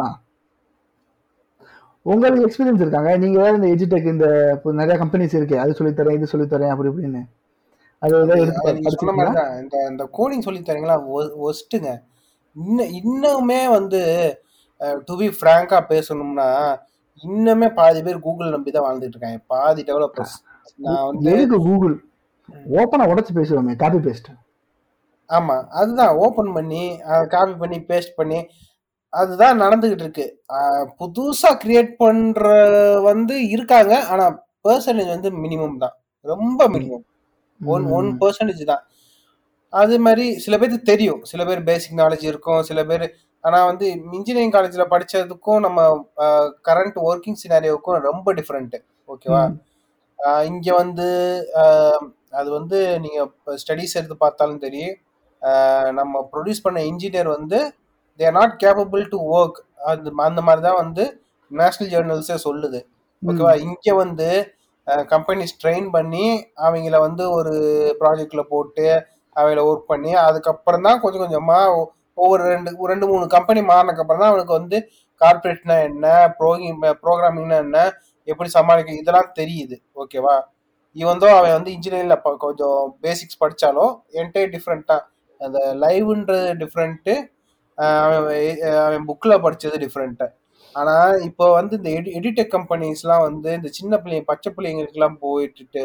உங்களுக்கு 2.12 2.44
எக்ஸ்பீரியன்ஸ் 2.46 2.82
இருக்காங்க. 2.84 3.10
நீங்க 3.22 3.36
வேற 3.44 3.52
இந்த 3.58 3.68
எஜுடெக் 3.74 4.12
இந்த 4.14 4.26
இப்போ 4.56 4.72
நிறைய 4.80 4.96
கம்பெனிஸ் 5.02 5.36
இருக்கு 5.38 5.56
அது 5.62 5.76
சொல்லித் 5.78 5.98
தரேன் 6.00 6.16
இது 6.18 6.32
சொல்லித் 6.32 6.52
தரேன் 6.54 6.72
அப்படி 6.74 6.90
இப்படின்னு. 6.90 7.22
அது 8.02 8.14
சொன்ன 8.98 9.14
மாதிரி 9.18 9.32
தான் 9.38 9.52
இந்த 9.62 9.76
இந்த 9.92 10.04
கோடிங் 10.18 10.44
சொல்லி 10.46 10.60
தரீங்களா 10.68 10.96
ஒஸ்ட்டுங்க. 11.48 11.92
இன்னும் 12.56 12.92
இன்னுமே 13.00 13.62
வந்து 13.76 14.00
டு 15.08 15.14
பி 15.20 15.28
ஃப்ராங்கா 15.38 15.78
பேசணும்னா 15.92 16.48
இன்னுமே 17.24 17.68
பாதி 17.78 18.00
பேர் 18.06 18.24
கூகுள் 18.26 18.54
நம்பி 18.54 18.70
தான் 18.74 18.86
வாழ்ந்துட்டு 18.86 19.16
இருக்காங்க. 19.16 19.40
பாதி 19.54 19.82
டெவலப்பர்ஸ் 19.88 20.36
நான் 20.86 21.04
வந்து 21.08 21.32
எதுக்கு 21.34 21.58
கூகுள் 21.68 21.96
ஓப்பனா 22.80 23.08
உடைச்சு 23.12 23.32
பேசுவோமே 23.38 23.74
காப்பி 23.82 24.00
பேஸ்ட் 24.06 24.30
ஆமா 25.30 25.56
அதுதான். 25.80 26.12
ஓபன் 26.24 26.52
பண்ணி 26.56 26.82
காப்பி 27.34 27.54
பண்ணி 27.62 27.78
பேஸ்ட் 27.90 28.14
பண்ணி 28.20 28.38
அதுதான் 29.12 29.60
நடந்துகிட்டு 29.64 30.04
இருக்கு. 30.06 30.26
புதுசா 31.00 31.50
கிரியேட் 31.62 31.92
பண்ற 32.02 32.42
வந்து 33.08 33.34
இருக்காங்க. 33.54 33.94
ஆனா 34.12 34.26
பெர்சன்டேஜ் 34.66 35.14
வந்து 35.14 35.30
மினிமம் 35.44 35.78
தான். 35.84 35.94
ரொம்ப 36.24 36.60
மினிமம் 36.74 37.04
ஒன் 37.60 37.86
ஒன் 37.98 38.10
பர்சன்டேஜ் 38.20 38.62
தான். 38.72 38.82
அது 39.72 39.94
மாதிரி 40.04 40.26
சில 40.44 40.54
பேருக்கு 40.58 40.90
தெரியும். 40.92 41.22
சில 41.30 41.42
பேர் 41.48 41.66
பேசிக் 41.70 41.98
நாலேஜ் 42.02 42.24
இருக்கும். 42.30 42.60
சில 42.68 42.82
பேர் 42.90 43.06
ஆனா 43.44 43.58
வந்து 43.70 43.86
இன்ஜினியரிங் 44.16 44.54
காலேஜ்ல 44.54 44.84
படிச்சதுக்கும் 44.92 45.60
நம்ம 45.66 45.80
கரண்ட் 46.68 46.96
ஒர்க்கிங் 47.08 47.40
சினாரியோவுக்கும் 47.42 48.06
ரொம்ப 48.08 48.32
டிஃப்ரெண்ட் 48.38 48.76
ஓகேவா 49.08 49.42
இங்க 50.50 50.68
வந்து 50.82 51.06
அது 52.38 52.48
வந்து 52.56 52.78
நீங்க 53.04 53.20
ஸ்டடிஸ் 53.62 53.96
எடுத்து 53.98 54.16
பார்த்தாலும் 54.24 54.64
தெரியும் 54.64 54.96
நம்ம 55.98 56.22
ப்ரொடியூஸ் 56.32 56.64
பண்ண 56.64 56.78
இன்ஜினியர் 56.90 57.30
வந்து 57.36 57.58
they're 58.20 58.32
not 58.32 58.54
capable 58.62 59.04
to 59.08 59.18
work 59.34 59.58
அந்த 59.86 60.10
அந்த 60.22 60.40
மாதிரி 60.40 60.62
தான் 60.62 60.80
வந்து 60.82 61.04
நேஷனல் 61.50 61.90
ஜேர்னல்ஸே 61.92 62.38
சொல்லுது. 62.44 62.80
ஓகேவா? 63.22 63.52
இங்க 63.64 63.94
வந்து 63.96 64.28
கம்பெனிஸ் 65.08 65.58
ட்ரெயின் 65.62 65.88
பண்ணி 65.90 66.24
அவங்கள 66.64 66.96
வந்து 67.00 67.30
ஒரு 67.30 67.54
ப்ராஜெக்ட்ல 68.00 68.42
போட்டு 68.48 68.86
அவங்கள 69.36 69.60
ஒர்க் 69.64 69.86
பண்ணி 69.86 70.12
அதுக்கப்புறம் 70.22 70.82
தான் 70.82 71.00
கொஞ்சம் 71.00 71.24
கொஞ்சமா 71.24 71.58
ஒ- 71.74 71.88
ஒவ்வொரு 72.18 72.42
ரெண்டு 72.48 72.70
ரெண்டு 72.86 73.06
மூணு 73.06 73.26
கம்பெனி 73.28 73.60
மாறினதுக்கு 73.62 74.02
அப்புறம் 74.02 74.22
தான் 74.22 74.30
அவனுக்கு 74.30 74.52
வந்து 74.52 74.78
கார்பரேட்னா 75.20 75.76
என்ன 75.82 76.06
ப்ரோகிங் 76.38 76.78
ப்ரோக்ராமிங்னா 77.02 77.56
என்ன 77.58 77.78
எப்படி 78.28 78.48
சமாளிக்க 78.48 78.92
இதெல்லாம் 78.94 79.32
தெரியுது. 79.38 79.76
ஓகேவா? 79.96 80.34
இவன் 80.96 81.18
தான் 81.18 81.36
அவன் 81.36 81.52
வந்து 81.52 81.70
இன்ஜினியரிங்ல 81.70 82.16
கொஞ்சம் 82.38 82.78
பேசிக்ஸ் 83.02 83.40
படிச்சாலும் 83.40 83.92
என்டே 84.12 84.42
டிஃப்ரெண்டா 84.46 84.96
அந்த 85.40 85.58
லைவ்ன்றது 85.82 86.48
டிஃப்ரெண்ட்டு 86.60 87.14
அவன் 87.78 89.06
புக்கில் 89.06 89.42
படிச்சது 89.44 89.76
டிஃப்ரெண்ட்டு 89.84 90.26
ஆனா 90.74 90.94
இப்போ 91.20 91.44
வந்து 91.52 91.74
இந்த 91.76 91.90
எடி 91.90 92.10
எடிடெக் 92.10 92.54
கம்பெனிஸ்லாம் 92.56 93.24
வந்து 93.28 93.50
இந்த 93.52 93.68
சின்ன 93.72 93.96
பிள்ளைங்க 93.96 94.26
பச்சை 94.26 94.50
பிள்ளைங்களுக்குலாம் 94.56 95.16
போயிட்டுட்டு 95.22 95.84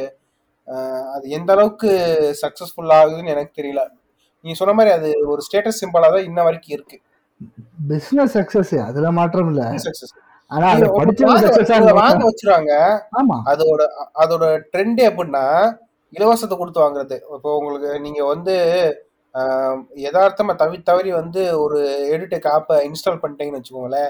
ஆஹ் 0.67 1.07
அது 1.13 1.25
எந்த 1.29 1.49
அளவுக்கு 1.53 1.89
சக்ஸஸ்ஃபுல் 2.41 2.93
ஆகுதுன்னு 2.97 3.33
எனக்கு 3.33 3.53
தெரியல. 3.59 3.81
நீங்க 4.45 4.57
சொன்ன 4.59 4.73
மாதிரி 4.73 4.91
அது 4.97 5.09
ஒரு 5.25 5.41
ஸ்டேட்டஸ் 5.47 5.81
சிம்பிளா 5.81 6.09
தான் 6.09 6.27
இன்ன 6.29 6.43
வரைக்கும் 6.43 6.75
இருக்கு. 6.77 6.97
பிசினஸ் 7.89 8.35
சக்சஸ் 8.37 8.73
அதுல 8.87 9.07
மாற்றம் 9.11 9.49
இல்ல. 9.51 9.63
ஆனா 10.51 10.65
அதை 10.73 10.87
படிச்சவங்க 10.97 11.93
வாங்க 11.99 12.23
வச்சிருவாங்க. 12.29 12.73
ஆமா. 13.19 13.37
அதோட 13.51 13.81
அதோட 14.23 14.43
ட்ரெண்ட் 14.73 15.01
எப்படின்னா 15.09 15.45
இலவசத்தை 16.13 16.55
கொடுத்து 16.57 16.83
வாங்குறது. 16.83 17.17
இப்போ 17.35 17.51
உங்களுக்கு 17.59 17.91
நீங்க 17.99 18.21
வந்து 18.25 18.55
ஆஹ், 19.33 19.83
யதார்த்தமா 19.95 20.55
தவி 20.55 20.83
தவறி 20.83 21.11
வந்து 21.11 21.61
ஒரு 21.61 21.79
எடிடெக் 22.11 22.47
ஆப்பை 22.47 22.91
இன்ஸ்டால் 22.91 23.19
பண்ணிட்டீங்கன்னு 23.23 23.61
வச்சுக்கோங்களேன் 23.61 24.09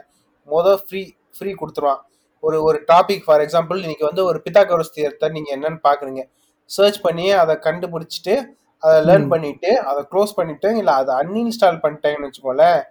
மொதல் 0.52 0.76
ஃப்ரீ 0.76 1.12
ஃப்ரீ 1.40 1.54
கொடுத்துருவான். 1.54 2.00
ஒரு 2.40 2.64
ஒரு 2.64 2.84
டாபிக் 2.88 3.22
ஃபார் 3.26 3.42
எக்ஸாம்பிள் 3.42 3.78
இன்னைக்கு 3.78 4.06
வந்து 4.06 4.26
ஒரு 4.26 4.42
பித்தாகரஸ் 4.50 4.94
தியரத்தை 4.96 5.32
நீங்க 5.32 5.58
என்னன்னு 5.58 5.80
பாக்குறீங்க. 5.84 6.30
சர்ச் 6.66 7.02
பண்ணி 7.02 7.32
அதை 7.32 7.56
கண்டுபிடிச்சிட்டு 7.56 8.46
அதை 8.80 9.16
லேர்ன். 9.16 9.30
பண்ணிட்டு 9.30 9.80
அதை 9.80 10.06
க்ளோஸ் 10.12 10.32
பண்ணிட்டு 10.36 10.78
இல்ல 10.78 10.92
அதை 10.92 11.16
அன்இன்ஸ்டால் 11.16 11.80
பண்ணிட்டேங்கன்னு 11.84 12.32
வச்சுக்கோங்களேன். 12.32 12.84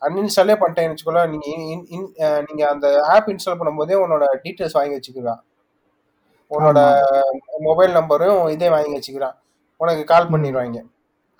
அன்இன்ஸ்டாலே 0.00 0.56
பண்ணிட்டேங்கன்னு 0.56 0.94
வச்சுக்கோங்களேன் 0.94 1.28
நீங்க 1.28 1.46
in- 1.46 1.60
in- 1.60 1.86
in- 1.90 2.12
அஹ் 2.18 2.44
நீங்க 2.46 2.68
அந்த 2.68 3.00
ஆப் 3.02 3.28
இன்ஸ்டால் 3.28 3.60
பண்ணும்போதே 3.60 3.94
உன்னோட 3.94 4.24
டீட்டெயில்ஸ் 4.44 4.72
வாங்கி 4.72 5.00
வச்சுக்கலாம் 5.00 5.40
உன்னோட 6.50 7.02
மொபைல் 7.58 7.94
நம்பரும் 7.94 8.50
இதே 8.50 8.70
வாங்கி 8.70 8.98
வச்சுக்கிறான். 8.98 9.34
உனக்கு 9.76 10.04
கால் 10.04 10.30
பண்ணிடுவாங்க. 10.30 10.82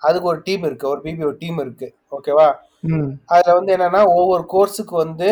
அதுக்கு 0.07 0.29
ஒரு 0.31 0.39
டீம் 0.47 0.63
இருக்கு 0.69 0.85
ஒரு 0.93 1.01
பிபி 1.05 1.23
ஒரு 1.29 1.37
டீம் 1.43 1.59
இருக்கு. 1.63 1.87
ஓகேவா 2.17 2.47
அதுல 3.33 3.53
வந்து 3.57 3.73
என்னன்னா 3.75 4.01
ஒவ்வொரு 4.17 4.43
கோர்ஸுக்கு 4.53 4.95
வந்து 5.05 5.29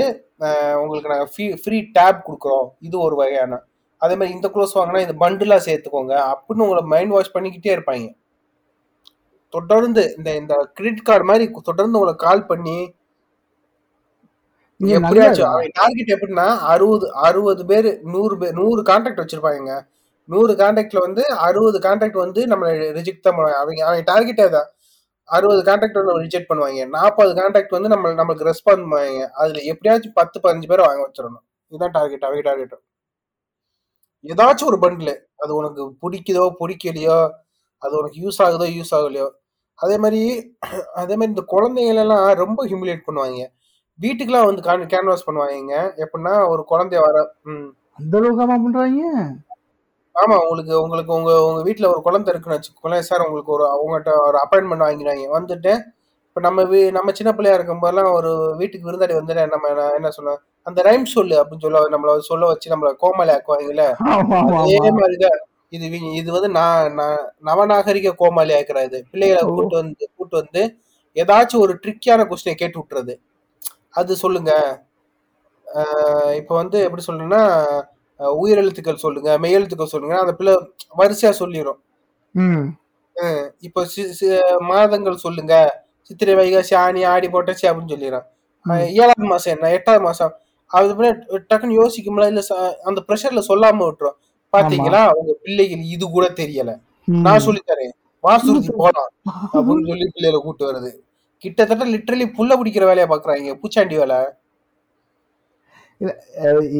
உங்களுக்கு 0.81 1.11
நாங்க 1.13 1.27
ஃப்ரீ 1.31 1.45
ஃப்ரீ 1.63 1.77
டேப் 1.97 2.19
கொடுக்குறோம். 2.27 2.67
இது 2.87 2.95
ஒரு 3.07 3.15
வகையான. 3.21 3.59
அதே 4.01 4.13
மாதிரி 4.19 4.35
இந்த 4.37 4.47
கோர்ஸ் 4.53 4.77
வாங்கினா 4.77 5.03
இது 5.05 5.13
பண்டிலா 5.23 5.57
சேர்த்துக்கோங்க. 5.67 6.13
அப்படின்னு 6.31 6.65
உங்களை 6.67 6.83
மைண்ட் 6.93 7.13
வாஷ் 7.15 7.35
பண்ணிக்கிட்டே 7.35 7.73
இருப்பாங்க. 7.75 8.07
தொடர்ந்து 9.53 10.03
இந்த 10.17 10.29
இந்த 10.41 10.53
கிரெடிட் 10.77 11.07
கார்டு 11.07 11.29
மாதிரி 11.29 11.45
தொடர்ந்து 11.69 11.97
உங்களை 11.99 12.15
கால் 12.25 12.49
பண்ணி 12.51 12.77
எப்படியாச்சும் 14.79 15.73
டார்கெட் 15.79 16.13
எப்படின்னா 16.15 16.45
அறுபது 16.73 17.07
அறுபது 17.27 17.63
பேர் 17.71 17.89
நூறு 18.13 18.35
பேர் 18.41 18.55
நூறு 18.59 18.81
கான்டாக்ட் 18.89 19.21
வச்சிருப்பாங்க 19.21 19.73
நூறு 20.33 20.53
கான்டாக்ட்ல 20.61 20.99
வந்து 21.05 21.23
அறுபது 21.47 21.77
கான்டாக்ட் 21.85 22.19
வந்து 22.25 22.41
நம்மளை 22.51 22.71
ரிஜெக்ட் 22.99 23.25
தான் 23.25 23.35
பண்ணுவாங்க. 23.37 23.59
அவங்க 23.63 23.81
அவங்க 23.87 24.03
டார்கெட்டே 24.11 24.47
தான். 24.57 24.69
அறுபது 25.29 25.61
கான்டாக்ட் 25.69 25.99
வந்து 25.99 26.13
ரிஜெக்ட் 26.25 26.49
பண்ணுவாங்க. 26.51 26.85
நாற்பது 26.95 27.33
கான்டாக்ட் 27.39 27.75
வந்து 27.77 27.91
நம்ம 27.93 28.13
நம்மளுக்கு 28.19 28.47
ரெஸ்பாண்ட் 28.51 28.83
பண்ணுவாங்க. 28.85 29.21
அதுல 29.41 29.59
எப்படியாச்சும் 29.73 30.17
பத்து 30.19 30.37
பதினஞ்சு 30.45 30.69
பேரை 30.71 30.85
வாங்க 30.87 31.03
வச்சிடணும். 31.07 31.43
இதுதான் 31.71 31.95
டார்கெட் 31.97 32.25
அவங்க 32.29 32.43
டார்கெட் 32.49 32.77
ஏதாச்சும் 34.31 34.69
ஒரு 34.71 34.77
பண்டில் 34.81 35.13
அது 35.43 35.51
உனக்கு 35.59 35.83
பிடிக்குதோ 36.01 36.43
பிடிக்கலையோ 36.59 37.19
அது 37.81 37.93
உனக்கு 37.99 38.17
யூஸ் 38.23 38.39
ஆகுதோ 38.45 38.65
யூஸ் 38.77 38.91
ஆகலையோ. 38.97 39.27
அதே 39.79 39.95
மாதிரி 40.03 40.19
அதே 41.01 41.13
மாதிரி 41.17 41.31
இந்த 41.33 41.43
குழந்தைகள் 41.53 42.01
எல்லாம் 42.03 42.25
ரொம்ப 42.41 42.59
ஹியூமிலேட் 42.69 43.07
பண்ணுவாங்க. 43.07 43.39
வீட்டுக்கெல்லாம் 43.99 44.49
வந்து 44.49 44.63
கேன்வாஸ் 44.93 45.25
பண்ணுவாங்க. 45.27 45.73
எப்படின்னா 46.03 46.33
ஒரு 46.51 46.63
குழந்தைய 46.71 47.01
வர 47.07 47.17
அந்த 47.99 48.13
அளவுக்கு 48.19 48.45
பண்றாங்க? 48.65 49.01
ஆமா 50.15 50.35
உங்களுக்கு 50.41 50.73
உங்களுக்கு 50.81 51.11
உங்க 51.13 51.31
உங்க 51.43 51.61
வீட்ல 51.61 51.85
ஒரு 51.87 52.01
குழந்தை 52.01 52.29
இருக்குன்னு 52.31 52.57
வச்சுக்கோங்களேன் 52.57 53.07
சார் 53.09 53.25
உங்களுக்கு 53.25 53.51
ஒரு 53.51 53.65
அவங்ககிட்ட 53.69 54.13
ஒரு 54.21 54.37
அப்பாயின்மெண்ட் 54.41 54.85
வாங்கிடுவாங்க. 54.85 55.27
வந்துட்டு 55.37 55.73
இப்ப 56.27 56.41
நம்ம 56.41 56.63
வீ 56.63 56.79
நம்ம 56.91 57.11
சின்ன 57.11 57.31
பிள்ளையா 57.33 57.55
இருக்கும் 57.55 57.79
போதெல்லாம் 57.79 58.11
ஒரு 58.13 58.29
வீட்டுக்கு 58.57 58.87
விருந்தாடி 58.87 59.15
வந்துட்டு 59.15 59.45
நம்ம 59.47 59.69
என்ன- 59.69 59.93
என்ன 59.95 60.09
சொல்லுவோம் 60.09 60.41
அந்த 60.67 60.79
ரைம் 60.81 61.05
சொல்லு 61.11 61.35
அப்படின்னு 61.39 61.61
சொல்ல 61.61 61.81
நம்மள 61.93 62.11
சொல்ல 62.25 62.45
வச்சு 62.45 62.71
நம்மள 62.73 62.91
கோமாளி 62.99 63.31
ஆக்குவாங்கல்ல? 63.31 63.85
ஆமா 64.09 64.35
ஆமா 64.39 64.59
அதே 64.61 64.75
ஆமா 64.81 64.91
மாதிரிதான். 64.97 65.39
இது 65.73 65.85
வி- 65.87 66.13
இது 66.13 66.29
வந்து 66.31 66.49
நான் 66.51 66.93
நான் 66.93 67.19
நவநாகரிக 67.41 68.13
கோமாளி 68.15 68.53
ஆக்குறது 68.53 68.97
பிள்ளைகளை 69.11 69.43
ஓ. 69.43 69.53
கூட்டு 69.55 69.75
வந்து 69.75 70.05
கூட்டு 70.17 70.35
வந்து 70.37 70.63
ஏதாச்சும் 71.17 71.61
ஒரு 71.61 71.73
ட்ரிக்கியான 71.75 72.25
கொஸ்டினை 72.27 72.55
கேட்டு 72.55 72.79
விட்டுறது. 72.79 73.13
அது 73.91 74.11
சொல்லுங்க. 74.17 74.51
இப்ப 76.37 76.55
வந்து 76.55 76.77
எப்படி 76.81 77.03
சொல்லணும்னா 77.07 77.41
உயிரெழுத்துக்கள் 78.41 79.03
சொல்லுங்க 79.05 79.29
மெய்யெழுத்துக்கள் 79.43 79.93
சொல்லுங்க 79.93 80.15
அந்த 80.23 80.33
பிள்ளை 80.39 80.53
வரிசையா 81.01 81.31
சொல்லிடும் 81.41 81.79
இப்போ 83.67 83.81
மாதங்கள் 84.71 85.23
சொல்லுங்க 85.25 85.55
சித்திரை 86.09 86.33
வைகாசி 86.39 86.73
ஆனி 86.83 87.01
ஆடி 87.13 87.27
போட்டாச்சு 87.33 87.65
அப்படின்னு 87.69 87.93
சொல்லிடுறான் 87.95 88.27
ஏழாவது 89.01 89.27
மாசம் 89.33 89.53
என்ன 89.55 89.69
எட்டாவது 89.77 90.01
மாசம். 90.07 90.33
அது 90.71 90.95
பின்னாடி 90.97 91.39
டக்குன்னு 91.51 91.77
யோசிக்கும்ல 91.81 92.27
இல்ல 92.31 92.41
அந்த 92.89 92.99
ப்ரெஷர்ல 93.07 93.41
சொல்லாம 93.49 93.85
விட்டுரும். 93.87 94.17
பாத்தீங்களா 94.53 95.01
உங்க 95.19 95.33
பிள்ளைகள் 95.43 95.83
இது 95.95 96.05
கூட 96.15 96.25
தெரியல. 96.41 96.71
நான் 97.25 97.45
சொல்லி 97.47 97.61
தரேன் 97.71 97.93
வாசுருதி 98.23 98.71
போலாம் 98.81 99.09
அப்படின்னு 99.55 99.89
சொல்லி 99.91 100.07
பிள்ளைகளை 100.15 100.39
கூட்டு 100.45 100.63
வருது. 100.69 100.91
கிட்டத்தட்ட 101.43 101.85
லிட்டரலி 101.93 102.25
புல்ல 102.37 102.57
பிடிக்கிற 102.59 102.85
வேலையை 102.89 103.07
பாக்குறாங்க 103.11 103.53
பூச்சாண்டி 103.61 103.95
வேலை. 104.01 104.19
இல்லை 106.01 106.13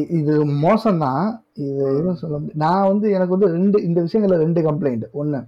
இது 0.18 0.32
மோசம்தான் 0.66 1.24
இது 1.62 1.72
எதுவும் 1.90 2.20
சொல்ல 2.22 2.34
முடியும்? 2.38 2.60
நான் 2.64 2.88
வந்து 2.90 3.06
எனக்கு 3.16 3.34
வந்து 3.36 3.50
ரெண்டு 3.56 3.78
இந்த 3.88 3.98
விஷயங்களில் 4.06 4.42
ரெண்டு 4.44 4.60
கம்ப்ளைண்ட் 4.68 5.04
ஒன்று 5.20 5.40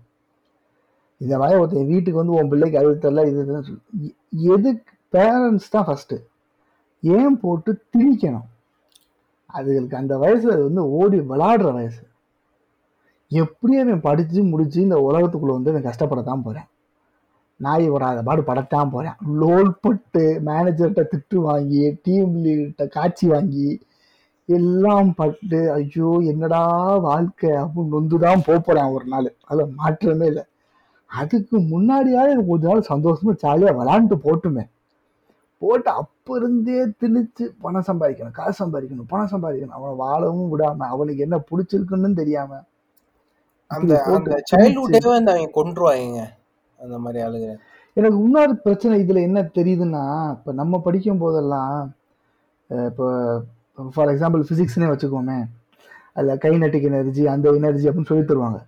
இந்த 1.20 1.34
மாதிரி 1.40 1.58
ஒருத்தன் 1.60 1.90
வீட்டுக்கு 1.92 2.20
வந்து 2.20 2.36
உன் 2.38 2.50
பிள்ளைக்கு 2.52 2.78
அழுது 2.80 2.96
தெரில 3.04 3.24
இது 3.30 3.40
எது 3.44 3.72
எதுக்கு 4.54 4.92
பேரண்ட்ஸ் 5.12 5.72
தான் 5.74 5.86
ஃபஸ்ட்டு 5.88 6.16
ஏன் 7.02 7.38
போட்டு 7.42 7.70
திணிக்கணும்? 7.94 8.48
அதுகளுக்கு 9.54 10.00
அந்த 10.02 10.14
வயசில் 10.22 10.54
அது 10.56 10.64
வந்து 10.68 10.84
ஓடி 10.98 11.18
விளாடுற 11.32 11.68
வயசு. 11.78 12.02
எப்படியும் 13.30 13.84
அவன் 13.84 14.06
படித்து 14.08 14.40
முடித்து 14.52 14.78
இந்த 14.86 14.96
உலகத்துக்குள்ளே 15.08 15.56
வந்து 15.58 15.72
அவன் 15.72 15.88
கஷ்டப்படத்தான் 15.88 16.44
போகிறேன் 16.46 16.68
நாய் 17.60 17.86
வராத 17.94 18.22
பாடு 18.28 18.42
படத்தான் 18.48 18.92
போறேன். 18.94 19.16
லோல் 19.40 19.70
பட்டு 19.84 20.22
மேனேஜர்கிட்ட 20.48 21.02
திட்டு 21.12 21.36
வாங்கி 21.48 21.82
டீம் 22.06 22.32
லீடர்கிட்ட 22.44 22.86
காட்சி 22.96 23.26
வாங்கி 23.32 23.68
எல்லாம் 24.48 25.10
பட்டு 25.20 25.60
ஐயோ 25.76 26.10
என்னடா 26.30 26.62
வாழ்க்கை 27.06 27.50
அப்படின்னு 27.60 27.94
நொந்து 27.94 28.16
தான் 28.24 28.44
போறேன் 28.46 28.92
ஒரு 28.96 29.06
நாள். 29.12 29.28
அதுல 29.48 29.66
மாற்றமே 29.78 30.26
இல்லை. 30.32 30.44
அதுக்கு 31.10 31.56
முன்னாடியாவது 31.72 32.32
எனக்கு 32.32 32.52
கொஞ்ச 32.52 32.66
நாள் 32.70 32.90
சந்தோஷமா 32.92 33.34
ஜாலியா 33.44 33.72
விளாண்டுட்டு 33.80 34.18
போட்டுமே. 34.26 34.64
போட்டு 35.62 35.90
அப்ப 36.00 36.36
இருந்தே 36.38 36.78
திணிச்சு 37.00 37.44
பணம் 37.64 37.88
சம்பாதிக்கணும் 37.88 38.38
காசு 38.38 38.56
சம்பாதிக்கணும் 38.62 39.10
பணம் 39.12 39.32
சம்பாதிக்கணும். 39.34 39.76
அவனை 39.78 39.92
வாழவும் 40.04 40.50
விடாம 40.52 40.88
அவனுக்கு 40.94 41.24
என்ன 41.26 41.36
பிடிச்சிருக்குன்னு 41.50 42.20
தெரியாம. 42.22 42.60
அந்த 43.70 43.92
சைல்ட்ஹுட்டே 44.52 45.06
வந்து 45.16 45.32
அவங்க 45.34 45.52
கொண்டுருவாங்க 45.60 46.22
அந்த 46.82 46.96
மாதிரி 47.04 47.18
ஆளுங்க. 47.26 47.48
எனக்கு 47.96 48.18
இன்னொரு 48.26 48.54
பிரச்சனை 48.64 48.94
இதுல 49.02 49.20
என்ன 49.28 49.40
தெரியுதுன்னா 49.58 50.04
இப்ப 50.36 50.52
நம்ம 50.60 50.80
படிக்கும் 50.86 51.22
போதெல்லாம் 51.24 51.74
இப்போ 52.90 53.06
ஃபார் 53.96 54.10
எக்ஸாம்பிள் 54.12 54.46
ஃபிசிக்ஸ்னே 54.48 54.88
வச்சுக்கோமே. 54.92 55.38
அதில் 56.16 56.40
கைனட்டிக் 56.44 56.88
எனர்ஜி 56.90 57.22
அந்த 57.34 57.52
எனர்ஜி 57.58 57.86
அப்படின்னு 57.88 58.10
சொல்லி 58.10 58.24
தருவாங்க. 58.30 58.58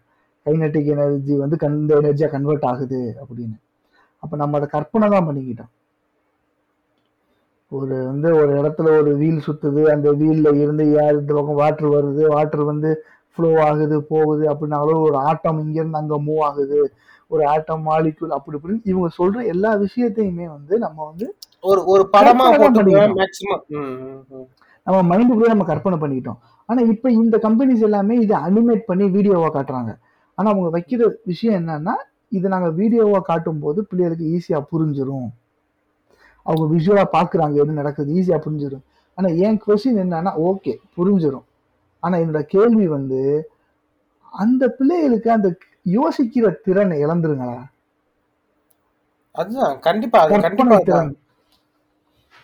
கைனட்டிக் 0.46 0.90
எனர்ஜி 0.94 1.34
வந்து 1.44 1.56
கண் 1.62 1.78
இந்த 1.82 1.92
எனர்ஜியாக 2.00 2.34
கன்வெர்ட் 2.34 2.66
ஆகுது 2.70 3.00
அப்படின்னு. 3.22 3.56
அப்போ 4.22 4.34
நம்ம 4.42 4.56
அதை 4.58 4.68
கற்பனை 4.74 5.06
தான் 5.14 5.26
பண்ணிக்கிட்டோம். 5.28 5.72
ஒரு 7.72 7.96
வந்து 8.08 8.28
ஒரு 8.40 8.52
இடத்துல 8.58 8.88
ஒரு 8.98 9.12
வீல் 9.20 9.44
சுத்துது 9.46 9.82
அந்த 9.94 10.08
வீல்ல 10.20 10.48
இருந்து 10.62 10.84
ஏர் 11.02 11.20
இந்த 11.20 11.32
பக்கம் 11.38 11.60
வாட்டர் 11.62 11.94
வருது 11.94 12.22
வாட்டர் 12.34 12.62
வந்து 12.72 12.90
ஃப்ளோ 13.32 13.50
ஆகுது 13.68 13.96
போகுது 14.10 14.44
அப்படின்னாலும் 14.52 15.00
ஒரு 15.06 15.16
ஆட்டம் 15.30 15.58
இங்கேருந்து 15.64 16.00
அங்கே 16.02 16.18
மூவ் 16.28 16.44
ஆகுது. 16.48 16.80
ஒரு 17.30 17.42
ஆட்டம் 17.46 17.84
மாலிக்யூல் 17.88 18.34
அப்படி 18.36 18.56
இப்படின்னு 18.58 18.88
இவங்க 18.92 19.08
சொல்ற 19.18 19.38
எல்லா 19.52 19.70
விஷயத்தையுமே 19.84 20.46
வந்து 20.56 20.74
நம்ம 20.84 20.98
வந்து 21.10 21.26
ஒரு 21.70 21.80
ஒரு 21.92 22.02
படமா 22.14 22.46
மேக்சிமம் 23.20 23.62
நம்ம 24.86 24.98
மைண்டுக்குள்ளே 25.10 25.52
நம்ம 25.52 25.64
கற்பனை 25.70 25.96
பண்ணிக்கிட்டோம். 26.02 26.40
ஆனா 26.68 26.80
இப்ப 26.92 27.10
இந்த 27.20 27.36
கம்பெனிஸ் 27.46 27.86
எல்லாமே 27.86 28.14
இதை 28.24 28.36
அனிமேட் 28.48 28.84
பண்ணி 28.90 29.04
வீடியோவா 29.16 29.48
காட்டுறாங்க. 29.56 29.92
ஆனா 30.38 30.46
அவங்க 30.52 30.68
வைக்கிற 30.76 31.08
விஷயம் 31.30 31.56
என்னன்னா 31.60 31.94
இதை 32.28 32.46
நாங்க 32.50 32.68
வீடியோவா 32.80 33.20
காட்டும் 33.30 33.60
போது 33.64 33.78
பிள்ளைகளுக்கு 33.88 34.30
ஈஸியா 34.36 34.58
புரிஞ்சிரும். 34.72 35.28
அவங்க 36.46 36.64
விஷுவலா 36.74 37.04
பாக்குறாங்க 37.16 37.54
எது 37.62 37.80
நடக்குது 37.80 38.16
ஈஸியா 38.18 38.38
புரிஞ்சிடும் 38.44 38.84
ஆனா 39.18 39.28
என் 39.46 39.60
கொஸ்டின் 39.64 40.00
என்னன்னா 40.04 40.32
ஓகே 40.48 40.72
புரிஞ்சிடும் 40.96 41.46
ஆனா 42.02 42.16
என்னோட 42.22 42.40
கேள்வி 42.54 42.86
வந்து 42.96 43.20
அந்த 44.34 44.64
பிள்ளைகளுக்கு 44.78 45.28
அந்த 45.36 45.48
யோசிக்கிற 45.86 46.62
திறனை 46.62 47.04
இழந்துருங்களா? 47.04 47.58
அதுதான் 49.34 49.78
கண்டிப்பா 49.78 50.20
கற்பனை. 50.26 50.84
திறன். 50.84 51.16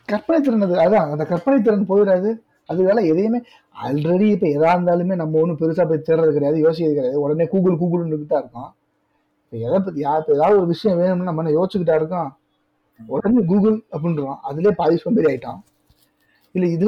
கற்பனை 0.08 0.40
திறன் 0.40 0.60
அது 0.60 0.76
அதான் 0.76 1.10
அந்த 1.10 1.24
கற்பனை 1.24 1.62
திறன் 1.62 1.88
போயிடாது. 1.88 2.30
அதுவேளை 2.68 3.06
எதையுமே 3.06 3.40
ஆல்ரெடி 3.84 4.20
இப்ப 4.20 4.46
எதா 4.46 4.74
இருந்தாலுமே 4.74 5.14
நம்ம 5.14 5.40
ஒன்றும் 5.40 5.58
பெருசா 5.58 5.88
போய் 5.88 6.06
தேடுறது 6.06 6.32
கிடையாது 6.32 6.58
யோசிக்கிறது 6.64 6.94
கிடையாது. 6.94 7.20
உடனே 7.20 7.46
கூகுள் 7.46 7.78
கூகுள்னு 7.78 8.26
தான் 8.26 8.40
இருக்கோம் 8.40 8.70
இப்ப 9.44 9.56
எதை 9.58 9.80
பத்தி 9.80 10.02
யா- 10.02 10.18
இப்ப 10.18 10.32
ஏதாவது 10.32 10.58
ஒரு 10.58 10.66
விஷயம் 10.66 11.00
வேணும்னு 11.00 11.22
நம்ம 11.22 11.42
யோசிச்சுக்கிட்டா 11.50 11.94
இருக்கோம் 11.94 12.30
உடனே 13.00 13.44
கூகுள் 13.44 13.84
அப்படின்றோம் 13.92 14.38
அதுலயே 14.50 14.70
பாதி 14.70 14.96
சோம்பேறி 14.96 15.32
ஆயிட்டோம் 15.32 15.60
இல்ல 16.52 16.68
இது 16.68 16.86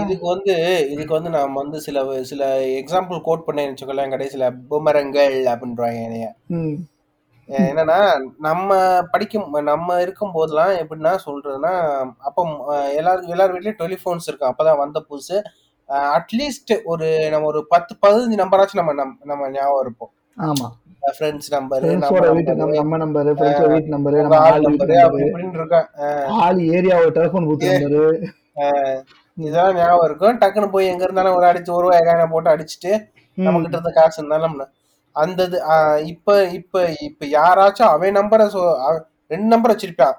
இதுக்கு 0.00 0.26
வந்து 0.26 0.88
இதுக்கு 0.90 1.14
வந்து 1.14 1.30
நாம 1.30 1.62
வந்து 1.62 1.80
சில 1.80 2.22
சில 2.22 2.60
எக்ஸாம்பிள் 2.60 3.20
கோட் 3.20 3.42
பண்ணேன்னு 3.46 3.74
வச்சுக்கோங்களேன் 3.74 4.12
கடைசியில 4.14 4.56
பூமரங்கள் 4.70 5.44
அப்படின்றாங்க 5.44 6.02
என்னைய. 6.02 6.32
என்னன்னா 7.48 8.18
நம்ம 8.38 9.00
படிக்கும் 9.10 9.62
நம்ம 9.62 10.00
இருக்கும் 10.00 10.32
போதெல்லாம் 10.32 10.70
எப்படின்னா 10.70 11.18
சொல்றதுன்னா 11.26 12.04
அப்போ 12.18 12.46
எல்லாரும் 12.88 13.26
எல்லார் 13.26 13.54
வீட்லயும் 13.54 13.74
டெலிஃபோன்ஸ் 13.78 14.26
இருக்கும். 14.26 14.54
அப்பதான் 14.54 14.76
வந்த 14.76 15.04
புதுசு. 15.10 15.42
அட்லீஸ்ட் 15.88 16.82
ஒரு 16.84 17.28
நம்ம 17.30 17.46
ஒரு 17.46 17.66
பத்து 17.66 17.96
பதினஞ்சு 18.06 18.38
நம்பராச்சும் 18.38 18.82
நம்ம 18.82 19.04
நம்- 19.04 19.24
நம்ம 19.24 19.50
ஞாபகம் 19.50 19.80
இருப்போம். 19.80 20.10
ஆமா. 20.38 20.70
ஃப்ரெண்ட்ஸ் 21.18 21.50
நம்பரு 21.50 21.80
நம்ம 22.74 22.96
நம்பர் 22.96 23.26
ஃப்ரெண்ட்ஸோட 23.26 23.72
வீட்டு 23.72 23.88
நம்பர் 23.88 24.12
நம்ம 24.14 24.36
ஆள் 24.36 24.60
நம்பரு 24.60 24.94
அப்படி 24.94 25.24
இருக்கேன். 25.24 25.86
ஆள் 26.26 26.56
ஏரியாவோட 26.56 27.10
டெலிஃபோன் 27.10 27.46
நம்பரு 27.46 28.26
இதெல்லாம் 29.38 29.76
ஞாபகம் 29.80 30.06
இருக்கும். 30.08 30.38
டக்குன்னு 30.42 30.72
போய் 30.74 30.90
எங்க 30.92 31.04
இருந்தாலும் 31.06 31.36
ஒரு 31.38 31.46
அடிச்சு 31.50 31.70
ஒரு 31.76 31.84
ரூபாய் 31.86 32.06
காயினை 32.08 32.26
போட்டு 32.32 32.50
அடிச்சுட்டு 32.54 32.92
நம்ம 33.38 33.60
கிட்ட 33.62 33.76
இருந்த 33.78 33.92
காசு 33.98 34.18
இருந்தாலும் 34.20 34.56
அந்த 35.16 35.40
இது 35.48 35.58
இப்ப 36.12 36.28
இப்ப 36.58 36.84
இப்ப 37.08 37.26
யாராச்சும் 37.38 37.90
அவன் 37.94 38.16
நம்பரை 38.20 38.46
ரெண்டு 39.32 39.48
நம்பர் 39.52 39.72
வச்சிருப்பான் 39.74 40.16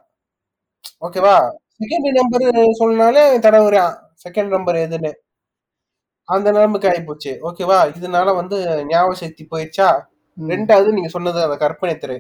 ஓகேவா 1.05 1.35
செகண்ட் 1.81 2.09
நம்பர் 2.19 2.45
சொன்னாலே 2.81 3.23
தடவுறான். 3.45 3.93
செகண்ட் 4.25 4.51
நம்பர் 4.55 4.77
எதுன்னு. 4.85 5.11
அந்த 6.27 6.47
நிலைமைக்கு 6.55 6.89
ஆயிப்போச்சு. 6.91 7.31
ஓகேவா 7.47 7.79
இதனால 7.97 8.29
வந்து 8.39 8.57
ஞாபக 8.91 9.15
சக்தி 9.23 9.43
போயிடுச்சா? 9.51 9.87
ரெண்டாவது 10.37 10.89
நீங்க 10.97 11.09
சொன்னது 11.15 11.39
அந்த 11.47 11.57
கற்பனை 11.63 11.95
திரை. 11.97 12.17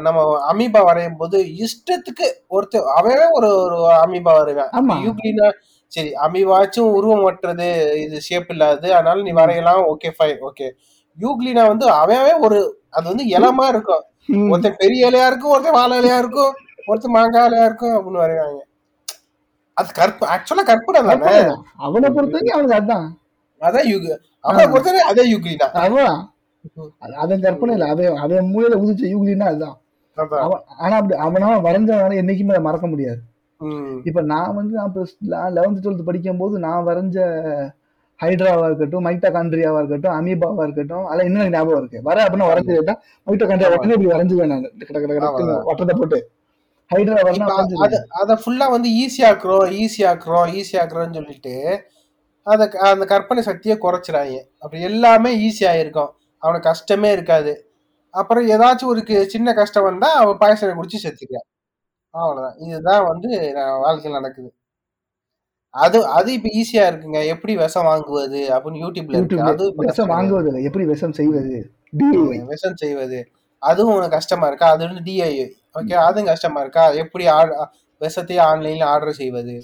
நம்ம 0.00 0.52
அமீபா 0.52 0.84
வரையும் 0.84 1.16
போது 1.16 1.38
இஷ்டத்துக்கு 1.38 2.26
ஒருத்தர் 2.50 2.84
அவன் 2.94 3.18
ஒரு 3.32 3.48
ஒரு 3.56 3.76
அமீபா 4.06 4.32
வரைவான். 4.32 4.70
யூக்ளினா 5.06 5.52
சரி 5.86 6.12
அமீபாச்சும் 6.22 6.90
உருவம் 6.90 7.20
மற்றது 7.20 7.66
இது 8.00 8.20
ஷேப் 8.20 8.50
இல்லாது 8.50 8.94
அதனால 8.94 9.22
நீ 9.22 9.30
வரையலாம் 9.30 9.84
ஓகே 9.86 10.10
ஃபைன் 10.18 10.38
ஓகே 10.40 10.70
யூக்ளினா 11.20 11.66
வந்து 11.66 11.90
அவன் 11.90 12.40
ஒரு 12.40 12.80
அது 12.90 13.08
வந்து 13.08 13.24
இலமா 13.24 13.68
இருக்கும். 13.68 14.02
ம். 14.26 14.50
ஒருத்தன் 14.50 14.74
பெரிய 14.78 15.10
இலையா 15.10 15.26
இருக்கும் 15.26 15.50
ஒருத்தன் 15.50 15.72
வாழை 15.72 15.98
இலையா 15.98 16.18
இருக்கும் 16.18 16.54
ஒருத்தன் 16.86 17.12
மாங்காய் 17.12 17.48
இலையா 17.50 17.64
இருக்கும் 17.64 17.90
அப்படின்னு 17.90 18.22
வரைவாங்க. 18.22 18.60
அது 19.74 19.92
கற்பு 19.92 20.26
ஆக்சுவலா 20.26 20.64
கற்பனை 20.64 21.02
தானே. 21.02 21.36
அவனை 21.76 22.10
பொறுத்தவரைக்கும் 22.10 22.48
அவனுக்கு 22.48 22.74
அதான் 22.74 23.06
அதான் 23.60 23.88
யுக் 23.88 24.16
அவனை 24.40 24.66
பொறுத்தவரை 24.66 25.00
அதே 25.00 25.32
யுக்ளினா 25.32 25.70
அவன் 25.70 26.28
அது- 27.00 27.12
அவன் 27.12 27.40
கற்பனை 27.40 27.74
இல்ல. 27.74 27.88
அவன் 27.88 28.16
அவன் 28.16 28.54
மூலையில 28.54 28.76
உதிச்ச 28.76 29.04
யூகிலின்னா 29.14 29.42
அதுதான். 29.42 29.76
அதான் 29.76 29.85
ஆனா 30.78 30.94
அப்படி 30.98 31.14
அவனா 31.24 31.48
வரைஞ்சவனால 31.66 32.18
என்னைக்குமே 32.20 32.54
அதை 32.54 32.62
மறக்க 32.66 32.86
முடியாது. 32.86 33.20
இப்ப 34.06 34.20
நான் 34.30 34.56
வந்து 34.56 34.72
நான் 34.78 34.92
ப்ளஸ் 34.94 35.14
லெவன்த் 35.56 35.82
டுவெல்த் 35.84 36.08
படிக்கும் 36.08 36.40
போது 36.40 36.56
நான் 36.64 36.86
வரைஞ்ச 36.88 37.16
ஹைட்ராவா 38.20 38.66
இருக்கட்டும் 38.68 39.04
மைட்டோகாண்ட்ரியாவா 39.06 39.78
இருக்கட்டும் 39.80 40.14
அமீபாவா 40.18 40.62
இருக்கட்டும் 40.66 41.04
அதெல்லாம் 41.04 41.28
இன்னும் 41.28 41.40
எனக்கு 41.40 41.56
ஞாபகம் 41.56 41.80
இருக்கு. 41.80 41.98
வர 42.02 42.18
அப்படின்னா 42.24 42.48
வரைஞ்சு 42.50 42.70
கேட்டா 42.70 42.94
மைட்டோகாண்ட்ரியா. 43.26 43.70
உடனே 43.74 43.94
இப்படி 43.96 44.12
வரைஞ்சுவேன் 44.12 44.52
நான் 44.52 44.62
கிட 44.82 44.98
கிட 44.98 45.10
கிடக்குன்னு 45.10 45.50
ஆமா. 45.50 45.64
வட்டத்தை 45.68 45.96
போட்டு. 45.96 46.18
ஹைட்ரா 46.90 47.18
வரணும் 47.20 47.52
அது 47.84 47.98
அத 48.20 48.36
ஃபுல்லா 48.42 48.66
வந்து 48.74 48.88
ஈஸியாக்குறோம் 49.02 49.66
ஈஸியாக்குறோம் 49.80 50.48
ஈஸியாக்குறோம்னு 50.56 51.18
சொல்லிட்டு 51.18 51.54
அத 52.46 52.60
அந்த 52.88 53.04
கற்பனை 53.06 53.42
சக்தியை 53.42 53.76
குறைச்சிடாங்க 53.78 54.34
அப்படி 54.62 54.80
எல்லாமே 54.88 55.30
ஈஸியா 55.46 55.72
இருக்கும் 55.80 56.10
அவனுக்கு 56.42 56.68
கஷ்டமே 56.68 57.08
இருக்காது. 57.12 57.52
அப்புறம் 58.16 58.44
ஏதாச்சும் 58.48 58.90
ஒரு 58.92 59.00
சின்ன 59.34 59.54
கஷ்டம் 59.54 59.88
வந்தா 59.88 60.08
அவன் 60.22 60.40
பாயசனை 60.42 60.74
குடிச்சு 60.78 61.04
செத்துக்கிறான் 61.04 61.46
அவ்வளவுதான். 62.14 62.56
இதுதான் 62.66 63.04
வந்து 63.08 63.30
நான் 63.56 63.80
வாழ்க்கையில் 63.80 64.18
நடக்குது. 64.18 64.48
அது 65.74 65.98
அது 66.18 66.28
இப்ப 66.36 66.48
ஈஸியா 66.60 66.84
இருக்குங்க. 66.90 67.20
எப்படி 67.32 67.54
விஷம் 67.56 67.86
வாங்குவது 67.86 68.40
அப்படின்னு 68.54 68.82
யூடியூப்ல 68.84 69.18
இருக்கு. 69.18 69.40
அது 69.50 69.64
விஷம். 69.82 70.12
வாங்குவது 70.14 70.48
இல்லை 70.50 70.62
எப்படி 70.64 70.84
விஷம் 70.92 71.16
செய்வது. 71.20 71.56
விஷம் 72.52 72.80
செய்வது. 72.84 73.18
அதுவும் 73.62 73.96
உனக்கு 73.96 74.16
கஷ்டமா 74.18 74.46
இருக்கா? 74.46 74.68
அது 74.74 74.82
வந்து 74.88 75.04
டிஐ 75.08 75.30
ஓகே 75.74 75.94
அதுவும் 76.08 76.30
கஷ்டமா 76.32 76.60
இருக்கா? 76.60 76.84
எப்படி 77.02 77.24
விஷத்தையே 78.00 78.40
ஆன்லைன்ல 78.48 78.84
ஆர்டர் 78.92 79.18
செய்வது. 79.20 79.54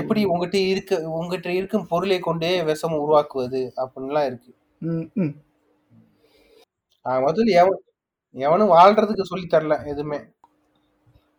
எப்படி 0.00 0.22
உங்ககிட்ட 0.32 0.58
இருக்க 0.72 0.94
உங்ககிட்ட 1.10 1.50
இருக்கும் 1.52 1.86
பொருளை 1.86 2.18
கொண்டே 2.20 2.52
விஷம் 2.62 2.98
உருவாக்குவது? 3.04 3.62
அப்படின்லாம் 3.82 4.28
இருக்கு. 4.30 4.50
முதல்ல 7.06 7.56
எவன் 7.62 7.78
எவனும் 8.34 8.72
வாழ்றதுக்கு 8.74 9.22
சொல்லி 9.22 9.46
தரல 9.46 9.76
எதுவுமே. 9.84 10.18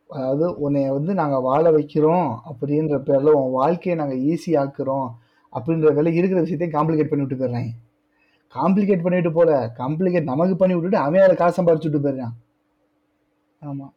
அதாவது 0.10 0.46
உன்னை 0.56 0.82
வந்து 0.90 1.14
நாங்க 1.14 1.40
வாழ 1.40 1.72
வைக்கிறோம் 1.72 2.30
அப்படின்ற 2.50 2.96
பேர்ல 3.10 3.36
உன் 3.40 3.52
வாழ்க்கையை 3.52 3.96
நாங்க 4.00 4.16
ஈஸி 4.32 4.52
ஆக்குறோம் 4.64 5.08
அப்படின்ற 5.54 5.94
வேலை 5.94 6.16
இருக்கிற 6.16 6.42
விஷயத்தையும் 6.42 6.76
காம்ப்ளிகேட் 6.78 7.12
பண்ணி 7.12 7.26
விட்டு 7.26 7.40
போயிடுறாங்க. 7.42 7.72
காம்ப்ளிகேட் 8.56 9.06
பண்ணிட்டு 9.06 9.32
போல 9.32 9.72
காம்ப்ளிகேட் 9.78 10.32
நமக்கு 10.32 10.56
பண்ணி 10.56 10.76
விட்டுட்டு 10.76 10.98
அவன் 10.98 11.22
அதை 11.22 11.36
காசு 11.36 11.58
சம்பாதிச்சு 11.58 11.90
விட்டு 11.90 12.04
போயிடுறான். 12.06 12.36
ஆமா. 13.62 13.88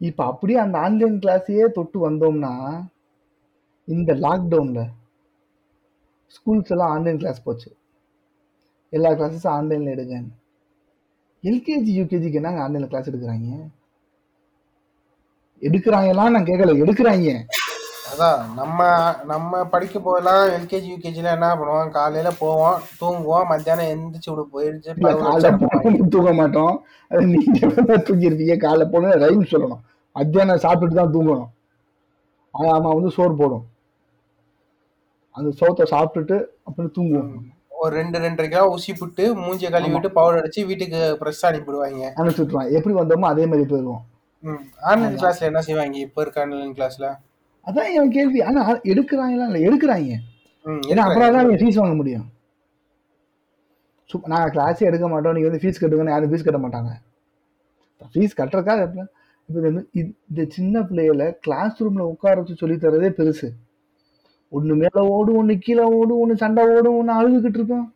இப்ப 0.00 0.24
அப்படியே 0.24 0.58
அந்த 0.58 0.78
ஆன்லைன் 0.78 1.18
கிளாஸையே 1.18 1.66
தொட்டு 1.72 2.10
வந்தோம்னா 2.10 2.52
இந்த 3.88 4.14
லாக்டவுன்ல 4.14 4.82
ஸ்கூல்ஸ் 6.34 6.72
எல்லாம் 6.74 6.90
ஆன்லைன் 6.90 7.18
கிளாஸ் 7.18 7.44
போச்சு. 7.44 7.70
எல்லா 8.90 9.10
கிளாஸஸும் 9.10 9.56
ஆன்லைன்ல 9.58 9.94
எடுங்கன்னு. 9.96 10.32
எல்கேஜி 11.50 11.92
யூகேஜிக்கு 11.98 12.38
என்னங்க 12.40 12.60
ஆன்லைன்ல 12.64 12.88
கிளாஸ் 12.90 13.08
எடுக்கிறாங்க? 13.10 13.48
எடுக்கிறாங்கலாம் 15.68 16.34
நான் 16.34 16.48
கேட்கல 16.48 16.74
எடுக்கிறாங்க. 16.82 17.32
அதான் 18.10 18.40
நம்ம 18.58 18.80
நம்ம 19.30 19.60
படிக்கும் 19.72 20.04
போதெல்லாம் 20.06 20.42
எல்கேஜி 20.56 20.88
யூகேஜில 20.92 21.32
என்ன 21.36 21.48
பண்ணுவோம்? 21.58 21.92
காலையில 21.96 22.30
போவோம் 22.42 22.76
தூங்குவோம் 23.00 23.48
மத்தியானம் 23.52 23.90
எந்திரிச்சு 23.92 24.30
விட 24.32 24.42
போயிடுச்சு 24.54 26.10
தூங்க 26.14 26.32
மாட்டோம். 26.40 26.74
நீங்க 27.32 27.96
தூங்கிருப்பீங்க. 28.08 28.56
காலைல 28.64 28.86
போகணும் 28.92 29.22
ரைம் 29.24 29.50
சொல்லணும். 29.52 29.82
மத்தியானம் 30.16 30.62
சாப்பிட்டுட்டு 30.66 31.00
தான் 31.00 31.14
தூங்கணும். 31.16 31.50
அம்மா 32.54 32.90
வந்து 32.96 33.14
சோறு 33.16 33.34
போடும். 33.40 33.64
அந்த 35.36 35.50
சோத்தை 35.60 35.84
சாப்பிட்டுட்டு 35.94 36.38
அப்புறம் 36.68 36.94
தூங்குவோம். 36.96 37.34
ஒரு 37.82 37.92
ரெண்டு 38.00 38.18
ரெண்டரை 38.24 38.48
கிலோ 38.48 38.64
ஊசி 38.74 38.92
புட்டு 38.98 39.24
மூஞ்சிய 39.42 39.68
கழுவிட்டு 39.74 40.08
பவுடர் 40.16 40.40
அடிச்சு 40.40 40.62
வீட்டுக்கு 40.70 40.98
ஃப்ரெஷ்ஷா 41.20 41.48
அனுப்பிடுவாங்க 41.50 42.02
அனுப்பிச்சுட்டுருவான் 42.18 42.72
எப்படி 42.78 42.94
வந்தோமோ 42.98 43.28
அதே 43.32 43.44
மாதிரி 43.50 43.64
போயிடுவோம் 43.72 44.02
ஆன்லைன் 44.90 45.16
கிளாஸ்ல 45.20 45.48
என்ன 45.48 45.60
செய்வாங்க? 45.66 45.96
இப்ப 46.06 46.22
இருக்க 46.22 46.38
ஆன்லைன் 46.44 46.76
கிளாஸ்ல 46.78 47.08
அதான் 47.66 47.90
என் 47.98 48.12
கேள்வி. 48.14 48.38
ஆனா 48.48 48.60
எடுக்கிறாங்களா? 48.92 49.44
இல்ல 49.48 49.58
எடுக்கிறாங்க. 49.66 50.14
ம், 50.64 50.80
ஏன்னா 50.90 51.02
அப்புறம். 51.06 51.34
தான் 51.34 51.44
நீங்க 51.46 51.60
ஃபீஸ் 51.62 51.78
வாங்க 51.80 51.96
முடியும். 52.00 52.24
நாங்கள் 54.32 54.52
கிளாஸே 54.54 54.86
எடுக்க 54.88 55.06
மாட்டோம். 55.12 55.34
நீங்கள் 55.36 55.50
வந்து 55.50 55.62
ஃபீஸ் 55.62 55.80
கட்டுங்கன்னு 55.80 56.14
யாரும் 56.14 56.32
ஃபீஸ் 56.32 56.46
கட்ட 56.46 56.60
மாட்டாங்க. 56.64 56.90
ஃபீஸ் 58.14 58.38
கட்டுறதுக்காக 58.40 58.80
இப்போ 59.48 59.60
இந்த 60.30 60.42
சின்ன 60.56 60.82
பிள்ளைகளை 60.88 61.28
கிளாஸ் 61.46 61.80
ரூமில் 61.84 62.10
உட்கார 62.12 62.34
வச்சு 62.40 62.60
சொல்லித் 62.62 62.84
தரதே 62.84 63.10
பெருசு. 63.18 63.48
ஒன்று 64.52 64.74
மேலே 64.82 65.02
ஓடும் 65.14 65.38
ஒன்று 65.40 65.54
கீழே 65.64 65.84
ஓடும் 65.98 66.20
ஒன்று 66.22 66.34
சண்டை 66.42 66.62
ஓடும் 66.76 66.96
ஒன்று 67.00 67.12
அழுதுகிட்டு 67.18 67.58
இருக்கும். 67.60 67.86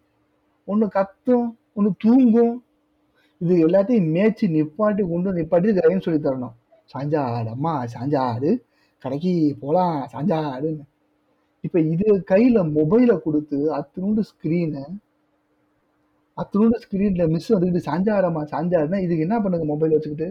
ஒன்று 0.69 0.87
கத்தும் 0.97 1.49
ஒன்று 1.77 1.91
தூங்கும். 2.05 2.55
இது 3.41 3.55
எல்லாத்தையும் 3.67 4.11
மேய்ச்சி 4.15 4.47
நிப்பாட்டி 4.57 5.03
கொண்டு 5.11 5.29
வந்து 5.29 5.39
நிப்பாட்டி 5.41 5.75
கிரைன்னு 5.79 6.05
சொல்லி 6.07 6.21
தரணும். 6.27 6.55
சாஞ்சாடம்மா 6.93 7.33
ஆடு 7.39 7.51
அம்மா 7.57 7.73
கடைக்கு 9.05 9.33
போகலாம் 9.63 9.97
சாஞ்சாடுன்னு 10.13 10.85
இப்போ 11.67 11.79
இது 11.93 12.07
கையில் 12.31 12.59
மொபைலை 12.79 13.15
கொடுத்து 13.27 13.59
அத்தினோண்டு 13.79 14.23
ஸ்க்ரீனு 14.31 14.83
அத்தினோண்டு 16.39 16.79
ஸ்க்ரீனில் 16.85 17.31
மிஸ் 17.35 17.53
வந்துக்கிட்டு 17.55 17.87
சாஞ்சாடம்மா 17.89 18.43
சாஞ்சாருன்னா 18.53 18.99
இதுக்கு 19.05 19.27
என்ன 19.27 19.37
பண்ணுங்க 19.45 19.67
மொபைல் 19.73 19.95
வச்சுக்கிட்டு? 19.97 20.29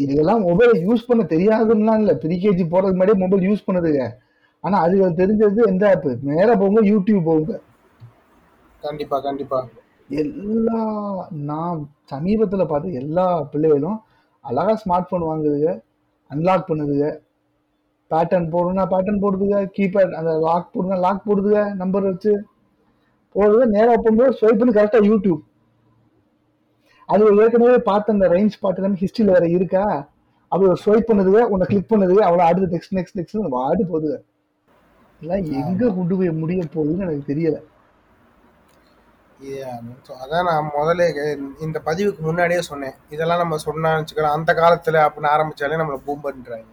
இதுக்கெல்லாம் 0.00 0.42
மொபைலை 0.48 0.74
யூஸ் 0.86 1.06
பண்ண 1.08 1.22
தெரியாதுன்னா 1.34 1.94
இல்லை. 2.02 2.14
ப்ரீகேஜி 2.24 2.64
போகிறதுக்கு 2.72 2.96
முன்னாடியே 2.96 3.18
மொபைல் 3.24 3.46
யூஸ் 3.48 3.66
பண்ணுதுங்க. 3.68 4.02
ஆனா 4.60 4.80
அதுக்கு 4.80 5.08
தெரிஞ்சது 5.22 5.66
எந்த 5.66 5.84
ஆப் 5.90 6.06
நேரா 6.22 6.54
போங்க 6.54 6.80
யூடியூப் 6.82 7.24
போங்க. 7.24 7.60
கண்டிப்பா 8.80 9.20
கண்டிப்பா. 9.20 9.58
எல்லா 10.10 10.80
நான் 11.30 11.78
சமீபத்துல 12.12 12.66
பார்த்த 12.66 13.00
எல்லா 13.02 13.42
பிள்ளைகளும் 13.42 13.98
அழகா 14.44 14.74
ஸ்மார்ட் 14.82 15.10
போன் 15.10 15.28
வாங்குதுங்க. 15.30 15.72
அன்லாக் 16.30 16.68
பண்ணுதுங்க. 16.68 17.06
பேட்டர்ன் 18.10 18.50
போடணும்னா 18.52 18.84
பேட்டர்ன் 18.92 19.22
போடுதுங்க. 19.22 19.58
கீபேட் 19.76 20.12
அந்த 20.12 20.32
லாக் 20.38 20.72
போடுங்க 20.72 20.96
லாக் 20.96 21.26
போடுதுங்க. 21.28 21.74
நம்பர் 21.74 22.02
வச்சு 22.02 22.32
போடுது 23.34 23.66
நேரா 23.66 23.94
போகும்போது 23.94 24.36
ஸ்வைப் 24.40 24.58
பண்ணி 24.58 24.74
கரெக்டா 24.74 25.00
யூடியூப் 25.10 25.42
அது 27.08 27.42
ஏற்கனவே 27.42 27.76
பார்த்த 27.78 28.12
அந்த 28.12 28.28
ரேஞ்ச் 28.28 28.56
பாட்டு 28.60 28.80
எல்லாமே 28.80 29.00
ஹிஸ்டரியில் 29.02 29.34
வேற 29.36 29.48
இருக்கா? 29.48 29.84
அப்படி 30.52 30.80
ஸ்வைப் 30.84 31.08
பண்ணுதுங்க. 31.10 31.42
உன்னை 31.42 31.66
கிளிக் 31.66 31.92
பண்ணுதுங்க. 31.92 32.22
அவ்வளோ 32.28 32.44
அடுத்து 32.48 32.74
நெக்ஸ்ட் 32.74 32.96
நெக்ஸ்ட் 32.98 33.18
நெக்ஸ்ட் 33.18 33.54
வாடு 33.56 33.84
போகுதுங்க. 33.92 34.18
இதெல்லாம் 35.20 35.44
எங்க 35.60 35.90
கொண்டு 35.96 36.16
போய் 36.18 36.30
முடிய 36.42 36.62
போகுதுன்னு 36.74 37.04
எனக்கு 37.06 37.30
தெரியல. 37.32 37.58
அதான் 40.22 40.46
நான் 40.48 40.70
முதல்ல 40.76 41.04
இந்த 41.64 41.78
பதிவுக்கு 41.88 42.20
முன்னாடியே 42.28 42.60
சொன்னேன். 42.68 42.96
இதெல்லாம் 43.14 43.42
நம்ம 43.42 43.58
சொன்னா 43.66 43.90
வச்சுக்கலாம். 43.98 44.36
அந்த 44.38 44.50
காலத்துல 44.60 45.02
அப்படின்னு 45.06 45.32
ஆரம்பிச்சாலே 45.34 45.80
நம்மள 45.80 45.98
பூம்பன்றாங்க 46.08 46.66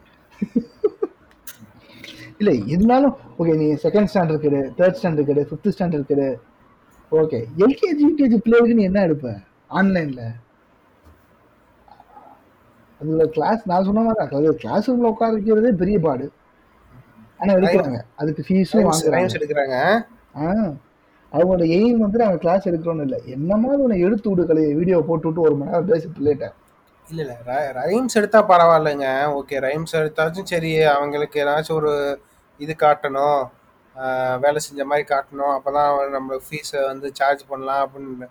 இல்ல 2.40 2.52
இருந்தாலும் 2.74 3.14
ஓகே 3.40 3.54
நீ 3.60 3.68
செகண்ட் 3.84 4.10
ஸ்டாண்டர்ட் 4.12 4.44
கிடு 4.46 4.62
தேர்ட் 4.80 4.98
ஸ்டாண்டர்ட் 5.02 5.30
கிடு 5.30 5.44
ஃபிஃப்த் 5.50 5.74
ஸ்டாண்டர்ட் 5.76 6.10
கிடு 6.12 6.30
ஓகே 7.12 7.40
எல்கேஜி 7.66 8.04
யூகேஜி 8.08 8.38
பிள்ளைகளுக்கு 8.46 8.80
நீ 8.80 8.86
என்ன 8.90 9.02
எடுப்ப? 9.08 9.30
ஆன்லைன்ல 9.80 10.24
அதுல 13.02 13.26
கிளாஸ் 13.36 13.62
நான் 13.72 13.88
சொன்ன 13.90 14.04
மாதிரி 14.08 14.56
கிளாஸ் 14.64 14.90
ரூம்ல 14.90 15.12
உட்கார 15.14 15.32
வைக்கிறதே 15.38 15.72
பெரிய 15.84 16.00
பாடு. 16.00 16.26
ஆனா 17.40 17.54
எடுக்கிறாங்க. 17.58 18.02
அதுக்கு 18.22 18.42
ஃபீஸும் 18.48 18.90
எடுக்கிறாங்க. 19.40 19.78
அவங்களோட 21.32 21.64
எய்ம் 21.78 22.04
வந்து 22.04 22.22
நாங்க 22.22 22.38
கிளாஸ் 22.44 22.68
எடுக்கிறோம்னு 22.70 23.06
இல்லை. 23.08 23.20
என்ன 23.36 23.52
மாதிரி 23.62 23.82
உன்னை 23.86 23.98
எடுத்து 24.08 24.30
விடு 24.32 24.44
கலையை 24.50 24.72
வீடியோ 24.80 24.98
போட்டு 25.08 25.28
விட்டு 25.28 25.46
ஒரு 25.48 25.56
மணி 25.60 25.72
நேரம் 25.72 25.90
பேசி 25.90 26.08
பிள்ளைகிட்ட. 26.18 26.48
இல்ல 27.08 27.20
இல்ல. 27.24 27.56
ரைம்ஸ் 27.80 28.18
எடுத்தா 28.20 28.40
பரவாயில்லைங்க. 28.52 29.08
ஓகே 29.40 29.58
ரைம்ஸ் 29.68 29.98
எடுத்தாச்சும் 30.00 30.50
சரி 30.54 30.72
அவங்களுக்கு 30.96 31.42
ஏதாச்சும் 31.44 31.80
ஒரு 31.82 31.92
இது 32.60 32.76
காட்டணும். 32.86 33.42
வேலை 34.46 34.60
செஞ்ச 34.68 34.82
மாதிரி 34.92 35.06
காட்டணும். 35.12 35.54
அப்பதான் 35.58 36.16
நம்ம 36.16 36.40
ஃபீஸை 36.46 36.82
வந்து 36.92 37.10
சார்ஜ் 37.20 37.44
பண்ணலாம் 37.52 37.84
அப்படின்னு. 37.86 38.30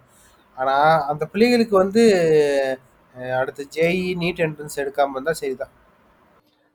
ஆனா 0.56 0.74
அந்த 1.10 1.24
பிள்ளைகளுக்கு 1.32 1.76
வந்து 1.82 2.02
அடுத்து 3.40 3.62
ஜேஇ 3.76 4.04
நீட் 4.22 4.42
என்ட்ரன்ஸ் 4.46 4.80
எடுக்காம 4.82 5.14
இருந்தா 5.16 5.34
சரிதான். 5.42 5.72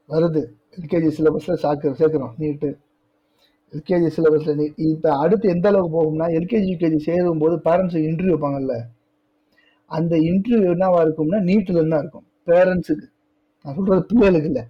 வருது. 0.10 0.42
எல்கேஜி 0.80 1.10
சிலபஸில் 1.18 1.62
சாக்கு 1.64 1.94
சேர்க்குறோம் 2.02 2.34
நீட்டு. 2.42 2.70
எல்கேஜி 3.74 4.10
சிலபஸில் 4.18 4.58
நீ 4.60 4.66
இப்போ 4.94 5.10
அடுத்து 5.24 5.46
எந்த 5.56 5.68
அளவுக்கு 5.72 5.96
போகும்னா 5.98 6.28
எல்கேஜி 6.40 6.70
யூகேஜி 6.74 7.00
சேரும் 7.08 7.42
போது 7.44 7.56
பேரண்ட்ஸுக்கு 7.68 8.10
இன்டர்வியூ 8.10 8.36
வைப்பாங்கல்ல? 8.36 8.76
அந்த 9.92 10.14
இன்டர்வியூ 10.32 10.70
என்னவா 10.76 11.00
இருக்கும்னா 11.06 11.40
நீட்டில் 11.50 11.82
என்ன 11.86 11.98
இருக்கும். 12.04 12.26
பேரண்ட்ஸுக்கு 12.50 13.08
நான் 13.66 13.76
சொல்கிறது 13.78 14.04
பிள்ளைகளுக்கு 14.12 14.50
இல்லை. 14.52 14.64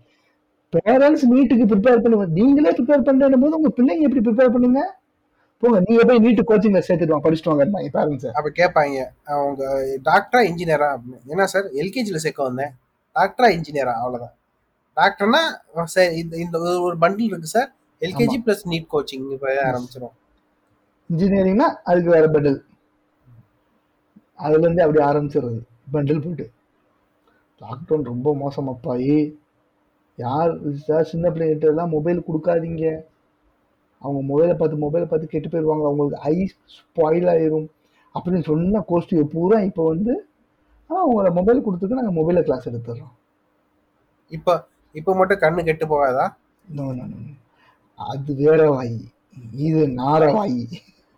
பேரண்ட்ஸ் 0.73 1.25
நீட்டுக்கு 1.33 1.65
ப்ரிப்பேர் 1.71 2.01
பண்ணுவோம் 2.05 2.33
நீங்களே 2.39 2.71
ப்ரிப்பேர் 2.77 3.05
பண்ணுற 3.07 3.37
போது 3.43 3.57
உங்கள் 3.59 3.75
பிள்ளைங்க 3.77 4.07
எப்படி 4.07 4.23
ப்ரிப்பேர் 4.27 4.53
பண்ணுங்க? 4.55 4.81
போங்க 5.63 5.79
நீங்க 5.87 6.01
போய் 6.09 6.21
நீட்டு 6.25 6.43
கோச்சிங்ல 6.49 6.81
சேர்த்துட்டு 6.87 7.23
படிச்சுட்டு 7.25 7.51
வாங்க 7.51 7.65
பேரண்ட்ஸ் 7.95 8.27
அப்ப 8.37 8.49
கேட்பாங்க 8.59 8.99
அவங்க 9.35 9.63
டாக்டரா 10.09 10.41
இன்ஜினியரா 10.49 10.89
அப்படின்னு. 10.95 11.19
என்ன 11.33 11.47
சார் 11.53 11.67
எல்கேஜியில் 11.81 12.23
சேர்க்க 12.25 12.49
வந்தேன். 12.49 12.71
டாக்டரா 13.15 13.49
இன்ஜினியரா 13.57 13.95
அவ்வளவுதான். 14.01 14.35
டாக்டர்னா 14.99 15.41
சார் 15.83 16.11
இந்த 16.11 16.37
இந்த 16.37 16.59
ஒரு- 16.59 16.97
பண்டில் 17.01 17.21
இருக்கு 17.21 17.47
sir. 17.47 17.73
LKG 18.01 18.37
plus 18.45 18.63
NEET 18.69 18.87
coaching 18.93 19.31
இப்போ 19.31 19.47
ஆரம்பிச்சிடும் 19.63 20.15
இன்ஜினியரிங்னா 21.09 21.67
அதுக்கு 21.83 22.11
வேற 22.11 22.29
பண்டில் 22.29 22.63
அதுல 24.35 24.69
இருந்து 24.69 24.83
அப்படி 24.83 25.03
ஆரம்பிச்சிடுறது. 25.03 25.59
பண்டில் 25.93 26.23
போட்டு. 26.23 26.51
லாக்டவுன் 27.61 28.03
ரொம்ப 28.03 28.35
மோசமாப்பாயி 28.35 29.35
யார் 30.15 30.73
சார் 30.75 31.03
சின்ன 31.03 31.29
பிள்ளைங்கிட்ட 31.29 31.63
எல்லாம் 31.63 31.89
மொபைல் 31.89 32.23
கொடுக்காதீங்க. 32.27 33.01
அவங்க 33.99 34.33
மொபைலை 34.33 34.57
பார்த்து 34.57 34.77
மொபைலை 34.77 35.05
பார்த்து 35.05 35.27
கெட்டு 35.27 35.47
போயிடுவாங்க 35.47 35.85
அவங்களுக்கு 35.85 36.19
ஐ 36.19 36.49
ஸ்பாயில் 36.75 37.29
ஆயிரும். 37.33 37.67
அப்படின்னு 38.15 38.43
சொன்ன 38.43 38.85
கோஷ்டியை 38.89 39.23
பூரா 39.23 39.59
இப்போ 39.59 39.87
வந்து 39.87 40.27
ஆ 40.91 41.03
உங்களை 41.03 41.31
மொபைல் 41.31 41.65
கொடுத்துட்டு 41.65 41.97
நாங்கள் 41.99 42.23
மொபைலில் 42.23 42.43
கிளாஸ் 42.43 42.69
எடுத்துடுறோம். 42.69 43.13
இப்போ 44.27 44.67
இப்போ 44.95 45.11
மட்டும் 45.15 45.41
கண்ணு 45.43 45.61
கெட்டு 45.63 45.85
போகாதா? 45.87 46.25
நோ 46.77 46.85
நோ 46.97 47.05
அது 47.99 48.31
வேற 48.35 48.61
வாய். 48.71 48.97
இது 49.65 49.81
நார 50.01 50.21
வாய். 50.33 50.59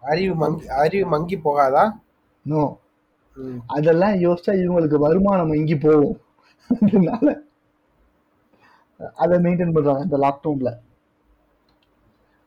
அறிவு 0.04 0.34
மங்கி 0.36 0.68
அறிவு 0.84 1.08
மங்கி 1.10 1.38
போகாதா? 1.38 1.84
நோ. 2.46 2.64
அதெல்லாம் 3.76 4.16
யோசிச்சா 4.26 4.54
இவங்களுக்கு 4.64 4.98
வருமானம் 5.06 5.54
எங்கி 5.58 5.78
போகும். 5.78 6.18
அதனால 6.70 7.28
அதை 9.24 9.36
மெயின்டைன் 9.46 9.76
பண்றாங்க 9.76 10.08
இந்த 10.08 10.18
லாக்டவுன்ல 10.18 10.72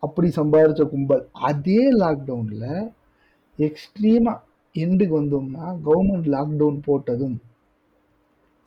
அப்படி 0.03 0.29
சம்பாதிச்ச 0.37 0.83
கும்பல். 0.91 1.25
அதே 1.49 1.83
லாக்டவுன்ல 2.03 2.67
எக்ஸ்ட்ரீமா 3.59 4.35
எண்டுக்கு 4.75 5.15
வந்தோம்னா 5.21 5.65
கவர்மெண்ட் 5.87 6.29
லாக்டவுன் 6.37 6.79
போட்டதும் 6.87 7.37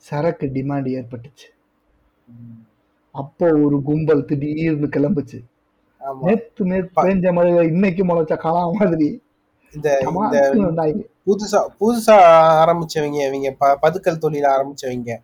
சரக்கு 0.04 0.46
டிமாண்ட் 0.56 0.88
ஏற்பட்டுச்சு. 0.98 1.48
அப்போ 3.14 3.46
ஒரு 3.66 3.76
கும்பல் 3.88 4.26
திடீர்னு 4.30 4.88
கிளம்புச்சு. 4.96 5.38
நேத்து 6.24 6.62
நேத்து 6.70 6.96
பேஞ்ச 6.98 7.32
மழையில 7.36 7.62
இன்னைக்கு 7.72 8.02
முளைச்ச 8.08 8.34
காலா 8.44 8.62
மாதிரி. 8.76 9.08
இந்த 9.74 9.88
புதுசா 11.28 11.58
புதுசா 11.80 12.14
ஆரம்பிச்சவங்க 12.62 13.18
இவங்க 13.28 13.50
பதுக்கல் 13.84 14.22
தொழில 14.24 14.46
ஆரம்பிச்சவங்க. 14.56 15.16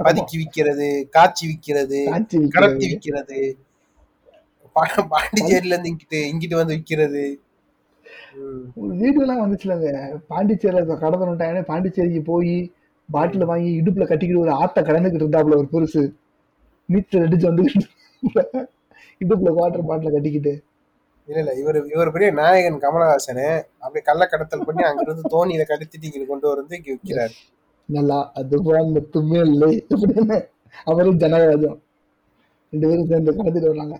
பதுக்கி 0.00 0.36
விக்கிறது 0.42 0.86
காய்ச்சி 1.16 1.44
விக்கிறது 1.50 1.98
கடத்தி 2.54 2.86
விக்கிறது. 2.92 3.40
பாண்டிச்சேரியில 5.12 5.74
இருந்து 5.74 5.90
இங்கிட்டு 5.92 6.18
இங்கிட்டு 6.30 6.60
வந்து 6.60 6.76
விக்கிறது. 6.78 7.24
ஒரு 8.80 8.92
வீடியோலாம் 9.02 9.42
வந்துச்சுலங்க. 9.44 9.88
பாண்டிச்சேரியில 10.32 10.96
கடத்தணுட்டாங்க 11.04 11.62
பாண்டிச்சேரிக்கு 11.70 12.22
போய் 12.30 12.54
பாட்டில் 13.08 13.50
வாங்கி 13.50 13.70
இடுப்புல 13.80 14.04
கட்டிக்கிட்டு 14.08 14.44
ஒரு 14.46 14.52
ஆத்த 14.62 14.78
கடந்துக்கிட்டு 14.88 15.24
இருந்தாப்புல 15.26 15.60
ஒரு 15.60 15.68
பெருசு. 15.74 16.02
நீச்சல் 16.92 17.26
அடிச்சு 17.26 17.46
வந்துக்கிட்டு 17.50 17.88
இடுப்புல 19.20 19.50
வாட்டர் 19.58 19.88
பாட்டில 19.88 20.10
கட்டிக்கிட்டு. 20.14 20.52
இல்ல 21.28 21.40
இல்ல 21.42 21.52
இவர் 21.60 21.78
இவர் 21.94 22.12
பெரிய 22.14 22.28
நாயகன் 22.40 22.78
கமலஹாசன் 22.84 23.42
அப்படியே 23.82 24.04
கள்ள 24.08 24.22
கடத்தல் 24.32 24.66
பண்ணி 24.68 24.82
அங்கிருந்து 24.88 25.32
தோணியில 25.34 25.64
கடத்திட்டு 25.70 26.08
இங்க 26.08 26.26
கொண்டு 26.30 26.46
வந்து 26.60 26.78
இங்க 26.78 26.90
விக்கிறாரு. 26.94 27.34
நல்லா 27.88 28.18
அதுவான் 28.40 28.90
மட்டுமே 28.96 29.38
இல்லை 29.50 29.72
அப்படின்னு 29.94 30.38
அவரும் 30.90 31.20
ஜனராஜம் 31.22 31.78
ரெண்டு 32.72 32.88
பேரும் 32.88 33.08
சேர்ந்து 33.12 33.36
கடத்திட்டு 33.38 33.70
வர்றாங்க. 33.72 33.96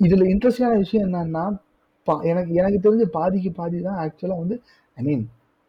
இதுல 0.00 0.24
இன்ட்ரெஸ்டிங்கான 0.32 0.78
விஷயம் 0.84 1.06
என்னன்னா 1.08 1.44
எனக்கு 2.30 2.52
எனக்கு 2.60 2.78
தெரிஞ்ச 2.84 3.04
பாதிக்கு 3.16 3.50
பாதி 3.58 3.80
தான் 3.88 3.98
ஆக்சுவலா 4.04 4.38
வந்து 4.42 4.56
ஐ 4.96 5.02
மீன் 5.08 5.22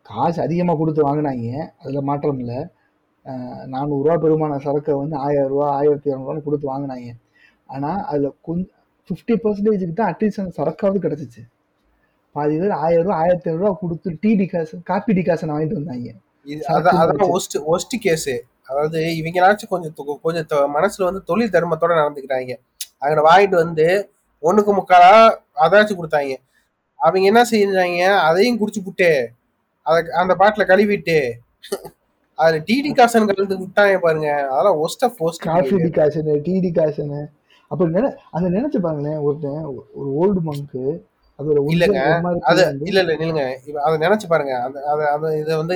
காசு 0.05 0.39
அதிகமா 0.45 0.73
கொடுத்து 0.79 1.01
வாங்கினாங்க 1.07 1.49
அதுல 1.81 2.01
மாற்றம் 2.09 2.39
இல்லை. 2.43 2.59
நானூறுரூவா 3.73 4.15
பெருமான 4.23 4.59
சரக்கை 4.65 4.93
வந்து 5.01 5.15
ஆயிரம் 5.25 5.49
ரூபா 5.53 5.67
ஆயிரத்தி 5.79 6.07
இரநூறுவான்னு 6.11 6.45
கொடுத்து 6.47 6.65
வாங்கினாங்க. 6.71 7.09
ஆனா 7.73 7.91
அதுல 8.11 8.29
கொஞ்சம் 8.47 8.71
ஃபிஃப்டி 9.09 9.35
பர்சன்டேஜுக்கு 9.43 9.95
தான் 9.99 10.11
அட்லீஸ்ட் 10.11 10.41
அந்த 10.43 10.53
சரக்காவது 10.59 11.03
கிடைச்சிச்சு. 11.05 11.41
பாதி 12.35 12.55
பேர் 12.61 12.73
ஆயிரம் 12.85 13.05
ரூபா 13.05 13.17
ஆயிரத்தி 13.23 13.47
ஐநூறுரூவா 13.49 13.73
கொடுத்து 13.81 14.11
டீ 14.23 14.31
டிகாசன் 14.41 14.83
காப்பி 14.91 15.13
டிகாசன் 15.19 15.53
வாங்கிட்டு 15.53 15.79
வந்தாங்க. 15.79 16.09
ஒஸ்ட் 17.75 17.95
கேஸ் 18.05 18.33
அதாவது 18.69 18.99
இவங்களாச்சும் 19.19 19.71
கொஞ்சம் 19.73 19.93
கொஞ்சம் 20.25 20.73
மனசுல 20.77 21.07
வந்து 21.09 21.21
தொழில் 21.29 21.53
தர்மத்தோட 21.55 21.93
நடந்துக்கிறாங்க. 22.01 22.53
அங்க 23.03 23.23
வாங்கிட்டு 23.29 23.57
வந்து 23.63 23.87
ஒண்ணுக்கு 24.43 24.71
முக்காலா 24.77 25.13
அதாச்சும் 25.63 25.99
கொடுத்தாங்க. 25.99 26.33
அவங்க 26.99 27.25
என்ன 27.31 27.41
செஞ்சாங்க 27.51 28.03
அதையும் 28.27 28.59
குடிச்சு 28.61 28.81
புட்டு 28.85 29.09
அத 29.85 29.95
அந்த 30.21 30.33
பாட்டில 30.41 30.63
கழுவிட்டு 30.69 31.17
அதுல 32.39 32.59
டிடி 32.67 32.91
காசன் 32.97 33.29
கலந்து 33.29 33.55
விட்டாங்க 33.61 33.95
பாருங்க. 34.05 34.29
அதெல்லாம் 34.51 34.79
waste 34.83 35.03
of 35.07 35.19
waste 35.25 35.43
coffee 35.47 35.77
decoction 35.85 36.35
tea 36.45 36.53
decoction 36.65 37.21
அப்ப 37.71 37.85
நினை 37.95 38.09
அதை 38.35 38.47
நினைச்சு 38.55 38.79
பாருங்களேன் 38.85 39.19
ஒருத்தன் 39.25 39.61
ஒரு 39.99 40.07
ஓல்டு 40.21 40.41
மங்க்கு 40.47 40.83
அதோட 41.39 41.59
இல்லங்க, 41.73 41.99
அது 42.49 42.61
இல்ல 42.89 42.99
இல்ல 43.03 43.13
நில்லுங்க. 43.19 43.43
அதை 43.85 43.95
நினைச்சு 44.03 44.27
பாருங்க. 44.33 44.53
அந்த 44.65 44.79
அதை 45.13 45.29
இதை 45.41 45.53
வந்து 45.61 45.75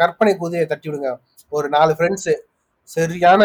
கற்பனை 0.00 0.32
குதிரையை 0.42 0.66
தட்டி 0.72 0.88
விடுங்க. 0.88 1.10
ஒரு 1.52 1.66
நாலு 1.76 1.92
ஃப்ரெண்ட்ஸ் 1.96 2.30
சரியான 2.88 3.42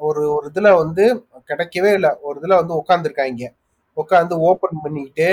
ஒரு 0.00 0.22
ஒரு 0.34 0.46
இதுல 0.50 0.68
வந்து 0.82 1.04
கிடைக்கவே 1.50 1.90
இல்லை. 1.98 2.10
ஒரு 2.26 2.36
இதுல 2.40 2.58
வந்து 2.60 2.74
உட்காந்துருக்காங்க 2.80 3.46
உட்காந்து 3.96 4.34
ஓபன் 4.48 4.82
பண்ணிக்கிட்டு 4.84 5.28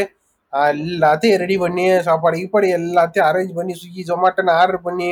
ஆஹ் 0.54 0.72
எல்லாத்தையும் 0.76 1.40
ரெடி 1.44 1.56
பண்ணி 1.64 1.86
சாப்பாடு 2.08 2.38
கீப்பாடு 2.40 2.68
எல்லாத்தையும் 2.80 3.28
அரேஞ்ச் 3.30 3.58
பண்ணி 3.58 3.74
ஸ்விக்கி 3.80 4.04
ஜொமாட்டோன்னு 4.10 4.54
ஆர்டர் 4.62 4.86
பண்ணி 4.88 5.10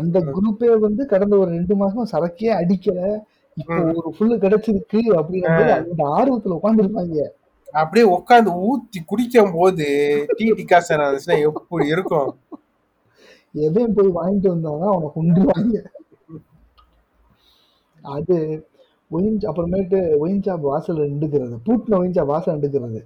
அந்த 0.00 0.20
குரூப்பே 0.34 0.70
வந்து 0.86 1.02
கடந்த 1.06 1.34
ஒரு 1.42 1.50
ரெண்டு 1.50 1.74
மாசம் 1.76 2.10
சரக்கே 2.12 2.50
அடிக்கல. 2.60 3.00
இப்போ 3.56 3.76
ஒரு 3.98 4.08
ஃபுல்லு 4.16 4.36
கிடைச்சிருக்கு 4.44 5.00
அப்படிங்கும்போது 5.18 5.72
அந்த 5.78 6.02
ஆர்வத்துல 6.18 6.58
உட்காந்துருப்பாங்க 6.58 7.16
அப்படியே 7.74 8.04
உட்காந்து 8.16 8.50
ஊத்தி 8.68 9.00
குடிக்கும் 9.06 9.52
போது 9.54 9.86
டீ 10.36 10.46
டிகாசன் 10.58 11.02
எப்படி 11.48 11.86
இருக்கும்? 11.94 12.30
எவன் 13.54 13.94
போய் 13.96 14.16
வாங்கிட்டு 14.18 14.48
வந்தாலும் 14.54 14.90
அவனை 14.92 15.08
கொண்டுருவாங்க 15.16 15.82
அது 18.04 18.36
ஒயின் 19.10 19.38
அப்புறமேட்டு 19.50 19.98
ஒயின் 20.22 20.42
ஷாப் 20.46 20.68
வாசல் 20.70 21.02
நின்றுக்கிறது. 21.04 21.56
பூட்டின 21.66 21.98
ஒயின் 22.00 22.16
ஷாப் 22.16 22.32
வாசல் 22.32 22.54
நின்றுக்கிறது. 22.56 23.00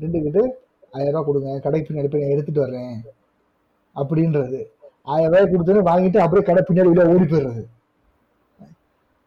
நின்றுக்கிட்டு 0.00 0.42
ஆயிரம் 0.90 1.12
ரூபாய் 1.12 1.26
கொடுங்க 1.28 1.58
கடைக்கு 1.64 1.88
பின்னாடி 1.88 2.10
போய் 2.10 2.22
நான் 2.22 2.34
எடுத்துட்டு 2.36 2.60
வர்றேன். 2.60 2.96
அப்படின்றது. 3.96 4.60
ஆயிரம் 5.06 5.32
ரூபாய் 5.32 5.50
கொடுத்துட்டு 5.52 5.88
வாங்கிட்டு 5.90 6.18
அப்படியே 6.18 6.44
கடை 6.46 6.62
பின்னாடி 6.68 6.90
வெளியே 6.92 7.14
ஓடி 7.14 7.26
போயிடுறது. 7.32 7.62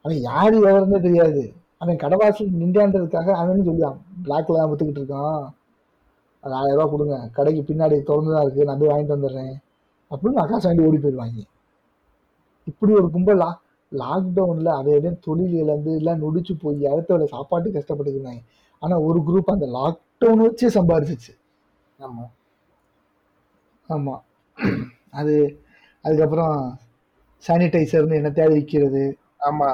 அவன் 0.06 0.19
யாரு 0.30 0.57
எவருன்னே 0.72 0.99
தெரியாது. 1.01 1.53
அவன் 1.77 1.95
கடை 1.95 2.18
வாசல் 2.22 2.57
நின்றான்றதுக்காக 2.61 3.34
அவன் 3.41 3.68
சொல்லுவான். 3.69 3.97
பிளாக்ல 4.26 4.57
தான் 4.60 4.69
வித்துக்கிட்டு 4.72 5.01
இருக்கான். 5.01 5.43
அது 6.43 6.53
ஆயிரம் 6.53 6.76
ரூபாய் 6.76 6.91
கொடுங்க. 6.91 7.30
கடைக்கு 7.38 7.61
பின்னாடி 7.69 7.95
திறந்து 8.10 8.34
தான் 8.34 8.43
இருக்கு. 8.43 8.68
நான் 8.68 8.80
போய் 8.81 8.91
வாங்கிட்டு 8.91 9.15
வந்துடுறேன். 9.15 9.56
அப்படின்னு 10.11 10.41
ஆகாஷ் 10.43 10.68
வாங்கி 10.68 10.85
ஓடி 10.88 10.97
போயிடுவாங்க. 10.97 11.41
இப்படி 12.68 12.93
ஒரு 12.93 13.10
கும்பல் 13.10 13.41
லா 13.43 13.49
லாக்டவுனில் 13.91 14.72
அவன் 14.80 15.19
தொழில் 15.19 15.53
இழந்து 15.53 15.91
எல்லாம் 15.95 16.22
நொடிச்சு 16.23 16.53
போய் 16.61 16.85
அடுத்த 16.85 17.14
வேலை 17.14 17.27
சாப்பாட்டு 17.27 17.69
கஷ்டப்பட்டுருந்தாங்க 17.69 18.41
ஆனால் 18.81 19.03
ஒரு 19.07 19.19
குரூப் 19.27 19.53
அந்த 19.53 19.68
லாக்டவுன் 19.77 20.43
வச்சே 20.45 20.69
சம்பாரிச்சிச்சு. 20.77 21.31
ஆமா. 21.99 22.26
ஆமாம் 23.89 24.22
அது 25.11 25.35
அதுக்கப்புறம் 26.05 26.55
சானிடைசர்னு 27.43 28.15
என்ன 28.15 28.30
தேவை 28.31 28.55
விற்கிறது 28.55 29.03
ஆமா. 29.47 29.69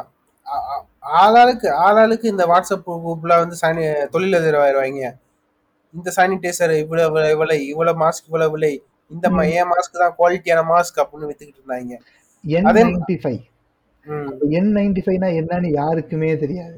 ஆளாளுக்கு 1.19 1.67
ஆளாளுக்கு 1.83 2.27
இந்த 2.27 2.43
வாட்ஸ்அப் 2.45 2.85
குரூப்ல 2.97 3.33
வந்து 3.39 3.55
சானி 3.55 3.83
தொழிலதிபர் 4.13 4.61
ஆயிடுவாங்க 4.61 5.07
இந்த 5.93 6.09
சானிடைசர் 6.17 6.73
இவ்வளவு 6.79 7.11
விலை 7.41 7.59
இவ்வளவு 7.65 7.99
மாஸ்க் 8.01 8.27
இவ்வளவு 8.29 8.53
விலை 8.55 8.71
இந்த 9.11 9.25
என் 9.53 9.71
மாஸ்க் 9.71 10.01
தான் 10.01 10.15
குவாலிட்டியான 10.17 10.61
மாஸ்க் 10.69 11.01
அப்படின்னு 11.01 11.29
வித்துக்கிட்டு 11.29 11.61
இருந்தாங்க. 11.61 11.95
N 12.43 12.67
ninety 12.77 13.15
five. 13.23 13.41
N 14.57 14.71
ninety 14.75 15.01
ஃபைவ்னா 15.05 15.29
என்னன்னு 15.39 15.69
யாருக்குமே 15.73 16.31
தெரியாது. 16.43 16.77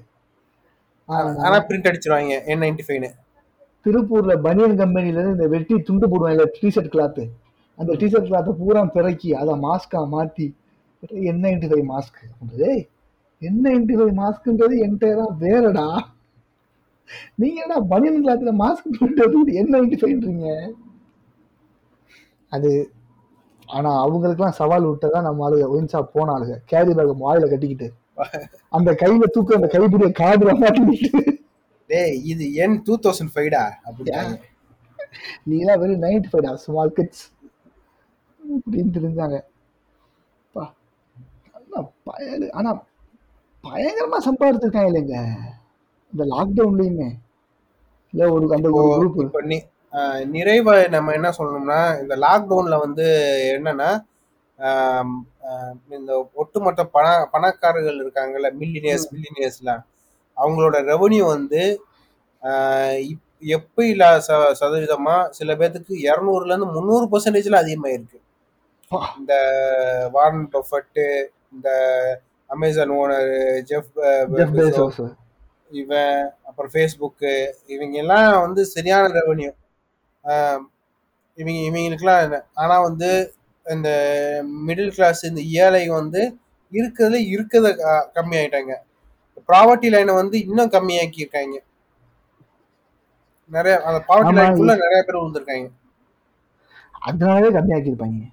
ஆனா, 1.09 1.29
ஆனா 1.45 1.57
பிரிண்ட் 1.67 1.89
அடிச்சிருவாங்க 1.89 2.35
என் 2.51 2.61
நைன்டி 2.63 2.85
ஃபைவ்னு 2.85 3.09
திருப்பூர்ல 3.85 4.33
பனியன் 4.45 4.79
கம்பெனில 4.79 5.19
இருந்து 5.19 5.37
இந்த 5.37 5.47
வெட்டி 5.53 5.75
துண்டு 5.87 6.05
போடுவாங்க 6.11 6.45
டிஷர்ட் 6.55 6.93
கிளாத்து 6.93 7.23
அந்த 7.79 7.91
டிஷர்ட் 8.01 8.29
கிளாத்தை 8.29 8.53
பூரா 8.61 8.81
பிறக்கி 8.95 9.29
அதை 9.41 9.53
மாஸ்கா 9.65 9.99
மாத்தி 10.15 10.47
என் 11.31 11.41
நைன்டி 11.45 11.67
ஃபைவ் 11.71 11.85
மாஸ்க் 11.93 12.19
ஏய் 12.71 12.83
என் 13.41 13.61
நைன்டி 13.65 13.95
ஃபைவ் 13.97 14.13
மாஸ்க்ன்றது 14.21 14.75
என்கிட்ட 14.85 15.25
வேறடா. 15.43 15.87
நீங்க 17.41 17.57
என்ன 17.65 17.75
பனியன் 17.91 18.21
கிளாத்ல 18.23 18.53
மாஸ்க் 18.63 18.87
போட்டு 18.97 19.53
என் 19.61 19.73
நைன்டி 19.75 19.97
ஃபைவ்ன்றீங்க 20.01 20.47
அது 22.51 22.71
ஆனா 23.69 23.89
அவங்களுக்குலாம் 24.03 24.57
சவால் 24.59 24.89
விட்டதா 24.89 25.21
நம்ம 25.27 25.45
ஆளுங்க 25.45 25.65
ஒயின் 25.73 25.89
ஷாப் 25.93 26.13
போன 26.15 26.33
ஆளுங்க. 26.35 26.55
கேரி 26.71 26.91
பேக் 26.97 27.23
வாயில 27.23 27.47
கட்டிக்கிட்டு 27.53 27.87
அந்த 28.77 28.89
கையில 29.01 29.25
தூக்க 29.33 29.59
அந்த 29.59 29.67
கைப்பிடிய 29.73 30.09
காதுல 30.19 30.51
மாட்டிக்கிட்டு. 30.61 31.33
டேய் 31.89 32.15
இது 32.31 32.45
என் 32.63 32.77
டூ 32.85 32.93
தௌசண்ட் 33.05 33.33
ஃபைவ்டா 33.33 33.63
அப்படின்ட்டாங்க. 33.87 34.37
நீலாம் 35.49 35.81
வெறும் 35.81 36.03
நைன்டி 36.05 36.29
ஃபைவ் 36.31 36.47
ஸ்மால் 36.65 36.95
கிட்ஸ் 36.97 37.23
அப்படின்னு 38.55 38.95
தெரிஞ்சாங்க 38.97 39.37
பயலு. 42.07 42.47
ஆனா 42.51 42.69
பயங்கரமா 43.63 44.17
சம்பாதிச்சிருக்காங்க 44.25 44.89
இல்லைங்க. 44.91 45.17
இந்த 46.13 46.23
லாக்டவுன்லயுமே 46.33 47.09
இல்ல 48.13 48.23
ஒரு 48.33 48.45
அந்த 48.57 48.69
ஒரு 48.79 49.07
குரூப் 49.15 49.37
ஆஹ் 49.93 50.23
நிறைவா 50.33 50.73
நம்ம 50.89 51.13
என்ன 51.13 51.29
சொல்லணும்னா 51.37 51.79
இந்த 52.01 52.15
லாக்டவுன்ல 52.23 52.75
வந்து 52.85 53.05
என்னன்னா 53.51 53.89
இந்த 55.97 56.11
ஒட்டுமொத்த 56.35 56.83
பண 56.95 57.05
பணக்காரர்கள் 57.33 58.01
இருக்காங்கல்ல 58.03 58.49
மில்லினியர்ஸ் 58.61 59.07
மில்லினியர்ஸ்லாம் 59.13 59.83
அவங்களோட 60.37 60.77
ரெவன்யூ 60.91 61.23
வந்து 61.27 61.61
எப்ப 63.53 63.85
இல்லாத 63.85 64.19
ச 64.27 64.31
சதவீதமா 64.61 65.15
சில 65.31 65.55
பேர்த்துக்கு 65.55 65.93
இரநூறுல 66.05 66.51
இருந்து 66.51 66.73
முந்நூறு 66.75 67.05
பர்சன்டேஜ்ல 67.11 67.61
அதிகமாயிருக்கு. 67.63 68.17
பா. 68.17 68.26
இந்த 69.17 69.33
வாரன் 70.13 70.47
பஃபட்டு 70.51 71.05
இந்த 71.53 71.69
அமேசான் 72.49 72.93
ஓனர் 72.97 73.31
ஜெஃப் 73.63 73.91
இவன் 75.71 76.17
அப்புறம் 76.43 76.71
ஃபேஸ்புக்கு 76.73 77.31
இவங்க 77.67 77.97
எல்லாம் 77.97 78.41
வந்து 78.41 78.61
சரியான 78.65 79.07
ரெவன்யூ 79.17 79.49
இவங்க 81.37 81.59
இவங்களுக்குலாம் 81.65 82.21
என்ன- 82.23 82.45
ஆனா 82.55 82.75
வந்து 82.81 83.09
இந்த 83.65 83.89
மிடில் 84.65 84.93
கிளாஸ் 84.93 85.21
இந்த 85.23 85.41
ஏழை 85.59 85.83
வந்து 85.93 86.21
இருக்கிறதுல 86.71 87.19
இருக்கிறத 87.33 87.69
க- 87.79 88.07
கம்மி 88.15 88.35
ஆயிட்டாங்க 88.39 88.73
ப்ராவர்ட்டி 89.49 89.89
லைனை 89.91 90.13
வந்து 90.13 90.37
இன்னும் 90.43 90.73
கம்மியாக்கி 90.73 91.23
இருக்காங்க 91.23 91.57
நிறைய 93.51 93.75
அந்த 93.81 93.99
ப்ராவர்ட்டி 94.07 94.31
லைனுக்குள்ள 94.39 94.73
நிறைய 94.81 95.01
பேர் 95.03 95.19
விழுந்திருக்காங்க. 95.19 95.67
அதனாலவே 97.01 97.49
கம்மியாக்கியிருப்பாங்க. 97.57 98.23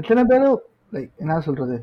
எத்தனை 0.00 0.22
பேரும் 0.30 0.56
like, 0.94 1.10
என்ன 1.22 1.38
சொல்றது? 1.46 1.76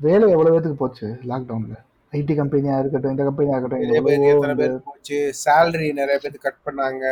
வேலை 0.00 0.26
எவ்வளவு 0.34 0.52
பேத்துக்கு 0.54 0.82
போச்சு 0.82 1.08
லாக்டவுன்ல 1.30 1.76
ஐடி 2.12 2.34
கம்பெனியா 2.40 2.74
இருக்கட்டும் 2.82 3.12
இந்த 3.14 3.24
கம்பெனியா 3.28 3.56
இருக்கட்டும் 3.56 4.06
பேர் 4.08 4.24
எத்தனை 4.30 4.54
பேர் 4.60 4.74
போச்சு? 4.88 5.18
சேலரி 5.42 5.88
நிறைய 6.00 6.16
பேருக்கு 6.22 6.46
கட் 6.46 6.64
பண்ணாங்க. 6.66 7.04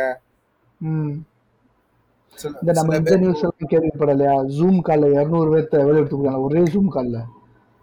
இந்த 2.61 2.71
நம்ம 2.79 2.99
பேர் 3.07 3.21
நியூஸ் 3.23 3.43
எல்லாம் 3.45 3.71
கேள்விப்படலையா? 3.73 4.33
ஜூம் 4.57 4.79
கால்ல 4.87 5.07
இருநூறு 5.17 5.49
பேர்த்த 5.53 5.83
வேலை 5.87 5.97
எடுத்து 6.01 6.17
கொடுத்தாங்க 6.17 6.43
ஒரே 6.49 6.61
ஜூம் 6.73 6.91
கால்ல 6.95 7.19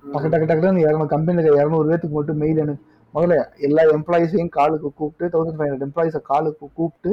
டக்கு 0.04 0.28
டக்கு 0.32 0.46
டக்குன்னு 0.50 0.84
இரநூறு 0.86 1.10
கம்பெனியில் 1.14 1.58
இரநூறு 1.60 1.88
பேத்துக்கு 1.90 2.16
மட்டும் 2.18 2.40
மெயில் 2.42 2.60
அனு 2.64 2.74
முதல்ல 3.14 3.36
எல்லா 3.66 3.82
எம்ப்ளாயிஸையும் 3.96 4.52
காலுக்கு 4.56 4.88
கூப்பிட்டு 5.00 5.30
தௌசண்ட் 5.34 5.58
ஃபைவ் 5.58 5.70
ஹண்ட்ரட் 5.70 5.86
எம்ப்ளாயிஸை 5.88 6.20
காலுக்கு 6.30 6.66
கூப்பிட்டு 6.78 7.12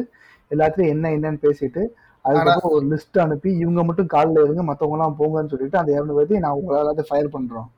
எல்லாத்துலையும் 0.52 0.94
என்ன 0.96 1.12
என்னன்னு 1.18 1.42
பேசிட்டு 1.46 1.84
அதுக்கப்புறம் 2.26 2.76
ஒரு 2.77 2.85
லிஸ்ட் 2.91 3.18
அனுப்பி 3.23 3.49
இவங்க 3.64 3.81
மட்டும் 3.84 4.11
காலில் 4.14 4.43
இருங்க 4.43 4.64
மற்றவங்க 4.69 4.97
எல்லாம் 4.97 5.18
போங்கன்னு 5.19 5.52
சொல்லிட்டு 5.53 5.81
அந்த 5.81 5.91
இரநூறு 5.95 6.18
பேர்த்தையும் 6.18 6.45
நான் 6.45 6.57
உங்களை 6.60 6.80
எல்லாத்தையும் 6.81 7.11
ஃபயர் 7.11 7.34
பண்றோம் 7.35 7.69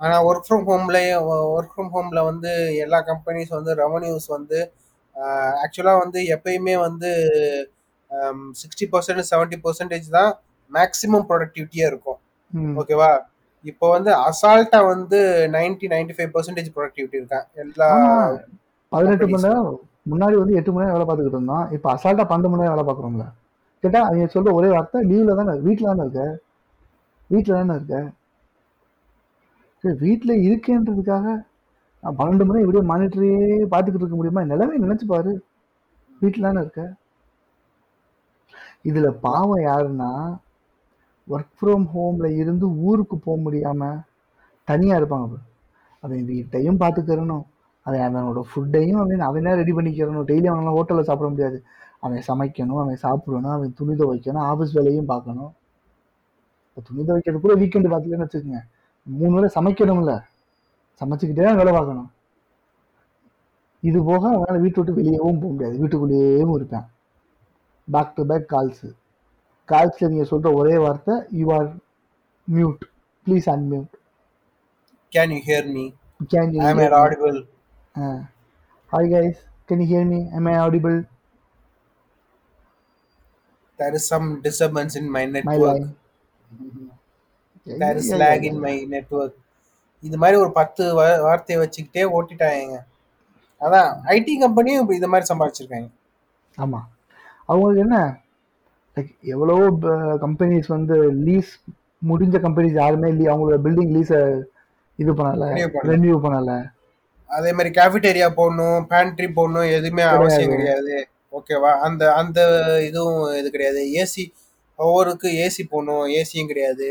ஆனா 0.00 0.16
ஒர்க் 0.26 0.46
ஃப்ரம் 0.46 0.66
ஹோம்லயே 0.68 1.14
ஒர்க் 1.54 1.74
ஃப்ரம் 1.74 1.90
ஹோம்ல 1.94 2.20
வந்து 2.28 2.50
எல்லா 2.84 2.98
கம்பெனிஸ் 3.08 3.50
வந்து 3.56 3.72
ரெவன்யூஸ் 3.82 4.28
வந்து 4.36 4.58
ஆக்சுவலா 5.64 5.94
வந்து 6.02 6.18
எப்பயுமே 6.34 6.74
வந்து 6.86 7.10
சிக்ஸ்டி 8.60 8.86
பர்சன்ட் 8.92 9.28
செவன்டி 9.30 9.56
பர்சன்டேஜ் 9.64 10.08
தான் 10.16 10.30
மேக்ஸிமம் 10.72 11.26
ப்ரொடக்டிவிட்டியா 11.28 11.86
இருக்கும். 11.90 12.18
ஓகேவா 12.80 13.10
இப்போ 13.64 13.86
வந்து 13.94 14.10
அசால்ட்டா 14.26 14.78
வந்து 14.92 15.18
ninety 15.54 15.86
ninety 15.92 16.14
five 16.16 16.30
percentage 16.34 16.70
productivity 16.76 17.20
இருக்கா 17.20 17.40
எல்லா. 17.64 17.88
பதினெட்டு 18.92 19.26
மணி. 19.26 19.44
நேரம் 19.46 19.68
முன்னாடி 20.12 20.36
வந்து 20.42 20.56
எட்டு 20.58 20.72
மணி 20.72 20.84
நேரம் 20.84 20.96
வேலை 20.96 21.06
பார்த்துக்கிட்டு 21.06 21.38
இருந்தோம் 21.38 21.66
இப்போ 21.76 21.88
அசால்ட்டா 21.94 22.26
பன்னெண்டு 22.30 22.52
மணி 22.52 22.62
நேரம் 22.62 22.74
வேலை 22.76 22.86
பார்க்குறோம்ல 22.88 23.26
கேட்டா 23.82 24.00
அவங்க 24.06 24.24
சொல்ற 24.34 24.50
ஒரே 24.52 24.68
வார்த்தை 24.68 25.00
லீவ்ல 25.10 25.34
தானே 25.40 25.52
வீட்டில் 25.66 25.90
தானே 25.90 26.02
இருக்க? 26.06 26.22
வீட்டில் 27.30 27.58
தானே 27.58 27.74
இருக்க? 27.74 27.98
சரி 29.84 29.96
வீட்டில் 29.98 30.42
இருக்கேன்றதுக்காக 30.46 31.26
நான் 32.02 32.16
பன்னெண்டு 32.18 32.44
மணி 32.44 32.60
இப்படியே 32.64 32.84
மானிட்டரே 32.90 33.30
பார்த்துக்கிட்டு 33.72 34.04
இருக்க 34.04 34.18
முடியுமா? 34.18 34.42
நிலைமை 34.44 34.76
நினைச்சு 34.78 35.06
பாரு. 35.06 35.32
வீட்டில் 36.22 36.46
தானே 36.48 36.60
இருக்க? 36.60 36.82
இதில் 38.82 39.18
பாவம் 39.26 39.64
யாருன்னா 39.70 40.10
ஒர்க் 41.28 41.56
ஃப்ரம் 41.58 41.86
ஹோமில் 41.94 42.36
இருந்து 42.36 42.66
ஊருக்கு 42.88 43.16
போக 43.18 43.36
முடியாமல் 43.40 43.98
தனியாக 44.68 45.00
இருப்பாங்க 45.00 45.36
அவன் 46.04 46.24
வீட்டையும் 46.24 46.80
பார்த்துக்கிறணும். 46.82 47.44
அவன் 47.86 48.00
அவனோட 48.00 48.40
ஃபுட்டையும் 48.50 49.00
அவன் 49.02 49.28
அவனே 49.28 49.52
ரெடி 49.54 49.72
பண்ணிக்கிறணும். 49.72 50.26
டெய்லி 50.30 50.48
அவனால் 50.52 50.76
ஹோட்டலில் 50.78 51.08
சாப்பிட 51.10 51.28
முடியாது. 51.30 51.58
அவன் 52.04 52.26
சமைக்கணும் 52.28 52.80
அவன் 52.82 53.00
சாப்பிடணும் 53.04 53.54
அவன் 53.56 53.72
துணி 53.78 53.94
துவைக்கணும் 54.00 54.44
ஆஃபீஸ் 54.50 54.76
வேலையும் 54.76 55.10
பார்க்கணும். 55.10 55.50
இப்போ 56.68 56.80
துணி 56.88 57.02
துவைக்கிறது 57.08 57.42
கூட 57.44 57.54
வீக்கெண்டு 57.60 57.90
பார்த்துக்கன்னு 57.92 58.26
வச்சுக்கோங்க. 58.26 58.62
மூணு 59.06 59.32
வேளை 59.36 59.50
சமைக்கணும்ல. 59.58 60.14
சமைச்சுக்கிட்டே 61.00 61.44
தான் 61.48 61.60
வேலை 61.60 61.72
பார்க்கணும். 61.78 62.08
இது 63.88 63.98
போக 64.08 64.22
அவனால் 64.36 64.62
வீட்டை 64.64 64.78
விட்டு 64.80 64.96
வெளியவும் 65.00 65.40
போக 65.42 65.52
முடியாது. 65.52 65.76
வீட்டுக்குள்ளேயும் 65.82 66.56
இருப்பேன். 66.56 66.86
பேக் 67.88 68.16
டு 68.16 68.24
பேக் 68.32 68.50
கால்ஸு 68.54 68.90
கால்ஸில் 69.72 70.10
நீங்கள் 70.12 70.30
சொல்கிற 70.32 70.50
ஒரே 70.60 70.74
வார்த்தை 70.86 71.14
you 71.40 71.46
are 71.58 71.70
mute 72.56 72.82
please 73.26 73.48
unmute 73.54 73.94
can 75.12 75.32
you 75.36 75.40
hear 75.48 75.68
me 75.76 75.86
can 76.34 76.52
you 76.56 76.60
I 76.68 76.90
audible 77.04 77.38
guys, 79.10 79.36
can 79.68 79.80
you 79.80 79.86
hear 79.90 80.04
me? 80.04 80.18
Am 80.36 80.46
I 80.52 80.56
audible? 80.62 80.96
There 83.80 83.94
is 83.98 84.04
some 84.12 84.26
disturbance 84.46 84.94
in 85.00 85.06
my 85.16 85.24
network. 85.34 85.60
line. 85.66 85.88
there 87.82 87.96
is 88.00 88.08
lag 88.22 88.44
in 88.50 88.56
my 88.66 88.74
network. 88.94 89.34
இது 90.02 90.18
மாதிரி 90.18 90.36
ஒரு 90.42 90.50
பத்து 90.58 90.82
வார்த்தையை 90.94 91.58
வச்சுக்கிட்டே 91.62 92.04
ஓட்டிட்டாங்க. 92.16 92.76
அதான் 93.60 93.88
ID 94.14 94.34
கம்பெனியும் 94.44 94.82
இப்ப 94.82 94.94
இது 94.98 95.08
மாதிரி 95.08 95.28
சம்பாதிச்சிருக்காங்க. 95.30 95.88
ஆமா. 96.58 96.80
அவங்களுக்கு 97.46 97.82
என்ன? 97.86 97.98
லைக் 98.96 99.10
எவ்வளவோ 99.34 99.66
கம்பெனிஸ் 100.24 100.68
வந்து 100.76 100.96
லீஸ் 101.26 101.52
முடிஞ்ச 102.10 102.36
கம்பெனிஸ் 102.46 102.80
யாருமே 102.82 103.10
லீ 103.18 103.24
அவங்களோட 103.26 103.58
பில்டிங் 103.66 103.92
லீஸை 103.96 104.20
இது 105.02 105.12
பண்ணல. 105.20 105.46
ரெனியூ 105.92 106.16
பண்ணல. 106.26 106.54
அதே 107.36 107.50
மாதிரி 107.52 107.70
கேஃபிடேரியா 107.80 108.28
போடணும் 108.38 108.80
பேண்ட்ரி 108.92 109.28
போடணும் 109.36 109.68
எதுவுமே 109.76 110.02
அவசியம் 110.14 110.54
கிடையாது. 110.56 110.94
ஓகேவா? 111.32 111.72
அந்த 111.86 112.02
அந்த 112.20 112.40
இதுவும் 112.88 113.22
இது 113.40 113.48
கிடையாது. 113.54 113.82
ஏசி 114.02 114.24
ஒவ்வொருக்கு 114.78 115.28
ஏசி 115.44 115.62
போடணும். 115.72 116.06
ஏசியும் 116.20 116.50
கிடையாது. 116.50 116.88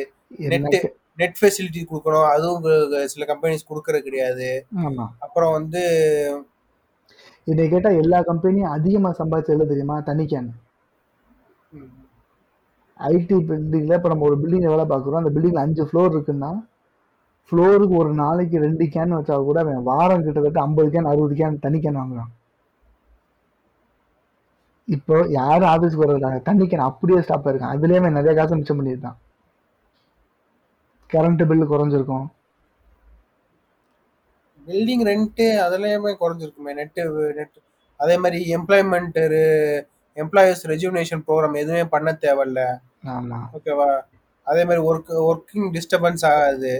நெட் 0.53 0.77
நெட் 1.21 1.37
ஃபெசிலிட்டி 1.39 1.81
கொடுக்கணும். 1.85 2.27
அதுவும் 2.33 2.65
சில 3.13 3.25
கம்பெனிஸ் 3.31 3.69
கொடுக்கறது 3.69 4.07
கிடையாது. 4.07 4.49
ஆமா. 4.87 5.05
அப்புறம் 5.25 5.53
வந்து 5.57 5.81
என்னை 7.47 7.65
கேட்டா 7.73 7.89
எல்லா 8.01 8.17
கம்பெனியும் 8.29 8.73
அதிகமா 8.77 9.09
சம்பாதிச்சது 9.19 9.71
தெரியுமா? 9.71 9.95
தனி 10.09 10.25
கேன் 10.33 10.49
ஐடி 12.99 13.37
பில்டிங்ல 13.49 13.97
இப்போ 13.97 14.09
நம்ம 14.11 14.25
ஒரு 14.29 14.37
பில்டிங் 14.41 14.71
வேலை 14.71 14.85
பார்க்குறோம். 14.91 15.21
அந்த 15.21 15.31
பில்டிங்ல 15.35 15.61
அஞ்சு 15.65 15.83
ஃப்ளோர் 15.89 16.11
இருக்குன்னா 16.15 16.51
ஃப்ளோருக்கு 17.51 17.95
ஒரு 18.01 18.11
நாளைக்கு 18.23 18.57
ரெண்டு 18.65 18.85
கேன் 18.95 19.15
வச்சா 19.17 19.35
கூட 19.47 19.59
அவன் 19.65 19.87
வாரம் 19.91 20.25
கிட்டத்தட்ட 20.25 20.59
ஐம்பது 20.67 20.89
கேன் 20.95 21.09
அறுபது 21.11 21.35
கேன் 21.39 21.63
தனி 21.65 21.77
கேன் 21.85 21.99
வாங்குறான். 22.01 22.31
இப்போ 24.95 25.15
யாரும் 25.37 25.71
ஆஃபீஸ்க்கு 25.71 26.03
வர்றதுக்காக 26.03 26.37
தண்ணி 26.47 26.65
கேன் 26.65 26.87
அப்படியே 26.89 27.21
ஸ்டாப் 27.25 27.47
ஆயிருக்கான் 27.47 27.73
அதுலயே 27.75 27.99
அவன் 28.01 28.17
நிறைய 28.19 28.33
காசு 28.37 28.57
மிச்சம் 28.59 28.79
பண்ணியிருக்கான். 28.79 29.17
கரண்ட் 31.13 31.43
பில்லு 31.49 31.65
குறைஞ்சிருக்கும். 31.71 32.27
பில்டிங் 34.67 35.03
ரெண்ட்டு 35.09 35.45
அதெல்லாமே 35.65 36.11
குறைஞ்சிருக்குமே. 36.21 36.73
நெட்டு 36.79 37.03
நெட் 37.37 37.57
அதே 37.99 38.15
மாதிரி 38.23 38.39
எம்ப்ளாய்மெண்ட் 38.55 39.19
எம்ப்ளாயர்ஸ் 40.23 40.63
ரெஜுனேஷன் 40.73 41.23
ப்ரோக்ராம் 41.27 41.59
எதுவுமே 41.63 41.83
பண்ண 41.93 42.11
தேவையில்ல. 42.25 42.61
ஆமா. 43.15 43.39
ஓகேவா 43.57 43.89
அதே 44.47 44.63
மாதிரி 44.67 44.81
ஒர்க் 44.89 45.11
ஒர்க்கிங் 45.29 45.67
டிஸ்டர்பன்ஸ் 45.75 46.25
ஆகாது. 46.31 46.73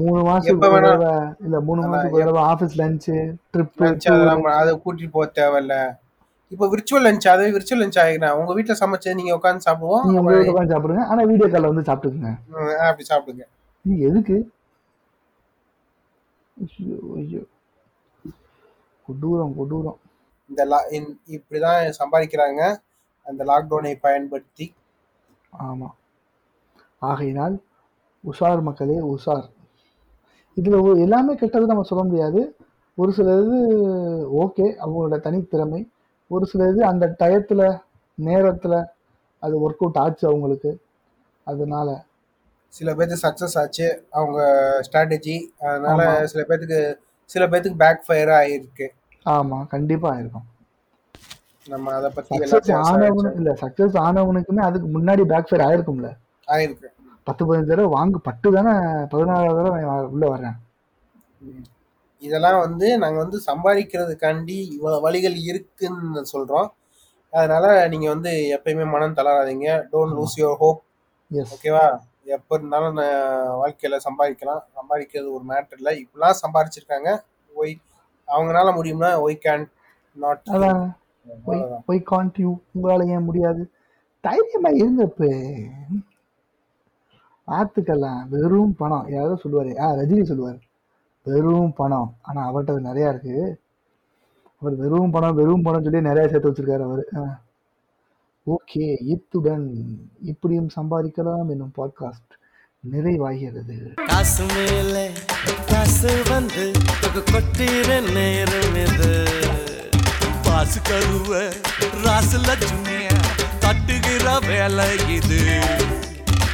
மூணு 0.00 0.20
மாசத்துக்கு 0.28 1.06
இல்ல 1.46 1.58
மூணு 1.68 1.80
மாசத்துக்கு 1.92 2.44
ஆஃபீஸ் 2.50 2.76
லஞ்சு 2.80 3.16
லஞ்ச் 3.82 4.08
அதெல்லாம் 4.12 4.44
அதை 4.60 4.72
கூட்டிட்டு 4.84 5.14
போக 5.16 5.26
தேவையில்ல. 5.40 5.76
இப்போ 6.52 6.66
விர்ச்சுவல் 6.72 7.04
லஞ்ச் 7.06 7.26
அதே 7.32 7.46
விர்ச்சுவல் 7.54 7.82
லஞ்ச் 7.82 7.98
ஆகிக்கிறேன் 8.02 8.36
உங்க 8.40 8.52
வீட்ல 8.58 8.74
சமைச்சு 8.80 9.16
நீங்க 9.18 9.32
உட்காந்து 9.38 9.66
சாப்பிடுவோம் 9.66 10.04
நீங்க 10.08 10.22
வீட்டுல 10.26 10.52
உட்காந்து 10.52 10.74
சாப்பிடுங்க. 10.74 11.04
ஆனா 11.12 11.22
வீடியோ 11.30 11.48
கால்ல 11.54 11.70
வந்து 11.72 11.86
சாப்பிட்டுக்குங்க. 11.88 12.32
அப்படி 12.88 13.06
சாப்பிடுங்க. 13.12 13.44
இது 13.84 13.98
எதுக்கு? 14.08 14.36
ஐயோ 17.20 17.42
கொடூரம் 19.08 19.54
கொடூரம். 19.58 19.98
இந்த 20.50 20.62
லா 20.70 20.78
இப்படிதான் 21.36 21.78
சம்பாதிக்கிறாங்க. 22.00 22.62
அந்த 23.26 23.42
லாக்டவுனை 23.50 23.92
பயன்படுத்தி. 24.06 24.66
ஆமா. 25.68 25.88
ஆகையினால் 27.10 27.56
உஷார் 28.24 28.66
மக்களே 28.68 28.98
உஷார். 29.14 29.46
இதுல 30.60 31.00
எல்லாமே 31.00 31.34
கெட்டது 31.34 31.66
நம்ம 31.66 31.82
சொல்ல 31.82 32.04
முடியாது. 32.04 32.56
ஒரு 32.98 33.12
சில 33.12 33.34
இது 33.40 33.58
ஓகே 34.38 34.66
அவங்களோட 34.84 35.16
தனித்திறமை. 35.18 35.88
ஒரு 36.30 36.46
சில 36.46 36.68
இது 36.68 36.84
அந்த 36.84 37.16
டயத்துல 37.18 37.80
நேரத்துல 38.18 38.84
அது 39.42 39.70
ஒர்க் 39.70 39.82
அவுட் 39.82 39.96
ஆச்சு 39.96 40.28
அவங்களுக்கு. 40.28 40.80
அதனால 41.44 42.04
சில 42.68 42.94
பேருக்கு 42.94 43.28
சக்சஸ் 43.28 43.58
ஆச்சு 43.58 44.06
அவங்க 44.10 44.40
ஸ்ட்ராட்டஜி 44.90 45.36
அதனால. 45.58 46.26
சில 46.26 46.44
பேத்துக்கு 46.48 46.80
சில 47.24 47.46
பேத்துக்கு 47.46 47.76
பேக் 47.76 48.04
ஃபயர் 48.06 48.28
ஆயிருக்கு 48.28 48.86
ஆமா 49.26 49.66
கண்டிப்பா 49.66 50.18
இருக்கும். 50.18 50.46
நம்ம 51.68 51.92
அதை 51.92 52.10
பத்தி 52.14 52.38
சக்சஸ் 52.38 52.82
ஆனவனு. 52.90 53.34
இல்ல 53.34 53.50
சக்சஸ் 53.60 53.96
ஆனவனுக்குமே 54.08 54.60
அதுக்கு 54.60 55.00
முன்னாடி 55.00 55.24
பேக் 55.24 55.48
ஃபயர் 55.48 55.66
ஆயிருக்கும்ல. 55.68 56.10
ஆயிருக்கு. 56.48 56.88
பத்து 57.28 57.42
பதினஞ்சு 57.46 57.70
தடவை 57.70 57.90
வாங்கு 57.98 58.18
பட்டு 58.28 58.48
தானே 58.56 58.72
பதினாறாவது 59.12 59.58
தடவை 59.58 59.80
உள்ள 60.14 60.24
வர்றேன். 60.32 60.58
இதெல்லாம் 62.22 62.58
வந்து 62.66 62.86
நாங்க 63.02 63.18
வந்து 63.24 63.38
சம்பாதிக்கிறதுக்காண்டி 63.48 64.58
இவ்வளவு 64.76 65.04
வழிகள் 65.06 65.36
இருக்குன்னு 65.50 66.22
சொல்றோம். 66.34 66.68
அதனால 67.32 67.64
நீங்க 67.92 68.06
வந்து 68.14 68.30
எப்பயுமே 68.56 68.84
மனம் 68.92 69.16
தளராதீங்க. 69.18 69.68
டோன்ட் 69.92 70.16
லூஸ் 70.18 70.38
யுவர் 70.40 70.60
ஹோப் 70.62 70.80
ஓகேவா 71.54 71.84
எப்போ 72.36 72.52
இருந்தாலும் 72.58 72.96
நான் 73.00 73.50
வாழ்க்கையில 73.60 73.96
சம்பாதிக்கலாம். 74.06 74.62
சம்பாதிக்கிறது 74.78 75.28
ஒரு 75.36 75.44
மேட்டர் 75.50 75.78
இல்லை. 75.80 75.92
இப்படிலாம் 76.02 76.40
சம்பாதிச்சிருக்காங்க. 76.42 77.10
ஒய் 77.60 77.74
அவங்களால 78.28 78.68
முடியும்னா 78.78 79.10
why 79.26 79.42
can 79.46 79.66
not 80.16 80.50
why 81.90 82.02
can't 82.12 82.38
you 82.44 82.50
உங்களால 82.74 83.06
ஏன் 83.14 83.26
முடியாது? 83.28 83.62
தைரியமா 84.24 84.70
இருங்கப்பு 84.82 85.28
பார்த்துக்கலாம் 87.48 88.28
வெறும் 88.28 88.74
பணம். 88.76 89.06
யாரோ 89.08 89.36
சொல்லுவார். 89.36 89.78
ஆ 89.78 89.92
ரஜினி 89.92 90.22
சொல்லுவார். 90.22 90.58
வெறும் 91.22 91.72
பணம். 91.76 92.16
ஆனால் 92.22 92.48
அவர்கிட்ட 92.48 92.70
அது 92.70 92.80
நிறைய 92.80 93.08
இருக்கு. 93.08 93.60
அவர் 94.60 94.76
வெறும் 94.76 95.10
பணம் 95.10 95.34
வெறும் 95.34 95.62
பணம் 95.62 95.82
சொல்லி 95.82 96.08
நிறையா 96.08 96.30
சேர்த்து 96.30 96.50
வச்சிருக்காரு 96.50 96.82
அவர். 96.82 97.04
ஓகே 98.46 98.86
இத்துடன் 99.04 99.64
இப்படியும் 100.22 100.68
சம்பாதிக்கலாம் 100.76 101.48
என்னும் 101.48 101.72
பாட்காஸ்ட் 101.76 102.34
நிறைவாகிறது. 102.90 103.76
காசு 104.06 104.44
மேலே 104.54 105.10
காசு 105.66 106.22
வந்து 106.28 106.70
தொகு 107.00 107.22
கொட்டிற 107.32 108.12
நேரம் 108.12 108.76
இது. 108.84 109.12
பாசு 110.42 110.80
கழுவ 110.82 111.40
ராசு 112.04 112.38
லட்சுமிய 112.48 113.08
தட்டுகிற 113.64 114.26
வேலை 114.46 114.88
இது. 115.16 115.42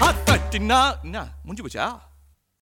ஆ, 0.05 0.09
என்ன 0.55 0.75
முடிஞ்சு 1.45 1.63
போச்சா 1.63 1.87